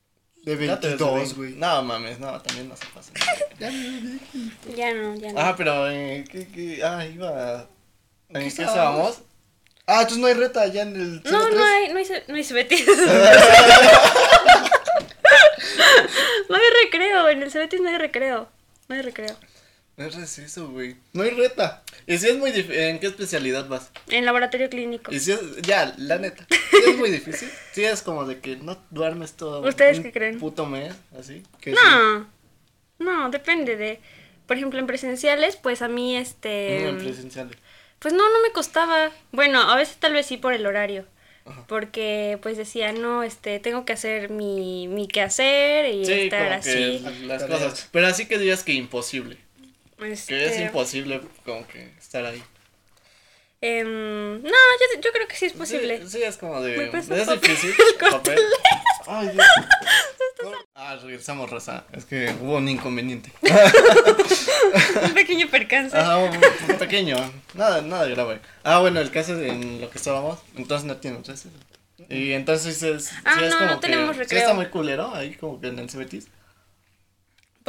De 0.44 0.56
22, 0.56 1.36
güey. 1.36 1.54
No 1.56 1.82
mames, 1.84 2.20
no, 2.20 2.42
también 2.42 2.70
no 2.70 2.76
se 2.76 2.86
pasa. 2.88 3.12
ya, 3.60 3.72
ya 4.76 4.94
no, 4.94 5.16
ya 5.16 5.34
no. 5.34 5.40
Ah, 5.40 5.56
pero 5.56 5.90
eh, 5.90 6.26
¿qué, 6.30 6.48
qué? 6.48 6.84
Ah, 6.84 7.06
iba. 7.06 7.68
¿En 8.30 8.42
qué, 8.42 8.48
estábamos? 8.48 9.22
Ah, 9.86 10.02
entonces 10.02 10.20
no 10.20 10.28
hay 10.28 10.36
reta 10.36 10.62
allá 10.62 10.84
en 10.84 10.96
el. 10.96 11.24
No, 11.24 11.50
no 11.50 11.64
hay, 11.64 11.92
no 11.92 12.00
hay, 12.00 12.06
no 12.28 12.36
hay 12.36 12.44
Cebetis. 12.44 12.86
no 16.50 16.56
hay 16.56 16.62
recreo, 16.84 17.30
en 17.30 17.42
el 17.42 17.52
Cebetis 17.52 17.82
no 17.82 17.90
hay 17.90 17.98
recreo. 17.98 18.48
No 18.88 18.96
hay 18.96 19.02
recreo. 19.02 19.36
No 19.98 20.06
es 20.06 20.40
eso, 20.40 20.70
güey. 20.70 20.96
No 21.12 21.24
hay 21.24 21.32
reta. 21.32 21.84
¿Y 22.10 22.18
si 22.18 22.28
es 22.28 22.38
muy 22.40 22.52
difícil? 22.52 22.82
¿En 22.82 23.00
qué 23.00 23.06
especialidad 23.06 23.68
vas? 23.68 23.92
En 24.08 24.26
laboratorio 24.26 24.68
clínico. 24.68 25.14
¿Y 25.14 25.20
si 25.20 25.32
es, 25.32 25.40
ya, 25.62 25.94
la 26.00 26.18
neta, 26.18 26.44
¿sí 26.50 26.90
es 26.90 26.98
muy 26.98 27.12
difícil? 27.12 27.52
Sí 27.72 27.86
es 27.86 28.02
como 28.02 28.26
de 28.26 28.40
que 28.40 28.56
no 28.56 28.84
duermes 28.90 29.34
todo. 29.34 29.62
¿Ustedes 29.62 30.00
qué 30.00 30.12
creen? 30.12 30.40
puto 30.40 30.66
mes, 30.66 30.96
así. 31.20 31.44
No, 31.68 32.28
no, 32.98 33.30
depende 33.30 33.76
de... 33.76 34.00
Por 34.48 34.58
ejemplo, 34.58 34.80
en 34.80 34.88
presenciales, 34.88 35.56
pues 35.56 35.84
a 35.84 35.88
mí, 35.88 36.18
este... 36.18 36.80
No, 36.82 36.90
en 36.90 36.98
presenciales. 36.98 37.56
Pues 38.00 38.12
no, 38.16 38.24
no 38.24 38.42
me 38.42 38.52
costaba. 38.54 39.12
Bueno, 39.32 39.62
a 39.62 39.76
veces 39.76 39.98
tal 39.98 40.14
vez 40.14 40.26
sí 40.26 40.38
por 40.38 40.54
el 40.54 40.66
horario. 40.66 41.06
Porque 41.68 42.40
pues 42.42 42.58
decía, 42.58 42.92
no, 42.92 43.22
este, 43.24 43.60
tengo 43.60 43.86
que 43.86 43.94
hacer 43.94 44.30
mi, 44.30 44.88
mi 44.88 45.08
quehacer 45.08 45.94
y 45.94 46.12
estar 46.12 46.54
así. 46.54 47.06
las 47.26 47.44
cosas. 47.44 47.90
Pero 47.92 48.08
así 48.08 48.28
que 48.28 48.38
dirías 48.40 48.64
que 48.64 48.74
imposible. 48.74 49.38
Que 50.00 50.14
es 50.14 50.30
este, 50.30 50.62
imposible 50.64 51.22
como 51.44 51.68
que 51.68 51.92
estar 52.10 52.26
ahí. 52.26 52.44
Em, 53.62 54.42
no, 54.42 54.50
yo, 54.50 55.02
yo, 55.02 55.12
creo 55.12 55.28
que 55.28 55.36
sí 55.36 55.46
es 55.46 55.54
posible. 55.54 56.08
Sí, 56.08 56.24
es 56.24 56.38
como 56.38 56.60
de. 56.62 56.90
Es 56.90 57.08
difícil. 57.08 57.76
Papel. 58.00 58.40
Ay, 59.08 59.30
Dios. 59.30 59.46
Ah, 60.74 60.96
regresamos, 61.04 61.50
Rosa. 61.50 61.84
Es 61.92 62.06
que 62.06 62.34
hubo 62.42 62.56
un 62.56 62.70
inconveniente. 62.70 63.30
un 65.04 65.14
pequeño 65.14 65.50
percance. 65.50 65.96
Ah, 65.98 66.18
un, 66.18 66.78
pequeño. 66.78 67.18
Nada, 67.54 67.82
nada 67.82 68.08
grave. 68.08 68.40
Ah, 68.64 68.80
bueno, 68.80 69.02
el 69.02 69.12
caso 69.12 69.36
es 69.36 69.52
en 69.52 69.82
lo 69.82 69.90
que 69.90 69.98
estábamos. 69.98 70.40
Entonces 70.56 70.88
no 70.88 70.96
tiene 70.96 71.18
entonces. 71.18 71.52
Y 72.08 72.32
entonces 72.32 72.82
es. 72.82 73.12
Ah, 73.26 73.36
sí, 73.38 73.44
es 73.44 73.52
no, 73.52 73.58
como 73.60 73.72
no 73.72 73.80
tenemos 73.82 74.16
que, 74.16 74.24
está 74.24 74.54
muy 74.54 74.68
culero 74.68 75.14
ahí, 75.14 75.36
como 75.36 75.60
que 75.60 75.68
en 75.68 75.80
el 75.80 75.90
Cebetis. 75.90 76.30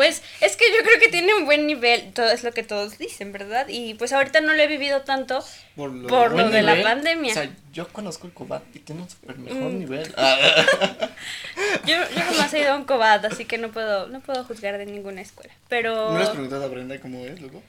Pues 0.01 0.23
es 0.41 0.57
que 0.57 0.65
yo 0.75 0.83
creo 0.83 0.99
que 0.99 1.09
tiene 1.09 1.35
un 1.35 1.45
buen 1.45 1.67
nivel, 1.67 2.15
todo 2.15 2.31
es 2.31 2.43
lo 2.43 2.53
que 2.53 2.63
todos 2.63 2.97
dicen, 2.97 3.33
¿verdad? 3.33 3.67
Y 3.69 3.93
pues 3.93 4.15
ahorita 4.15 4.41
no 4.41 4.55
lo 4.55 4.63
he 4.63 4.67
vivido 4.67 5.03
tanto 5.03 5.45
por 5.77 5.91
lo, 5.93 6.49
de 6.49 6.63
la 6.63 6.83
pandemia. 6.83 7.33
O 7.33 7.35
sea, 7.35 7.51
yo 7.71 7.87
conozco 7.89 8.27
el 8.27 8.33
Cobat 8.33 8.63
y 8.73 8.79
tiene 8.79 9.03
un 9.03 9.11
super 9.11 9.37
mejor 9.37 9.71
mm. 9.71 9.79
nivel. 9.79 10.15
yo, 11.87 11.97
yo 11.97 12.23
jamás 12.29 12.55
he 12.55 12.61
ido 12.61 12.73
a 12.73 12.77
un 12.77 12.85
Cobat, 12.85 13.27
así 13.27 13.45
que 13.45 13.59
no 13.59 13.73
puedo, 13.73 14.09
no 14.09 14.21
puedo 14.21 14.43
juzgar 14.45 14.79
de 14.79 14.87
ninguna 14.87 15.21
escuela. 15.21 15.53
Pero. 15.69 16.13
¿No 16.13 16.17
le 16.17 16.25
has 16.25 16.31
preguntado 16.31 16.65
a 16.65 16.69
Brenda 16.69 16.99
cómo 16.99 17.23
es, 17.27 17.39
loco? 17.39 17.63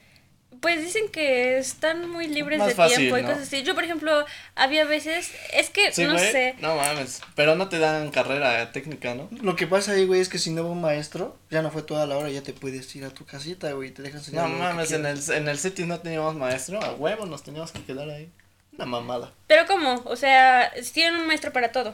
Pues 0.62 0.80
dicen 0.80 1.08
que 1.08 1.58
están 1.58 2.08
muy 2.08 2.28
libres 2.28 2.64
de 2.64 2.72
tiempo 2.72 3.18
y 3.18 3.22
cosas 3.22 3.40
así. 3.40 3.64
Yo, 3.64 3.74
por 3.74 3.82
ejemplo, 3.82 4.24
había 4.54 4.84
veces, 4.84 5.32
es 5.52 5.70
que 5.70 5.86
no 6.06 6.16
sé. 6.16 6.54
No 6.60 6.76
mames, 6.76 7.20
pero 7.34 7.56
no 7.56 7.68
te 7.68 7.80
dan 7.80 8.12
carrera 8.12 8.70
técnica, 8.70 9.16
¿no? 9.16 9.28
Lo 9.42 9.56
que 9.56 9.66
pasa 9.66 9.90
ahí, 9.90 10.06
güey, 10.06 10.20
es 10.20 10.28
que 10.28 10.38
si 10.38 10.50
no 10.50 10.62
va 10.62 10.70
un 10.70 10.80
maestro, 10.80 11.36
ya 11.50 11.62
no 11.62 11.72
fue 11.72 11.82
toda 11.82 12.06
la 12.06 12.16
hora, 12.16 12.30
ya 12.30 12.42
te 12.42 12.52
puedes 12.52 12.94
ir 12.94 13.04
a 13.04 13.10
tu 13.10 13.24
casita, 13.24 13.72
güey, 13.72 13.90
te 13.90 14.02
dejan 14.02 14.20
enseñar. 14.20 14.48
No 14.48 14.56
mames, 14.56 14.92
en 14.92 15.04
el, 15.04 15.18
en 15.32 15.48
el 15.48 15.58
no 15.88 15.98
teníamos 15.98 16.36
maestro, 16.36 16.80
a 16.80 16.92
huevo 16.92 17.26
nos 17.26 17.42
teníamos 17.42 17.72
que 17.72 17.82
quedar 17.82 18.08
ahí. 18.08 18.30
Una 18.74 18.86
mamada. 18.86 19.32
Pero 19.48 19.66
¿cómo? 19.66 20.00
O 20.04 20.14
sea, 20.14 20.72
tienen 20.94 21.16
un 21.16 21.26
maestro 21.26 21.52
para 21.52 21.72
todo. 21.72 21.92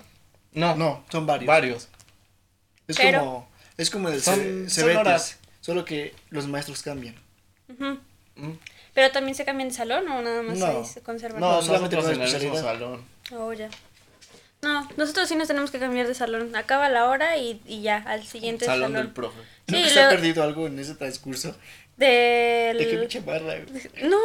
No, 0.53 0.77
no, 0.77 1.07
son 1.11 1.27
varios. 1.27 1.47
Varios. 1.47 1.89
Es 2.87 2.99
como, 2.99 3.49
es 3.79 3.89
como 3.89 4.09
el 4.11 4.21
son, 4.21 4.69
solo 5.63 5.87
que 5.87 6.15
los 6.29 6.47
maestros 6.47 6.83
cambian. 6.83 7.15
¿Pero 8.95 9.11
también 9.13 9.35
se 9.35 9.45
cambian 9.45 9.69
de 9.69 9.75
salón 9.75 10.09
o 10.09 10.23
nada 10.23 10.43
más 10.43 10.91
se 10.91 11.03
conservan? 11.03 11.41
No, 11.41 11.63
solamente 11.63 11.97
en 11.99 12.11
el 12.11 12.19
mismo 12.19 12.57
salón. 12.57 13.05
Oh, 13.33 13.53
ya. 13.53 13.69
No, 14.61 14.89
nosotros 14.97 15.29
sí 15.29 15.37
nos 15.37 15.47
tenemos 15.47 15.71
que 15.71 15.79
cambiar 15.79 16.09
de 16.09 16.15
salón. 16.15 16.57
Acaba 16.57 16.89
la 16.89 17.09
hora 17.09 17.37
y, 17.37 17.61
y 17.67 17.83
ya, 17.83 17.99
al 18.07 18.25
siguiente 18.25 18.65
salón. 18.65 18.93
Salón 18.93 19.05
del 19.05 19.13
profe. 19.13 19.39
Sí, 19.69 19.89
se 19.89 20.03
ha 20.03 20.09
perdido 20.09 20.43
algo 20.43 20.67
en 20.67 20.79
ese 20.79 20.95
transcurso? 20.97 21.57
Del... 21.97 22.79
¿De 22.79 22.89
qué 22.89 22.97
pinche 22.99 23.21
barra? 23.21 23.55
No, 24.03 24.19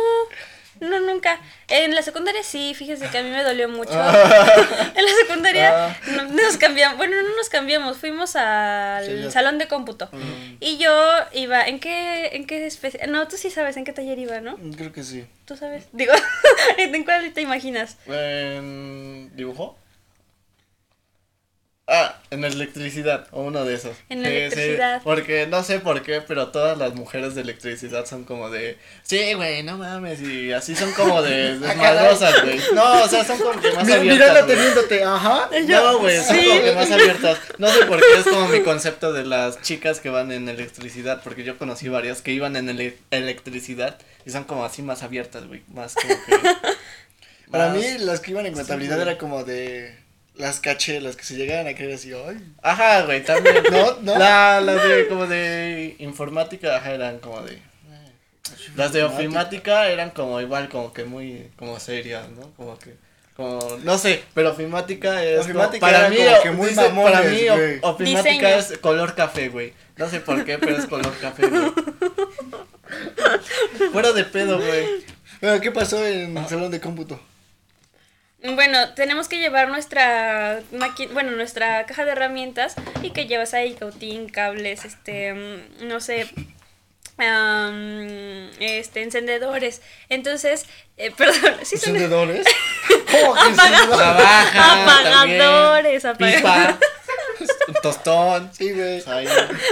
no, 0.79 0.99
nunca. 0.99 1.39
En 1.67 1.93
la 1.95 2.01
secundaria 2.01 2.43
sí, 2.43 2.73
fíjese 2.73 3.07
que 3.09 3.17
a 3.17 3.23
mí 3.23 3.29
me 3.29 3.43
dolió 3.43 3.69
mucho. 3.69 3.93
Ah. 3.95 4.91
en 4.95 5.05
la 5.05 5.11
secundaria 5.21 5.87
ah. 5.87 5.97
nos 6.31 6.57
cambiamos, 6.57 6.97
bueno, 6.97 7.15
no 7.21 7.35
nos 7.35 7.49
cambiamos, 7.49 7.97
fuimos 7.97 8.35
al 8.35 9.31
salón 9.31 9.57
de 9.57 9.67
cómputo. 9.67 10.09
Y 10.59 10.77
yo 10.77 10.91
iba, 11.33 11.65
¿en 11.65 11.79
qué, 11.79 12.27
en 12.33 12.45
qué 12.45 12.65
especie? 12.65 13.07
No, 13.07 13.27
tú 13.27 13.37
sí 13.37 13.49
sabes 13.49 13.77
en 13.77 13.85
qué 13.85 13.93
taller 13.93 14.19
iba, 14.19 14.39
¿no? 14.41 14.57
Creo 14.77 14.91
que 14.91 15.03
sí. 15.03 15.25
¿Tú 15.45 15.57
sabes? 15.57 15.87
Digo, 15.91 16.13
¿en 16.77 17.03
cuál 17.03 17.33
te 17.33 17.41
imaginas? 17.41 17.97
¿En 18.07 19.35
dibujo? 19.35 19.77
Ah, 21.95 22.19
en 22.31 22.43
electricidad, 22.43 23.27
o 23.29 23.43
uno 23.43 23.65
de 23.65 23.75
esos. 23.75 23.95
En 24.09 24.25
electricidad. 24.25 24.99
porque 25.03 25.45
no 25.45 25.61
sé 25.61 25.79
por 25.79 26.01
qué, 26.01 26.21
pero 26.21 26.47
todas 26.47 26.75
las 26.75 26.95
mujeres 26.95 27.35
de 27.35 27.41
electricidad 27.41 28.07
son 28.07 28.23
como 28.23 28.49
de, 28.49 28.79
sí, 29.03 29.35
güey, 29.35 29.61
no 29.61 29.77
mames, 29.77 30.19
y 30.21 30.51
así 30.51 30.75
son 30.75 30.91
como 30.93 31.21
de 31.21 31.59
desmadrosas, 31.59 32.41
güey. 32.43 32.59
No, 32.73 33.03
o 33.03 33.07
sea, 33.07 33.23
son 33.23 33.37
como 33.37 33.61
que 33.61 33.71
más 33.73 33.87
abiertas. 33.87 34.01
Mirando 34.01 34.45
teniéndote, 34.45 35.03
ajá. 35.03 35.49
No, 35.67 35.99
güey, 35.99 36.17
son 36.17 36.35
como 36.35 36.61
que 36.61 36.73
más 36.73 36.89
abiertas. 36.91 37.37
No 37.59 37.69
sé 37.69 37.85
por 37.85 37.99
qué 37.99 38.19
es 38.19 38.23
como 38.23 38.47
mi 38.47 38.61
concepto 38.61 39.13
de 39.13 39.25
las 39.25 39.61
chicas 39.61 39.99
que 39.99 40.09
van 40.09 40.31
en 40.31 40.49
electricidad, 40.49 41.21
porque 41.23 41.43
yo 41.43 41.59
conocí 41.59 41.89
varias 41.89 42.23
que 42.23 42.31
iban 42.31 42.55
en 42.55 42.69
electricidad 43.11 43.99
y 44.25 44.31
son 44.31 44.45
como 44.45 44.65
así 44.65 44.81
más 44.81 45.03
abiertas, 45.03 45.45
güey, 45.47 45.61
más 45.71 45.93
como 45.93 46.07
que... 46.25 46.39
Para 47.51 47.69
mí, 47.69 47.83
las 47.99 48.19
que 48.19 48.31
iban 48.31 48.47
en 48.47 48.55
contabilidad 48.55 48.99
era 48.99 49.19
como 49.19 49.43
de 49.43 50.02
las 50.35 50.59
caché, 50.59 50.99
las 50.99 51.15
que 51.15 51.23
se 51.23 51.35
llegaban 51.35 51.67
a 51.67 51.75
creer 51.75 51.93
así, 51.93 52.11
ay. 52.13 52.37
Ajá, 52.61 53.03
güey, 53.03 53.23
también. 53.23 53.63
¿No? 53.71 53.93
¿No? 54.01 54.17
La, 54.17 54.61
las 54.61 54.83
de, 54.83 55.07
como 55.07 55.27
de 55.27 55.95
informática, 55.99 56.77
ajá, 56.77 56.93
eran 56.93 57.19
como 57.19 57.41
de. 57.41 57.59
Las 58.75 58.93
de 58.93 59.03
ofimática 59.03 59.89
eran 59.89 60.11
como 60.11 60.39
igual, 60.41 60.69
como 60.69 60.93
que 60.93 61.03
muy, 61.03 61.49
como 61.57 61.79
serias, 61.79 62.29
¿no? 62.29 62.51
Como 62.55 62.77
que, 62.77 62.95
como, 63.35 63.59
no 63.83 63.97
sé, 63.97 64.23
pero 64.33 64.51
ofimática 64.51 65.23
es, 65.23 65.47
para 65.79 66.09
mí, 66.09 66.17
como 66.17 66.41
que 66.41 66.51
muy 66.51 66.71
mamones, 66.71 67.13
para 67.13 67.29
mí, 67.29 67.79
ofimática 67.81 68.57
es 68.57 68.77
color 68.79 69.15
café, 69.15 69.49
güey. 69.49 69.73
No 69.97 70.09
sé 70.09 70.19
por 70.19 70.43
qué, 70.43 70.57
pero 70.57 70.77
es 70.77 70.85
color 70.85 71.13
café, 71.19 71.47
güey. 71.47 71.63
Fuera 73.91 74.11
de 74.11 74.23
pedo, 74.23 74.59
güey. 74.59 75.03
Bueno, 75.41 75.61
¿qué 75.61 75.71
pasó 75.71 76.05
en 76.05 76.37
el 76.37 76.47
salón 76.47 76.71
de 76.71 76.79
cómputo? 76.79 77.19
Bueno, 78.43 78.93
tenemos 78.93 79.29
que 79.29 79.39
llevar 79.39 79.69
nuestra 79.69 80.59
bueno, 81.13 81.31
nuestra 81.31 81.85
caja 81.85 82.03
de 82.03 82.11
herramientas 82.11 82.75
y 83.01 83.11
que 83.11 83.25
llevas 83.25 83.53
ahí 83.53 83.73
cautín, 83.73 84.27
cables, 84.27 84.83
este, 84.83 85.33
mm, 85.33 85.87
no 85.87 86.01
sé, 86.01 86.29
este, 88.59 89.01
encendedores. 89.01 89.81
Entonces, 90.09 90.65
eh, 90.97 91.11
perdón, 91.17 91.55
¿sí 91.63 91.75
¿Encendedores? 91.75 92.45
¿Cómo 93.11 93.35
apagadores, 93.35 96.03
apagadores. 96.03 96.43
tostón. 97.81 98.51
Sí, 98.53 98.73
güey. 98.73 99.01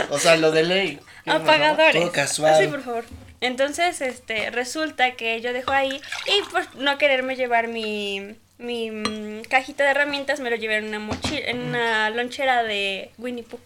O 0.09 0.19
sea, 0.19 0.37
lo 0.37 0.51
de 0.51 0.63
ley. 0.63 0.99
Apagadores. 1.25 2.01
Todo 2.01 2.11
casual. 2.11 2.57
Sí, 2.57 2.67
por 2.67 2.83
favor. 2.83 3.03
Entonces, 3.41 3.99
este, 4.01 4.49
resulta 4.51 5.11
que 5.11 5.41
yo 5.41 5.51
dejo 5.51 5.71
ahí 5.71 5.99
y 6.27 6.41
por 6.51 6.75
no 6.75 6.97
quererme 6.97 7.35
llevar 7.35 7.67
mi 7.67 8.37
mi 8.61 8.91
mm, 8.91 9.41
cajita 9.49 9.83
de 9.83 9.91
herramientas 9.91 10.39
me 10.39 10.49
lo 10.49 10.55
llevé 10.55 10.77
en 10.77 10.85
una 10.85 10.99
mochila, 10.99 11.41
en 11.45 11.59
una 11.59 12.09
lonchera 12.11 12.63
de 12.63 13.11
Winnie 13.17 13.43
Pooh. 13.43 13.59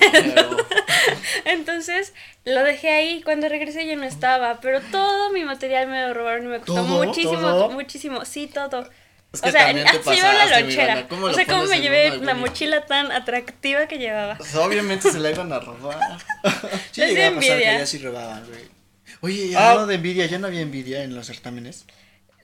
Entonces 1.44 2.12
lo 2.44 2.62
dejé 2.64 2.90
ahí. 2.90 3.22
Cuando 3.22 3.48
regresé 3.48 3.86
ya 3.86 3.96
no 3.96 4.04
estaba. 4.04 4.60
Pero 4.60 4.80
todo 4.80 5.30
mi 5.32 5.44
material 5.44 5.88
me 5.88 6.06
lo 6.06 6.14
robaron 6.14 6.44
y 6.44 6.48
me 6.48 6.58
costó 6.58 6.84
muchísimo, 6.84 7.70
muchísimo. 7.70 8.24
Sí, 8.24 8.46
todo. 8.48 8.88
o 9.32 9.36
sea, 9.36 9.68
así 9.68 10.10
llevaba 10.10 10.46
la 10.46 10.60
lonchera. 10.60 11.06
o 11.10 11.32
sea, 11.32 11.46
¿cómo 11.46 11.64
me 11.64 11.80
llevé 11.80 12.18
la 12.18 12.34
mochila 12.34 12.86
tan 12.86 13.12
atractiva 13.12 13.86
que 13.86 13.98
llevaba? 13.98 14.36
Pues, 14.36 14.54
obviamente 14.56 15.10
se 15.10 15.18
la 15.18 15.30
iban 15.30 15.52
a 15.52 15.60
robar. 15.60 16.18
sí, 16.92 17.00
Les 17.00 17.18
envidia. 17.18 17.86
sí 17.86 17.98
robaban, 17.98 18.46
güey. 18.46 18.78
Oye, 19.20 19.56
ah. 19.56 19.70
hablando 19.70 19.88
de 19.88 19.94
envidia, 19.96 20.26
¿ya 20.26 20.38
no 20.38 20.46
había 20.46 20.60
envidia 20.60 21.02
en 21.02 21.14
los 21.14 21.26
certámenes? 21.26 21.86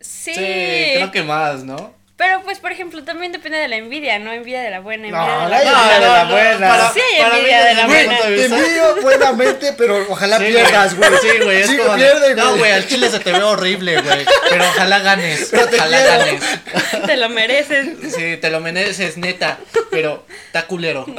Sí. 0.04 0.32
creo 0.34 1.10
que 1.10 1.22
más, 1.22 1.64
¿no? 1.64 1.94
Pero 2.16 2.42
pues, 2.42 2.60
por 2.60 2.70
ejemplo, 2.70 3.02
también 3.02 3.32
depende 3.32 3.58
de 3.58 3.66
la 3.66 3.76
envidia, 3.76 4.20
¿no? 4.20 4.32
Envidia 4.32 4.62
de 4.62 4.70
la 4.70 4.78
buena, 4.78 5.08
envidia 5.08 5.24
de 5.24 5.48
la, 5.48 5.58
buena. 5.58 5.94
de 5.94 6.00
la 6.00 6.24
buena. 6.24 6.92
sí, 6.94 7.00
envidia 7.18 7.64
de 7.64 7.74
la 7.74 7.86
buena. 7.86 8.18
Te 8.18 8.44
envidio 8.44 9.02
buenamente, 9.02 9.72
pero 9.76 10.06
ojalá 10.08 10.38
pierdas, 10.38 10.94
güey. 10.94 11.10
Sí, 11.20 11.28
güey, 11.42 11.62
es 11.62 11.70
como 11.72 11.96
güey. 11.96 12.34
No, 12.36 12.56
güey, 12.56 12.70
al 12.70 12.86
chile 12.86 13.10
se 13.10 13.18
te 13.18 13.32
ve 13.32 13.42
horrible, 13.42 14.00
güey. 14.00 14.24
Pero 14.48 14.64
ojalá 14.64 15.00
ganes. 15.00 15.52
ojalá 15.52 16.00
ganes. 16.00 16.42
Te 17.06 17.16
lo 17.16 17.28
mereces. 17.30 18.14
Sí, 18.14 18.36
te 18.36 18.48
lo 18.48 18.60
mereces, 18.60 19.16
neta. 19.16 19.58
Pero 19.90 20.24
está 20.46 20.66
culero. 20.66 21.06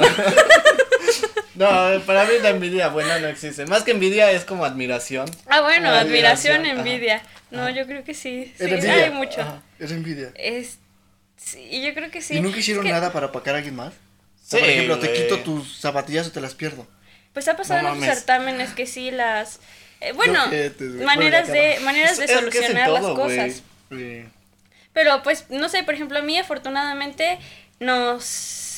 No, 1.54 1.68
para 2.04 2.24
mí 2.26 2.34
la 2.42 2.50
envidia 2.50 2.88
buena 2.88 3.18
no 3.18 3.28
existe. 3.28 3.64
Más 3.64 3.82
que 3.82 3.92
envidia 3.92 4.30
es 4.30 4.44
como 4.44 4.66
admiración. 4.66 5.24
Ah, 5.46 5.62
bueno, 5.62 5.88
admiración, 5.88 6.66
envidia. 6.66 7.22
No, 7.50 7.70
yo 7.70 7.86
creo 7.86 8.04
que 8.04 8.14
sí. 8.14 8.52
Sí, 8.58 8.64
hay 8.64 9.10
mucho. 9.10 9.62
Es 9.78 9.90
envidia. 9.92 10.32
Es, 10.34 10.78
sí, 11.36 11.82
yo 11.82 11.94
creo 11.94 12.10
que 12.10 12.20
sí. 12.20 12.36
¿Y 12.36 12.40
nunca 12.40 12.58
hicieron 12.58 12.88
nada 12.88 13.12
para 13.12 13.26
apacar 13.26 13.54
a 13.54 13.58
alguien 13.58 13.76
más? 13.76 13.94
Sí, 14.42 14.58
por 14.58 14.68
ejemplo, 14.68 14.98
te 14.98 15.12
quito 15.12 15.40
tus 15.40 15.78
zapatillas 15.78 16.26
o 16.28 16.32
te 16.32 16.40
las 16.40 16.54
pierdo. 16.54 16.86
Pues 17.32 17.48
ha 17.48 17.56
pasado 17.56 17.80
en 17.80 18.00
los 18.00 18.04
certámenes 18.04 18.72
que 18.72 18.86
sí 18.86 19.10
las... 19.10 19.60
Eh, 20.00 20.12
bueno, 20.12 20.40
maneras 21.04 21.48
de, 21.48 21.78
maneras 21.80 22.18
de 22.18 22.28
solucionar 22.28 22.90
las 22.90 23.02
cosas. 23.02 23.62
Pero 24.92 25.22
pues, 25.22 25.46
no 25.50 25.68
sé, 25.68 25.82
por 25.82 25.94
ejemplo, 25.94 26.18
a 26.18 26.22
mí 26.22 26.38
afortunadamente 26.38 27.38
nos 27.80 28.75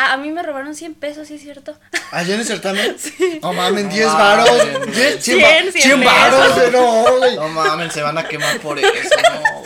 Ah, 0.00 0.12
a 0.12 0.16
mí 0.16 0.30
me 0.30 0.44
robaron 0.44 0.76
100 0.76 0.94
pesos, 0.94 1.26
¿sí 1.26 1.34
es 1.34 1.42
cierto? 1.42 1.76
¿Allá 2.12 2.34
en 2.34 2.40
el 2.40 2.46
certamen? 2.46 2.96
Sí. 2.96 3.40
No 3.42 3.52
mames, 3.52 3.92
10 3.92 4.06
varos. 4.06 4.48
100, 4.94 5.20
100, 5.20 5.72
100 5.72 6.04
varos. 6.04 6.72
No, 6.72 7.18
no 7.34 7.48
mames, 7.48 7.92
se 7.92 8.02
van 8.02 8.16
a 8.16 8.22
quemar 8.22 8.60
por 8.60 8.78
eso. 8.78 8.88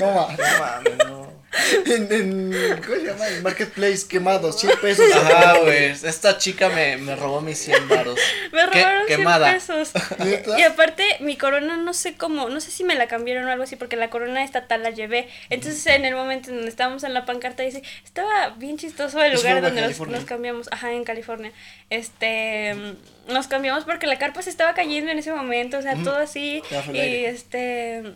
No, 0.00 0.06
no 0.06 0.14
mames, 0.14 0.98
no 1.06 1.11
en, 1.86 2.12
en, 2.12 2.80
¿cómo 2.82 2.96
se 2.96 3.04
llama? 3.04 3.28
En 3.28 3.42
Marketplace 3.42 4.06
quemado, 4.08 4.52
100 4.52 4.80
pesos. 4.80 5.04
Ajá, 5.14 5.58
güey. 5.58 5.90
Esta 5.90 6.38
chica 6.38 6.68
me, 6.70 6.96
me 6.96 7.14
robó 7.16 7.40
mis 7.40 7.58
100 7.58 7.88
baros. 7.88 8.18
Me 8.52 8.66
robaron 8.66 9.06
100 9.06 9.24
pesos. 9.54 9.92
y 10.58 10.62
aparte, 10.62 11.04
mi 11.20 11.36
corona 11.36 11.76
no 11.76 11.94
sé 11.94 12.14
cómo, 12.16 12.48
no 12.48 12.60
sé 12.60 12.70
si 12.70 12.84
me 12.84 12.94
la 12.94 13.06
cambiaron 13.06 13.46
o 13.46 13.50
algo 13.50 13.64
así, 13.64 13.76
porque 13.76 13.96
la 13.96 14.10
corona 14.10 14.44
estatal 14.44 14.82
la 14.82 14.90
llevé. 14.90 15.28
Entonces, 15.48 15.86
en 15.86 16.04
el 16.04 16.14
momento 16.14 16.50
en 16.50 16.56
donde 16.56 16.70
estábamos 16.70 17.02
en 17.04 17.14
la 17.14 17.24
pancarta, 17.24 17.62
dice, 17.62 17.82
estaba 18.04 18.50
bien 18.56 18.76
chistoso 18.76 19.22
el 19.22 19.34
lugar 19.34 19.62
donde 19.62 19.80
nos, 19.80 19.98
nos, 20.00 20.24
cambiamos. 20.24 20.68
Ajá, 20.70 20.92
en 20.92 21.04
California. 21.04 21.52
Este, 21.90 22.74
nos 23.28 23.46
cambiamos 23.46 23.84
porque 23.84 24.06
la 24.06 24.18
carpa 24.18 24.42
se 24.42 24.50
estaba 24.50 24.74
cayendo 24.74 25.10
en 25.10 25.18
ese 25.18 25.32
momento, 25.32 25.78
o 25.78 25.82
sea, 25.82 25.96
todo 25.96 26.16
así. 26.16 26.62
Y 26.92 27.24
este 27.24 28.14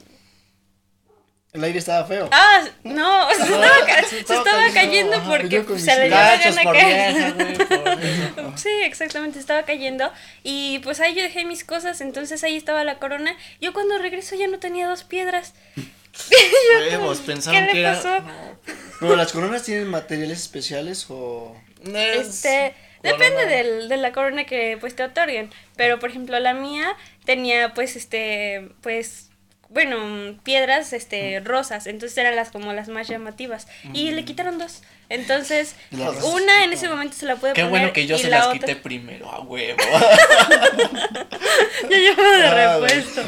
el 1.57 1.65
aire 1.65 1.79
estaba 1.79 2.07
feo. 2.07 2.29
Ah, 2.33 2.65
no, 2.85 3.29
se 3.35 3.43
estaba, 3.43 4.03
se 4.09 4.19
estaba 4.19 4.71
cayendo 4.73 5.23
porque 5.25 5.65
se 5.79 5.97
le 5.97 6.03
dio 6.09 6.11
la 6.11 6.37
gana 6.37 6.63
caer. 6.73 7.57
sí, 8.57 8.71
exactamente, 8.83 9.39
estaba 9.39 9.65
cayendo. 9.65 10.13
Y 10.43 10.79
pues 10.81 11.01
ahí 11.01 11.15
yo 11.15 11.23
dejé 11.23 11.45
mis 11.45 11.65
cosas, 11.65 12.01
entonces 12.01 12.45
ahí 12.45 12.57
estaba 12.57 12.85
la 12.85 12.99
corona. 12.99 13.37
Yo 13.61 13.73
cuando 13.73 13.99
regreso 13.99 14.37
ya 14.37 14.49
no 14.49 14.59
tenía 14.59 14.89
dos 14.89 15.05
piedras. 15.05 15.55
Huevos, 16.91 17.19
pensaron 17.19 17.67
¿Qué 17.67 17.75
le 17.75 17.83
pasó? 17.83 18.19
Pero 19.01 19.17
las 19.17 19.33
coronas 19.33 19.63
tienen 19.63 19.89
materiales 19.89 20.41
especiales 20.41 21.07
o. 21.09 21.57
Este. 21.85 22.75
Depende 23.03 23.47
del, 23.47 23.89
de 23.89 23.97
la 23.99 24.13
corona 24.13 24.45
que 24.45 24.79
pues 24.81 24.97
te 24.97 25.05
otorguen. 25.05 25.51
Pero 25.77 25.99
por 25.99 26.11
ejemplo 26.11 26.39
la 26.41 26.55
mía 26.55 26.97
tenía 27.25 27.75
pues 27.75 27.97
este. 27.97 28.69
pues 28.81 29.26
bueno, 29.69 30.39
piedras 30.43 30.93
este 30.93 31.41
rosas, 31.41 31.87
entonces 31.87 32.17
eran 32.19 32.37
las 32.37 32.51
como 32.51 32.73
las 32.73 32.89
más 32.89 33.09
llamativas 33.09 33.67
y 33.93 34.11
le 34.11 34.25
quitaron 34.25 34.59
dos. 34.59 34.83
Entonces, 35.09 35.77
una 35.91 36.65
en 36.65 36.73
ese 36.73 36.89
momento 36.89 37.17
se 37.17 37.27
la 37.27 37.37
puede 37.37 37.55
Qué 37.55 37.65
bueno 37.65 37.93
que 37.93 38.07
yo 38.07 38.19
se 38.19 38.29
las 38.29 38.49
quité 38.49 38.77
primero, 38.77 39.31
a 39.31 39.41
huevo. 39.41 39.79
yo 41.83 41.97
llevo 41.97 42.23
de 42.23 42.47
ah, 42.47 42.79
repuesto. 42.79 43.23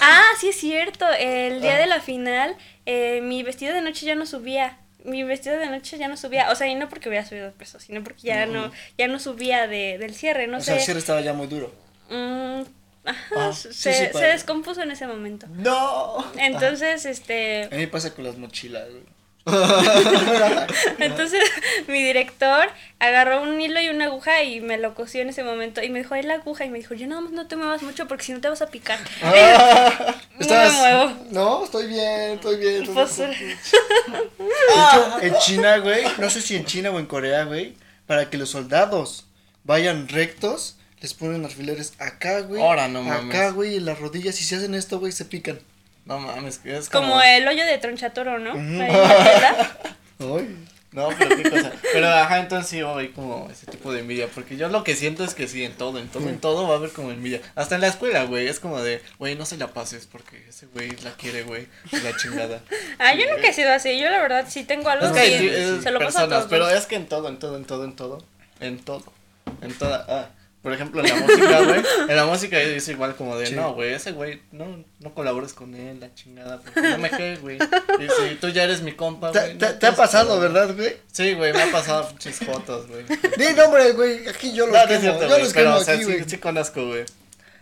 ah, 0.00 0.24
sí 0.40 0.50
es 0.50 0.56
cierto, 0.56 1.06
el 1.18 1.60
día 1.60 1.76
ah. 1.76 1.78
de 1.78 1.86
la 1.86 2.00
final 2.00 2.56
eh, 2.86 3.20
mi 3.22 3.42
vestido 3.42 3.74
de 3.74 3.82
noche 3.82 4.06
ya 4.06 4.14
no 4.14 4.26
subía 4.26 4.78
mi 5.04 5.22
vestido 5.22 5.58
de 5.58 5.66
noche 5.66 5.98
ya 5.98 6.08
no 6.08 6.16
subía, 6.16 6.50
o 6.50 6.54
sea, 6.54 6.66
y 6.66 6.74
no 6.74 6.88
porque 6.88 7.08
hubiera 7.08 7.24
subido 7.24 7.52
peso, 7.52 7.80
sino 7.80 8.02
porque 8.02 8.22
ya 8.22 8.46
no, 8.46 8.70
ya 8.96 9.08
no 9.08 9.18
subía 9.18 9.66
de, 9.66 9.98
del 9.98 10.14
cierre, 10.14 10.46
no 10.46 10.58
o 10.58 10.60
sé. 10.60 10.66
Sea, 10.66 10.76
el 10.76 10.80
cierre 10.82 10.98
estaba 10.98 11.20
ya 11.20 11.32
muy 11.32 11.46
duro. 11.46 11.72
Mm, 12.10 12.62
Ah, 13.36 13.52
se, 13.52 14.10
descompuso 14.12 14.82
en 14.82 14.90
ese 14.90 15.06
momento. 15.06 15.46
No. 15.50 16.24
Entonces, 16.36 17.04
este. 17.06 17.64
A 17.64 17.70
mí 17.70 17.78
me 17.78 17.88
pasa 17.88 18.14
con 18.14 18.24
las 18.24 18.36
mochilas, 18.36 18.88
Entonces, 20.98 21.42
mi 21.88 22.02
director 22.02 22.68
agarró 22.98 23.42
un 23.42 23.60
hilo 23.60 23.80
y 23.80 23.88
una 23.88 24.06
aguja 24.06 24.42
y 24.42 24.60
me 24.60 24.78
lo 24.78 24.94
cosió 24.94 25.22
en 25.22 25.30
ese 25.30 25.42
momento. 25.42 25.82
Y 25.82 25.90
me 25.90 26.00
dijo, 26.00 26.14
ahí 26.14 26.22
la 26.22 26.34
aguja. 26.34 26.64
Y 26.64 26.70
me 26.70 26.78
dijo, 26.78 26.94
yo 26.94 27.06
no, 27.06 27.20
no 27.22 27.46
te 27.46 27.56
muevas 27.56 27.82
mucho 27.82 28.06
porque 28.06 28.24
si 28.24 28.32
no 28.32 28.40
te 28.40 28.48
vas 28.48 28.62
a 28.62 28.68
picar. 28.68 28.98
Ah, 29.20 30.14
no 30.38 30.46
me 30.46 30.70
muevo. 30.70 31.26
No, 31.30 31.64
estoy 31.64 31.88
bien, 31.88 32.32
estoy 32.32 32.56
bien. 32.58 32.86
Pues, 32.92 33.18
en 35.20 35.34
China, 35.40 35.78
güey, 35.78 36.04
no 36.18 36.30
sé 36.30 36.40
si 36.40 36.56
en 36.56 36.64
China 36.64 36.90
o 36.90 36.98
en 36.98 37.06
Corea, 37.06 37.44
güey, 37.44 37.74
para 38.06 38.30
que 38.30 38.38
los 38.38 38.50
soldados 38.50 39.26
vayan 39.64 40.08
rectos, 40.08 40.77
les 41.00 41.14
ponen 41.14 41.44
alfileres 41.44 41.94
acá, 41.98 42.40
güey. 42.40 42.60
Ahora 42.60 42.88
no 42.88 43.02
mames. 43.02 43.34
Acá, 43.34 43.50
güey, 43.50 43.76
en 43.76 43.84
las 43.84 43.98
rodillas. 43.98 44.40
Y 44.40 44.44
si 44.44 44.54
hacen 44.54 44.74
esto, 44.74 44.98
güey, 44.98 45.12
se 45.12 45.24
pican. 45.24 45.60
No 46.04 46.18
mames, 46.18 46.60
es 46.64 46.88
como... 46.88 47.08
como 47.08 47.22
el 47.22 47.46
hoyo 47.46 47.64
de 47.64 47.78
tronchatoro, 47.78 48.38
¿no? 48.38 48.54
No, 50.90 51.10
pero 51.18 51.36
qué 51.36 51.50
cosa. 51.50 51.70
Pero 51.92 52.08
ajá, 52.08 52.40
entonces 52.40 52.70
sí 52.70 52.80
va 52.80 52.90
a 52.90 52.92
haber 52.94 53.12
como 53.12 53.48
ese 53.50 53.66
tipo 53.66 53.92
de 53.92 54.00
envidia. 54.00 54.26
Porque 54.34 54.56
yo 54.56 54.68
lo 54.68 54.84
que 54.84 54.96
siento 54.96 55.22
es 55.22 55.34
que 55.34 55.46
sí, 55.46 55.62
en 55.62 55.74
todo, 55.74 55.98
en 55.98 56.08
todo, 56.08 56.28
en 56.30 56.40
todo 56.40 56.66
va 56.66 56.74
a 56.74 56.76
haber 56.78 56.90
como 56.90 57.10
envidia. 57.10 57.42
Hasta 57.54 57.74
en 57.74 57.82
la 57.82 57.88
escuela, 57.88 58.24
güey. 58.24 58.48
Es 58.48 58.58
como 58.58 58.80
de, 58.80 59.02
güey, 59.18 59.36
no 59.36 59.44
se 59.44 59.58
la 59.58 59.68
pases 59.68 60.08
porque 60.10 60.42
ese 60.48 60.66
güey 60.66 60.90
la 61.04 61.12
quiere, 61.12 61.42
güey. 61.42 61.68
La 62.02 62.16
chingada. 62.16 62.62
Ah, 62.98 63.14
yo 63.14 63.32
nunca 63.32 63.48
he 63.48 63.52
sido 63.52 63.70
así. 63.70 64.00
Yo 64.00 64.08
la 64.08 64.18
verdad 64.18 64.46
sí 64.48 64.64
tengo 64.64 64.88
algo 64.88 65.12
que, 65.12 65.78
se 65.82 65.90
lo 65.90 66.00
paso 66.00 66.20
a 66.20 66.28
todos. 66.28 66.46
Pero 66.48 66.68
es 66.68 66.86
que 66.86 66.96
en 66.96 67.06
todo, 67.06 67.28
en 67.28 67.38
todo, 67.38 67.56
en 67.56 67.64
todo, 67.64 67.84
en 67.84 67.94
todo. 67.94 68.24
En 68.60 68.78
todo. 68.78 69.04
En 69.60 69.74
toda. 69.74 70.06
Ah 70.08 70.37
por 70.68 70.74
ejemplo, 70.74 71.00
en 71.00 71.08
la 71.08 71.14
música, 71.14 71.62
güey, 71.62 71.82
en 72.10 72.16
la 72.16 72.26
música 72.26 72.60
es 72.60 72.86
igual 72.88 73.16
como 73.16 73.38
de, 73.38 73.52
no, 73.52 73.72
güey, 73.72 73.94
ese 73.94 74.12
güey, 74.12 74.42
no, 74.52 74.84
no 75.00 75.14
colabores 75.14 75.54
con 75.54 75.74
él, 75.74 75.98
la 75.98 76.14
chingada, 76.14 76.60
porque 76.60 76.82
no 76.82 76.98
me 76.98 77.08
quedes, 77.08 77.40
güey. 77.40 77.56
Y 77.56 78.02
si 78.02 78.34
tú 78.34 78.50
ya 78.50 78.64
eres 78.64 78.82
mi 78.82 78.92
compa, 78.92 79.30
güey. 79.30 79.56
¿Te, 79.56 79.86
ha 79.86 79.96
pasado, 79.96 80.38
verdad, 80.38 80.76
güey? 80.76 80.98
Sí, 81.10 81.32
güey, 81.32 81.54
me 81.54 81.62
ha 81.62 81.72
pasado 81.72 82.06
muchas 82.12 82.36
fotos, 82.36 82.86
güey. 82.86 83.06
Di 83.38 83.54
nombre, 83.56 83.92
güey, 83.92 84.28
aquí 84.28 84.52
yo 84.52 84.66
los 84.66 84.76
no, 84.76 84.86
quemo, 84.86 85.00
cierto, 85.00 85.26
yo 85.26 85.38
los 85.38 85.54
pero, 85.54 85.76
o 85.76 85.80
sea, 85.80 85.94
aquí, 85.94 86.04
sí, 86.04 86.24
sí, 86.26 86.36
conozco, 86.36 86.86
güey. 86.86 87.06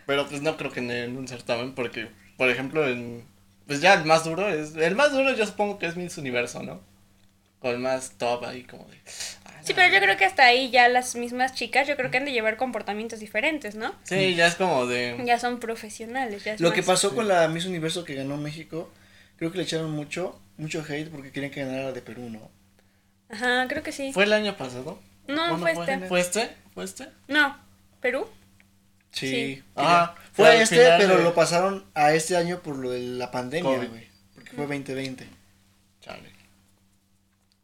Pero 0.05 0.27
pues 0.27 0.41
no 0.41 0.57
creo 0.57 0.73
que 0.73 0.81
en 0.81 1.15
un 1.15 1.29
certamen, 1.29 1.75
porque, 1.75 2.09
por 2.35 2.49
ejemplo, 2.49 2.85
en, 2.85 3.23
pues 3.67 3.79
ya 3.79 3.93
el 3.93 4.03
más 4.03 4.25
duro 4.25 4.49
es, 4.49 4.75
el 4.75 4.97
más 4.97 5.13
duro 5.13 5.33
yo 5.33 5.45
supongo 5.45 5.79
que 5.79 5.85
es 5.85 5.95
Miss 5.95 6.17
Universo, 6.17 6.61
¿no? 6.61 6.81
Con 7.61 7.71
el 7.71 7.79
más 7.79 8.11
top 8.17 8.43
ahí, 8.43 8.63
como 8.63 8.85
de, 8.89 8.97
Sí, 9.67 9.73
pero 9.73 9.93
yo 9.93 9.99
creo 9.99 10.15
que 10.15 10.23
hasta 10.23 10.45
ahí 10.45 10.69
ya 10.71 10.87
las 10.87 11.15
mismas 11.15 11.53
chicas, 11.53 11.87
yo 11.87 11.97
creo 11.97 12.09
que 12.09 12.17
han 12.17 12.25
de 12.25 12.31
llevar 12.31 12.55
comportamientos 12.55 13.19
diferentes, 13.19 13.75
¿no? 13.75 13.93
Sí, 14.03 14.33
ya 14.33 14.47
es 14.47 14.55
como 14.55 14.85
de... 14.85 15.21
Ya 15.25 15.39
son 15.39 15.59
profesionales. 15.59 16.45
Ya 16.45 16.55
Lo 16.59 16.71
que 16.71 16.83
pasó 16.83 17.13
con 17.13 17.27
la 17.27 17.47
Miss 17.49 17.65
Universo 17.65 18.05
que 18.05 18.15
ganó 18.15 18.37
México, 18.37 18.89
creo 19.35 19.51
que 19.51 19.57
le 19.57 19.63
echaron 19.65 19.91
mucho, 19.91 20.39
mucho 20.57 20.83
hate 20.87 21.09
porque 21.09 21.31
querían 21.31 21.51
que 21.51 21.65
ganara 21.65 21.91
de 21.91 22.01
Perú, 22.01 22.29
¿no? 22.29 22.49
Ajá, 23.29 23.67
creo 23.67 23.83
que 23.83 23.91
sí. 23.91 24.13
¿Fue 24.13 24.23
el 24.23 24.31
año 24.31 24.55
pasado? 24.55 25.01
No, 25.27 25.57
fue 25.57 25.73
este. 25.73 25.99
¿Fue 26.07 26.19
este? 26.21 26.49
¿Fue 26.73 26.85
este? 26.85 27.09
No, 27.27 27.57
¿Perú? 27.99 28.25
Sí. 29.11 29.63
Ah, 29.75 30.15
fue 30.31 30.61
este, 30.61 30.77
pero 30.97 31.17
lo 31.17 31.33
pasaron 31.33 31.85
a 31.93 32.13
este 32.13 32.37
año 32.37 32.61
por 32.61 32.77
lo 32.77 32.91
de 32.91 32.99
la 32.99 33.31
pandemia, 33.31 33.77
güey. 33.77 34.07
Porque 34.33 34.51
fue 34.51 34.65
2020. 34.65 35.27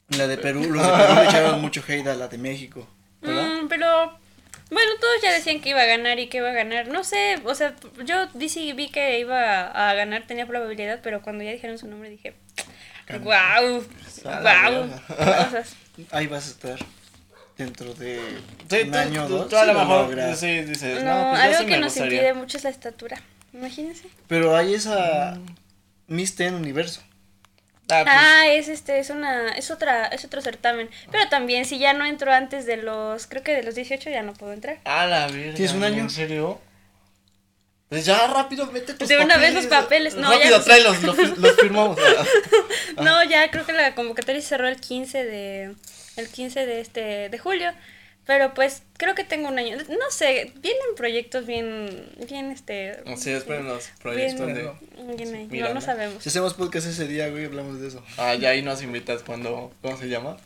La 0.10 0.28
de 0.28 0.38
Perú, 0.38 0.64
los 0.72 0.86
de 0.86 0.94
Perú 0.98 1.16
le 1.16 1.24
echaron 1.24 1.62
mucho 1.62 1.84
hate 1.88 2.08
a 2.08 2.16
la 2.16 2.28
de 2.28 2.38
México. 2.38 2.88
Mm, 3.22 3.68
pero 3.68 4.18
bueno, 4.70 4.92
todos 5.00 5.22
ya 5.22 5.32
decían 5.32 5.62
que 5.62 5.70
iba 5.70 5.82
a 5.82 5.86
ganar 5.86 6.20
y 6.20 6.28
que 6.28 6.38
iba 6.38 6.50
a 6.50 6.54
ganar. 6.54 6.88
No 6.88 7.04
sé, 7.04 7.40
o 7.46 7.56
sea, 7.56 7.76
yo 8.06 8.28
sí 8.48 8.74
vi 8.74 8.90
que 8.90 9.20
iba 9.20 9.68
a 9.68 9.94
ganar, 9.94 10.26
tenía 10.26 10.48
probabilidad, 10.48 11.00
pero 11.04 11.22
cuando 11.22 11.44
ya 11.44 11.52
dijeron 11.52 11.78
su 11.78 11.88
nombre 11.88 12.10
dije, 12.10 12.34
wow, 13.10 13.84
wow. 14.24 14.90
Ahí 16.12 16.28
vas 16.28 16.48
a 16.48 16.52
estar 16.52 16.80
dentro 17.58 17.94
de 17.94 18.20
un 18.84 18.96
año 18.96 19.26
o 19.26 19.30
dos. 19.30 19.50
Tú 19.50 19.58
a 19.58 19.66
lo 19.66 19.74
mejor 19.74 20.36
sí, 20.36 20.62
dices, 20.62 21.04
no, 21.04 21.30
pues 21.32 21.42
algo 21.42 21.68
que 21.68 21.78
nos 21.78 21.96
impide 21.98 22.34
mucho 22.34 22.58
es 22.58 22.64
la 22.64 22.72
estatura, 22.72 23.22
imagínense. 23.54 24.08
Pero 24.28 24.56
hay 24.56 24.74
esa 24.74 25.36
mm. 25.36 25.56
Miss 26.16 26.36
Ten 26.36 26.56
Universo. 26.56 27.02
Ah, 27.90 28.04
pues. 28.04 28.08
ah, 28.08 28.48
es 28.48 28.68
este, 28.70 29.00
es 29.00 29.10
una, 29.10 29.50
es 29.50 29.70
otra, 29.70 30.08
es 30.08 30.24
otro 30.24 30.42
certamen. 30.42 30.90
Pero 31.12 31.28
también 31.30 31.66
si 31.66 31.80
ya 31.80 31.94
no 31.94 32.06
entro 32.06 32.32
antes 32.32 32.66
de 32.66 32.78
los, 32.78 33.28
creo 33.28 33.44
que 33.44 33.54
de 33.54 33.64
los 33.64 33.76
18 33.76 34.10
ya 34.10 34.24
no 34.24 34.34
puedo 34.34 34.54
entrar. 34.54 34.80
Ah, 34.86 35.06
la 35.06 35.28
verga. 35.28 35.54
¿Tienes 35.54 35.74
un 35.74 35.84
año? 35.84 36.04
¿En 36.04 36.10
serio? 36.10 36.60
Pues 37.90 38.06
ya 38.06 38.26
rápido, 38.26 38.66
mete 38.72 38.94
tus 38.96 39.08
De 39.08 39.20
una 39.20 39.38
vez 39.38 39.54
los 39.54 39.68
papeles, 39.68 40.16
no, 40.16 40.32
rápido, 40.32 40.58
ya. 40.58 40.64
tráelos, 40.64 41.04
los, 41.04 41.38
los 41.38 41.56
firmamos. 41.58 42.00
no, 42.98 43.24
ya 43.24 43.52
creo 43.52 43.68
que 43.68 43.74
la 43.74 43.94
convocatoria 43.94 44.42
cerró 44.42 44.68
el 44.68 44.82
15 44.82 45.24
de, 45.24 45.76
el 46.16 46.28
15 46.28 46.66
de 46.66 46.80
este, 46.80 47.30
de 47.30 47.38
julio. 47.38 47.72
Pero 48.26 48.54
pues 48.54 48.84
creo 48.98 49.16
que 49.16 49.24
tengo 49.24 49.50
un 49.50 49.60
año. 49.60 49.78
No 49.78 50.10
sé, 50.10 50.54
vienen 50.62 50.95
proyectos 50.95 51.45
bien, 51.45 52.10
bien 52.28 52.52
este. 52.52 53.04
Sí, 53.18 53.32
esperen 53.32 53.68
los 53.68 53.90
proyectos 54.02 54.45
bien, 54.45 55.50
de. 55.50 55.60
no, 55.60 55.74
no 55.74 55.82
sabemos. 55.82 56.24
Si 56.24 56.30
hacemos 56.30 56.54
podcast 56.54 56.88
ese 56.88 57.08
día, 57.08 57.30
güey, 57.30 57.45
hablamos 57.45 57.82
de 57.82 57.90
eso. 57.90 58.04
Ah, 58.18 58.36
ya 58.36 58.50
ahí 58.50 58.62
nos 58.62 58.82
invitas 58.82 59.24
cuando, 59.24 59.74
¿cómo 59.82 59.98
se 59.98 60.08
llama? 60.08 60.38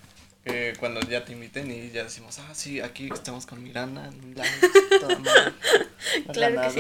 Eh, 0.46 0.74
cuando 0.80 1.02
ya 1.02 1.26
te 1.26 1.34
inviten 1.34 1.70
y 1.70 1.92
ya 1.92 2.06
decimos, 2.06 2.40
ah, 2.40 2.56
sí, 2.56 2.80
aquí 2.80 3.10
estamos 3.14 3.46
con 3.46 3.62
Miranda, 3.62 4.10
claro 6.32 6.62
que 6.62 6.70
sí. 6.70 6.80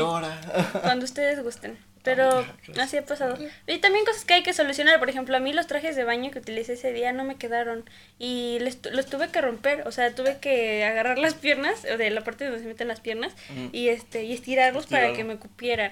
Cuando 0.81 1.03
ustedes 1.03 1.43
gusten. 1.43 1.77
Pero 2.07 2.45
así 2.79 2.95
ha 2.95 3.05
pasado. 3.05 3.37
Y 3.67 3.79
también 3.79 4.05
cosas 4.05 4.23
que 4.23 4.35
hay 4.35 4.41
que 4.41 4.53
solucionar. 4.53 4.97
Por 4.97 5.09
ejemplo, 5.09 5.35
a 5.35 5.41
mí 5.41 5.51
los 5.51 5.67
trajes 5.67 5.93
de 5.97 6.05
baño 6.05 6.31
que 6.31 6.39
utilicé 6.39 6.73
ese 6.73 6.93
día 6.93 7.11
no 7.11 7.25
me 7.25 7.35
quedaron. 7.35 7.83
Y 8.17 8.59
les, 8.61 8.79
los 8.93 9.07
tuve 9.07 9.27
que 9.27 9.41
romper. 9.41 9.85
O 9.85 9.91
sea, 9.91 10.15
tuve 10.15 10.37
que 10.37 10.85
agarrar 10.85 11.17
las 11.17 11.33
piernas, 11.33 11.85
o 11.93 11.97
de 11.97 12.09
la 12.09 12.23
parte 12.23 12.45
donde 12.45 12.61
se 12.61 12.65
meten 12.65 12.87
las 12.87 13.01
piernas, 13.01 13.33
y 13.73 13.89
este 13.89 14.23
y 14.23 14.31
estirarlos 14.31 14.87
para 14.87 15.11
que 15.11 15.25
me 15.25 15.35
cupieran. 15.35 15.91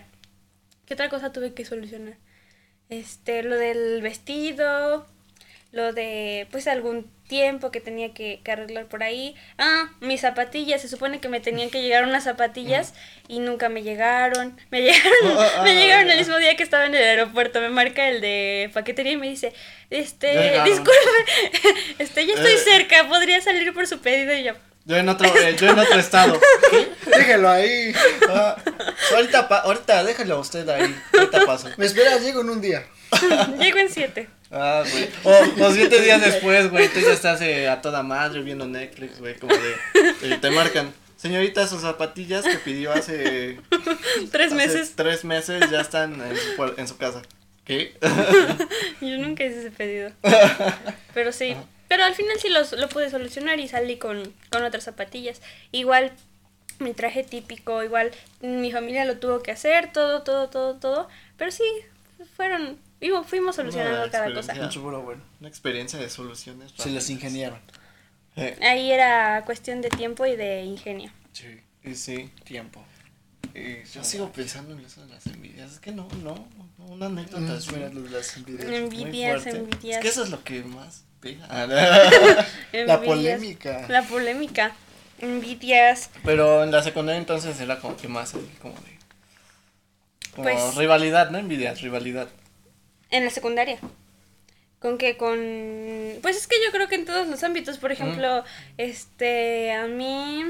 ¿Qué 0.85 0.93
otra 0.93 1.09
cosa 1.09 1.33
tuve 1.33 1.53
que 1.53 1.65
solucionar? 1.65 2.15
Este, 2.87 3.43
lo 3.43 3.57
del 3.57 4.01
vestido, 4.01 5.05
lo 5.73 5.91
de 5.91 6.47
pues 6.49 6.67
algún 6.67 7.11
tiempo 7.27 7.71
que 7.71 7.81
tenía 7.81 8.13
que, 8.13 8.41
arreglar 8.47 8.85
por 8.85 9.03
ahí. 9.03 9.35
Ah, 9.57 9.89
mis 9.99 10.21
zapatillas, 10.21 10.81
se 10.81 10.87
supone 10.87 11.19
que 11.19 11.29
me 11.29 11.39
tenían 11.39 11.69
que 11.69 11.81
llegar 11.81 12.03
unas 12.03 12.23
zapatillas 12.23 12.93
y 13.27 13.39
nunca 13.39 13.69
me 13.69 13.83
llegaron. 13.83 14.57
Me 14.71 14.81
llegaron, 14.81 15.37
oh, 15.37 15.47
oh, 15.59 15.63
me 15.63 15.73
llegaron 15.73 16.09
el 16.09 16.17
mismo 16.17 16.37
día 16.37 16.55
que 16.55 16.63
estaba 16.63 16.85
en 16.85 16.95
el 16.95 17.03
aeropuerto. 17.03 17.61
Me 17.61 17.69
marca 17.69 18.07
el 18.09 18.19
de 18.19 18.69
paquetería 18.73 19.13
y 19.13 19.17
me 19.17 19.29
dice, 19.29 19.53
este, 19.89 20.61
disculpe, 20.63 20.91
este, 21.99 22.25
ya 22.25 22.33
estoy 22.33 22.53
eh. 22.53 22.57
cerca, 22.57 23.07
podría 23.07 23.41
salir 23.41 23.73
por 23.73 23.87
su 23.87 23.99
pedido 23.99 24.33
y 24.33 24.43
yo. 24.43 24.53
Yo 24.85 24.97
en 24.97 25.09
otro, 25.09 25.27
eh, 25.35 25.55
yo 25.59 25.69
en 25.69 25.79
otro 25.79 25.99
estado. 25.99 26.39
Déjelo 27.05 27.49
ahí. 27.49 27.91
Ah, 28.29 28.55
ahorita, 29.15 29.39
ahorita 29.39 30.03
déjalo 30.03 30.39
usted 30.39 30.67
ahí. 30.69 30.95
Ahorita 31.13 31.45
paso. 31.45 31.69
Me 31.77 31.85
esperas, 31.87 32.21
llego 32.21 32.41
en 32.41 32.49
un 32.49 32.61
día. 32.61 32.85
llego 33.59 33.79
en 33.79 33.89
siete. 33.89 34.27
Ah, 34.51 34.83
güey. 34.89 35.09
O, 35.63 35.71
siete 35.71 36.01
días 36.01 36.21
después, 36.21 36.69
güey, 36.69 36.87
tú 36.89 36.99
ya 36.99 37.13
estás 37.13 37.41
eh, 37.41 37.67
a 37.67 37.81
toda 37.81 38.03
madre 38.03 38.41
viendo 38.41 38.67
Netflix, 38.67 39.19
güey, 39.19 39.35
como 39.35 39.53
de, 39.53 40.37
te 40.37 40.51
marcan. 40.51 40.93
Señorita, 41.17 41.65
sus 41.65 41.81
zapatillas 41.81 42.43
que 42.43 42.57
pidió 42.57 42.91
hace... 42.91 43.59
Tres 44.31 44.53
meses. 44.53 44.93
Tres 44.95 45.23
meses 45.23 45.71
ya 45.71 45.81
están 45.81 46.21
en 46.21 46.35
su, 46.35 46.73
en 46.77 46.87
su 46.87 46.97
casa. 46.97 47.21
¿Qué? 47.63 47.97
Yo 49.01 49.17
nunca 49.17 49.43
hice 49.43 49.59
ese 49.59 49.71
pedido. 49.71 50.11
Pero 51.13 51.31
sí. 51.31 51.55
Pero 51.87 52.03
al 52.03 52.13
final 52.13 52.37
sí 52.39 52.49
los, 52.49 52.73
lo 52.73 52.89
pude 52.89 53.09
solucionar 53.09 53.59
y 53.59 53.67
salí 53.67 53.97
con, 53.97 54.33
con 54.51 54.63
otras 54.63 54.83
zapatillas. 54.83 55.41
Igual 55.71 56.11
mi 56.79 56.93
traje 56.93 57.23
típico, 57.23 57.83
igual 57.83 58.11
mi 58.41 58.71
familia 58.71 59.05
lo 59.05 59.17
tuvo 59.17 59.41
que 59.41 59.51
hacer, 59.51 59.91
todo, 59.91 60.21
todo, 60.23 60.49
todo, 60.49 60.75
todo. 60.75 61.07
Pero 61.37 61.51
sí, 61.51 61.63
fueron 62.35 62.77
Vivo, 63.05 63.23
fuimos 63.23 63.55
solucionando 63.55 64.09
cada 64.09 64.33
cosa. 64.33 64.53
bueno. 64.79 65.21
Una 65.39 65.47
experiencia 65.47 65.99
de 65.99 66.09
soluciones. 66.09 66.73
Se 66.75 66.89
las 66.89 67.07
ingeniaron. 67.11 67.59
Eh. 68.35 68.57
Ahí 68.63 68.91
era 68.91 69.43
cuestión 69.45 69.81
de 69.81 69.89
tiempo 69.89 70.25
y 70.25 70.35
de 70.35 70.63
ingenio. 70.63 71.11
Sí, 71.31 71.61
y 71.83 71.93
sí, 71.93 72.31
tiempo. 72.43 72.83
Y 73.53 73.83
yo 73.93 74.03
sigo 74.03 74.31
pensando 74.31 74.73
en 74.73 74.79
eso 74.79 75.05
de 75.05 75.13
las 75.13 75.25
envidias. 75.27 75.73
Es 75.73 75.79
que 75.79 75.91
no, 75.91 76.07
no, 76.23 76.33
no 76.79 76.85
una 76.85 77.05
anécdota 77.05 77.41
mm, 77.41 77.45
de 77.45 78.09
las 78.09 78.37
envidias. 78.37 78.71
Envidias, 78.71 79.45
envidias. 79.45 79.97
Es 79.97 80.01
que 80.01 80.07
eso 80.07 80.23
es 80.23 80.31
lo 80.31 80.43
que 80.43 80.63
más 80.63 81.03
pega. 81.19 81.47
la 82.73 83.01
polémica. 83.01 83.85
La 83.87 84.01
polémica. 84.01 84.75
Envidias. 85.19 86.09
Pero 86.23 86.63
en 86.63 86.71
la 86.71 86.81
secundaria 86.81 87.19
entonces 87.19 87.61
era 87.61 87.79
como 87.79 87.95
que 87.97 88.07
más 88.07 88.31
como 88.31 88.73
de. 88.73 88.97
Como 90.31 90.43
pues, 90.45 90.75
rivalidad, 90.75 91.29
¿no? 91.29 91.37
Envidias, 91.37 91.81
rivalidad. 91.81 92.29
En 93.11 93.23
la 93.25 93.31
secundaria. 93.31 93.77
Con 94.79 94.97
que 94.97 95.17
con... 95.17 95.37
Pues 96.21 96.37
es 96.37 96.47
que 96.47 96.55
yo 96.63 96.71
creo 96.71 96.87
que 96.87 96.95
en 96.95 97.05
todos 97.05 97.27
los 97.27 97.43
ámbitos, 97.43 97.77
por 97.77 97.91
ejemplo, 97.91 98.43
este, 98.77 99.71
a 99.71 99.87
mí 99.87 100.43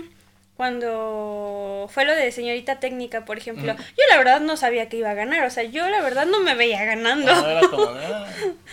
cuando 0.56 1.90
fue 1.92 2.06
lo 2.06 2.16
de 2.16 2.32
señorita 2.32 2.80
técnica, 2.80 3.26
por 3.26 3.38
ejemplo, 3.38 3.76
yo 3.76 4.04
la 4.10 4.18
verdad 4.18 4.40
no 4.40 4.56
sabía 4.56 4.88
que 4.88 4.96
iba 4.96 5.10
a 5.10 5.14
ganar, 5.14 5.46
o 5.46 5.50
sea, 5.50 5.64
yo 5.64 5.90
la 5.90 6.02
verdad 6.02 6.26
no 6.26 6.40
me 6.40 6.56
veía 6.56 6.86
ganando. 6.86 7.30
Ah, 7.34 8.26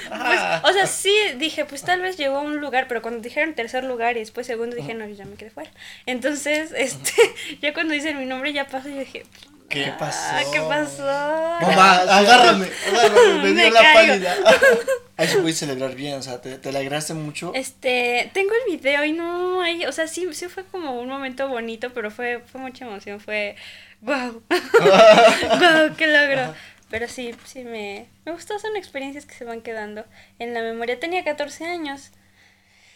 pues, 0.63 0.71
o 0.71 0.73
sea, 0.73 0.87
sí 0.87 1.13
dije, 1.39 1.65
pues 1.65 1.83
tal 1.83 2.01
vez 2.01 2.17
llegó 2.17 2.37
a 2.37 2.43
un 2.43 2.61
lugar, 2.61 2.87
pero 2.87 3.03
cuando 3.03 3.21
dijeron 3.21 3.55
tercer 3.55 3.83
lugar 3.83 4.17
y 4.17 4.21
después 4.21 4.47
segundo 4.47 4.77
dije, 4.77 4.95
no, 4.95 5.09
yo 5.09 5.15
ya 5.15 5.25
me 5.25 5.35
quedé 5.35 5.51
fuera. 5.51 5.71
Entonces, 6.07 6.73
este, 6.77 7.15
ya 7.61 7.75
cuando 7.75 7.95
dicen 7.95 8.17
mi 8.17 8.27
nombre 8.27 8.53
ya 8.53 8.69
pasó 8.69 8.89
y 8.89 9.01
dije, 9.01 9.25
¿Qué 9.73 9.87
ah, 9.87 9.97
pasó? 9.99 10.53
¿Qué 10.53 10.61
pasó? 10.61 11.03
Mamá, 11.03 11.95
agárrame, 12.03 12.69
agárrame, 12.89 13.43
me 13.43 13.53
dio 13.53 13.71
la 13.71 13.81
pálida. 13.95 14.37
Ahí 15.17 15.29
se 15.29 15.39
puede 15.39 15.55
celebrar 15.55 15.95
bien, 15.95 16.15
o 16.15 16.23
sea, 16.23 16.41
¿te, 16.43 16.59
te 16.59 16.69
alegraste 16.69 17.15
mucho? 17.15 17.53
Este, 17.55 18.31
tengo 18.35 18.51
el 18.53 18.77
video 18.77 19.05
y 19.05 19.13
no 19.13 19.63
hay, 19.63 19.87
o 19.87 19.93
sea, 19.93 20.07
sí, 20.09 20.29
sí 20.33 20.49
fue 20.49 20.65
como 20.65 21.01
un 21.01 21.09
momento 21.09 21.49
bonito, 21.49 21.93
pero 21.95 22.11
fue, 22.11 22.43
fue 22.45 22.61
mucha 22.61 22.85
emoción, 22.85 23.19
fue, 23.19 23.57
wow, 24.03 24.43
wow, 24.51 25.97
qué 25.97 26.07
logro. 26.07 26.55
Pero 26.91 27.09
sí, 27.09 27.35
sí 27.47 27.65
me, 27.65 28.07
me 28.27 28.33
gustó, 28.33 28.59
son 28.59 28.77
experiencias 28.77 29.25
que 29.25 29.35
se 29.35 29.47
van 29.47 29.63
quedando 29.63 30.05
en 30.39 30.53
la 30.53 30.61
memoria. 30.61 31.01
Tenía 31.01 31.25
14 31.25 31.65
años 31.65 32.11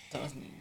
Estabas 0.06 0.34
niña. 0.34 0.55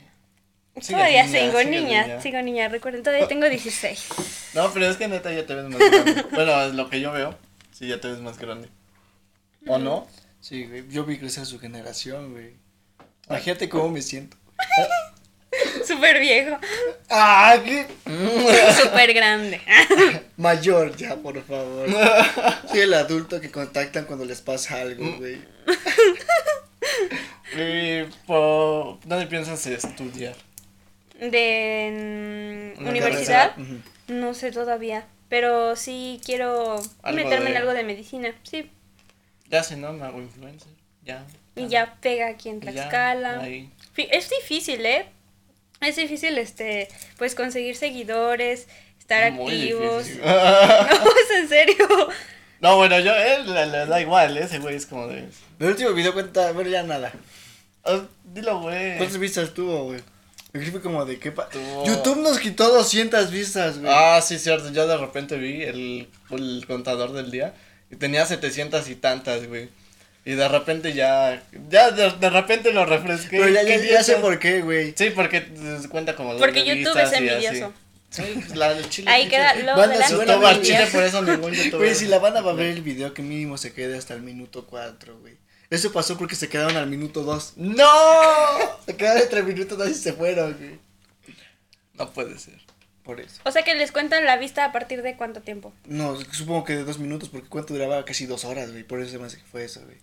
Todavía 0.87 1.27
sigo 1.27 1.63
niña, 1.63 2.21
sigo 2.21 2.41
niña, 2.41 2.67
recuerden, 2.67 3.01
todavía 3.01 3.27
tengo 3.27 3.47
16. 3.49 4.07
No, 4.53 4.71
pero 4.73 4.87
es 4.87 4.97
que 4.97 5.07
neta 5.07 5.31
ya 5.31 5.45
te 5.45 5.55
ves 5.55 5.65
más 5.65 5.79
grande. 5.79 6.25
bueno, 6.31 6.61
es 6.63 6.73
lo 6.73 6.89
que 6.89 6.99
yo 6.99 7.11
veo, 7.13 7.37
sí, 7.71 7.87
ya 7.87 7.99
te 8.01 8.09
ves 8.09 8.19
más 8.19 8.37
grande. 8.37 8.69
¿O 9.67 9.77
no? 9.77 10.07
Sí, 10.41 10.65
güey, 10.65 10.87
yo 10.89 11.05
vi 11.05 11.17
crecer 11.17 11.45
su 11.45 11.59
generación, 11.59 12.33
güey. 12.33 12.53
Imagínate 13.27 13.69
cómo 13.69 13.89
me 13.89 14.01
siento. 14.01 14.37
Súper 15.85 16.19
viejo. 16.19 16.57
Ah, 17.09 17.57
¿qué? 17.63 17.87
Súper 18.81 19.13
grande. 19.13 19.61
Mayor 20.37 20.95
ya, 20.95 21.15
por 21.15 21.41
favor. 21.43 21.87
Soy 22.69 22.81
el 22.81 22.93
adulto 22.93 23.39
que 23.39 23.51
contactan 23.51 24.05
cuando 24.05 24.25
les 24.25 24.41
pasa 24.41 24.81
algo, 24.81 25.03
mm. 25.03 25.17
güey. 25.17 25.41
¿Y 27.57 28.03
por 28.27 28.99
dónde 29.05 29.27
piensas 29.27 29.65
estudiar? 29.65 30.35
¿De 31.19 32.75
universidad? 32.79 33.55
No 34.07 34.33
sé 34.33 34.51
todavía. 34.51 35.05
Pero 35.29 35.75
sí 35.75 36.21
quiero 36.23 36.81
meterme 37.03 37.51
en 37.51 37.57
algo 37.57 37.73
de 37.73 37.83
medicina, 37.83 38.33
sí. 38.43 38.69
Ya 39.49 39.63
sé, 39.63 39.75
¿no? 39.75 39.93
Me 39.93 40.05
hago 40.05 40.21
influencer. 40.21 40.71
Ya. 41.03 41.25
Y 41.55 41.67
ya 41.67 41.97
pega 42.01 42.27
aquí 42.27 42.49
en 42.49 42.59
Tlaxcala. 42.59 43.47
Es 43.47 44.29
difícil, 44.29 44.85
¿eh? 44.85 45.07
Es 45.81 45.95
difícil, 45.95 46.37
este, 46.37 46.87
pues 47.17 47.35
conseguir 47.35 47.75
seguidores, 47.75 48.67
estar 48.99 49.23
activos. 49.23 50.07
no, 50.23 51.09
es 51.11 51.39
en 51.39 51.49
serio. 51.49 51.87
No, 52.61 52.77
bueno, 52.77 52.99
yo, 52.99 53.13
él 53.13 53.53
le, 53.53 53.85
da 53.85 54.01
igual, 54.01 54.37
ese 54.37 54.59
güey 54.59 54.75
es 54.75 54.85
como 54.85 55.07
de... 55.07 55.27
El 55.59 55.67
último 55.67 55.91
video 55.91 56.13
cuenta, 56.13 56.51
bueno, 56.53 56.69
ya 56.69 56.83
nada. 56.83 57.11
Ah, 57.83 58.01
dilo, 58.23 58.61
güey. 58.61 58.97
¿Cuántas 58.97 59.17
vistas 59.19 59.53
tuvo, 59.53 59.85
güey? 59.85 60.01
Me 60.55 60.71
fue 60.71 60.81
como 60.81 61.03
de 61.03 61.19
qué 61.19 61.33
pa... 61.33 61.49
YouTube 61.85 62.21
nos 62.21 62.39
quitó 62.39 62.69
200 62.69 63.29
vistas, 63.29 63.79
güey. 63.79 63.91
Ah, 63.93 64.21
sí, 64.21 64.39
cierto. 64.39 64.71
Yo 64.71 64.87
de 64.87 64.95
repente 64.95 65.37
vi 65.37 65.63
el, 65.63 66.07
el 66.31 66.65
contador 66.65 67.11
del 67.11 67.29
día 67.29 67.53
y 67.91 67.97
tenía 67.97 68.25
700 68.25 68.89
y 68.89 68.95
tantas, 68.95 69.47
güey. 69.47 69.67
Y 70.23 70.31
de 70.31 70.47
repente 70.47 70.93
ya, 70.93 71.43
ya 71.69 71.91
de, 71.91 72.09
de 72.09 72.29
repente 72.29 72.71
lo 72.71 72.85
refresqué. 72.85 73.37
Pero 73.37 73.49
ya, 73.49 73.63
ya, 73.63 73.75
ya 73.75 74.01
sé 74.01 74.15
por 74.15 74.39
qué, 74.39 74.61
güey. 74.61 74.93
Sí, 74.95 75.09
porque 75.09 75.45
se 75.81 75.89
cuenta 75.89 76.15
como 76.15 76.37
Porque 76.37 76.63
YouTube 76.63 76.97
es 76.97 77.11
envidioso. 77.11 77.73
Sí, 78.09 78.23
pues, 78.33 78.55
la 78.55 78.73
del 78.73 78.89
chile. 78.89 79.11
Ahí 79.11 79.27
queda, 79.27 79.55
luego 79.55 79.77
banda, 79.77 79.95
de 79.97 80.37
la 80.37 80.61
chile, 80.61 80.87
por 80.89 81.03
eso 81.03 81.21
ningún 81.21 81.51
youtuber. 81.53 81.79
Güey, 81.79 81.95
si 81.95 82.07
la 82.07 82.19
banda 82.19 82.39
va 82.39 82.51
a 82.51 82.55
ver 82.55 82.67
el 82.67 82.81
video, 82.81 83.13
que 83.13 83.21
mínimo 83.21 83.57
se 83.57 83.73
quede 83.73 83.97
hasta 83.97 84.13
el 84.13 84.21
minuto 84.21 84.65
4, 84.65 85.19
güey. 85.19 85.35
Eso 85.75 85.91
pasó 85.91 86.17
porque 86.17 86.35
se 86.35 86.47
quedaron 86.47 86.77
al 86.77 86.87
minuto 86.87 87.23
2. 87.23 87.53
¡No! 87.57 87.85
Se 88.85 88.95
quedaron 88.95 89.23
entre 89.23 89.39
el 89.39 89.45
minuto 89.45 89.75
2 89.75 89.89
y 89.89 89.93
se 89.93 90.13
fueron, 90.13 90.53
güey. 90.57 90.79
No 91.95 92.09
puede 92.11 92.39
ser. 92.39 92.61
Por 93.03 93.19
eso. 93.19 93.41
O 93.43 93.51
sea 93.51 93.63
que 93.63 93.75
les 93.75 93.91
cuentan 93.91 94.23
la 94.23 94.37
vista 94.37 94.63
a 94.63 94.71
partir 94.71 95.01
de 95.01 95.17
cuánto 95.17 95.41
tiempo. 95.41 95.73
No, 95.83 96.17
supongo 96.31 96.63
que 96.63 96.77
de 96.77 96.85
dos 96.85 96.97
minutos, 96.97 97.27
porque 97.27 97.49
cuánto 97.49 97.73
duraba 97.73 98.05
casi 98.05 98.25
dos 98.25 98.45
horas, 98.45 98.71
güey. 98.71 98.85
Por 98.85 99.01
eso 99.01 99.11
se 99.11 99.19
me 99.19 99.25
hace 99.25 99.37
que 99.37 99.43
fue 99.43 99.65
eso, 99.65 99.81
güey. 99.83 99.97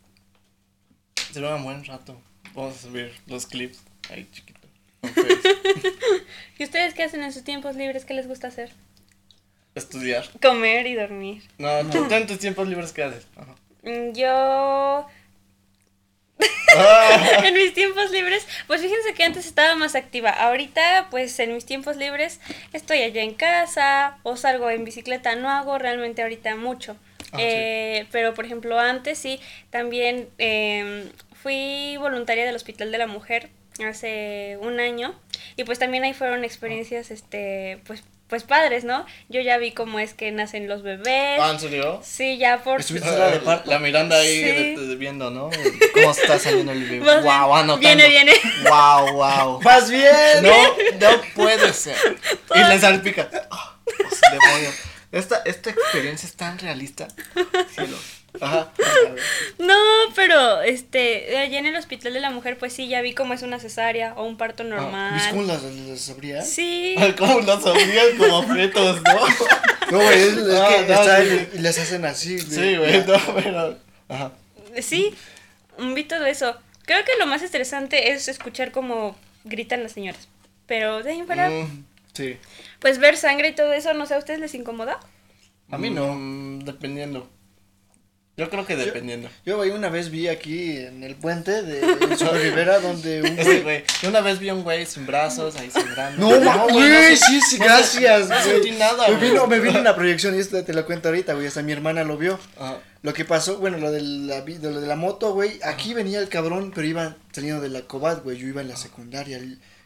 Será 1.33 1.57
un 1.57 1.65
buen 1.65 1.83
rato. 1.87 2.21
Vamos 2.55 2.77
a 2.77 2.79
subir 2.83 3.11
los 3.27 3.47
clips 3.47 3.81
ahí 4.11 4.29
chiquito. 4.31 4.69
¿Y 6.59 6.65
ustedes 6.65 6.93
qué 6.93 7.05
hacen 7.05 7.23
en 7.23 7.33
sus 7.33 7.45
tiempos 7.45 7.77
libres? 7.77 8.05
¿Qué 8.05 8.13
les 8.13 8.29
gusta 8.29 8.49
hacer? 8.49 8.73
Estudiar. 9.75 10.29
Comer 10.43 10.87
y 10.87 10.97
dormir. 10.97 11.43
No, 11.57 11.71
¿tú 11.91 12.07
en 12.15 12.27
tus 12.27 12.39
tiempos 12.39 12.69
libres 12.69 12.93
qué 12.93 13.05
haces? 13.05 13.27
Mm, 13.83 14.13
yo... 14.13 15.09
Ah. 16.77 17.43
en 17.45 17.55
mis 17.55 17.75
tiempos 17.75 18.11
libres, 18.11 18.47
pues 18.67 18.81
fíjense 18.81 19.15
que 19.15 19.25
antes 19.25 19.47
estaba 19.47 19.75
más 19.75 19.95
activa. 19.95 20.31
Ahorita, 20.31 21.09
pues 21.11 21.39
en 21.39 21.55
mis 21.55 21.67
tiempos 21.67 21.97
libres 21.97 22.41
estoy 22.73 23.03
allá 23.03 23.23
en 23.23 23.35
casa 23.35 24.19
o 24.23 24.37
salgo 24.37 24.71
en 24.71 24.85
bicicleta. 24.85 25.37
No 25.37 25.51
hago 25.51 25.79
realmente 25.79 26.23
ahorita 26.23 26.57
mucho. 26.57 26.97
Ah, 27.33 27.39
eh, 27.41 28.07
pero, 28.11 28.35
por 28.35 28.45
ejemplo, 28.45 28.79
antes 28.79 29.19
sí, 29.19 29.41
también 29.71 30.29
eh, 30.39 31.11
fui 31.43 31.97
voluntaria 31.99 32.45
del 32.45 32.57
Hospital 32.57 32.93
de 32.93 32.99
la 32.99 33.07
Mujer 33.07 33.51
hace 33.85 34.59
un 34.61 34.81
año 34.81 35.15
y 35.57 35.65
pues 35.65 35.79
también 35.79 36.05
ahí 36.05 36.13
fueron 36.13 36.45
experiencias, 36.45 37.11
este, 37.11 37.81
pues 37.87 38.05
pues 38.33 38.45
padres, 38.45 38.85
¿no? 38.85 39.05
Yo 39.29 39.43
ya 39.43 39.59
vi 39.59 39.73
cómo 39.73 39.99
es 39.99 40.15
que 40.15 40.33
nacen 40.33 40.67
los 40.67 40.83
bebés. 40.83 41.39
¿Ah, 41.39 41.51
en 41.51 41.61
serio? 41.61 42.01
Sí, 42.03 42.39
ya 42.39 42.63
por... 42.63 42.81
La, 42.91 43.63
la 43.67 43.79
Miranda 43.79 44.17
ahí 44.17 44.75
viendo, 44.97 45.31
¿no? 45.31 45.51
Cómo 45.93 46.13
está 46.13 46.39
saliendo 46.39 46.73
el 46.73 46.83
bebé. 46.83 47.01
Wow, 47.01 47.55
anotando. 47.55 47.77
Viene, 47.77 48.09
viene. 48.09 48.33
Wow, 48.67 49.13
wow. 49.13 49.61
Más 49.61 49.91
bien. 49.91 50.15
No, 50.41 50.51
no 50.99 51.23
puede 51.35 51.75
ser. 51.75 51.95
Y 52.55 52.59
le 52.59 52.81
salpica. 52.81 53.29
Oh, 53.51 53.75
demonio. 54.31 54.71
Esta, 55.13 55.43
esta 55.45 55.69
experiencia 55.69 56.27
es 56.27 56.35
tan 56.35 56.59
realista. 56.59 57.09
Ajá. 58.41 58.73
No, 59.59 59.75
pero 60.15 60.63
este, 60.63 61.39
allá 61.39 61.59
en 61.59 61.67
el 61.67 61.77
hospital 61.77 62.15
de 62.15 62.21
la 62.21 62.31
mujer, 62.31 62.59
pues 62.59 62.73
sí, 62.73 62.89
ya 62.89 63.03
vi 63.03 63.15
cómo 63.15 63.35
es 63.35 63.43
una 63.43 63.59
cesárea 63.59 64.15
o 64.17 64.25
un 64.25 64.37
parto 64.37 64.63
ah, 64.63 64.67
normal. 64.67 65.15
¿Viste 65.15 65.31
cómo 65.31 65.43
las, 65.43 65.63
las? 65.63 66.49
Sí. 66.49 66.97
¿Cómo 67.19 67.41
las 67.41 67.65
abrían 67.65 68.17
como 68.19 68.43
fetos, 68.55 69.03
no? 69.03 69.21
No, 69.91 69.99
güey, 69.99 70.23
es, 70.23 70.37
es 70.37 70.61
ah, 70.61 71.19
que 71.19 71.53
no, 71.53 71.59
y 71.59 71.59
les 71.59 71.79
hacen 71.79 72.05
así. 72.07 72.39
Sí, 72.39 72.77
güey, 72.77 73.05
no, 73.05 73.19
pero. 73.35 73.77
Ajá. 74.09 74.33
Sí, 74.81 75.15
vi 75.79 76.05
todo 76.05 76.25
eso. 76.25 76.57
Creo 76.87 77.05
que 77.05 77.13
lo 77.19 77.27
más 77.27 77.43
estresante 77.43 78.13
es 78.13 78.27
escuchar 78.29 78.73
cómo 78.73 79.17
gritan 79.45 79.83
las 79.83 79.93
señoras. 79.93 80.29
Pero 80.67 81.03
de 81.03 81.11
ahí 81.13 81.23
para. 81.25 81.51
Mm, 81.51 81.85
sí. 82.15 82.39
Pues 82.81 82.99
ver 82.99 83.17
sangre 83.17 83.49
y 83.49 83.55
todo 83.55 83.73
eso, 83.73 83.93
no 83.93 84.07
sé, 84.07 84.15
¿a 84.15 84.19
ustedes 84.19 84.41
les 84.41 84.55
incomoda? 84.55 84.99
A 85.71 85.79
mí 85.79 85.91
no, 85.91 86.15
mm, 86.15 86.61
dependiendo. 86.61 87.29
Yo 88.35 88.49
creo 88.49 88.65
que 88.65 88.77
dependiendo. 88.77 89.29
Yo, 89.45 89.63
yo 89.63 89.75
una 89.75 89.91
vez 89.91 90.11
vi 90.11 90.29
aquí 90.29 90.79
en 90.79 91.05
el 91.05 91.17
puente 91.17 91.63
de 91.63 92.17
Sobre 92.17 92.41
Rivera 92.51 92.81
donde 92.81 93.21
un 93.21 93.63
güey. 93.63 93.85
una 94.09 94.23
vez 94.23 94.39
vi 94.39 94.49
a 94.49 94.55
un 94.55 94.63
güey 94.63 94.87
sin 94.87 95.07
brazos 95.07 95.55
ahí 95.57 95.71
sangrando. 95.71 96.41
No, 96.41 96.41
no 96.41 96.69
güey, 96.69 97.15
sí, 97.15 97.41
sí, 97.43 97.59
gracias. 97.59 98.31
No 98.31 98.43
sentí 98.43 98.71
nada, 98.71 99.07
me 99.09 99.17
vino, 99.17 99.47
me 99.47 99.61
vino 99.61 99.79
una 99.79 99.95
proyección 99.95 100.35
y 100.35 100.39
esto 100.39 100.65
te 100.65 100.73
lo 100.73 100.87
cuento 100.87 101.09
ahorita, 101.09 101.35
güey. 101.35 101.47
Hasta 101.47 101.63
mi 101.63 101.73
hermana 101.73 102.05
lo 102.05 102.17
vio. 102.17 102.41
Lo 103.03 103.13
que 103.13 103.27
pasó, 103.27 103.59
bueno, 103.59 103.77
lo 103.77 103.93
de 103.93 104.01
la, 104.01 104.39
lo 104.41 104.81
de 104.81 104.87
la 104.87 104.97
moto, 104.97 105.35
güey. 105.35 105.61
Aquí 105.65 105.93
venía 105.93 106.19
el 106.19 106.31
cabrón, 106.31 106.73
pero 106.75 106.87
iba 106.87 107.17
saliendo 107.33 107.61
de 107.61 107.69
la 107.69 107.83
Cobat, 107.83 108.23
güey. 108.23 108.39
Yo 108.39 108.47
iba 108.47 108.63
en 108.63 108.69
la 108.69 108.77
secundaria 108.77 109.39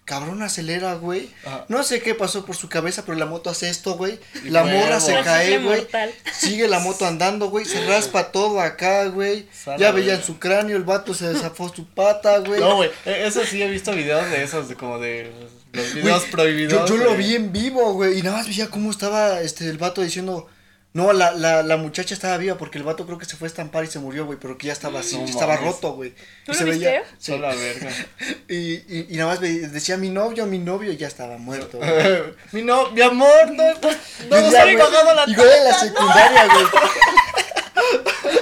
cabrón 0.06 0.40
acelera, 0.40 0.94
güey. 0.94 1.28
No 1.68 1.82
sé 1.82 2.00
qué 2.00 2.14
pasó 2.14 2.46
por 2.46 2.56
su 2.56 2.70
cabeza, 2.70 3.04
pero 3.04 3.18
la 3.18 3.26
moto 3.26 3.50
hace 3.50 3.68
esto, 3.68 3.96
güey. 3.96 4.18
La 4.44 4.64
morra 4.64 5.00
se 5.00 5.12
cae, 5.22 5.58
güey. 5.58 5.86
Sigue 6.32 6.68
la 6.68 6.78
moto 6.78 7.04
andando, 7.04 7.50
güey. 7.50 7.66
Se 7.66 7.84
raspa 7.84 8.32
todo 8.32 8.60
acá, 8.60 9.04
güey. 9.06 9.46
Ya 9.78 9.90
veía 9.92 10.14
en 10.14 10.22
su 10.22 10.38
cráneo, 10.38 10.76
el 10.76 10.84
vato 10.84 11.12
se 11.12 11.28
desafó 11.28 11.68
su 11.68 11.86
pata, 11.86 12.38
güey. 12.38 12.60
No, 12.60 12.76
güey. 12.76 12.90
E, 13.04 13.26
eso 13.26 13.44
sí 13.44 13.60
he 13.60 13.68
visto 13.68 13.92
videos 13.92 14.30
de 14.30 14.44
esos, 14.44 14.68
de 14.68 14.76
como 14.76 14.98
de 14.98 15.30
los 15.72 15.92
videos 15.92 16.24
prohibidos. 16.26 16.88
Yo, 16.88 16.96
yo 16.96 17.04
lo 17.04 17.16
vi 17.16 17.34
en 17.34 17.52
vivo, 17.52 17.92
güey. 17.92 18.18
Y 18.18 18.22
nada 18.22 18.38
más 18.38 18.46
veía 18.46 18.70
cómo 18.70 18.92
estaba 18.92 19.40
este 19.40 19.68
el 19.68 19.76
vato 19.76 20.02
diciendo 20.02 20.48
no, 20.96 21.12
la, 21.12 21.32
la, 21.32 21.62
la 21.62 21.76
muchacha 21.76 22.14
estaba 22.14 22.38
viva 22.38 22.56
porque 22.56 22.78
el 22.78 22.84
vato 22.84 23.04
creo 23.04 23.18
que 23.18 23.26
se 23.26 23.36
fue 23.36 23.48
a 23.48 23.50
estampar 23.50 23.84
y 23.84 23.86
se 23.86 23.98
murió, 23.98 24.24
güey, 24.24 24.38
pero 24.40 24.56
que 24.56 24.68
ya 24.68 24.72
estaba 24.72 25.00
así, 25.00 25.20
estaba 25.24 25.58
roto, 25.58 25.92
güey. 25.92 26.14
¿Tú 26.46 26.52
y 26.52 26.54
se 26.54 26.64
veía. 26.64 27.04
Sí. 27.18 27.36
la 27.36 27.54
verga. 27.54 27.90
y, 28.48 28.56
y, 28.56 29.06
y, 29.10 29.16
nada 29.18 29.32
más 29.32 29.40
decía 29.42 29.98
mi 29.98 30.08
novio, 30.08 30.46
mi 30.46 30.58
novio, 30.58 30.90
y 30.90 30.96
ya 30.96 31.06
estaba 31.06 31.36
muerto. 31.36 31.78
mi 32.52 32.62
no, 32.62 32.92
mi 32.92 33.02
amor, 33.02 33.50
no, 33.50 33.74
no, 33.74 33.90
no 34.30 34.40
nos 34.40 34.54
han 34.54 34.78
pagado 34.78 35.14
la 35.14 35.24
Igual 35.26 35.48
en 35.58 35.64
la 35.64 35.78
secundaria, 35.78 36.46
güey. 36.46 36.64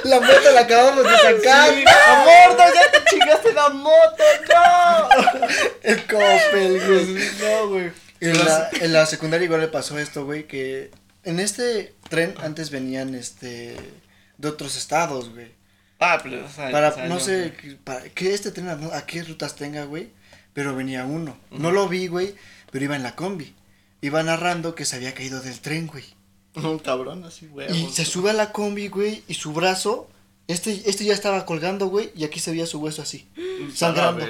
la 0.05 0.21
moto 0.21 0.51
la 0.53 0.61
acabamos 0.61 1.03
de 1.03 1.11
sacar. 1.11 1.71
amor, 1.71 2.57
no, 2.57 2.73
ya 2.73 2.93
te 2.93 3.11
chingaste 3.11 3.53
la 3.53 3.69
moto, 3.71 4.23
no. 4.49 5.49
el 5.83 6.07
copel, 6.07 6.83
güey. 6.87 7.31
No, 7.41 7.69
güey. 7.69 7.91
En 8.21 8.45
la, 8.45 8.71
en 8.81 8.93
la 8.93 9.07
secundaria 9.07 9.45
igual 9.45 9.61
le 9.61 9.67
pasó 9.67 9.99
esto, 9.99 10.25
güey, 10.25 10.47
que 10.47 10.93
en 11.25 11.41
este 11.41 11.95
tren 12.09 12.35
antes 12.39 12.71
venían 12.71 13.15
este 13.15 13.77
de 14.39 14.49
otros 14.49 14.77
estados, 14.77 15.31
güey. 15.31 15.53
Ah, 16.01 16.21
pero 16.23 16.47
para 16.57 17.07
no 17.09 17.21
sé 17.21 17.55
para 17.85 18.03
que 18.11 18.35
este 18.35 18.51
tren 18.51 18.69
a, 18.69 19.07
qué 19.07 19.23
rutas 19.23 19.57
tenga, 19.57 19.85
güey, 19.85 20.11
pero 20.53 20.75
venía 20.75 21.05
uno. 21.05 21.37
No 21.51 21.71
lo 21.71 21.89
vi, 21.89 22.09
güey, 22.09 22.35
pero 22.71 22.85
iba 22.85 22.97
en 22.97 23.03
la 23.03 23.17
combi. 23.17 23.55
Iba 24.01 24.23
narrando 24.23 24.75
que 24.75 24.85
se 24.85 24.97
había 24.97 25.15
caído 25.15 25.41
del 25.41 25.61
tren, 25.61 25.87
güey. 25.87 26.05
Un 26.55 26.79
cabrón 26.79 27.25
así, 27.25 27.47
güey. 27.47 27.75
Y 27.75 27.91
se 27.91 28.05
sube 28.05 28.31
a 28.31 28.35
la 28.35 28.53
combi, 28.53 28.89
güey, 28.89 29.23
y 29.29 29.35
su 29.35 29.53
brazo 29.53 30.09
este 30.47 30.83
este 30.91 31.05
ya 31.05 31.15
estaba 31.15 31.47
colgando, 31.47 31.87
güey, 31.87 32.11
y 32.15 32.25
aquí 32.25 32.39
se 32.39 32.51
veía 32.51 32.67
su 32.67 32.79
hueso 32.79 33.03
así, 33.03 33.27
sangrando. 33.75 34.27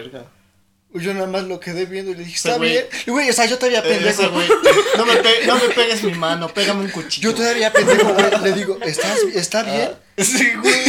Yo 0.95 1.13
nada 1.13 1.27
más 1.27 1.43
lo 1.43 1.59
quedé 1.59 1.87
viendo 1.87 2.13
y 2.13 2.15
le 2.15 2.23
dije, 2.23 2.37
está 2.37 2.57
bien. 2.57 2.87
Y 3.05 3.11
güey, 3.11 3.29
o 3.29 3.33
sea, 3.33 3.47
yo 3.47 3.59
todavía 3.59 3.83
pendejo. 3.83 4.31
güey. 4.31 4.49
No 4.97 5.05
me, 5.05 5.15
no 5.45 5.57
me 5.57 5.75
pegues 5.75 6.05
mi 6.05 6.13
mano, 6.13 6.49
pégame 6.49 6.85
un 6.85 6.91
cuchillo. 6.91 7.31
Yo 7.31 7.37
todavía 7.37 7.73
pendejo, 7.73 8.15
güey. 8.15 8.31
Le 8.45 8.53
digo, 8.53 8.79
¿estás, 8.81 9.19
¿está 9.35 9.61
ah, 9.61 9.63
bien? 9.65 9.91
sí, 10.19 10.53
güey. 10.55 10.75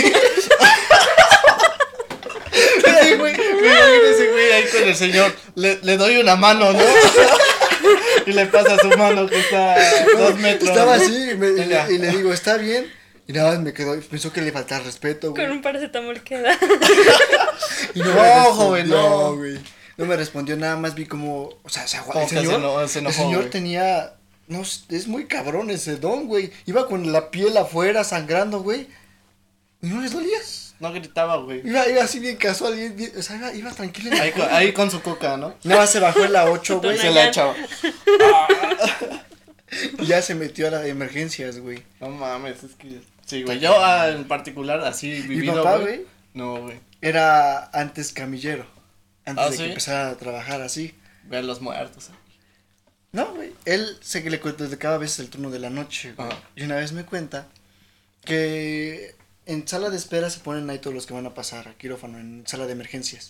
sí, 3.02 3.15
güey. 3.15 3.34
ese 3.34 4.27
güey 4.32 4.52
ahí 4.52 4.65
con 4.72 4.84
el 4.84 4.95
señor, 4.95 5.34
le, 5.56 5.80
le 5.82 5.98
doy 5.98 6.18
una 6.18 6.36
mano, 6.36 6.72
¿no? 6.72 6.80
y 8.27 8.32
le 8.32 8.45
pasa 8.45 8.77
su 8.77 8.90
mano 8.90 9.27
que 9.27 9.40
está 9.40 9.73
a 9.73 10.06
dos 10.18 10.38
metros. 10.38 10.69
Estaba 10.69 10.94
así 10.95 11.14
y, 11.14 11.98
le, 11.98 12.10
digo, 12.11 12.32
¿está 12.32 12.57
bien? 12.57 12.94
Y 13.27 13.34
nada 13.34 13.53
más 13.53 13.60
me 13.60 13.73
quedó, 13.73 13.99
pensó 14.02 14.32
que 14.32 14.41
le 14.41 14.52
faltaba 14.52 14.84
respeto, 14.84 15.32
güey. 15.32 15.44
Con 15.44 15.52
un 15.52 15.64
paracetamol 15.64 16.22
queda. 16.22 16.56
y 17.95 17.99
no, 17.99 18.14
no 18.14 18.53
joven, 18.53 18.88
no, 18.88 19.36
güey. 19.36 19.53
No 19.56 19.76
me 19.97 20.17
respondió 20.17 20.57
nada 20.57 20.76
más, 20.76 20.95
vi 20.95 21.05
como, 21.05 21.49
o 21.63 21.69
sea, 21.69 21.88
se 21.88 21.97
el 21.97 22.27
señor, 22.27 22.81
el 22.81 22.89
señor 22.89 23.49
tenía, 23.49 24.15
no, 24.47 24.61
es 24.61 25.07
muy 25.07 25.26
cabrón 25.26 25.69
ese 25.69 25.95
don, 25.95 26.27
güey. 26.27 26.51
Iba 26.65 26.88
con 26.88 27.13
la 27.13 27.31
piel 27.31 27.55
afuera 27.55 28.03
sangrando, 28.03 28.61
güey. 28.61 28.88
¿Y 29.81 29.88
no 29.88 30.01
les 30.01 30.11
dolía? 30.11 30.38
No 30.80 30.91
gritaba, 30.91 31.38
güey. 31.38 31.65
Iba, 31.65 31.88
iba 31.88 32.03
así 32.03 32.19
bien 32.19 32.35
casual, 32.35 32.73
o 33.17 33.22
sea, 33.22 33.38
iba, 33.38 33.53
iba 33.53 33.72
tranquilo. 33.72 34.11
Ahí, 34.22 34.34
ahí, 34.51 34.73
con 34.73 34.91
su 34.91 35.01
coca, 35.01 35.38
¿no? 35.38 35.55
No, 35.63 35.88
se 35.88 36.01
bajó 36.01 36.26
en 36.26 36.34
la 36.34 36.51
8, 36.51 36.81
güey. 36.81 36.97
se 36.97 37.11
la 37.11 37.27
echaba. 37.27 37.55
y 39.99 40.05
ya 40.05 40.22
se 40.22 40.35
metió 40.35 40.67
a 40.67 40.72
las 40.72 40.85
emergencias, 40.85 41.59
güey. 41.59 41.81
No 42.01 42.09
mames, 42.09 42.61
es 42.63 42.76
que... 42.76 42.99
Sí, 43.26 43.43
güey. 43.43 43.59
Yo 43.59 43.73
ah, 43.84 44.09
en 44.09 44.27
particular, 44.27 44.81
así 44.81 45.22
vivido, 45.22 45.53
Mi 45.53 45.59
papá, 45.59 45.77
güey. 45.77 46.05
No, 46.34 46.61
güey. 46.61 46.80
Era 47.01 47.69
antes 47.72 48.11
camillero. 48.11 48.74
Antes 49.26 49.45
¿Ah, 49.45 49.49
de 49.49 49.57
que 49.57 49.65
empezara 49.65 50.10
a 50.10 50.18
trabajar 50.18 50.61
así. 50.61 50.93
Ver 51.23 51.43
los 51.43 51.61
muertos. 51.61 52.10
¿eh? 52.10 52.14
No, 53.11 53.34
güey. 53.34 53.53
Él 53.65 53.97
sé 54.02 54.23
que 54.23 54.30
le 54.30 54.39
cada 54.39 54.97
vez 54.97 55.19
el 55.19 55.30
turno 55.30 55.49
de 55.49 55.60
la 55.60 55.69
noche, 55.69 56.14
güey. 56.14 56.30
Y 56.56 56.64
una 56.64 56.76
vez 56.76 56.91
me 56.91 57.06
cuenta 57.06 57.47
que 58.23 59.15
en 59.45 59.68
sala 59.68 59.89
de 59.89 59.97
espera 59.97 60.30
se 60.30 60.39
ponen 60.39 60.69
ahí 60.69 60.80
todos 60.80 60.93
los 60.93 61.06
que 61.06 61.14
van 61.14 61.26
a 61.26 61.34
pasar 61.34 61.68
a 61.68 61.73
quirófano, 61.76 62.19
en 62.19 62.43
sala 62.45 62.65
de 62.65 62.73
emergencias. 62.73 63.30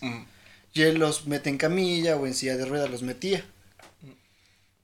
Y 0.73 0.81
él 0.81 0.97
los 0.97 1.27
mete 1.27 1.49
en 1.49 1.57
camilla 1.57 2.17
o 2.17 2.25
en 2.25 2.33
silla 2.33 2.57
de 2.57 2.65
ruedas, 2.65 2.89
los 2.89 3.03
metía. 3.03 3.45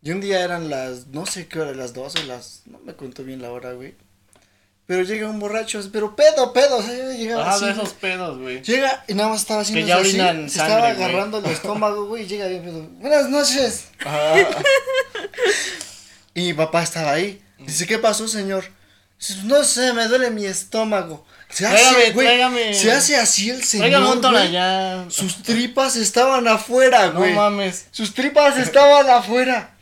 Y 0.04 0.12
un 0.12 0.22
día 0.22 0.44
eran 0.44 0.70
las, 0.70 1.08
no 1.08 1.26
sé 1.26 1.48
qué 1.48 1.60
hora, 1.60 1.74
las 1.74 1.94
12, 1.94 2.24
las, 2.24 2.64
no 2.66 2.80
me 2.80 2.94
cuento 2.94 3.24
bien 3.24 3.42
la 3.42 3.52
hora, 3.52 3.74
güey. 3.74 3.96
Pero 4.92 5.04
llega 5.04 5.30
un 5.30 5.40
borracho, 5.40 5.80
pero 5.90 6.18
pedo, 6.18 6.52
pedo, 6.52 6.80
o 6.80 6.84
sea, 6.84 7.14
llega 7.14 7.50
Ah, 7.50 7.58
de 7.58 7.72
esos 7.72 7.94
pedos, 7.94 8.38
güey. 8.38 8.62
Llega 8.62 9.06
y 9.08 9.14
nada 9.14 9.30
más 9.30 9.40
estaba 9.40 9.62
haciendo 9.62 9.86
que 9.86 9.88
ya 9.88 9.96
así, 10.00 10.52
se 10.52 10.60
estaba 10.60 10.90
agarrando 10.90 11.38
el 11.38 11.46
estómago, 11.46 12.08
güey, 12.08 12.24
y 12.24 12.28
llega 12.28 12.48
bien 12.48 12.62
pedo. 12.62 12.82
Buenas 13.00 13.30
noches. 13.30 13.86
y 16.36 16.42
mi 16.42 16.54
papá 16.54 16.84
estaba 16.84 17.14
ahí. 17.14 17.42
Dice, 17.60 17.88
¿qué 17.88 18.00
pasó, 18.00 18.28
señor? 18.28 18.66
No 19.46 19.64
sé, 19.64 19.94
me 19.94 20.10
duele 20.10 20.30
mi 20.30 20.46
estómago. 20.46 21.26
Se 21.48 21.66
hace, 21.66 22.12
güey, 22.12 22.74
se 22.74 22.92
hace 22.92 23.16
así 23.16 23.50
el 23.50 23.64
señor. 23.64 23.88
Güey. 24.32 25.10
Sus 25.10 25.42
tripas 25.42 25.96
estaban 25.96 26.50
afuera, 26.50 27.12
güey. 27.12 27.32
No 27.34 27.38
mames. 27.44 27.86
Sus 27.92 28.14
tripas 28.14 28.58
estaban 28.58 29.10
afuera. 29.10 29.74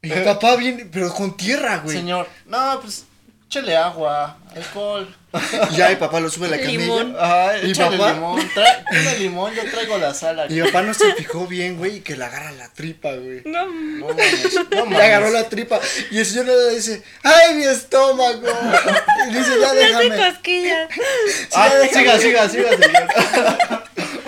Y 0.00 0.08
mi 0.08 0.20
papá 0.22 0.56
viene, 0.56 0.86
pero 0.90 1.12
con 1.12 1.36
tierra, 1.36 1.80
güey. 1.84 1.98
Señor, 1.98 2.26
no, 2.46 2.80
pues 2.80 3.04
échale 3.52 3.76
agua, 3.76 4.38
alcohol. 4.56 5.06
ya, 5.76 5.90
mi 5.90 5.96
papá 5.96 6.20
lo 6.20 6.30
sube 6.30 6.46
a 6.46 6.50
la 6.50 6.58
camilla. 6.58 6.78
Limón. 6.78 7.16
y 7.62 7.74
papá. 7.74 8.12
limón. 8.12 8.50
Trae, 8.54 9.18
limón, 9.18 9.54
yo 9.54 9.70
traigo 9.70 9.98
la 9.98 10.14
sal 10.14 10.46
Y 10.48 10.54
mi 10.54 10.62
papá 10.62 10.82
no 10.82 10.94
se 10.94 11.14
fijó 11.14 11.46
bien, 11.46 11.76
güey, 11.76 11.96
y 11.96 12.00
que 12.00 12.16
le 12.16 12.24
agarra 12.24 12.52
la 12.52 12.68
tripa, 12.70 13.12
güey. 13.12 13.42
No, 13.44 13.66
no 13.66 14.08
mames. 14.08 14.58
No 14.70 14.86
Le 14.86 15.02
agarró 15.02 15.30
la 15.30 15.48
tripa. 15.50 15.80
Y 16.10 16.18
el 16.18 16.26
señor 16.26 16.46
le 16.46 16.74
dice, 16.74 17.02
¡ay, 17.22 17.54
mi 17.56 17.64
estómago! 17.64 18.48
Y 19.28 19.34
dice, 19.34 19.50
ya 19.60 19.72
déjame. 19.74 20.16
No 20.16 20.30
cosquillas. 20.30 20.88
ah, 21.54 21.70
siga, 21.92 22.18
siga, 22.18 22.48
siga, 22.48 22.70
señor. 22.70 23.81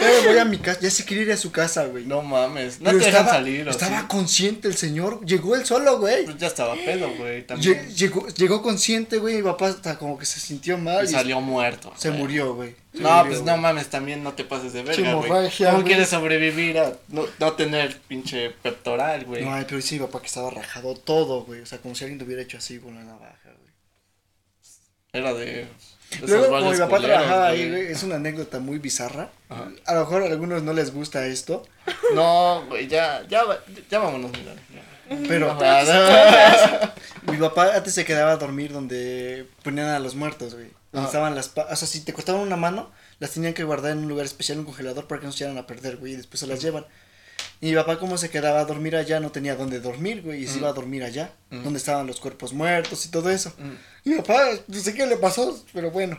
Yo 0.04 0.30
voy 0.30 0.38
a 0.38 0.44
mi 0.44 0.58
casa, 0.58 0.80
ya 0.80 0.90
se 0.90 1.04
quiere 1.04 1.22
ir 1.22 1.32
a 1.32 1.36
su 1.36 1.50
casa, 1.52 1.86
güey. 1.86 2.04
No 2.04 2.22
mames, 2.22 2.80
no 2.80 2.90
te 2.90 2.96
dejan 2.98 3.26
salir. 3.26 3.68
Estaba 3.68 4.08
consciente 4.08 4.68
el 4.68 4.76
señor, 4.76 5.24
llegó 5.24 5.56
él 5.56 5.64
solo, 5.64 5.98
güey. 5.98 6.24
Pues 6.24 6.38
ya 6.38 6.46
estaba 6.46 6.74
pedo, 6.74 7.10
güey, 7.16 7.46
Llegó, 7.94 8.26
llegó 8.28 8.62
consciente, 8.62 9.18
güey, 9.18 9.34
y 9.34 9.36
mi 9.38 9.42
papá 9.42 9.68
hasta 9.68 9.98
como 9.98 10.18
que 10.18 10.26
se 10.26 10.40
sintió 10.40 10.78
mal. 10.78 11.04
Y, 11.04 11.08
salió 11.08 11.40
muerto. 11.40 11.92
Se 11.96 12.10
murió, 12.10 12.54
güey. 12.54 12.74
No, 12.94 13.24
pues 13.26 13.42
no 13.42 13.56
mames, 13.56 13.88
también 13.88 14.22
no 14.22 14.34
te 14.34 14.44
pases 14.44 14.72
de 14.72 14.82
verga, 14.82 15.14
güey. 15.14 15.50
¿Cómo 15.58 15.84
quieres 15.84 16.08
sobrevivir 16.08 16.78
a 16.78 16.92
no, 17.08 17.26
no 17.38 17.52
tener 17.54 17.98
pinche 18.08 18.50
pectoral, 18.50 19.24
güey? 19.24 19.44
No, 19.44 19.52
pero 19.66 19.80
sí, 19.80 19.98
papá 19.98 20.20
que 20.20 20.26
estaba 20.26 20.50
rajado 20.50 20.94
todo, 20.94 21.44
güey. 21.44 21.60
O 21.60 21.66
sea, 21.66 21.78
como 21.78 21.94
si 21.94 22.04
alguien 22.04 22.18
te 22.18 22.24
hubiera 22.24 22.42
hecho 22.42 22.58
así 22.58 22.78
con 22.78 22.94
la 22.94 23.02
navaja, 23.02 23.38
güey. 23.44 23.72
Era 25.14 25.32
de 25.32 25.66
Luego, 26.26 26.48
como 26.48 26.70
mi 26.70 26.78
papá 26.78 27.00
trabajaba 27.00 27.48
ahí, 27.48 27.70
güey, 27.70 27.86
es 27.86 28.02
una 28.02 28.16
anécdota 28.16 28.58
muy 28.58 28.78
bizarra. 28.78 29.30
A 29.86 29.94
lo 29.94 30.00
mejor 30.00 30.22
a 30.22 30.26
algunos 30.26 30.62
no 30.62 30.72
les 30.72 30.92
gusta 30.92 31.26
esto. 31.26 31.66
No, 32.14 32.64
güey, 32.68 32.86
ya, 32.86 33.26
ya, 33.28 33.42
ya 33.90 33.98
vámonos, 33.98 34.30
mira. 34.32 34.54
Pero 35.28 35.54
mi 37.30 37.36
papá 37.38 37.74
antes 37.74 37.94
se 37.94 38.04
quedaba 38.04 38.32
a 38.32 38.36
dormir 38.36 38.72
donde 38.72 39.48
ponían 39.62 39.88
a 39.88 39.98
los 39.98 40.14
muertos, 40.14 40.54
güey. 40.54 40.68
Donde 40.92 41.06
estaban 41.06 41.34
las, 41.34 41.52
o 41.56 41.76
sea, 41.76 41.88
si 41.88 42.04
te 42.04 42.12
costaban 42.12 42.40
una 42.40 42.56
mano, 42.56 42.90
las 43.18 43.32
tenían 43.32 43.52
que 43.52 43.64
guardar 43.64 43.92
en 43.92 43.98
un 43.98 44.08
lugar 44.08 44.26
especial, 44.26 44.58
un 44.58 44.64
congelador 44.64 45.06
para 45.08 45.20
que 45.20 45.26
no 45.26 45.32
se 45.32 45.44
echaran 45.44 45.58
a 45.58 45.66
perder, 45.66 45.96
güey, 45.96 46.12
y 46.12 46.16
después 46.16 46.40
se 46.40 46.46
las 46.46 46.62
llevan. 46.62 46.86
Y 47.60 47.70
mi 47.70 47.74
papá 47.74 47.98
como 47.98 48.16
se 48.18 48.30
quedaba 48.30 48.60
a 48.60 48.64
dormir 48.64 48.94
allá, 48.96 49.20
no 49.20 49.32
tenía 49.32 49.56
dónde 49.56 49.80
dormir, 49.80 50.22
güey, 50.22 50.44
y 50.44 50.46
se 50.46 50.58
iba 50.58 50.68
a 50.68 50.72
dormir 50.72 51.02
allá, 51.02 51.32
donde 51.62 51.78
estaban 51.78 52.06
los 52.06 52.20
cuerpos 52.20 52.52
muertos 52.52 53.04
y 53.06 53.10
todo 53.10 53.30
eso. 53.30 53.52
Y 54.04 54.10
mi 54.10 54.16
papá, 54.16 54.50
no 54.66 54.80
sé 54.80 54.94
qué 54.94 55.06
le 55.06 55.16
pasó, 55.16 55.58
pero 55.72 55.90
bueno. 55.90 56.18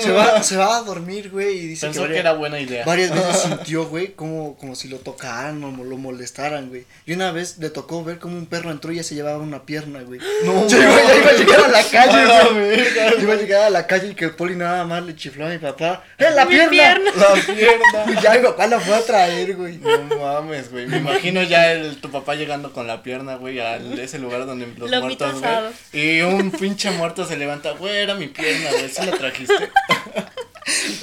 Se 0.00 0.10
va, 0.10 0.42
se 0.42 0.56
va 0.56 0.76
a 0.76 0.82
dormir, 0.82 1.30
güey, 1.30 1.56
y 1.56 1.66
dice 1.68 1.86
Pensó 1.86 2.06
que, 2.06 2.18
era 2.18 2.34
buena 2.34 2.60
idea. 2.60 2.84
Varias 2.84 3.10
veces 3.10 3.42
sintió, 3.42 3.86
güey, 3.86 4.08
como, 4.08 4.54
como 4.56 4.74
si 4.74 4.88
lo 4.88 4.98
tocaran 4.98 5.64
o 5.64 5.70
lo 5.84 5.96
molestaran, 5.96 6.68
güey. 6.68 6.84
Y 7.06 7.14
una 7.14 7.32
vez 7.32 7.56
le 7.56 7.70
tocó 7.70 8.04
ver 8.04 8.18
como 8.18 8.36
un 8.36 8.44
perro 8.44 8.70
entró 8.70 8.92
y 8.92 8.96
ya 8.96 9.02
se 9.02 9.14
llevaba 9.14 9.38
una 9.38 9.64
pierna, 9.64 10.02
güey. 10.02 10.20
No, 10.44 10.66
ya, 10.66 10.78
iba, 10.78 11.02
ya 11.02 11.16
iba 11.16 11.30
a 11.30 11.32
llegar 11.32 11.60
a 11.64 11.68
la 11.68 11.84
calle, 11.84 12.52
güey. 12.52 13.22
Iba 13.22 13.32
a 13.32 13.36
llegar 13.36 13.62
a 13.62 13.70
la 13.70 13.86
calle 13.86 14.08
y 14.08 14.14
que 14.14 14.24
el 14.26 14.34
poli 14.34 14.56
nada 14.56 14.84
más 14.84 15.04
le 15.04 15.14
chifló 15.14 15.46
a 15.46 15.50
mi 15.50 15.58
papá. 15.58 16.04
¡Eh, 16.18 16.30
la 16.34 16.46
pierna! 16.46 17.10
La 17.16 17.34
pierna. 17.34 18.04
Y 18.08 18.20
ya 18.22 18.34
mi 18.34 18.42
papá 18.42 18.66
la 18.66 18.80
fue 18.80 18.94
a 18.94 19.00
traer, 19.04 19.54
güey. 19.54 19.78
No 19.78 20.16
mames, 20.18 20.70
güey. 20.70 20.86
Me 20.86 20.98
imagino 20.98 21.42
ya 21.42 21.72
el, 21.72 21.96
tu 21.98 22.10
papá 22.10 22.34
llegando 22.34 22.72
con 22.72 22.86
la 22.86 23.02
pierna, 23.02 23.36
güey, 23.36 23.60
a 23.60 23.76
ese 23.76 24.18
lugar 24.18 24.44
donde 24.44 24.61
los 24.76 24.90
muertos, 24.90 25.40
güey. 25.40 26.18
Y 26.18 26.22
un 26.22 26.50
pinche 26.50 26.90
muerto 26.90 27.24
se 27.26 27.36
levanta, 27.36 27.72
güey, 27.72 27.96
era 27.96 28.14
mi 28.14 28.28
pierna, 28.28 28.70
güey. 28.70 28.88
¿Sí 28.88 29.04
la 29.04 29.16
trajiste? 29.16 29.70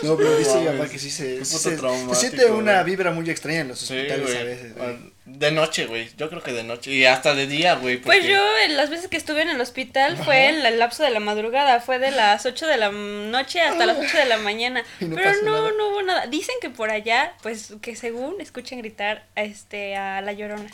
No, 0.04 0.16
pero 0.16 0.38
dice 0.38 0.60
mi 0.60 0.66
papá 0.68 0.90
que 0.90 1.00
sí 1.00 1.10
se, 1.10 1.44
se, 1.44 1.78
siente 2.16 2.46
una 2.46 2.82
vibra 2.84 3.12
muy 3.12 3.30
extraña 3.30 3.62
en 3.62 3.68
los 3.70 3.84
hospitales 3.84 4.36
a 4.36 4.44
veces. 4.44 4.74
De 5.26 5.52
noche, 5.52 5.86
güey. 5.86 6.10
Yo 6.18 6.30
creo 6.30 6.42
que 6.42 6.54
de 6.54 6.64
noche. 6.64 6.92
Y 6.92 7.06
hasta 7.06 7.36
de 7.36 7.46
día, 7.46 7.76
güey. 7.76 7.98
Pues 7.98 8.26
yo, 8.26 8.42
las 8.70 8.90
veces 8.90 9.08
que 9.10 9.18
estuve 9.18 9.42
en 9.42 9.50
el 9.50 9.62
hospital, 9.62 10.18
fue 10.18 10.50
en 10.50 10.66
el 10.66 10.80
lapso 10.80 11.04
de 11.04 11.12
la 11.12 11.20
madrugada. 11.20 11.82
Fue 11.82 12.00
de 12.00 12.12
las 12.12 12.46
8 12.46 12.68
de 12.68 12.78
la 12.78 12.90
noche 12.90 13.62
hasta 13.62 13.86
las 13.86 13.98
8 13.98 14.18
de 14.18 14.26
la 14.26 14.38
mañana. 14.38 14.84
Pero 15.00 15.32
no, 15.44 15.72
no 15.72 15.90
hubo 15.90 16.02
nada. 16.02 16.28
Dicen 16.28 16.56
que 16.62 16.70
por 16.70 16.90
allá, 16.90 17.34
pues, 17.44 17.74
que 17.82 17.96
según 17.96 18.42
escuchen 18.42 18.80
gritar 18.80 19.26
este, 19.36 19.96
a 19.96 20.22
la 20.22 20.34
llorona. 20.34 20.70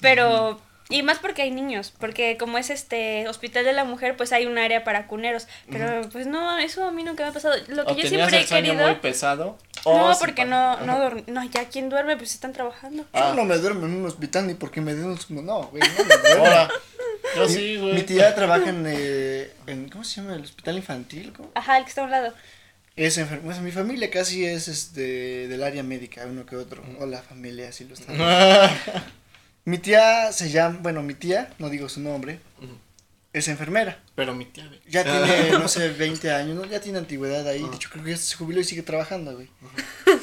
Pero 0.00 0.60
y 0.90 1.02
más 1.02 1.18
porque 1.18 1.42
hay 1.42 1.52
niños, 1.52 1.92
porque 1.98 2.36
como 2.36 2.58
es 2.58 2.68
este 2.68 3.28
hospital 3.28 3.64
de 3.64 3.72
la 3.72 3.84
mujer, 3.84 4.16
pues 4.16 4.32
hay 4.32 4.46
un 4.46 4.58
área 4.58 4.82
para 4.82 5.06
cuneros. 5.06 5.46
Pero 5.70 6.08
pues 6.10 6.26
no, 6.26 6.58
eso 6.58 6.84
a 6.84 6.90
mí 6.90 7.04
nunca 7.04 7.22
me 7.22 7.30
ha 7.30 7.32
pasado. 7.32 7.54
Lo 7.68 7.86
que 7.86 7.94
yo 7.94 8.08
siempre 8.08 8.40
he 8.40 8.44
querido. 8.44 8.86
muy 8.86 8.96
pesado? 8.96 9.56
No, 9.86 10.12
porque 10.18 10.44
no, 10.44 10.80
no, 10.80 11.10
no, 11.28 11.44
ya 11.44 11.68
quien 11.68 11.88
duerme, 11.88 12.16
pues 12.16 12.34
están 12.34 12.52
trabajando. 12.52 13.06
Yo 13.14 13.34
no 13.34 13.44
me 13.44 13.56
duermo 13.56 13.86
en 13.86 13.94
un 13.94 14.06
hospital 14.06 14.46
ni 14.48 14.54
porque 14.54 14.80
me 14.80 14.94
den 14.94 15.06
un. 15.06 15.46
No, 15.46 15.68
güey, 15.68 15.82
no 15.82 16.04
me 16.04 16.34
duermo. 16.36 16.72
Yo 17.36 17.48
sí, 17.48 17.76
güey. 17.76 17.94
Mi 17.94 18.02
tía 18.02 18.34
trabaja 18.34 18.68
en, 18.68 18.84
eh, 18.88 19.52
en. 19.68 19.88
¿Cómo 19.88 20.02
se 20.02 20.20
llama? 20.20 20.34
El 20.34 20.42
hospital 20.42 20.76
infantil. 20.76 21.32
¿cómo? 21.34 21.50
Ajá, 21.54 21.78
el 21.78 21.84
que 21.84 21.88
está 21.90 22.02
a 22.02 22.04
un 22.04 22.10
lado. 22.10 22.34
Es 22.96 23.16
enfermo. 23.16 23.52
mi 23.62 23.70
familia 23.70 24.10
casi 24.10 24.44
es 24.44 24.68
este 24.68 25.46
del 25.48 25.62
área 25.62 25.82
médica, 25.82 26.26
uno 26.26 26.44
que 26.44 26.56
otro. 26.56 26.82
O 26.98 27.06
la 27.06 27.22
familia, 27.22 27.68
así 27.68 27.84
lo 27.84 27.94
está. 27.94 28.12
Mi 29.70 29.78
tía 29.78 30.32
se 30.32 30.50
llama, 30.50 30.80
bueno, 30.82 31.00
mi 31.00 31.14
tía, 31.14 31.54
no 31.60 31.70
digo 31.70 31.88
su 31.88 32.00
nombre, 32.00 32.40
es 33.32 33.46
enfermera. 33.46 34.02
Pero 34.16 34.34
mi 34.34 34.44
tía, 34.44 34.68
Ya 34.88 35.04
tiene, 35.04 35.50
no 35.60 35.68
sé, 35.68 35.90
20 35.90 36.28
años, 36.32 36.56
¿no? 36.56 36.64
Ya 36.64 36.80
tiene 36.80 36.98
antigüedad 36.98 37.46
ahí. 37.46 37.62
De 37.62 37.76
hecho, 37.76 37.88
creo 37.88 38.02
que 38.02 38.10
ya 38.10 38.16
se 38.16 38.34
jubiló 38.34 38.58
y 38.58 38.64
sigue 38.64 38.82
trabajando, 38.82 39.32
güey. 39.32 39.48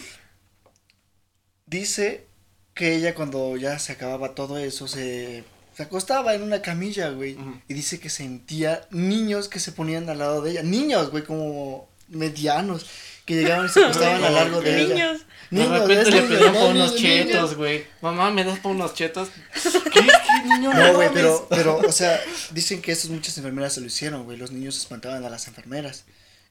Dice 1.66 2.26
que 2.74 2.98
ella 2.98 3.16
cuando 3.16 3.56
ya 3.56 3.80
se 3.80 3.94
acababa 3.94 4.36
todo 4.36 4.58
eso, 4.58 4.86
se, 4.86 5.46
se 5.74 5.84
acostaba 5.84 6.36
en 6.36 6.44
una 6.44 6.62
camilla, 6.62 7.12
güey. 7.12 7.38
Y 7.70 7.74
dice 7.74 8.02
que 8.02 8.10
sentía 8.10 8.86
niños 8.92 9.48
que 9.48 9.62
se 9.62 9.72
ponían 9.72 10.10
al 10.10 10.18
lado 10.18 10.42
de 10.42 10.52
ella. 10.52 10.64
Niños, 10.64 11.10
güey, 11.10 11.24
como 11.24 11.88
medianos, 12.10 12.86
que 13.24 13.36
llegaban 13.36 13.68
y 13.68 13.70
se 13.70 13.80
acostaban 13.86 14.26
al 14.26 14.34
largo 14.34 14.60
de 14.60 14.82
ella. 14.82 15.18
Niños. 15.50 15.72
De 15.72 15.80
repente 15.80 16.12
le 16.12 16.22
pedían 16.24 16.54
por 16.54 16.72
unos 16.72 16.96
chetos, 16.96 17.56
güey. 17.56 17.86
Mamá, 18.02 18.32
¿me 18.32 18.44
das 18.44 18.60
por 18.60 18.74
unos 18.74 18.94
chetos? 18.94 19.30
¿Qué? 19.94 20.02
¿Qué 20.02 20.44
niño? 20.44 20.74
No, 20.74 20.94
güey, 20.94 21.10
pero, 21.14 21.48
pero, 21.50 21.78
o 21.78 21.92
sea, 21.92 22.20
dicen 22.52 22.82
que 22.82 22.92
esas 22.92 23.10
muchas 23.10 23.38
enfermeras 23.38 23.74
se 23.74 23.82
lo 23.82 23.88
hicieron, 23.88 24.24
güey. 24.26 24.38
Los 24.38 24.52
niños 24.52 24.78
espantaban 24.78 25.24
a 25.24 25.30
las 25.30 25.48
enfermeras. 25.48 26.06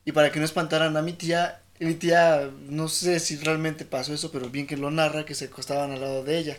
Y 0.04 0.12
para 0.12 0.30
que 0.32 0.38
no 0.38 0.44
espantaran 0.44 0.96
a 0.96 1.02
mi 1.02 1.12
tía, 1.12 1.60
mi 1.78 1.94
tía, 1.94 2.50
no 2.68 2.88
sé 2.88 3.20
si 3.20 3.36
realmente 3.36 3.84
pasó 3.84 4.14
eso, 4.14 4.32
pero 4.32 4.48
bien 4.48 4.66
que 4.66 4.76
lo 4.76 4.90
narra, 4.90 5.26
que 5.26 5.34
se 5.34 5.46
acostaban 5.46 5.92
al 5.92 6.00
lado 6.00 6.24
de 6.24 6.38
ella. 6.38 6.56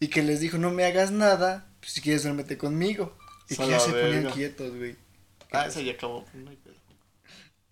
Y 0.00 0.08
que 0.08 0.22
les 0.22 0.40
dijo, 0.40 0.58
no 0.58 0.70
me 0.70 0.84
hagas 0.84 1.12
nada, 1.12 1.66
pues, 1.80 1.92
si 1.92 2.00
quieres 2.00 2.24
duérmete 2.24 2.58
conmigo. 2.58 3.16
Y 3.48 3.56
que 3.56 3.68
ya 3.68 3.80
se 3.80 3.92
ponían 3.92 4.30
quietos, 4.30 4.76
güey. 4.76 4.96
Ah, 5.52 5.66
eso 5.66 5.80
ya 5.80 5.92
acabó. 5.92 6.26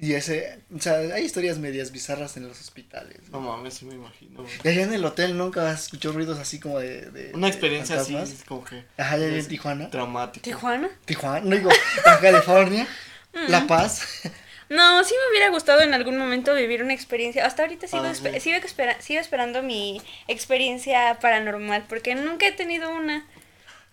Y 0.02 0.14
ese, 0.14 0.58
o 0.74 0.80
sea, 0.80 0.94
hay 0.98 1.24
historias 1.24 1.58
medias 1.58 1.92
bizarras 1.92 2.36
en 2.36 2.48
los 2.48 2.60
hospitales. 2.60 3.18
No 3.30 3.40
mames, 3.40 3.74
sí 3.74 3.84
me 3.84 3.94
imagino. 3.94 4.44
Y 4.64 4.68
allá 4.68 4.82
en 4.82 4.92
el 4.92 5.04
hotel 5.04 5.38
nunca 5.38 5.70
has 5.70 5.84
escuchado 5.84 6.12
ruidos 6.12 6.40
así 6.40 6.58
como 6.58 6.80
de. 6.80 7.02
de 7.12 7.30
Una 7.34 7.46
experiencia 7.46 8.00
así, 8.00 8.16
como 8.48 8.64
que. 8.64 8.84
Ajá, 8.96 9.14
allá 9.14 9.28
en 9.28 9.46
Tijuana. 9.46 9.90
Traumático. 9.90 10.42
¿Tijuana? 10.42 10.90
Tijuana, 11.04 11.46
no 11.48 11.54
digo, 11.54 11.70
en 11.70 12.20
California, 12.20 12.88
mm. 13.32 13.48
La 13.48 13.64
Paz. 13.68 14.22
No, 14.68 15.04
sí 15.04 15.14
me 15.14 15.30
hubiera 15.30 15.50
gustado 15.50 15.82
en 15.82 15.92
algún 15.92 16.16
momento 16.16 16.54
vivir 16.54 16.82
una 16.82 16.94
experiencia. 16.94 17.46
Hasta 17.46 17.62
ahorita 17.62 17.86
sigo, 17.86 18.04
ah, 18.04 18.14
sigo, 18.14 18.58
sigo 19.00 19.20
esperando 19.20 19.62
mi 19.62 20.00
experiencia 20.28 21.18
paranormal 21.20 21.84
porque 21.88 22.14
nunca 22.14 22.48
he 22.48 22.52
tenido 22.52 22.90
una. 22.90 23.24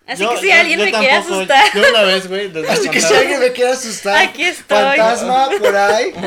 Así 0.06 0.26
que 0.26 0.36
si 0.38 0.50
alguien 0.50 0.80
me 0.80 0.90
quiere 0.90 1.12
asustar. 1.12 1.64
Yo 1.74 1.88
una 1.88 2.02
vez, 2.02 2.28
güey. 2.28 2.50
Así 2.68 2.88
que 2.88 3.00
si 3.00 3.14
alguien 3.14 3.40
me 3.40 3.52
quiere 3.52 3.72
asustar. 3.72 4.16
Aquí 4.26 4.42
estoy. 4.42 4.76
Fantasma 4.76 5.48
por 5.58 5.76
ahí. 5.76 6.12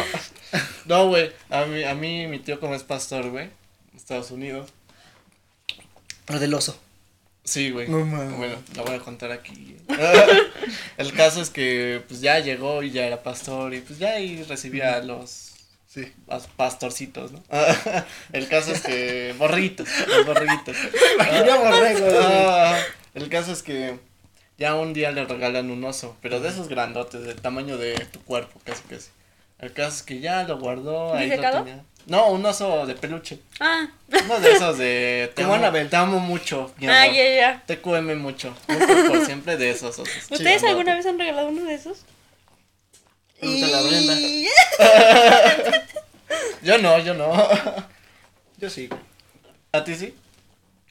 No, 0.85 1.07
güey. 1.07 1.31
A 1.49 1.65
mí, 1.65 1.83
a 1.83 1.95
mí, 1.95 2.27
mi 2.27 2.37
tío, 2.37 2.59
como 2.59 2.75
es 2.75 2.83
pastor, 2.83 3.29
güey. 3.31 3.49
Estados 3.95 4.29
Unidos. 4.29 4.69
Pero 6.25 6.39
del 6.39 6.53
oso. 6.53 6.79
Sí, 7.43 7.71
güey. 7.71 7.87
bueno, 7.87 8.57
la 8.75 8.83
voy 8.83 8.95
a 8.95 8.99
contar 8.99 9.31
aquí. 9.31 9.77
el 10.97 11.13
caso 11.13 11.41
es 11.41 11.49
que, 11.49 12.01
pues 12.07 12.21
ya 12.21 12.39
llegó 12.39 12.83
y 12.83 12.91
ya 12.91 13.05
era 13.05 13.21
pastor 13.23 13.73
y 13.73 13.81
pues 13.81 13.99
ya 13.99 14.13
ahí 14.13 14.43
recibía 14.43 14.95
a 14.95 15.01
los. 15.01 15.49
Sí. 15.87 16.11
pastorcitos, 16.55 17.33
¿no? 17.33 17.43
el 18.31 18.47
caso 18.47 18.71
es 18.71 18.81
que. 18.81 19.35
Borritos, 19.37 19.87
los 20.07 20.25
borritos. 20.25 20.77
El 23.13 23.29
caso 23.29 23.51
es 23.51 23.63
que 23.63 23.99
ya 24.57 24.75
un 24.75 24.93
día 24.93 25.11
le 25.11 25.25
regalan 25.25 25.71
un 25.71 25.83
oso, 25.83 26.17
pero 26.21 26.39
de 26.39 26.49
esos 26.49 26.67
grandotes, 26.67 27.23
del 27.23 27.41
tamaño 27.41 27.77
de 27.77 27.95
tu 28.11 28.21
cuerpo, 28.21 28.59
casi 28.63 28.83
casi. 28.83 29.09
El 29.59 29.71
caso 29.73 29.97
es 29.97 30.03
que 30.03 30.19
ya 30.19 30.43
lo 30.43 30.59
guardó, 30.59 31.13
ahí 31.13 31.29
lo 31.29 31.35
tenía. 31.35 31.83
No, 32.05 32.29
un 32.31 32.45
oso 32.45 32.85
de 32.85 32.95
peluche. 32.95 33.39
Ah. 33.59 33.87
Uno 34.25 34.39
de 34.39 34.51
esos 34.51 34.77
de. 34.77 35.31
Te, 35.35 35.43
amo, 35.43 35.71
te 35.89 35.95
amo 35.95 36.19
mucho. 36.19 36.73
Mi 36.77 36.87
ah, 36.87 37.07
ya, 37.07 37.35
ya. 37.35 37.63
Te 37.65 37.79
cueme 37.79 38.15
mucho. 38.15 38.53
por 38.67 39.25
siempre 39.25 39.55
de 39.55 39.71
esos 39.71 39.97
osos. 39.97 40.09
¿Ustedes 40.29 40.63
alguna 40.63 40.95
vez 40.95 41.05
han 41.05 41.17
regalado 41.17 41.47
uno 41.47 41.63
de 41.63 41.75
esos? 41.75 41.99
Pregúntale 43.39 43.71
la 43.71 43.81
Brenda. 43.81 44.15
yo 46.63 46.77
no, 46.79 46.99
yo 46.99 47.13
no. 47.13 47.47
Yo 48.57 48.69
sí. 48.69 48.89
¿A 49.71 49.83
ti 49.83 49.95
sí? 49.95 50.13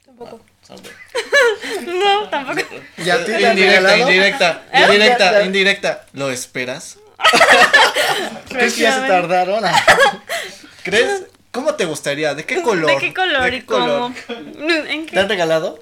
Tampoco. 0.05 0.41
no, 1.85 2.29
tampoco. 2.29 2.75
¿Ya 2.97 3.17
indirecta, 3.19 3.97
indirecta, 3.97 4.63
¿Eh? 4.71 4.81
indirecta, 4.81 5.43
indirecta. 5.43 6.05
¿Lo 6.13 6.31
esperas? 6.31 6.97
¿Crees 8.49 8.73
que 8.73 8.81
ya 8.81 9.01
se 9.01 9.07
tardaron? 9.07 9.63
¿Crees? 10.83 11.25
¿Cómo 11.51 11.75
te 11.75 11.85
gustaría? 11.85 12.33
¿De 12.33 12.45
qué 12.45 12.61
color? 12.61 12.89
¿De 12.89 12.97
qué 12.97 13.13
color? 13.13 13.53
y 13.53 13.61
cómo? 13.61 14.13
¿Te 15.11 15.19
han 15.19 15.29
regalado? 15.29 15.79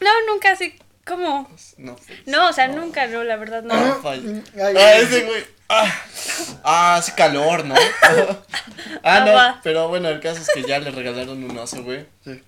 No, 0.00 0.10
nunca 0.28 0.52
así 0.52 0.78
como. 1.04 1.50
No. 1.78 1.96
No, 2.26 2.48
o 2.48 2.52
sea, 2.52 2.68
nunca, 2.68 3.06
no, 3.06 3.24
la 3.24 3.36
verdad 3.36 3.62
no. 3.62 3.74
Ah, 3.74 4.00
ah 4.04 4.94
ese 4.96 5.22
güey. 5.24 5.44
Ah, 5.68 6.02
ah, 6.62 6.96
hace 6.96 7.14
calor, 7.14 7.64
¿no? 7.64 7.74
ah, 9.02 9.20
no, 9.20 9.60
pero 9.64 9.88
bueno, 9.88 10.08
el 10.08 10.20
caso 10.20 10.40
es 10.40 10.48
que 10.54 10.62
ya 10.62 10.78
le 10.78 10.92
regalaron 10.92 11.42
un 11.42 11.58
oso, 11.58 11.82
güey. 11.82 12.06
Sí. 12.24 12.40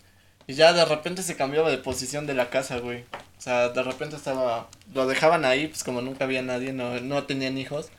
Y 0.48 0.54
ya 0.54 0.72
de 0.72 0.84
repente 0.86 1.22
se 1.22 1.36
cambiaba 1.36 1.70
de 1.70 1.76
posición 1.76 2.26
de 2.26 2.32
la 2.32 2.48
casa, 2.48 2.78
güey. 2.78 3.04
O 3.38 3.40
sea, 3.40 3.68
de 3.68 3.82
repente 3.82 4.16
estaba. 4.16 4.68
Lo 4.94 5.06
dejaban 5.06 5.44
ahí, 5.44 5.68
pues 5.68 5.84
como 5.84 6.00
nunca 6.00 6.24
había 6.24 6.40
nadie, 6.40 6.72
no, 6.72 6.98
no 7.00 7.24
tenían 7.24 7.58
hijos. 7.58 7.90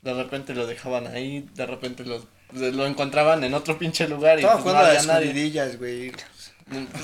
De 0.00 0.14
repente 0.14 0.54
lo 0.54 0.66
dejaban 0.66 1.06
ahí, 1.08 1.46
de 1.54 1.66
repente 1.66 2.04
lo, 2.06 2.24
lo 2.54 2.86
encontraban 2.86 3.44
en 3.44 3.52
otro 3.52 3.78
pinche 3.78 4.08
lugar 4.08 4.40
y 4.40 4.42
pues, 4.42 4.64
no 4.64 4.70
había 4.70 5.02
nadie. 5.02 5.76
güey. 5.76 6.12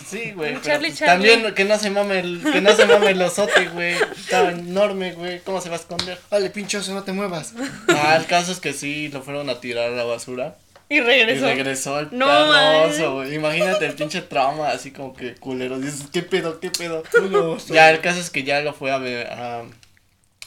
Sí, 0.08 0.32
güey. 0.32 0.56
También 1.04 1.54
que 1.54 1.64
no 1.66 1.78
se 1.78 1.90
mame 1.90 2.20
el, 2.20 2.40
que 2.50 2.60
no 2.62 2.74
se 2.74 2.86
mame 2.86 3.10
el 3.10 3.20
osote, 3.20 3.68
güey. 3.68 3.96
Estaba 4.16 4.52
enorme, 4.52 5.12
güey. 5.12 5.40
¿Cómo 5.40 5.60
se 5.60 5.68
va 5.68 5.76
a 5.76 5.78
esconder? 5.78 6.18
Vale, 6.30 6.48
pinchoso, 6.50 6.94
no 6.94 7.02
te 7.02 7.12
muevas. 7.12 7.52
Ah, 7.88 8.16
el 8.16 8.24
caso 8.24 8.50
es 8.52 8.60
que 8.60 8.72
sí, 8.72 9.08
lo 9.08 9.22
fueron 9.22 9.50
a 9.50 9.60
tirar 9.60 9.90
a 9.92 9.96
la 9.96 10.04
basura. 10.04 10.56
Y 10.88 11.00
regresó. 11.00 11.46
Y 11.46 11.54
regresó 11.54 11.98
el 12.00 12.08
no, 12.12 13.14
güey. 13.14 13.34
Imagínate 13.34 13.86
el 13.86 13.94
pinche 13.94 14.22
trauma, 14.22 14.68
así 14.68 14.92
como 14.92 15.14
que 15.14 15.34
culero. 15.34 15.78
Dices, 15.78 16.06
¿qué 16.12 16.22
pedo, 16.22 16.60
qué 16.60 16.70
pedo? 16.70 17.02
ya, 17.68 17.90
el 17.90 18.00
caso 18.00 18.20
es 18.20 18.30
que 18.30 18.44
ya 18.44 18.60
lo 18.60 18.72
fue 18.72 18.92
a, 18.92 18.96
a, 18.96 19.64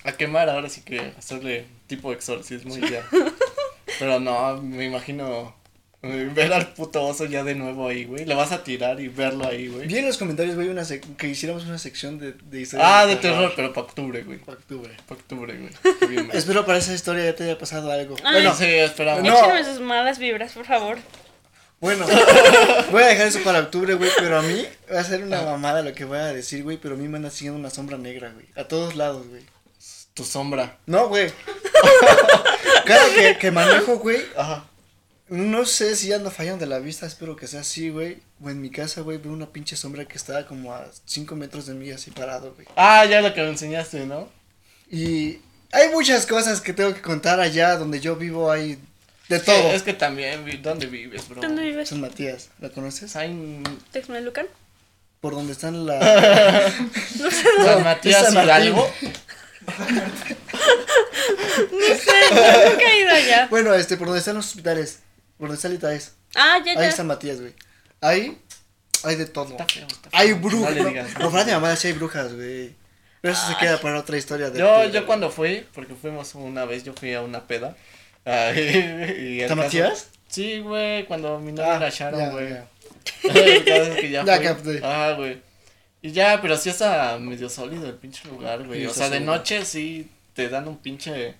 a 0.05 0.11
quemar, 0.13 0.49
ahora 0.49 0.69
sí 0.69 0.81
que 0.81 1.13
hacerle 1.17 1.65
tipo 1.87 2.13
exorcismo 2.13 2.77
y 2.77 2.89
ya. 2.89 3.05
Pero 3.99 4.19
no, 4.19 4.61
me 4.61 4.85
imagino 4.85 5.58
Ver 6.01 6.53
al 6.53 6.73
puto 6.73 7.03
oso 7.03 7.25
ya 7.25 7.43
de 7.43 7.55
nuevo 7.55 7.89
ahí, 7.89 8.05
güey. 8.05 8.23
Le 8.23 8.33
vas 8.33 8.53
a 8.53 8.63
tirar 8.63 9.01
y 9.01 9.09
verlo 9.09 9.45
ahí, 9.45 9.67
güey. 9.67 9.85
Vi 9.85 9.97
en 9.97 10.05
los 10.05 10.17
comentarios, 10.17 10.55
güey, 10.55 10.69
una 10.69 10.83
que 11.17 11.27
hiciéramos 11.27 11.65
una 11.65 11.77
sección 11.77 12.17
de, 12.17 12.31
de 12.31 12.61
historias. 12.61 12.89
Ah, 12.89 13.05
de 13.05 13.17
terror, 13.17 13.51
pero 13.53 13.73
para 13.73 13.85
octubre, 13.85 14.23
güey. 14.23 14.37
Para 14.37 14.57
octubre. 14.57 14.95
Para 15.05 15.19
octubre, 15.19 15.57
güey. 15.57 16.29
Espero 16.31 16.65
para 16.65 16.77
esa 16.77 16.93
historia 16.93 17.25
ya 17.25 17.35
te 17.35 17.43
haya 17.43 17.57
pasado 17.57 17.91
algo. 17.91 18.15
bueno, 18.21 18.55
sí, 18.55 18.63
esperamos. 18.65 19.23
No. 19.23 19.37
Échenme 19.37 19.65
sus 19.65 19.81
malas 19.81 20.19
vibras, 20.19 20.53
por 20.53 20.65
favor. 20.65 20.99
Bueno, 21.81 22.05
voy 22.91 23.03
a 23.03 23.07
dejar 23.07 23.27
eso 23.27 23.39
para 23.43 23.59
octubre, 23.59 23.93
güey, 23.95 24.09
pero 24.17 24.39
a 24.39 24.41
mí 24.41 24.65
va 24.93 25.01
a 25.01 25.03
ser 25.03 25.23
una 25.23 25.41
mamada 25.41 25.81
lo 25.81 25.93
que 25.93 26.05
voy 26.05 26.17
a 26.17 26.27
decir, 26.27 26.63
güey, 26.63 26.77
pero 26.77 26.95
a 26.95 26.97
mí 26.97 27.09
me 27.09 27.17
anda 27.17 27.29
siguiendo 27.29 27.59
una 27.59 27.69
sombra 27.69 27.97
negra, 27.97 28.31
güey. 28.33 28.45
A 28.55 28.65
todos 28.69 28.95
lados, 28.95 29.27
güey. 29.27 29.43
Tu 30.13 30.23
sombra. 30.23 30.77
No, 30.85 31.09
güey. 31.09 31.31
Cada 32.85 33.13
que, 33.13 33.37
que 33.37 33.51
manejo, 33.51 33.97
güey, 33.97 34.21
ajá 34.37 34.65
no 35.29 35.65
sé 35.65 35.95
si 35.95 36.11
ando 36.11 36.31
fallando 36.31 36.65
de 36.65 36.69
la 36.69 36.79
vista, 36.79 37.05
espero 37.05 37.35
que 37.35 37.47
sea 37.47 37.61
así, 37.61 37.89
güey. 37.89 38.19
O 38.41 38.49
en 38.49 38.61
mi 38.61 38.71
casa, 38.71 39.01
güey, 39.01 39.17
veo 39.17 39.31
una 39.31 39.51
pinche 39.51 39.75
sombra 39.75 40.05
que 40.05 40.17
estaba 40.17 40.45
como 40.45 40.73
a 40.73 40.85
5 41.05 41.35
metros 41.35 41.67
de 41.67 41.73
mí 41.73 41.91
así 41.91 42.11
parado, 42.11 42.53
güey. 42.55 42.67
Ah, 42.75 43.05
ya 43.05 43.21
lo 43.21 43.33
que 43.33 43.41
me 43.41 43.49
enseñaste, 43.49 44.05
¿no? 44.05 44.29
Y 44.89 45.39
hay 45.71 45.89
muchas 45.93 46.25
cosas 46.25 46.61
que 46.61 46.73
tengo 46.73 46.93
que 46.93 47.01
contar 47.01 47.39
allá 47.39 47.77
donde 47.77 47.99
yo 47.99 48.15
vivo, 48.15 48.51
hay 48.51 48.79
de 49.27 49.39
todo. 49.39 49.71
Es 49.71 49.83
que 49.83 49.93
también, 49.93 50.43
¿dónde 50.63 50.87
vives, 50.87 51.29
bro? 51.29 51.41
¿Dónde 51.41 51.61
vives? 51.61 51.89
San 51.89 52.01
Matías, 52.01 52.49
¿la 52.59 52.69
conoces? 52.69 53.15
Hay... 53.15 53.61
¿Texmelucan? 53.91 54.47
Por 55.21 55.35
donde 55.35 55.53
están 55.53 55.85
la... 55.85 55.99
no 57.19 57.29
sé 57.29 57.43
San 57.63 57.83
Matías 57.83 58.33
Hidalgo. 58.33 58.91
no 59.67 59.75
sé, 61.95 62.11
nunca 62.71 62.91
he 62.91 63.01
ido 63.01 63.11
allá. 63.11 63.47
Bueno, 63.51 63.75
este, 63.75 63.97
por 63.97 64.07
donde 64.07 64.19
están 64.19 64.35
los 64.35 64.47
hospitales. 64.47 65.01
Por 65.39 65.49
donde 65.49 65.95
es. 65.95 66.13
Ah, 66.35 66.59
ya, 66.63 66.73
ya. 66.73 66.79
Ahí 66.81 66.87
está 66.87 67.03
Matías, 67.03 67.39
güey. 67.39 67.53
Ahí 68.01 68.37
hay 69.03 69.15
de 69.15 69.25
todo. 69.25 69.55
Hay 70.11 70.33
brujas. 70.33 70.75
No, 70.75 70.83
no, 70.83 71.31
no, 71.31 71.45
mi 71.45 71.51
mamá 71.51 71.75
sí 71.75 71.87
hay 71.87 71.93
brujas, 71.93 72.33
güey. 72.33 72.75
Pero 73.21 73.33
eso 73.33 73.47
se 73.47 73.57
queda 73.57 73.79
para 73.79 73.99
otra 73.99 74.17
historia. 74.17 74.49
De 74.49 74.59
yo, 74.59 74.85
yo 74.85 75.05
cuando 75.05 75.29
fui, 75.29 75.65
porque 75.73 75.95
fuimos 75.95 76.35
una 76.35 76.65
vez, 76.65 76.83
yo 76.83 76.93
fui 76.93 77.13
a 77.13 77.21
una 77.21 77.47
peda. 77.47 77.75
Uh, 78.25 78.53
y, 78.57 79.41
¿Está 79.41 79.55
Matías? 79.55 80.09
Sí, 80.27 80.59
güey, 80.59 81.05
cuando 81.05 81.39
mi 81.39 81.51
novia 81.51 81.73
ah, 81.73 81.77
era 81.77 81.89
Sharon, 81.89 82.31
güey. 82.31 82.55
ya, 84.11 84.23
ya 84.25 84.41
capté. 84.43 84.81
Ah, 84.83 85.13
güey. 85.17 85.41
Y 86.01 86.11
ya, 86.11 86.39
pero 86.41 86.55
sí 86.55 86.69
está 86.69 87.17
medio 87.17 87.49
sólido 87.49 87.87
el 87.87 87.95
pinche 87.95 88.27
lugar, 88.27 88.65
güey. 88.65 88.85
o 88.85 88.93
sea, 88.93 89.09
de 89.09 89.19
noche 89.19 89.65
sí 89.65 90.09
te 90.33 90.47
dan 90.47 90.67
un 90.67 90.77
pinche 90.77 91.35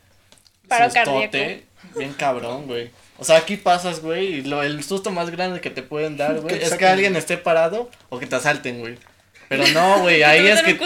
Paro 0.68 0.92
cardíaco. 0.92 1.66
Bien 1.96 2.14
cabrón, 2.14 2.68
güey. 2.68 2.92
O 3.20 3.24
sea, 3.24 3.38
aquí 3.38 3.58
pasas, 3.58 4.02
güey, 4.02 4.36
y 4.36 4.41
lo, 4.44 4.64
el 4.64 4.84
susto 4.84 5.12
más 5.12 5.30
grande 5.30 5.62
que 5.62 5.70
te 5.70 5.84
pueden 5.84 6.18
dar, 6.18 6.40
güey, 6.41 6.56
es 6.56 6.74
que 6.76 6.86
alguien 6.86 7.16
esté 7.16 7.38
parado 7.38 7.90
o 8.10 8.20
que 8.20 8.26
te 8.26 8.36
asalten, 8.36 8.80
güey. 8.80 8.98
Pero 9.50 9.68
no, 9.74 10.02
güey, 10.02 10.24
ahí 10.24 10.48
es 10.48 10.62
que... 10.62 10.80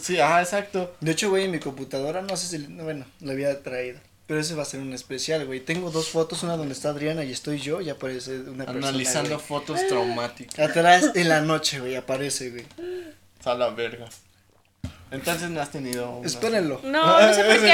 Sí, 0.00 0.20
ajá, 0.20 0.40
exacto. 0.40 0.94
De 1.00 1.12
hecho, 1.12 1.30
güey, 1.30 1.44
en 1.44 1.50
mi 1.50 1.58
computadora, 1.58 2.22
no 2.22 2.36
sé 2.36 2.58
si, 2.58 2.64
bueno, 2.66 3.04
lo 3.20 3.32
había 3.32 3.62
traído. 3.62 3.98
Pero 4.26 4.40
ese 4.40 4.54
va 4.54 4.62
a 4.62 4.66
ser 4.66 4.80
un 4.80 4.92
especial, 4.94 5.44
güey. 5.44 5.60
Tengo 5.60 5.90
dos 5.90 6.08
fotos, 6.08 6.42
una 6.42 6.56
donde 6.56 6.72
está 6.72 6.90
Adriana 6.90 7.24
y 7.24 7.32
estoy 7.32 7.58
yo 7.58 7.82
y 7.82 7.90
aparece 7.90 8.38
una 8.38 8.64
persona. 8.64 8.88
Analizando 8.88 9.38
fotos 9.38 9.86
traumáticas. 9.86 10.58
Atrás 10.58 11.10
en 11.14 11.28
la 11.28 11.42
noche, 11.42 11.80
güey, 11.80 11.94
aparece, 11.94 12.50
güey. 12.50 12.64
A 13.44 13.54
la 13.54 13.68
verga. 13.68 14.08
Entonces 15.14 15.50
no 15.50 15.60
has 15.60 15.70
tenido. 15.70 16.20
Espérenlo. 16.24 16.80
No, 16.82 17.20
no 17.26 17.34
sé 17.34 17.44
por 17.44 17.60
qué. 17.60 17.72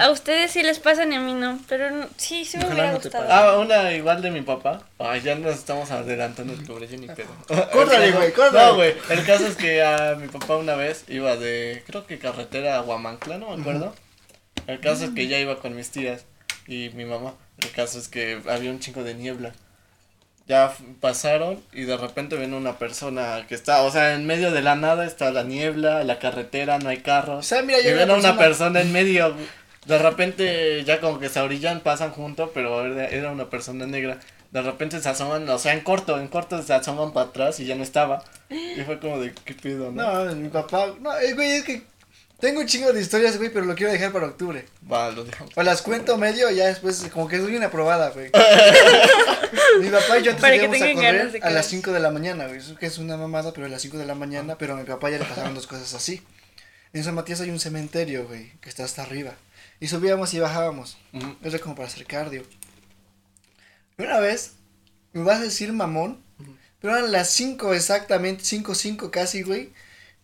A, 0.00 0.10
ustedes 0.10 0.50
sí 0.50 0.62
les 0.62 0.78
pasa 0.78 1.04
ni 1.04 1.16
a 1.16 1.20
mí 1.20 1.32
no. 1.32 1.58
Pero 1.68 2.08
sí, 2.16 2.44
sí 2.44 2.58
me 2.58 2.66
hubiera 2.66 2.94
gustado. 2.94 3.26
Ah, 3.30 3.58
una 3.58 3.92
igual 3.92 4.20
de 4.20 4.30
mi 4.30 4.42
papá. 4.42 4.82
Ay, 4.98 5.22
ya 5.22 5.34
nos 5.34 5.54
estamos 5.54 5.90
adelantando 5.90 6.52
el 6.52 6.64
pobre 6.64 6.86
ni 6.96 7.06
pedo. 7.06 7.28
Córtale, 7.72 8.12
güey, 8.12 8.32
córtale. 8.32 8.66
No, 8.66 8.74
güey. 8.74 8.94
El 9.08 9.24
caso 9.24 9.46
es 9.46 9.56
que 9.56 9.82
a 9.82 10.16
mi 10.16 10.28
papá 10.28 10.56
una 10.56 10.74
vez 10.74 11.04
iba 11.08 11.36
de. 11.36 11.82
Creo 11.86 12.06
que 12.06 12.18
carretera 12.18 12.76
a 12.76 12.82
Huamancla, 12.82 13.38
no 13.38 13.56
me 13.56 13.60
acuerdo. 13.60 13.94
El 14.66 14.80
caso 14.80 15.06
es 15.06 15.10
que 15.12 15.26
ya 15.26 15.38
iba 15.38 15.58
con 15.60 15.74
mis 15.74 15.90
tías. 15.90 16.26
y 16.66 16.90
mi 16.90 17.06
mamá. 17.06 17.34
El 17.62 17.70
caso 17.72 17.98
es 17.98 18.08
que 18.08 18.40
había 18.48 18.70
un 18.70 18.78
chingo 18.78 19.02
de 19.02 19.14
niebla. 19.14 19.52
Ya 20.48 20.72
pasaron 21.00 21.62
y 21.72 21.82
de 21.82 21.96
repente 21.96 22.36
ven 22.36 22.54
una 22.54 22.78
persona 22.78 23.44
que 23.46 23.54
está, 23.54 23.82
o 23.82 23.90
sea, 23.90 24.14
en 24.14 24.26
medio 24.26 24.50
de 24.50 24.62
la 24.62 24.76
nada 24.76 25.04
está 25.04 25.30
la 25.30 25.42
niebla, 25.42 26.02
la 26.04 26.18
carretera, 26.18 26.78
no 26.78 26.88
hay 26.88 26.98
carros. 26.98 27.38
O 27.38 27.42
sea, 27.42 27.62
mira, 27.62 27.80
y 27.80 27.92
ven 27.92 28.10
a 28.10 28.14
una 28.14 28.36
persona 28.38 28.80
en 28.80 28.90
medio. 28.90 29.34
De 29.86 29.98
repente 29.98 30.84
ya 30.84 31.00
como 31.00 31.18
que 31.18 31.28
se 31.28 31.40
orillan, 31.40 31.80
pasan 31.80 32.10
junto, 32.12 32.50
pero 32.52 32.84
era 32.86 33.30
una 33.30 33.50
persona 33.50 33.86
negra 33.86 34.18
de 34.50 34.62
repente 34.62 35.00
se 35.00 35.08
asoman, 35.08 35.48
o 35.48 35.58
sea, 35.58 35.74
en 35.74 35.80
corto, 35.80 36.18
en 36.18 36.28
corto 36.28 36.62
se 36.62 36.72
asoman 36.72 37.12
para 37.12 37.28
atrás 37.28 37.60
y 37.60 37.66
ya 37.66 37.74
no 37.74 37.82
estaba. 37.82 38.24
Y 38.48 38.80
fue 38.82 38.98
como 38.98 39.18
de, 39.18 39.34
¿qué 39.44 39.54
pido, 39.54 39.92
no? 39.92 40.24
No, 40.24 40.34
mi 40.34 40.48
papá, 40.48 40.94
no, 41.00 41.16
eh, 41.18 41.34
güey, 41.34 41.50
es 41.50 41.64
que 41.64 41.82
tengo 42.40 42.60
un 42.60 42.66
chingo 42.66 42.92
de 42.92 43.00
historias, 43.00 43.36
güey, 43.36 43.50
pero 43.50 43.64
lo 43.64 43.74
quiero 43.74 43.92
dejar 43.92 44.12
para 44.12 44.26
octubre. 44.26 44.64
Va, 44.90 45.10
lo 45.10 45.24
dejamos. 45.24 45.56
O 45.56 45.62
las 45.62 45.82
cuento 45.82 46.16
medio, 46.16 46.48
ya 46.50 46.66
después, 46.66 47.04
como 47.12 47.26
que 47.26 47.38
soy 47.38 47.56
una 47.56 47.70
probada, 47.70 48.10
güey. 48.10 48.30
mi 49.80 49.88
papá 49.88 50.18
y 50.18 50.22
yo 50.22 50.32
antes 50.32 50.54
íbamos 50.54 50.80
a 50.80 50.92
correr 50.94 51.40
a 51.42 51.50
las 51.50 51.66
5 51.66 51.92
de 51.92 52.00
la 52.00 52.10
mañana, 52.10 52.46
güey. 52.46 52.58
Eso 52.58 52.76
que 52.76 52.86
es 52.86 52.98
una 52.98 53.16
mamada, 53.16 53.52
pero 53.52 53.66
a 53.66 53.68
las 53.68 53.82
5 53.82 53.98
de 53.98 54.06
la 54.06 54.14
mañana, 54.14 54.56
pero 54.56 54.74
a 54.74 54.76
mi 54.76 54.84
papá 54.84 55.10
ya 55.10 55.18
le 55.18 55.24
pasaron 55.24 55.54
dos 55.54 55.66
cosas 55.66 55.92
así. 55.94 56.22
En 56.92 57.02
San 57.02 57.14
Matías 57.14 57.40
hay 57.40 57.50
un 57.50 57.58
cementerio, 57.58 58.26
güey, 58.28 58.52
que 58.60 58.68
está 58.68 58.84
hasta 58.84 59.02
arriba. 59.02 59.34
Y 59.80 59.88
subíamos 59.88 60.32
y 60.34 60.38
bajábamos. 60.38 60.96
Eso 61.42 61.60
como 61.60 61.74
para 61.74 61.88
hacer 61.88 62.06
cardio. 62.06 62.44
Una 63.98 64.20
vez, 64.20 64.52
me 65.12 65.24
vas 65.24 65.38
a 65.38 65.42
decir 65.42 65.72
mamón, 65.72 66.22
pero 66.80 66.96
eran 66.96 67.10
las 67.10 67.30
5 67.30 67.74
exactamente, 67.74 68.44
5, 68.44 68.76
5 68.76 69.10
casi, 69.10 69.42
güey. 69.42 69.72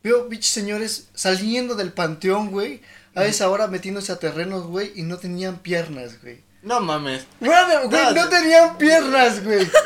Veo 0.05 0.29
bichos 0.29 0.51
señores 0.51 1.09
saliendo 1.15 1.75
del 1.77 1.91
panteón, 1.91 2.51
güey. 2.51 2.83
A 3.15 3.25
esa 3.25 3.49
hora 3.49 3.69
metiéndose 3.69 4.13
a 4.13 4.19
terrenos, 4.19 4.65
güey, 4.67 4.93
y 4.95 5.03
no 5.03 5.17
tenían 5.17 5.61
piernas, 5.61 6.21
güey. 6.21 6.43
No 6.63 6.81
mames. 6.81 7.27
Bueno, 7.41 7.89
güey, 7.89 8.15
no, 8.15 8.29
tenían 8.29 8.77
piernas, 8.77 9.43
güey. 9.43 9.67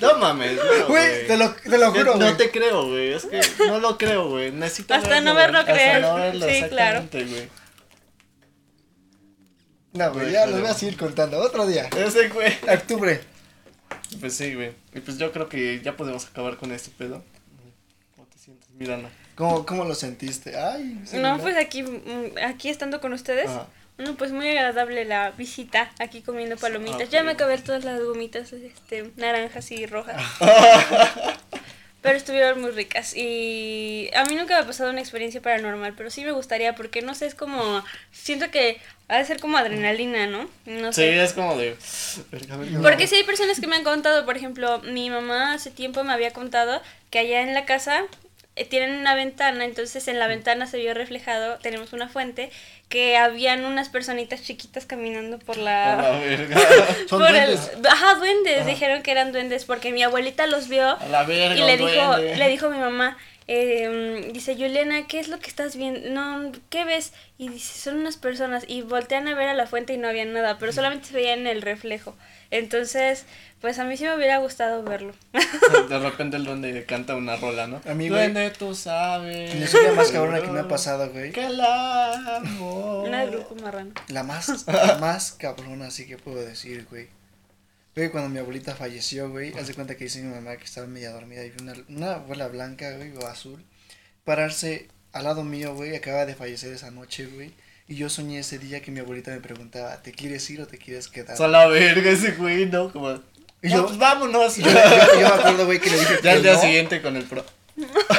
No 0.00 0.16
mames, 0.16 0.56
güey. 0.86 1.26
Te 1.26 1.36
lo, 1.36 1.52
te 1.54 1.76
lo 1.76 1.90
juro, 1.90 2.14
No 2.14 2.36
te 2.36 2.52
creo, 2.52 2.86
güey. 2.86 3.14
Es 3.14 3.26
que 3.26 3.40
no 3.66 3.80
lo 3.80 3.98
creo, 3.98 4.28
güey. 4.28 4.52
Necesito 4.52 4.94
Hasta 4.94 5.20
no 5.20 5.34
verlo, 5.34 5.64
creer. 5.64 6.02
No 6.02 6.14
verlo, 6.14 6.46
sí, 6.48 6.62
claro. 6.68 7.04
Güey. 7.10 7.48
No, 9.94 10.12
güey, 10.12 10.30
ya 10.30 10.46
lo 10.46 10.60
voy 10.60 10.68
a 10.68 10.74
seguir 10.74 10.96
contando. 10.96 11.40
Otro 11.40 11.66
día. 11.66 11.88
Ese, 11.96 12.28
güey. 12.28 12.52
Octubre. 12.72 13.20
Pues 14.20 14.34
sí, 14.34 14.54
güey. 14.54 14.72
Y 14.94 15.00
pues 15.00 15.18
yo 15.18 15.32
creo 15.32 15.48
que 15.48 15.80
ya 15.80 15.96
podemos 15.96 16.26
acabar 16.26 16.58
con 16.58 16.70
este 16.70 16.92
pedo. 16.96 17.24
¿Cómo 18.48 18.60
te 18.60 18.66
sientes, 18.66 18.70
Miranda? 18.78 19.10
¿Cómo, 19.34 19.66
cómo 19.66 19.84
lo 19.84 19.94
sentiste? 19.94 20.58
Ay, 20.58 21.02
no, 21.12 21.38
pues 21.38 21.54
aquí, 21.58 21.82
mm, 21.82 22.38
aquí 22.42 22.70
estando 22.70 22.98
con 22.98 23.12
ustedes. 23.12 23.50
No, 23.98 24.14
pues 24.14 24.32
muy 24.32 24.48
agradable 24.48 25.04
la 25.04 25.32
visita 25.32 25.90
aquí 25.98 26.22
comiendo 26.22 26.56
palomitas. 26.56 27.10
Ya 27.10 27.22
me 27.22 27.32
acabé 27.32 27.58
todas 27.58 27.84
las 27.84 28.00
gomitas 28.00 28.52
este, 28.54 29.10
naranjas 29.16 29.70
y 29.70 29.84
rojas. 29.84 30.16
pero 32.00 32.16
estuvieron 32.16 32.60
muy 32.60 32.70
ricas 32.70 33.14
y 33.14 34.08
a 34.14 34.24
mí 34.24 34.34
nunca 34.34 34.54
me 34.54 34.62
ha 34.62 34.66
pasado 34.66 34.90
una 34.90 35.00
experiencia 35.00 35.42
paranormal, 35.42 35.94
pero 35.94 36.10
sí 36.10 36.24
me 36.24 36.32
gustaría 36.32 36.74
porque 36.74 37.02
no 37.02 37.14
sé, 37.14 37.26
es 37.26 37.34
como 37.34 37.84
siento 38.12 38.50
que 38.50 38.80
ha 39.08 39.18
de 39.18 39.24
ser 39.24 39.40
como 39.40 39.58
adrenalina, 39.58 40.26
¿no? 40.26 40.48
No 40.64 40.92
sé. 40.92 41.12
Sí, 41.12 41.18
es 41.18 41.32
como 41.32 41.56
de 41.56 41.76
Porque 42.82 43.08
sí 43.08 43.16
hay 43.16 43.24
personas 43.24 43.60
que 43.60 43.66
me 43.66 43.76
han 43.76 43.84
contado, 43.84 44.24
por 44.24 44.36
ejemplo, 44.36 44.80
mi 44.82 45.10
mamá 45.10 45.54
hace 45.54 45.70
tiempo 45.70 46.04
me 46.04 46.12
había 46.12 46.30
contado 46.30 46.80
que 47.10 47.18
allá 47.18 47.42
en 47.42 47.52
la 47.52 47.66
casa 47.66 48.04
tienen 48.64 48.98
una 48.98 49.14
ventana, 49.14 49.64
entonces 49.64 50.08
en 50.08 50.18
la 50.18 50.26
ventana 50.26 50.66
se 50.66 50.78
vio 50.78 50.94
reflejado, 50.94 51.58
tenemos 51.58 51.92
una 51.92 52.08
fuente, 52.08 52.50
que 52.88 53.16
habían 53.16 53.64
unas 53.64 53.88
personitas 53.88 54.42
chiquitas 54.42 54.86
caminando 54.86 55.38
por 55.38 55.56
la... 55.56 56.20
¿Son 57.08 57.18
duendes? 57.18 57.70
ajá, 57.88 58.14
duendes, 58.14 58.66
dijeron 58.66 59.02
que 59.02 59.10
eran 59.10 59.32
duendes, 59.32 59.64
porque 59.64 59.92
mi 59.92 60.02
abuelita 60.02 60.46
los 60.46 60.68
vio 60.68 60.96
y 61.30 61.60
le 61.60 61.76
dijo, 61.76 62.16
le 62.16 62.48
dijo 62.48 62.66
a 62.66 62.70
mi 62.70 62.78
mamá, 62.78 63.18
eh, 63.48 64.30
dice, 64.32 64.54
Juliana, 64.54 65.06
¿qué 65.06 65.18
es 65.18 65.28
lo 65.28 65.38
que 65.38 65.48
estás 65.48 65.74
viendo? 65.74 66.10
No, 66.10 66.52
¿qué 66.68 66.84
ves? 66.84 67.12
Y 67.38 67.48
dice, 67.48 67.80
son 67.80 67.96
unas 67.96 68.18
personas, 68.18 68.64
y 68.68 68.82
voltean 68.82 69.26
a 69.26 69.34
ver 69.34 69.48
a 69.48 69.54
la 69.54 69.66
fuente 69.66 69.94
y 69.94 69.96
no 69.96 70.06
había 70.06 70.26
nada, 70.26 70.58
pero 70.58 70.70
solamente 70.72 71.08
se 71.08 71.14
veían 71.14 71.46
el 71.46 71.62
reflejo. 71.62 72.14
Entonces, 72.50 73.24
pues 73.60 73.78
a 73.78 73.84
mí 73.84 73.96
sí 73.96 74.04
me 74.04 74.14
hubiera 74.14 74.38
gustado 74.38 74.82
verlo. 74.82 75.14
De 75.88 75.98
repente 75.98 76.36
el 76.36 76.44
duende 76.44 76.84
canta 76.84 77.16
una 77.16 77.36
rola, 77.36 77.66
¿no? 77.66 77.80
A 77.86 77.94
mí, 77.94 78.08
duende, 78.08 78.50
tú 78.50 78.74
sabes. 78.74 79.54
La 79.54 79.64
historia 79.64 79.92
más 79.92 80.10
cabrona 80.12 80.40
que 80.40 80.48
me 80.48 80.60
ha 80.60 80.68
pasado, 80.68 81.10
güey. 81.10 81.32
Que 81.32 81.48
la 81.48 82.36
amo. 82.36 83.02
Una 83.02 83.24
de 83.24 83.30
grupo 83.30 83.54
marrano. 83.56 83.92
La 84.08 84.22
más, 84.22 84.66
la 84.66 84.98
más 84.98 85.32
cabrona, 85.32 85.86
así 85.86 86.06
que 86.06 86.16
puedo 86.16 86.40
decir, 86.40 86.86
güey. 86.90 87.08
Güey, 87.94 88.10
cuando 88.10 88.30
mi 88.30 88.38
abuelita 88.38 88.76
falleció, 88.76 89.30
güey, 89.30 89.52
hace 89.58 89.74
cuenta 89.74 89.96
que 89.96 90.04
dice 90.04 90.22
mi 90.22 90.32
mamá 90.32 90.56
que 90.56 90.64
estaba 90.64 90.86
media 90.86 91.10
dormida 91.10 91.44
y 91.44 91.50
vi 91.50 91.62
una, 91.62 91.74
una 91.88 92.14
abuela 92.14 92.48
blanca, 92.48 92.96
güey, 92.96 93.12
o 93.16 93.26
azul, 93.26 93.64
pararse 94.24 94.88
al 95.12 95.24
lado 95.24 95.42
mío, 95.42 95.74
güey, 95.74 95.96
acaba 95.96 96.26
de 96.26 96.34
fallecer 96.34 96.72
esa 96.72 96.90
noche, 96.90 97.26
güey. 97.26 97.52
Y 97.88 97.96
yo 97.96 98.10
soñé 98.10 98.40
ese 98.40 98.58
día 98.58 98.82
que 98.82 98.90
mi 98.90 99.00
abuelita 99.00 99.30
me 99.30 99.40
preguntaba, 99.40 100.02
¿te 100.02 100.12
quieres 100.12 100.48
ir 100.50 100.60
o 100.60 100.66
te 100.66 100.76
quieres 100.76 101.08
quedar? 101.08 101.40
La 101.40 101.66
verga 101.66 102.10
ese 102.10 102.32
güey, 102.32 102.66
¿no? 102.66 102.92
Como... 102.92 103.20
Y 103.62 103.70
yo, 103.70 103.86
pues 103.86 103.98
vámonos. 103.98 104.56
Yo, 104.56 104.66
yo, 104.66 104.72
me 104.72 105.26
acuerdo, 105.26 105.64
güey, 105.66 105.80
que 105.80 105.90
le 105.90 105.98
dije 105.98 106.18
Ya 106.22 106.34
el 106.34 106.42
día 106.42 106.58
siguiente 106.58 107.02
con 107.02 107.16
el 107.16 107.24
pro. 107.24 107.44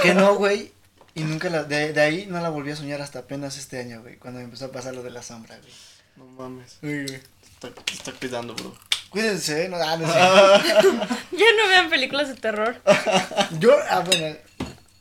Que 0.01 0.13
no, 0.13 0.35
güey. 0.35 0.71
Y 1.15 1.23
nunca 1.23 1.49
la, 1.49 1.63
de, 1.63 1.93
de, 1.93 2.01
ahí 2.01 2.25
no 2.27 2.41
la 2.41 2.49
volví 2.49 2.71
a 2.71 2.75
soñar 2.75 3.01
hasta 3.01 3.19
apenas 3.19 3.57
este 3.57 3.79
año, 3.79 4.01
güey, 4.01 4.17
cuando 4.17 4.39
me 4.39 4.45
empezó 4.45 4.65
a 4.65 4.71
pasar 4.71 4.95
lo 4.95 5.03
de 5.03 5.11
la 5.11 5.21
sombra, 5.21 5.57
güey. 5.57 5.73
No 6.15 6.25
mames. 6.25 6.77
Uy, 6.81 7.05
güey. 7.05 7.19
Está, 7.53 7.69
está 7.91 8.11
cuidando, 8.13 8.55
bro. 8.55 8.75
Cuídense, 9.09 9.69
no, 9.69 9.77
ah, 9.77 9.97
no 9.97 10.07
sé. 10.07 10.19
ya 11.31 11.45
no 11.57 11.67
vean 11.67 11.89
películas 11.89 12.27
de 12.27 12.35
terror. 12.35 12.75
Yo, 13.59 13.75
ah, 13.89 14.01
bueno, 14.05 14.35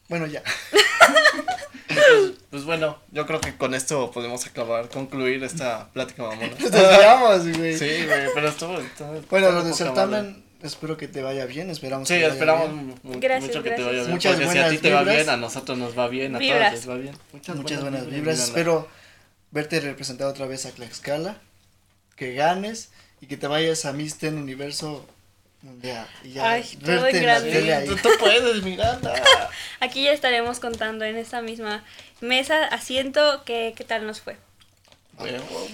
bueno, 0.08 0.26
ya. 0.26 0.42
Pues, 1.88 2.32
pues, 2.50 2.64
bueno, 2.64 2.98
yo 3.12 3.26
creo 3.26 3.40
que 3.40 3.56
con 3.56 3.74
esto 3.74 4.10
podemos 4.10 4.46
acabar, 4.46 4.88
concluir 4.88 5.42
esta 5.44 5.88
plática 5.92 6.22
mamona. 6.22 6.48
Nos 6.58 7.56
güey. 7.56 7.76
Sí, 7.76 8.04
güey, 8.06 8.28
pero 8.34 8.48
estuvo. 8.48 8.78
bueno, 9.30 9.50
los 9.52 9.66
de 9.66 9.74
certamen, 9.74 10.44
espero 10.62 10.96
que 10.96 11.08
te 11.08 11.22
vaya 11.22 11.44
bien. 11.44 11.70
Esperamos 11.70 12.08
sí, 12.08 12.14
que 12.14 12.26
esperamos 12.26 12.70
mucho 13.02 13.62
que 13.62 13.70
te 13.70 13.82
vaya 13.82 14.00
bien. 14.00 14.10
Muchas 14.10 14.36
porque 14.36 14.52
si 14.52 14.58
a 14.58 14.68
ti 14.70 14.78
te 14.78 14.92
va 14.92 15.02
bien, 15.02 15.28
a 15.28 15.36
nosotros 15.36 15.76
nos 15.76 15.98
va 15.98 16.08
bien, 16.08 16.36
a 16.36 16.38
todos 16.38 16.72
les 16.72 16.88
va 16.88 16.94
bien. 16.94 17.16
Muchas, 17.32 17.56
Muchas 17.56 17.80
buenas, 17.82 18.06
vibras. 18.06 18.38
Espero 18.38 18.88
verte 19.50 19.80
representado 19.80 20.30
otra 20.30 20.46
vez 20.46 20.64
a 20.66 20.70
Tlaxcala, 20.70 21.36
que 22.16 22.34
ganes 22.34 22.90
y 23.20 23.26
que 23.26 23.36
te 23.36 23.46
vayas 23.46 23.84
a 23.84 23.92
Misten 23.92 24.38
Universo 24.38 25.06
Mundial. 25.62 26.06
Y 26.22 26.32
ya 26.32 26.50
Ay, 26.50 26.64
todo 26.84 27.06
en 27.06 27.22
grande. 27.22 27.96
Tú, 28.02 28.08
puedes, 28.20 28.62
Miranda. 28.62 29.14
Aquí 29.80 30.04
ya 30.04 30.12
estaremos 30.12 30.60
contando 30.60 31.04
en 31.04 31.16
esta 31.16 31.42
misma 31.42 31.84
mesa, 32.20 32.64
asiento, 32.66 33.42
qué, 33.44 33.74
qué 33.76 33.84
tal 33.84 34.06
nos 34.06 34.20
fue. 34.20 34.36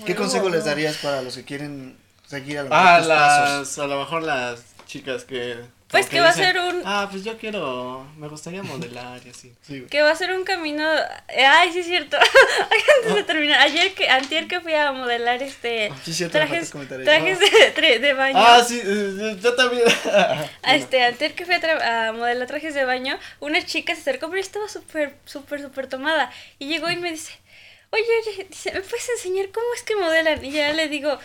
¿Qué 0.06 0.14
consejo 0.14 0.48
les 0.48 0.64
darías 0.64 0.96
para 0.96 1.20
los 1.20 1.36
que 1.36 1.44
quieren 1.44 1.96
seguir 2.26 2.58
a 2.58 2.62
lo 2.62 2.70
mejor 2.70 2.86
ah, 2.86 3.00
las, 3.00 3.78
A 3.78 3.86
lo 3.86 3.98
mejor 3.98 4.22
las 4.22 4.60
chicas 4.86 5.24
que 5.24 5.58
pues 5.94 6.08
que, 6.08 6.20
va 6.20 6.28
a 6.28 6.32
ser 6.32 6.58
un... 6.58 6.82
Ah, 6.84 7.08
pues 7.10 7.22
yo 7.22 7.38
quiero, 7.38 8.04
me 8.16 8.26
gustaría 8.28 8.62
modelar 8.62 9.20
y 9.24 9.30
así. 9.30 9.52
que 9.88 10.02
va 10.02 10.10
a 10.10 10.16
ser 10.16 10.32
un 10.32 10.44
camino... 10.44 10.84
Ay, 11.28 11.72
sí 11.72 11.80
es 11.80 11.86
cierto. 11.86 12.16
Antes 12.98 13.14
de 13.14 13.22
terminar, 13.22 13.60
ayer 13.60 13.94
que, 13.94 14.08
antier 14.08 14.48
que 14.48 14.60
fui 14.60 14.74
a 14.74 14.92
modelar 14.92 15.42
este... 15.42 15.92
Sí, 16.04 16.12
cierto, 16.12 16.38
trajes, 16.38 16.70
trajes 17.04 17.38
de, 17.38 17.98
de, 18.00 18.12
baño. 18.12 18.36
Ah, 18.36 18.64
sí, 18.66 18.80
eh, 18.84 19.36
yo 19.40 19.54
también. 19.54 19.84
este, 20.66 21.04
antier 21.04 21.34
que 21.34 21.46
fui 21.46 21.54
a, 21.54 22.08
a, 22.08 22.12
modelar 22.12 22.48
trajes 22.48 22.74
de 22.74 22.84
baño, 22.84 23.16
una 23.40 23.64
chica 23.64 23.94
se 23.94 24.00
acercó, 24.00 24.28
pero 24.28 24.40
estaba 24.40 24.68
súper, 24.68 25.14
súper, 25.24 25.62
súper 25.62 25.86
tomada. 25.86 26.30
Y 26.58 26.66
llegó 26.66 26.90
y 26.90 26.96
me 26.96 27.12
dice, 27.12 27.32
oye, 27.90 28.04
oye, 28.26 28.46
dice, 28.50 28.72
¿me 28.72 28.80
puedes 28.80 29.08
enseñar 29.10 29.50
cómo 29.50 29.66
es 29.74 29.82
que 29.82 29.96
modelan? 29.96 30.44
Y 30.44 30.50
ya 30.50 30.72
le 30.72 30.88
digo 30.88 31.18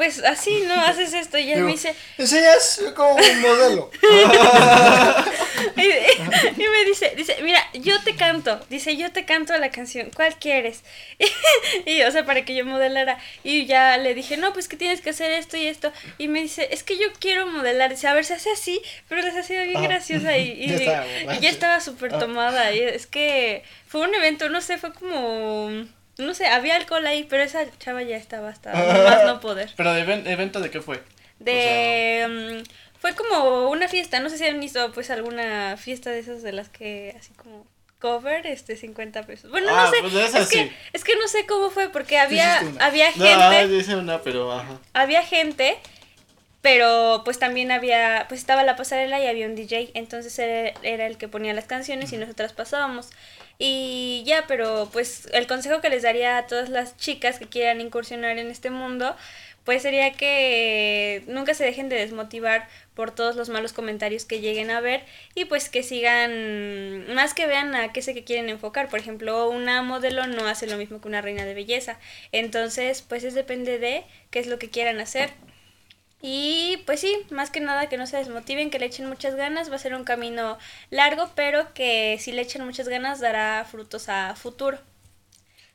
pues 0.00 0.24
así, 0.24 0.62
¿no? 0.66 0.72
Haces 0.86 1.12
esto 1.12 1.36
y 1.36 1.52
él 1.52 1.60
me 1.60 1.72
dice... 1.72 1.94
Enseñas 2.16 2.80
como 2.96 3.16
un 3.16 3.40
modelo. 3.42 3.90
y, 5.76 6.62
me 6.62 6.84
dice, 6.86 7.12
dice, 7.18 7.36
mira, 7.42 7.60
yo 7.74 8.00
te 8.02 8.16
canto, 8.16 8.58
dice, 8.70 8.96
yo 8.96 9.12
te 9.12 9.26
canto 9.26 9.54
la 9.58 9.70
canción, 9.70 10.10
¿cuál 10.16 10.36
quieres? 10.36 10.84
y, 11.84 12.00
o 12.00 12.10
sea, 12.10 12.24
para 12.24 12.46
que 12.46 12.54
yo 12.54 12.64
modelara. 12.64 13.18
Y 13.44 13.66
ya 13.66 13.98
le 13.98 14.14
dije, 14.14 14.38
no, 14.38 14.54
pues 14.54 14.68
que 14.68 14.78
tienes 14.78 15.02
que 15.02 15.10
hacer 15.10 15.32
esto 15.32 15.58
y 15.58 15.66
esto. 15.66 15.92
Y 16.16 16.28
me 16.28 16.40
dice, 16.40 16.68
es 16.72 16.82
que 16.82 16.96
yo 16.96 17.08
quiero 17.18 17.46
modelar. 17.46 17.90
Dice, 17.90 18.08
a 18.08 18.14
ver, 18.14 18.24
se 18.24 18.32
hace 18.32 18.50
así, 18.52 18.80
pero 19.06 19.20
les 19.20 19.36
ha 19.36 19.42
sido 19.42 19.64
bien 19.64 19.82
graciosa. 19.82 20.38
Y, 20.38 20.64
y, 20.64 20.78
ya 21.42 21.50
estaba 21.50 21.78
súper 21.80 22.18
tomada. 22.18 22.72
Y 22.72 22.80
es 22.80 23.06
que 23.06 23.64
fue 23.86 24.00
un 24.00 24.14
evento, 24.14 24.48
no 24.48 24.62
sé, 24.62 24.78
fue 24.78 24.94
como 24.94 25.84
no 26.20 26.34
sé, 26.34 26.46
había 26.46 26.76
alcohol 26.76 27.06
ahí, 27.06 27.24
pero 27.24 27.42
esa 27.42 27.64
chava 27.78 28.02
ya 28.02 28.16
estaba 28.16 28.48
hasta 28.48 28.72
más 28.72 29.24
no 29.24 29.40
poder. 29.40 29.72
¿Pero 29.76 29.92
de 29.92 30.00
evento 30.00 30.60
de 30.60 30.70
qué 30.70 30.80
fue? 30.80 31.02
De... 31.38 32.62
Mm, 32.64 32.70
fue 33.00 33.14
como 33.14 33.70
una 33.70 33.88
fiesta, 33.88 34.20
no 34.20 34.28
sé 34.28 34.36
si 34.36 34.46
han 34.46 34.60
visto 34.60 34.92
pues 34.92 35.10
alguna 35.10 35.76
fiesta 35.78 36.10
de 36.10 36.18
esas 36.18 36.42
de 36.42 36.52
las 36.52 36.68
que 36.68 37.16
así 37.18 37.32
como 37.32 37.66
cover, 38.00 38.46
este, 38.46 38.76
50 38.76 39.24
pesos. 39.24 39.50
Bueno, 39.50 39.68
no 39.70 39.76
ah, 39.76 39.90
sé. 39.90 40.00
Pues 40.00 40.34
es, 40.34 40.48
que, 40.48 40.72
es 40.92 41.04
que 41.04 41.14
no 41.16 41.28
sé 41.28 41.46
cómo 41.46 41.70
fue, 41.70 41.90
porque 41.90 42.18
había, 42.18 42.58
había 42.80 43.12
gente. 43.12 43.36
No, 43.36 43.74
hice 43.76 43.96
una, 43.96 44.22
pero 44.22 44.50
ajá. 44.52 44.78
Había 44.94 45.22
gente, 45.22 45.78
pero 46.62 47.22
pues 47.24 47.38
también 47.38 47.70
había, 47.70 48.26
pues 48.28 48.40
estaba 48.40 48.64
la 48.64 48.76
pasarela 48.76 49.20
y 49.20 49.26
había 49.26 49.46
un 49.46 49.54
DJ, 49.54 49.90
entonces 49.94 50.38
era, 50.38 50.72
era 50.82 51.06
el 51.06 51.18
que 51.18 51.28
ponía 51.28 51.52
las 51.52 51.66
canciones 51.66 52.12
y 52.12 52.16
nosotras 52.16 52.52
pasábamos. 52.52 53.10
Y 53.62 54.22
ya, 54.24 54.46
pero 54.48 54.88
pues 54.90 55.28
el 55.32 55.46
consejo 55.46 55.82
que 55.82 55.90
les 55.90 56.02
daría 56.02 56.38
a 56.38 56.46
todas 56.46 56.70
las 56.70 56.96
chicas 56.96 57.38
que 57.38 57.46
quieran 57.46 57.82
incursionar 57.82 58.38
en 58.38 58.46
este 58.50 58.70
mundo, 58.70 59.14
pues 59.64 59.82
sería 59.82 60.12
que 60.14 61.22
nunca 61.26 61.52
se 61.52 61.64
dejen 61.64 61.90
de 61.90 61.96
desmotivar 61.96 62.66
por 62.94 63.14
todos 63.14 63.36
los 63.36 63.50
malos 63.50 63.74
comentarios 63.74 64.24
que 64.24 64.40
lleguen 64.40 64.70
a 64.70 64.80
ver 64.80 65.04
y 65.34 65.44
pues 65.44 65.68
que 65.68 65.82
sigan, 65.82 67.12
más 67.14 67.34
que 67.34 67.46
vean 67.46 67.74
a 67.74 67.92
qué 67.92 68.00
sé 68.00 68.14
que 68.14 68.24
quieren 68.24 68.48
enfocar. 68.48 68.88
Por 68.88 68.98
ejemplo, 68.98 69.50
una 69.50 69.82
modelo 69.82 70.26
no 70.26 70.46
hace 70.46 70.66
lo 70.66 70.78
mismo 70.78 71.02
que 71.02 71.08
una 71.08 71.20
reina 71.20 71.44
de 71.44 71.52
belleza. 71.52 71.98
Entonces, 72.32 73.02
pues 73.02 73.24
es 73.24 73.34
depende 73.34 73.78
de 73.78 74.04
qué 74.30 74.38
es 74.38 74.46
lo 74.46 74.58
que 74.58 74.70
quieran 74.70 75.00
hacer. 75.00 75.30
Y 76.22 76.82
pues 76.84 77.00
sí, 77.00 77.16
más 77.30 77.50
que 77.50 77.60
nada 77.60 77.88
que 77.88 77.96
no 77.96 78.06
se 78.06 78.18
desmotiven, 78.18 78.70
que 78.70 78.78
le 78.78 78.86
echen 78.86 79.08
muchas 79.08 79.34
ganas, 79.34 79.70
va 79.70 79.76
a 79.76 79.78
ser 79.78 79.94
un 79.94 80.04
camino 80.04 80.58
largo, 80.90 81.30
pero 81.34 81.72
que 81.72 82.18
si 82.20 82.32
le 82.32 82.42
echen 82.42 82.64
muchas 82.64 82.88
ganas 82.88 83.20
dará 83.20 83.66
frutos 83.70 84.08
a 84.08 84.34
futuro. 84.36 84.78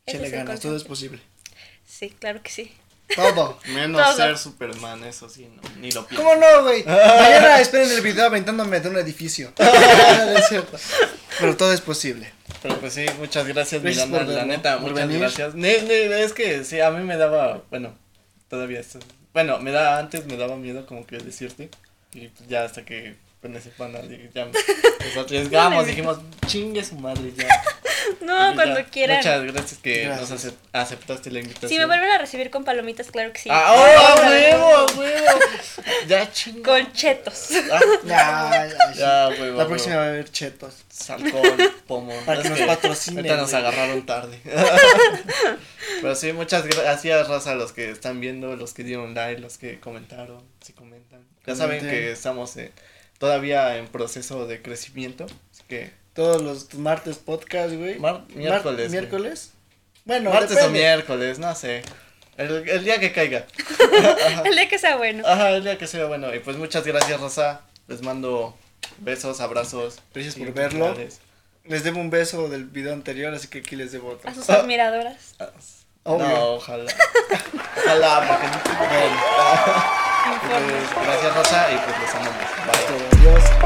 Ese 0.05 0.29
ganas, 0.29 0.59
todo 0.59 0.75
es 0.75 0.83
posible. 0.83 1.19
Sí, 1.87 2.11
claro 2.11 2.43
que 2.43 2.51
sí. 2.51 2.71
Todo. 3.15 3.59
Menos 3.67 4.15
ser 4.15 4.37
Superman, 4.37 5.03
eso 5.03 5.29
sí, 5.29 5.47
no, 5.55 5.61
ni 5.79 5.91
lo 5.91 6.05
pienso. 6.07 6.23
¿Cómo 6.23 6.39
no, 6.39 6.63
güey? 6.63 6.83
Mañana 6.83 7.59
esperen 7.59 7.89
el 7.91 8.01
video 8.01 8.25
aventándome 8.25 8.79
de 8.79 8.89
un 8.89 8.97
edificio. 8.97 9.51
es 10.37 10.47
cierto. 10.47 10.77
Pero 11.39 11.57
todo 11.57 11.73
es 11.73 11.81
posible. 11.81 12.31
Pero 12.61 12.79
pues 12.79 12.93
sí, 12.93 13.05
muchas 13.19 13.47
gracias, 13.47 13.81
Miranda, 13.81 14.23
la 14.23 14.45
neta, 14.45 14.77
muchas 14.77 15.09
gracias. 15.09 15.55
es 15.55 16.33
que 16.33 16.63
sí, 16.63 16.81
a 16.81 16.91
mí 16.91 17.03
me 17.03 17.17
daba, 17.17 17.63
bueno, 17.69 17.95
todavía 18.47 18.79
esto. 18.79 18.99
Bueno, 19.35 19.59
me 19.59 19.71
da, 19.71 19.99
antes 19.99 20.25
me 20.27 20.37
daba 20.37 20.55
miedo 20.55 20.85
como 20.85 21.05
que 21.05 21.17
decirte. 21.17 21.69
Y 22.13 22.29
pues 22.29 22.47
ya 22.47 22.63
hasta 22.63 22.85
que 22.85 23.17
con 23.41 23.53
ese 23.53 23.69
panel 23.71 24.31
ya 24.33 24.45
nos 24.45 24.55
arriesgamos, 25.17 25.85
dijimos, 25.85 26.19
chingue 26.47 26.81
su 26.81 26.95
madre 26.95 27.33
ya. 27.35 27.45
No, 28.21 28.53
cuando 28.55 28.83
quieran. 28.85 29.17
Muchas 29.17 29.43
gracias 29.43 29.79
que 29.79 30.07
nos 30.07 30.31
aceptaste 30.73 31.31
la 31.31 31.39
invitación. 31.39 31.69
Si 31.69 31.77
me 31.77 31.85
vuelven 31.85 32.09
a 32.09 32.17
recibir 32.17 32.49
con 32.49 32.63
palomitas, 32.63 33.11
claro 33.11 33.31
que 33.33 33.39
sí. 33.39 33.49
¡Ah, 33.51 33.73
oh, 33.75 34.21
huevo, 34.27 34.85
huevo! 34.97 35.39
Ya, 36.07 36.31
chingo. 36.31 36.63
Con 36.63 36.91
chetos. 36.93 37.49
Ah, 37.71 37.79
ya, 38.05 38.67
ya, 38.67 38.93
ya, 38.93 39.27
huevo. 39.29 39.57
La 39.57 39.67
próxima 39.67 39.97
va 39.97 40.05
a 40.05 40.09
haber 40.09 40.31
chetos. 40.31 40.83
Alcohol, 41.09 41.73
pomo. 41.87 42.13
Para 42.25 42.41
que 42.41 42.49
nos 42.49 42.59
patrocinen. 42.61 43.19
Ahorita 43.19 43.37
nos 43.37 43.53
agarraron 43.53 44.05
tarde. 44.05 44.39
Pero 46.01 46.15
sí, 46.15 46.33
muchas 46.33 46.65
gracias, 46.65 47.27
raza, 47.27 47.51
a 47.51 47.55
los 47.55 47.71
que 47.71 47.89
están 47.89 48.19
viendo, 48.19 48.55
los 48.55 48.73
que 48.73 48.83
dieron 48.83 49.13
like, 49.13 49.41
los 49.41 49.57
que 49.57 49.79
comentaron, 49.79 50.43
si 50.61 50.73
comentan. 50.73 51.25
Ya 51.45 51.55
saben 51.55 51.81
que 51.81 52.11
estamos 52.11 52.55
todavía 53.19 53.77
en 53.77 53.87
proceso 53.87 54.47
de 54.47 54.61
crecimiento, 54.61 55.25
así 55.51 55.63
que 55.67 55.91
todos 56.15 56.41
los 56.41 56.73
martes 56.75 57.17
podcast, 57.17 57.75
güey. 57.75 57.99
miércoles. 58.33 58.89
miércoles. 58.89 59.51
Bueno, 60.05 60.31
martes 60.31 60.63
o 60.63 60.69
miércoles, 60.69 61.37
no 61.37 61.53
sé. 61.53 61.83
El, 62.37 62.67
el 62.67 62.83
día 62.83 62.99
que 62.99 63.11
caiga. 63.11 63.45
el 64.45 64.55
día 64.55 64.67
que 64.69 64.79
sea 64.79 64.95
bueno. 64.95 65.27
Ajá, 65.27 65.51
el 65.51 65.63
día 65.63 65.77
que 65.77 65.87
sea 65.87 66.05
bueno. 66.05 66.33
Y 66.33 66.39
pues 66.39 66.57
muchas 66.57 66.85
gracias, 66.85 67.19
Rosa. 67.19 67.61
Les 67.87 68.01
mando 68.01 68.57
besos, 68.99 69.41
abrazos. 69.41 69.99
Gracias 70.13 70.35
por 70.35 70.53
verlo. 70.53 70.95
Les 71.65 71.83
debo 71.83 71.99
un 71.99 72.09
beso 72.09 72.47
del 72.47 72.65
video 72.65 72.93
anterior, 72.93 73.33
así 73.33 73.47
que 73.47 73.59
aquí 73.59 73.75
les 73.75 73.91
debo 73.91 74.11
otro. 74.11 74.29
A 74.29 74.33
sus 74.33 74.49
admiradoras. 74.49 75.35
Ah, 75.39 75.49
no, 76.05 76.53
ojalá. 76.53 76.85
ojalá, 77.77 78.27
porque 78.27 78.47
no 78.47 78.63
tengo 78.63 78.85
Gracias, 81.03 81.35
Rosa, 81.35 81.71
y 81.71 81.77
pues 81.77 81.99
los 81.99 82.15
amamos. 82.15 82.35
Bye. 82.67 83.31
Adiós. 83.31 83.64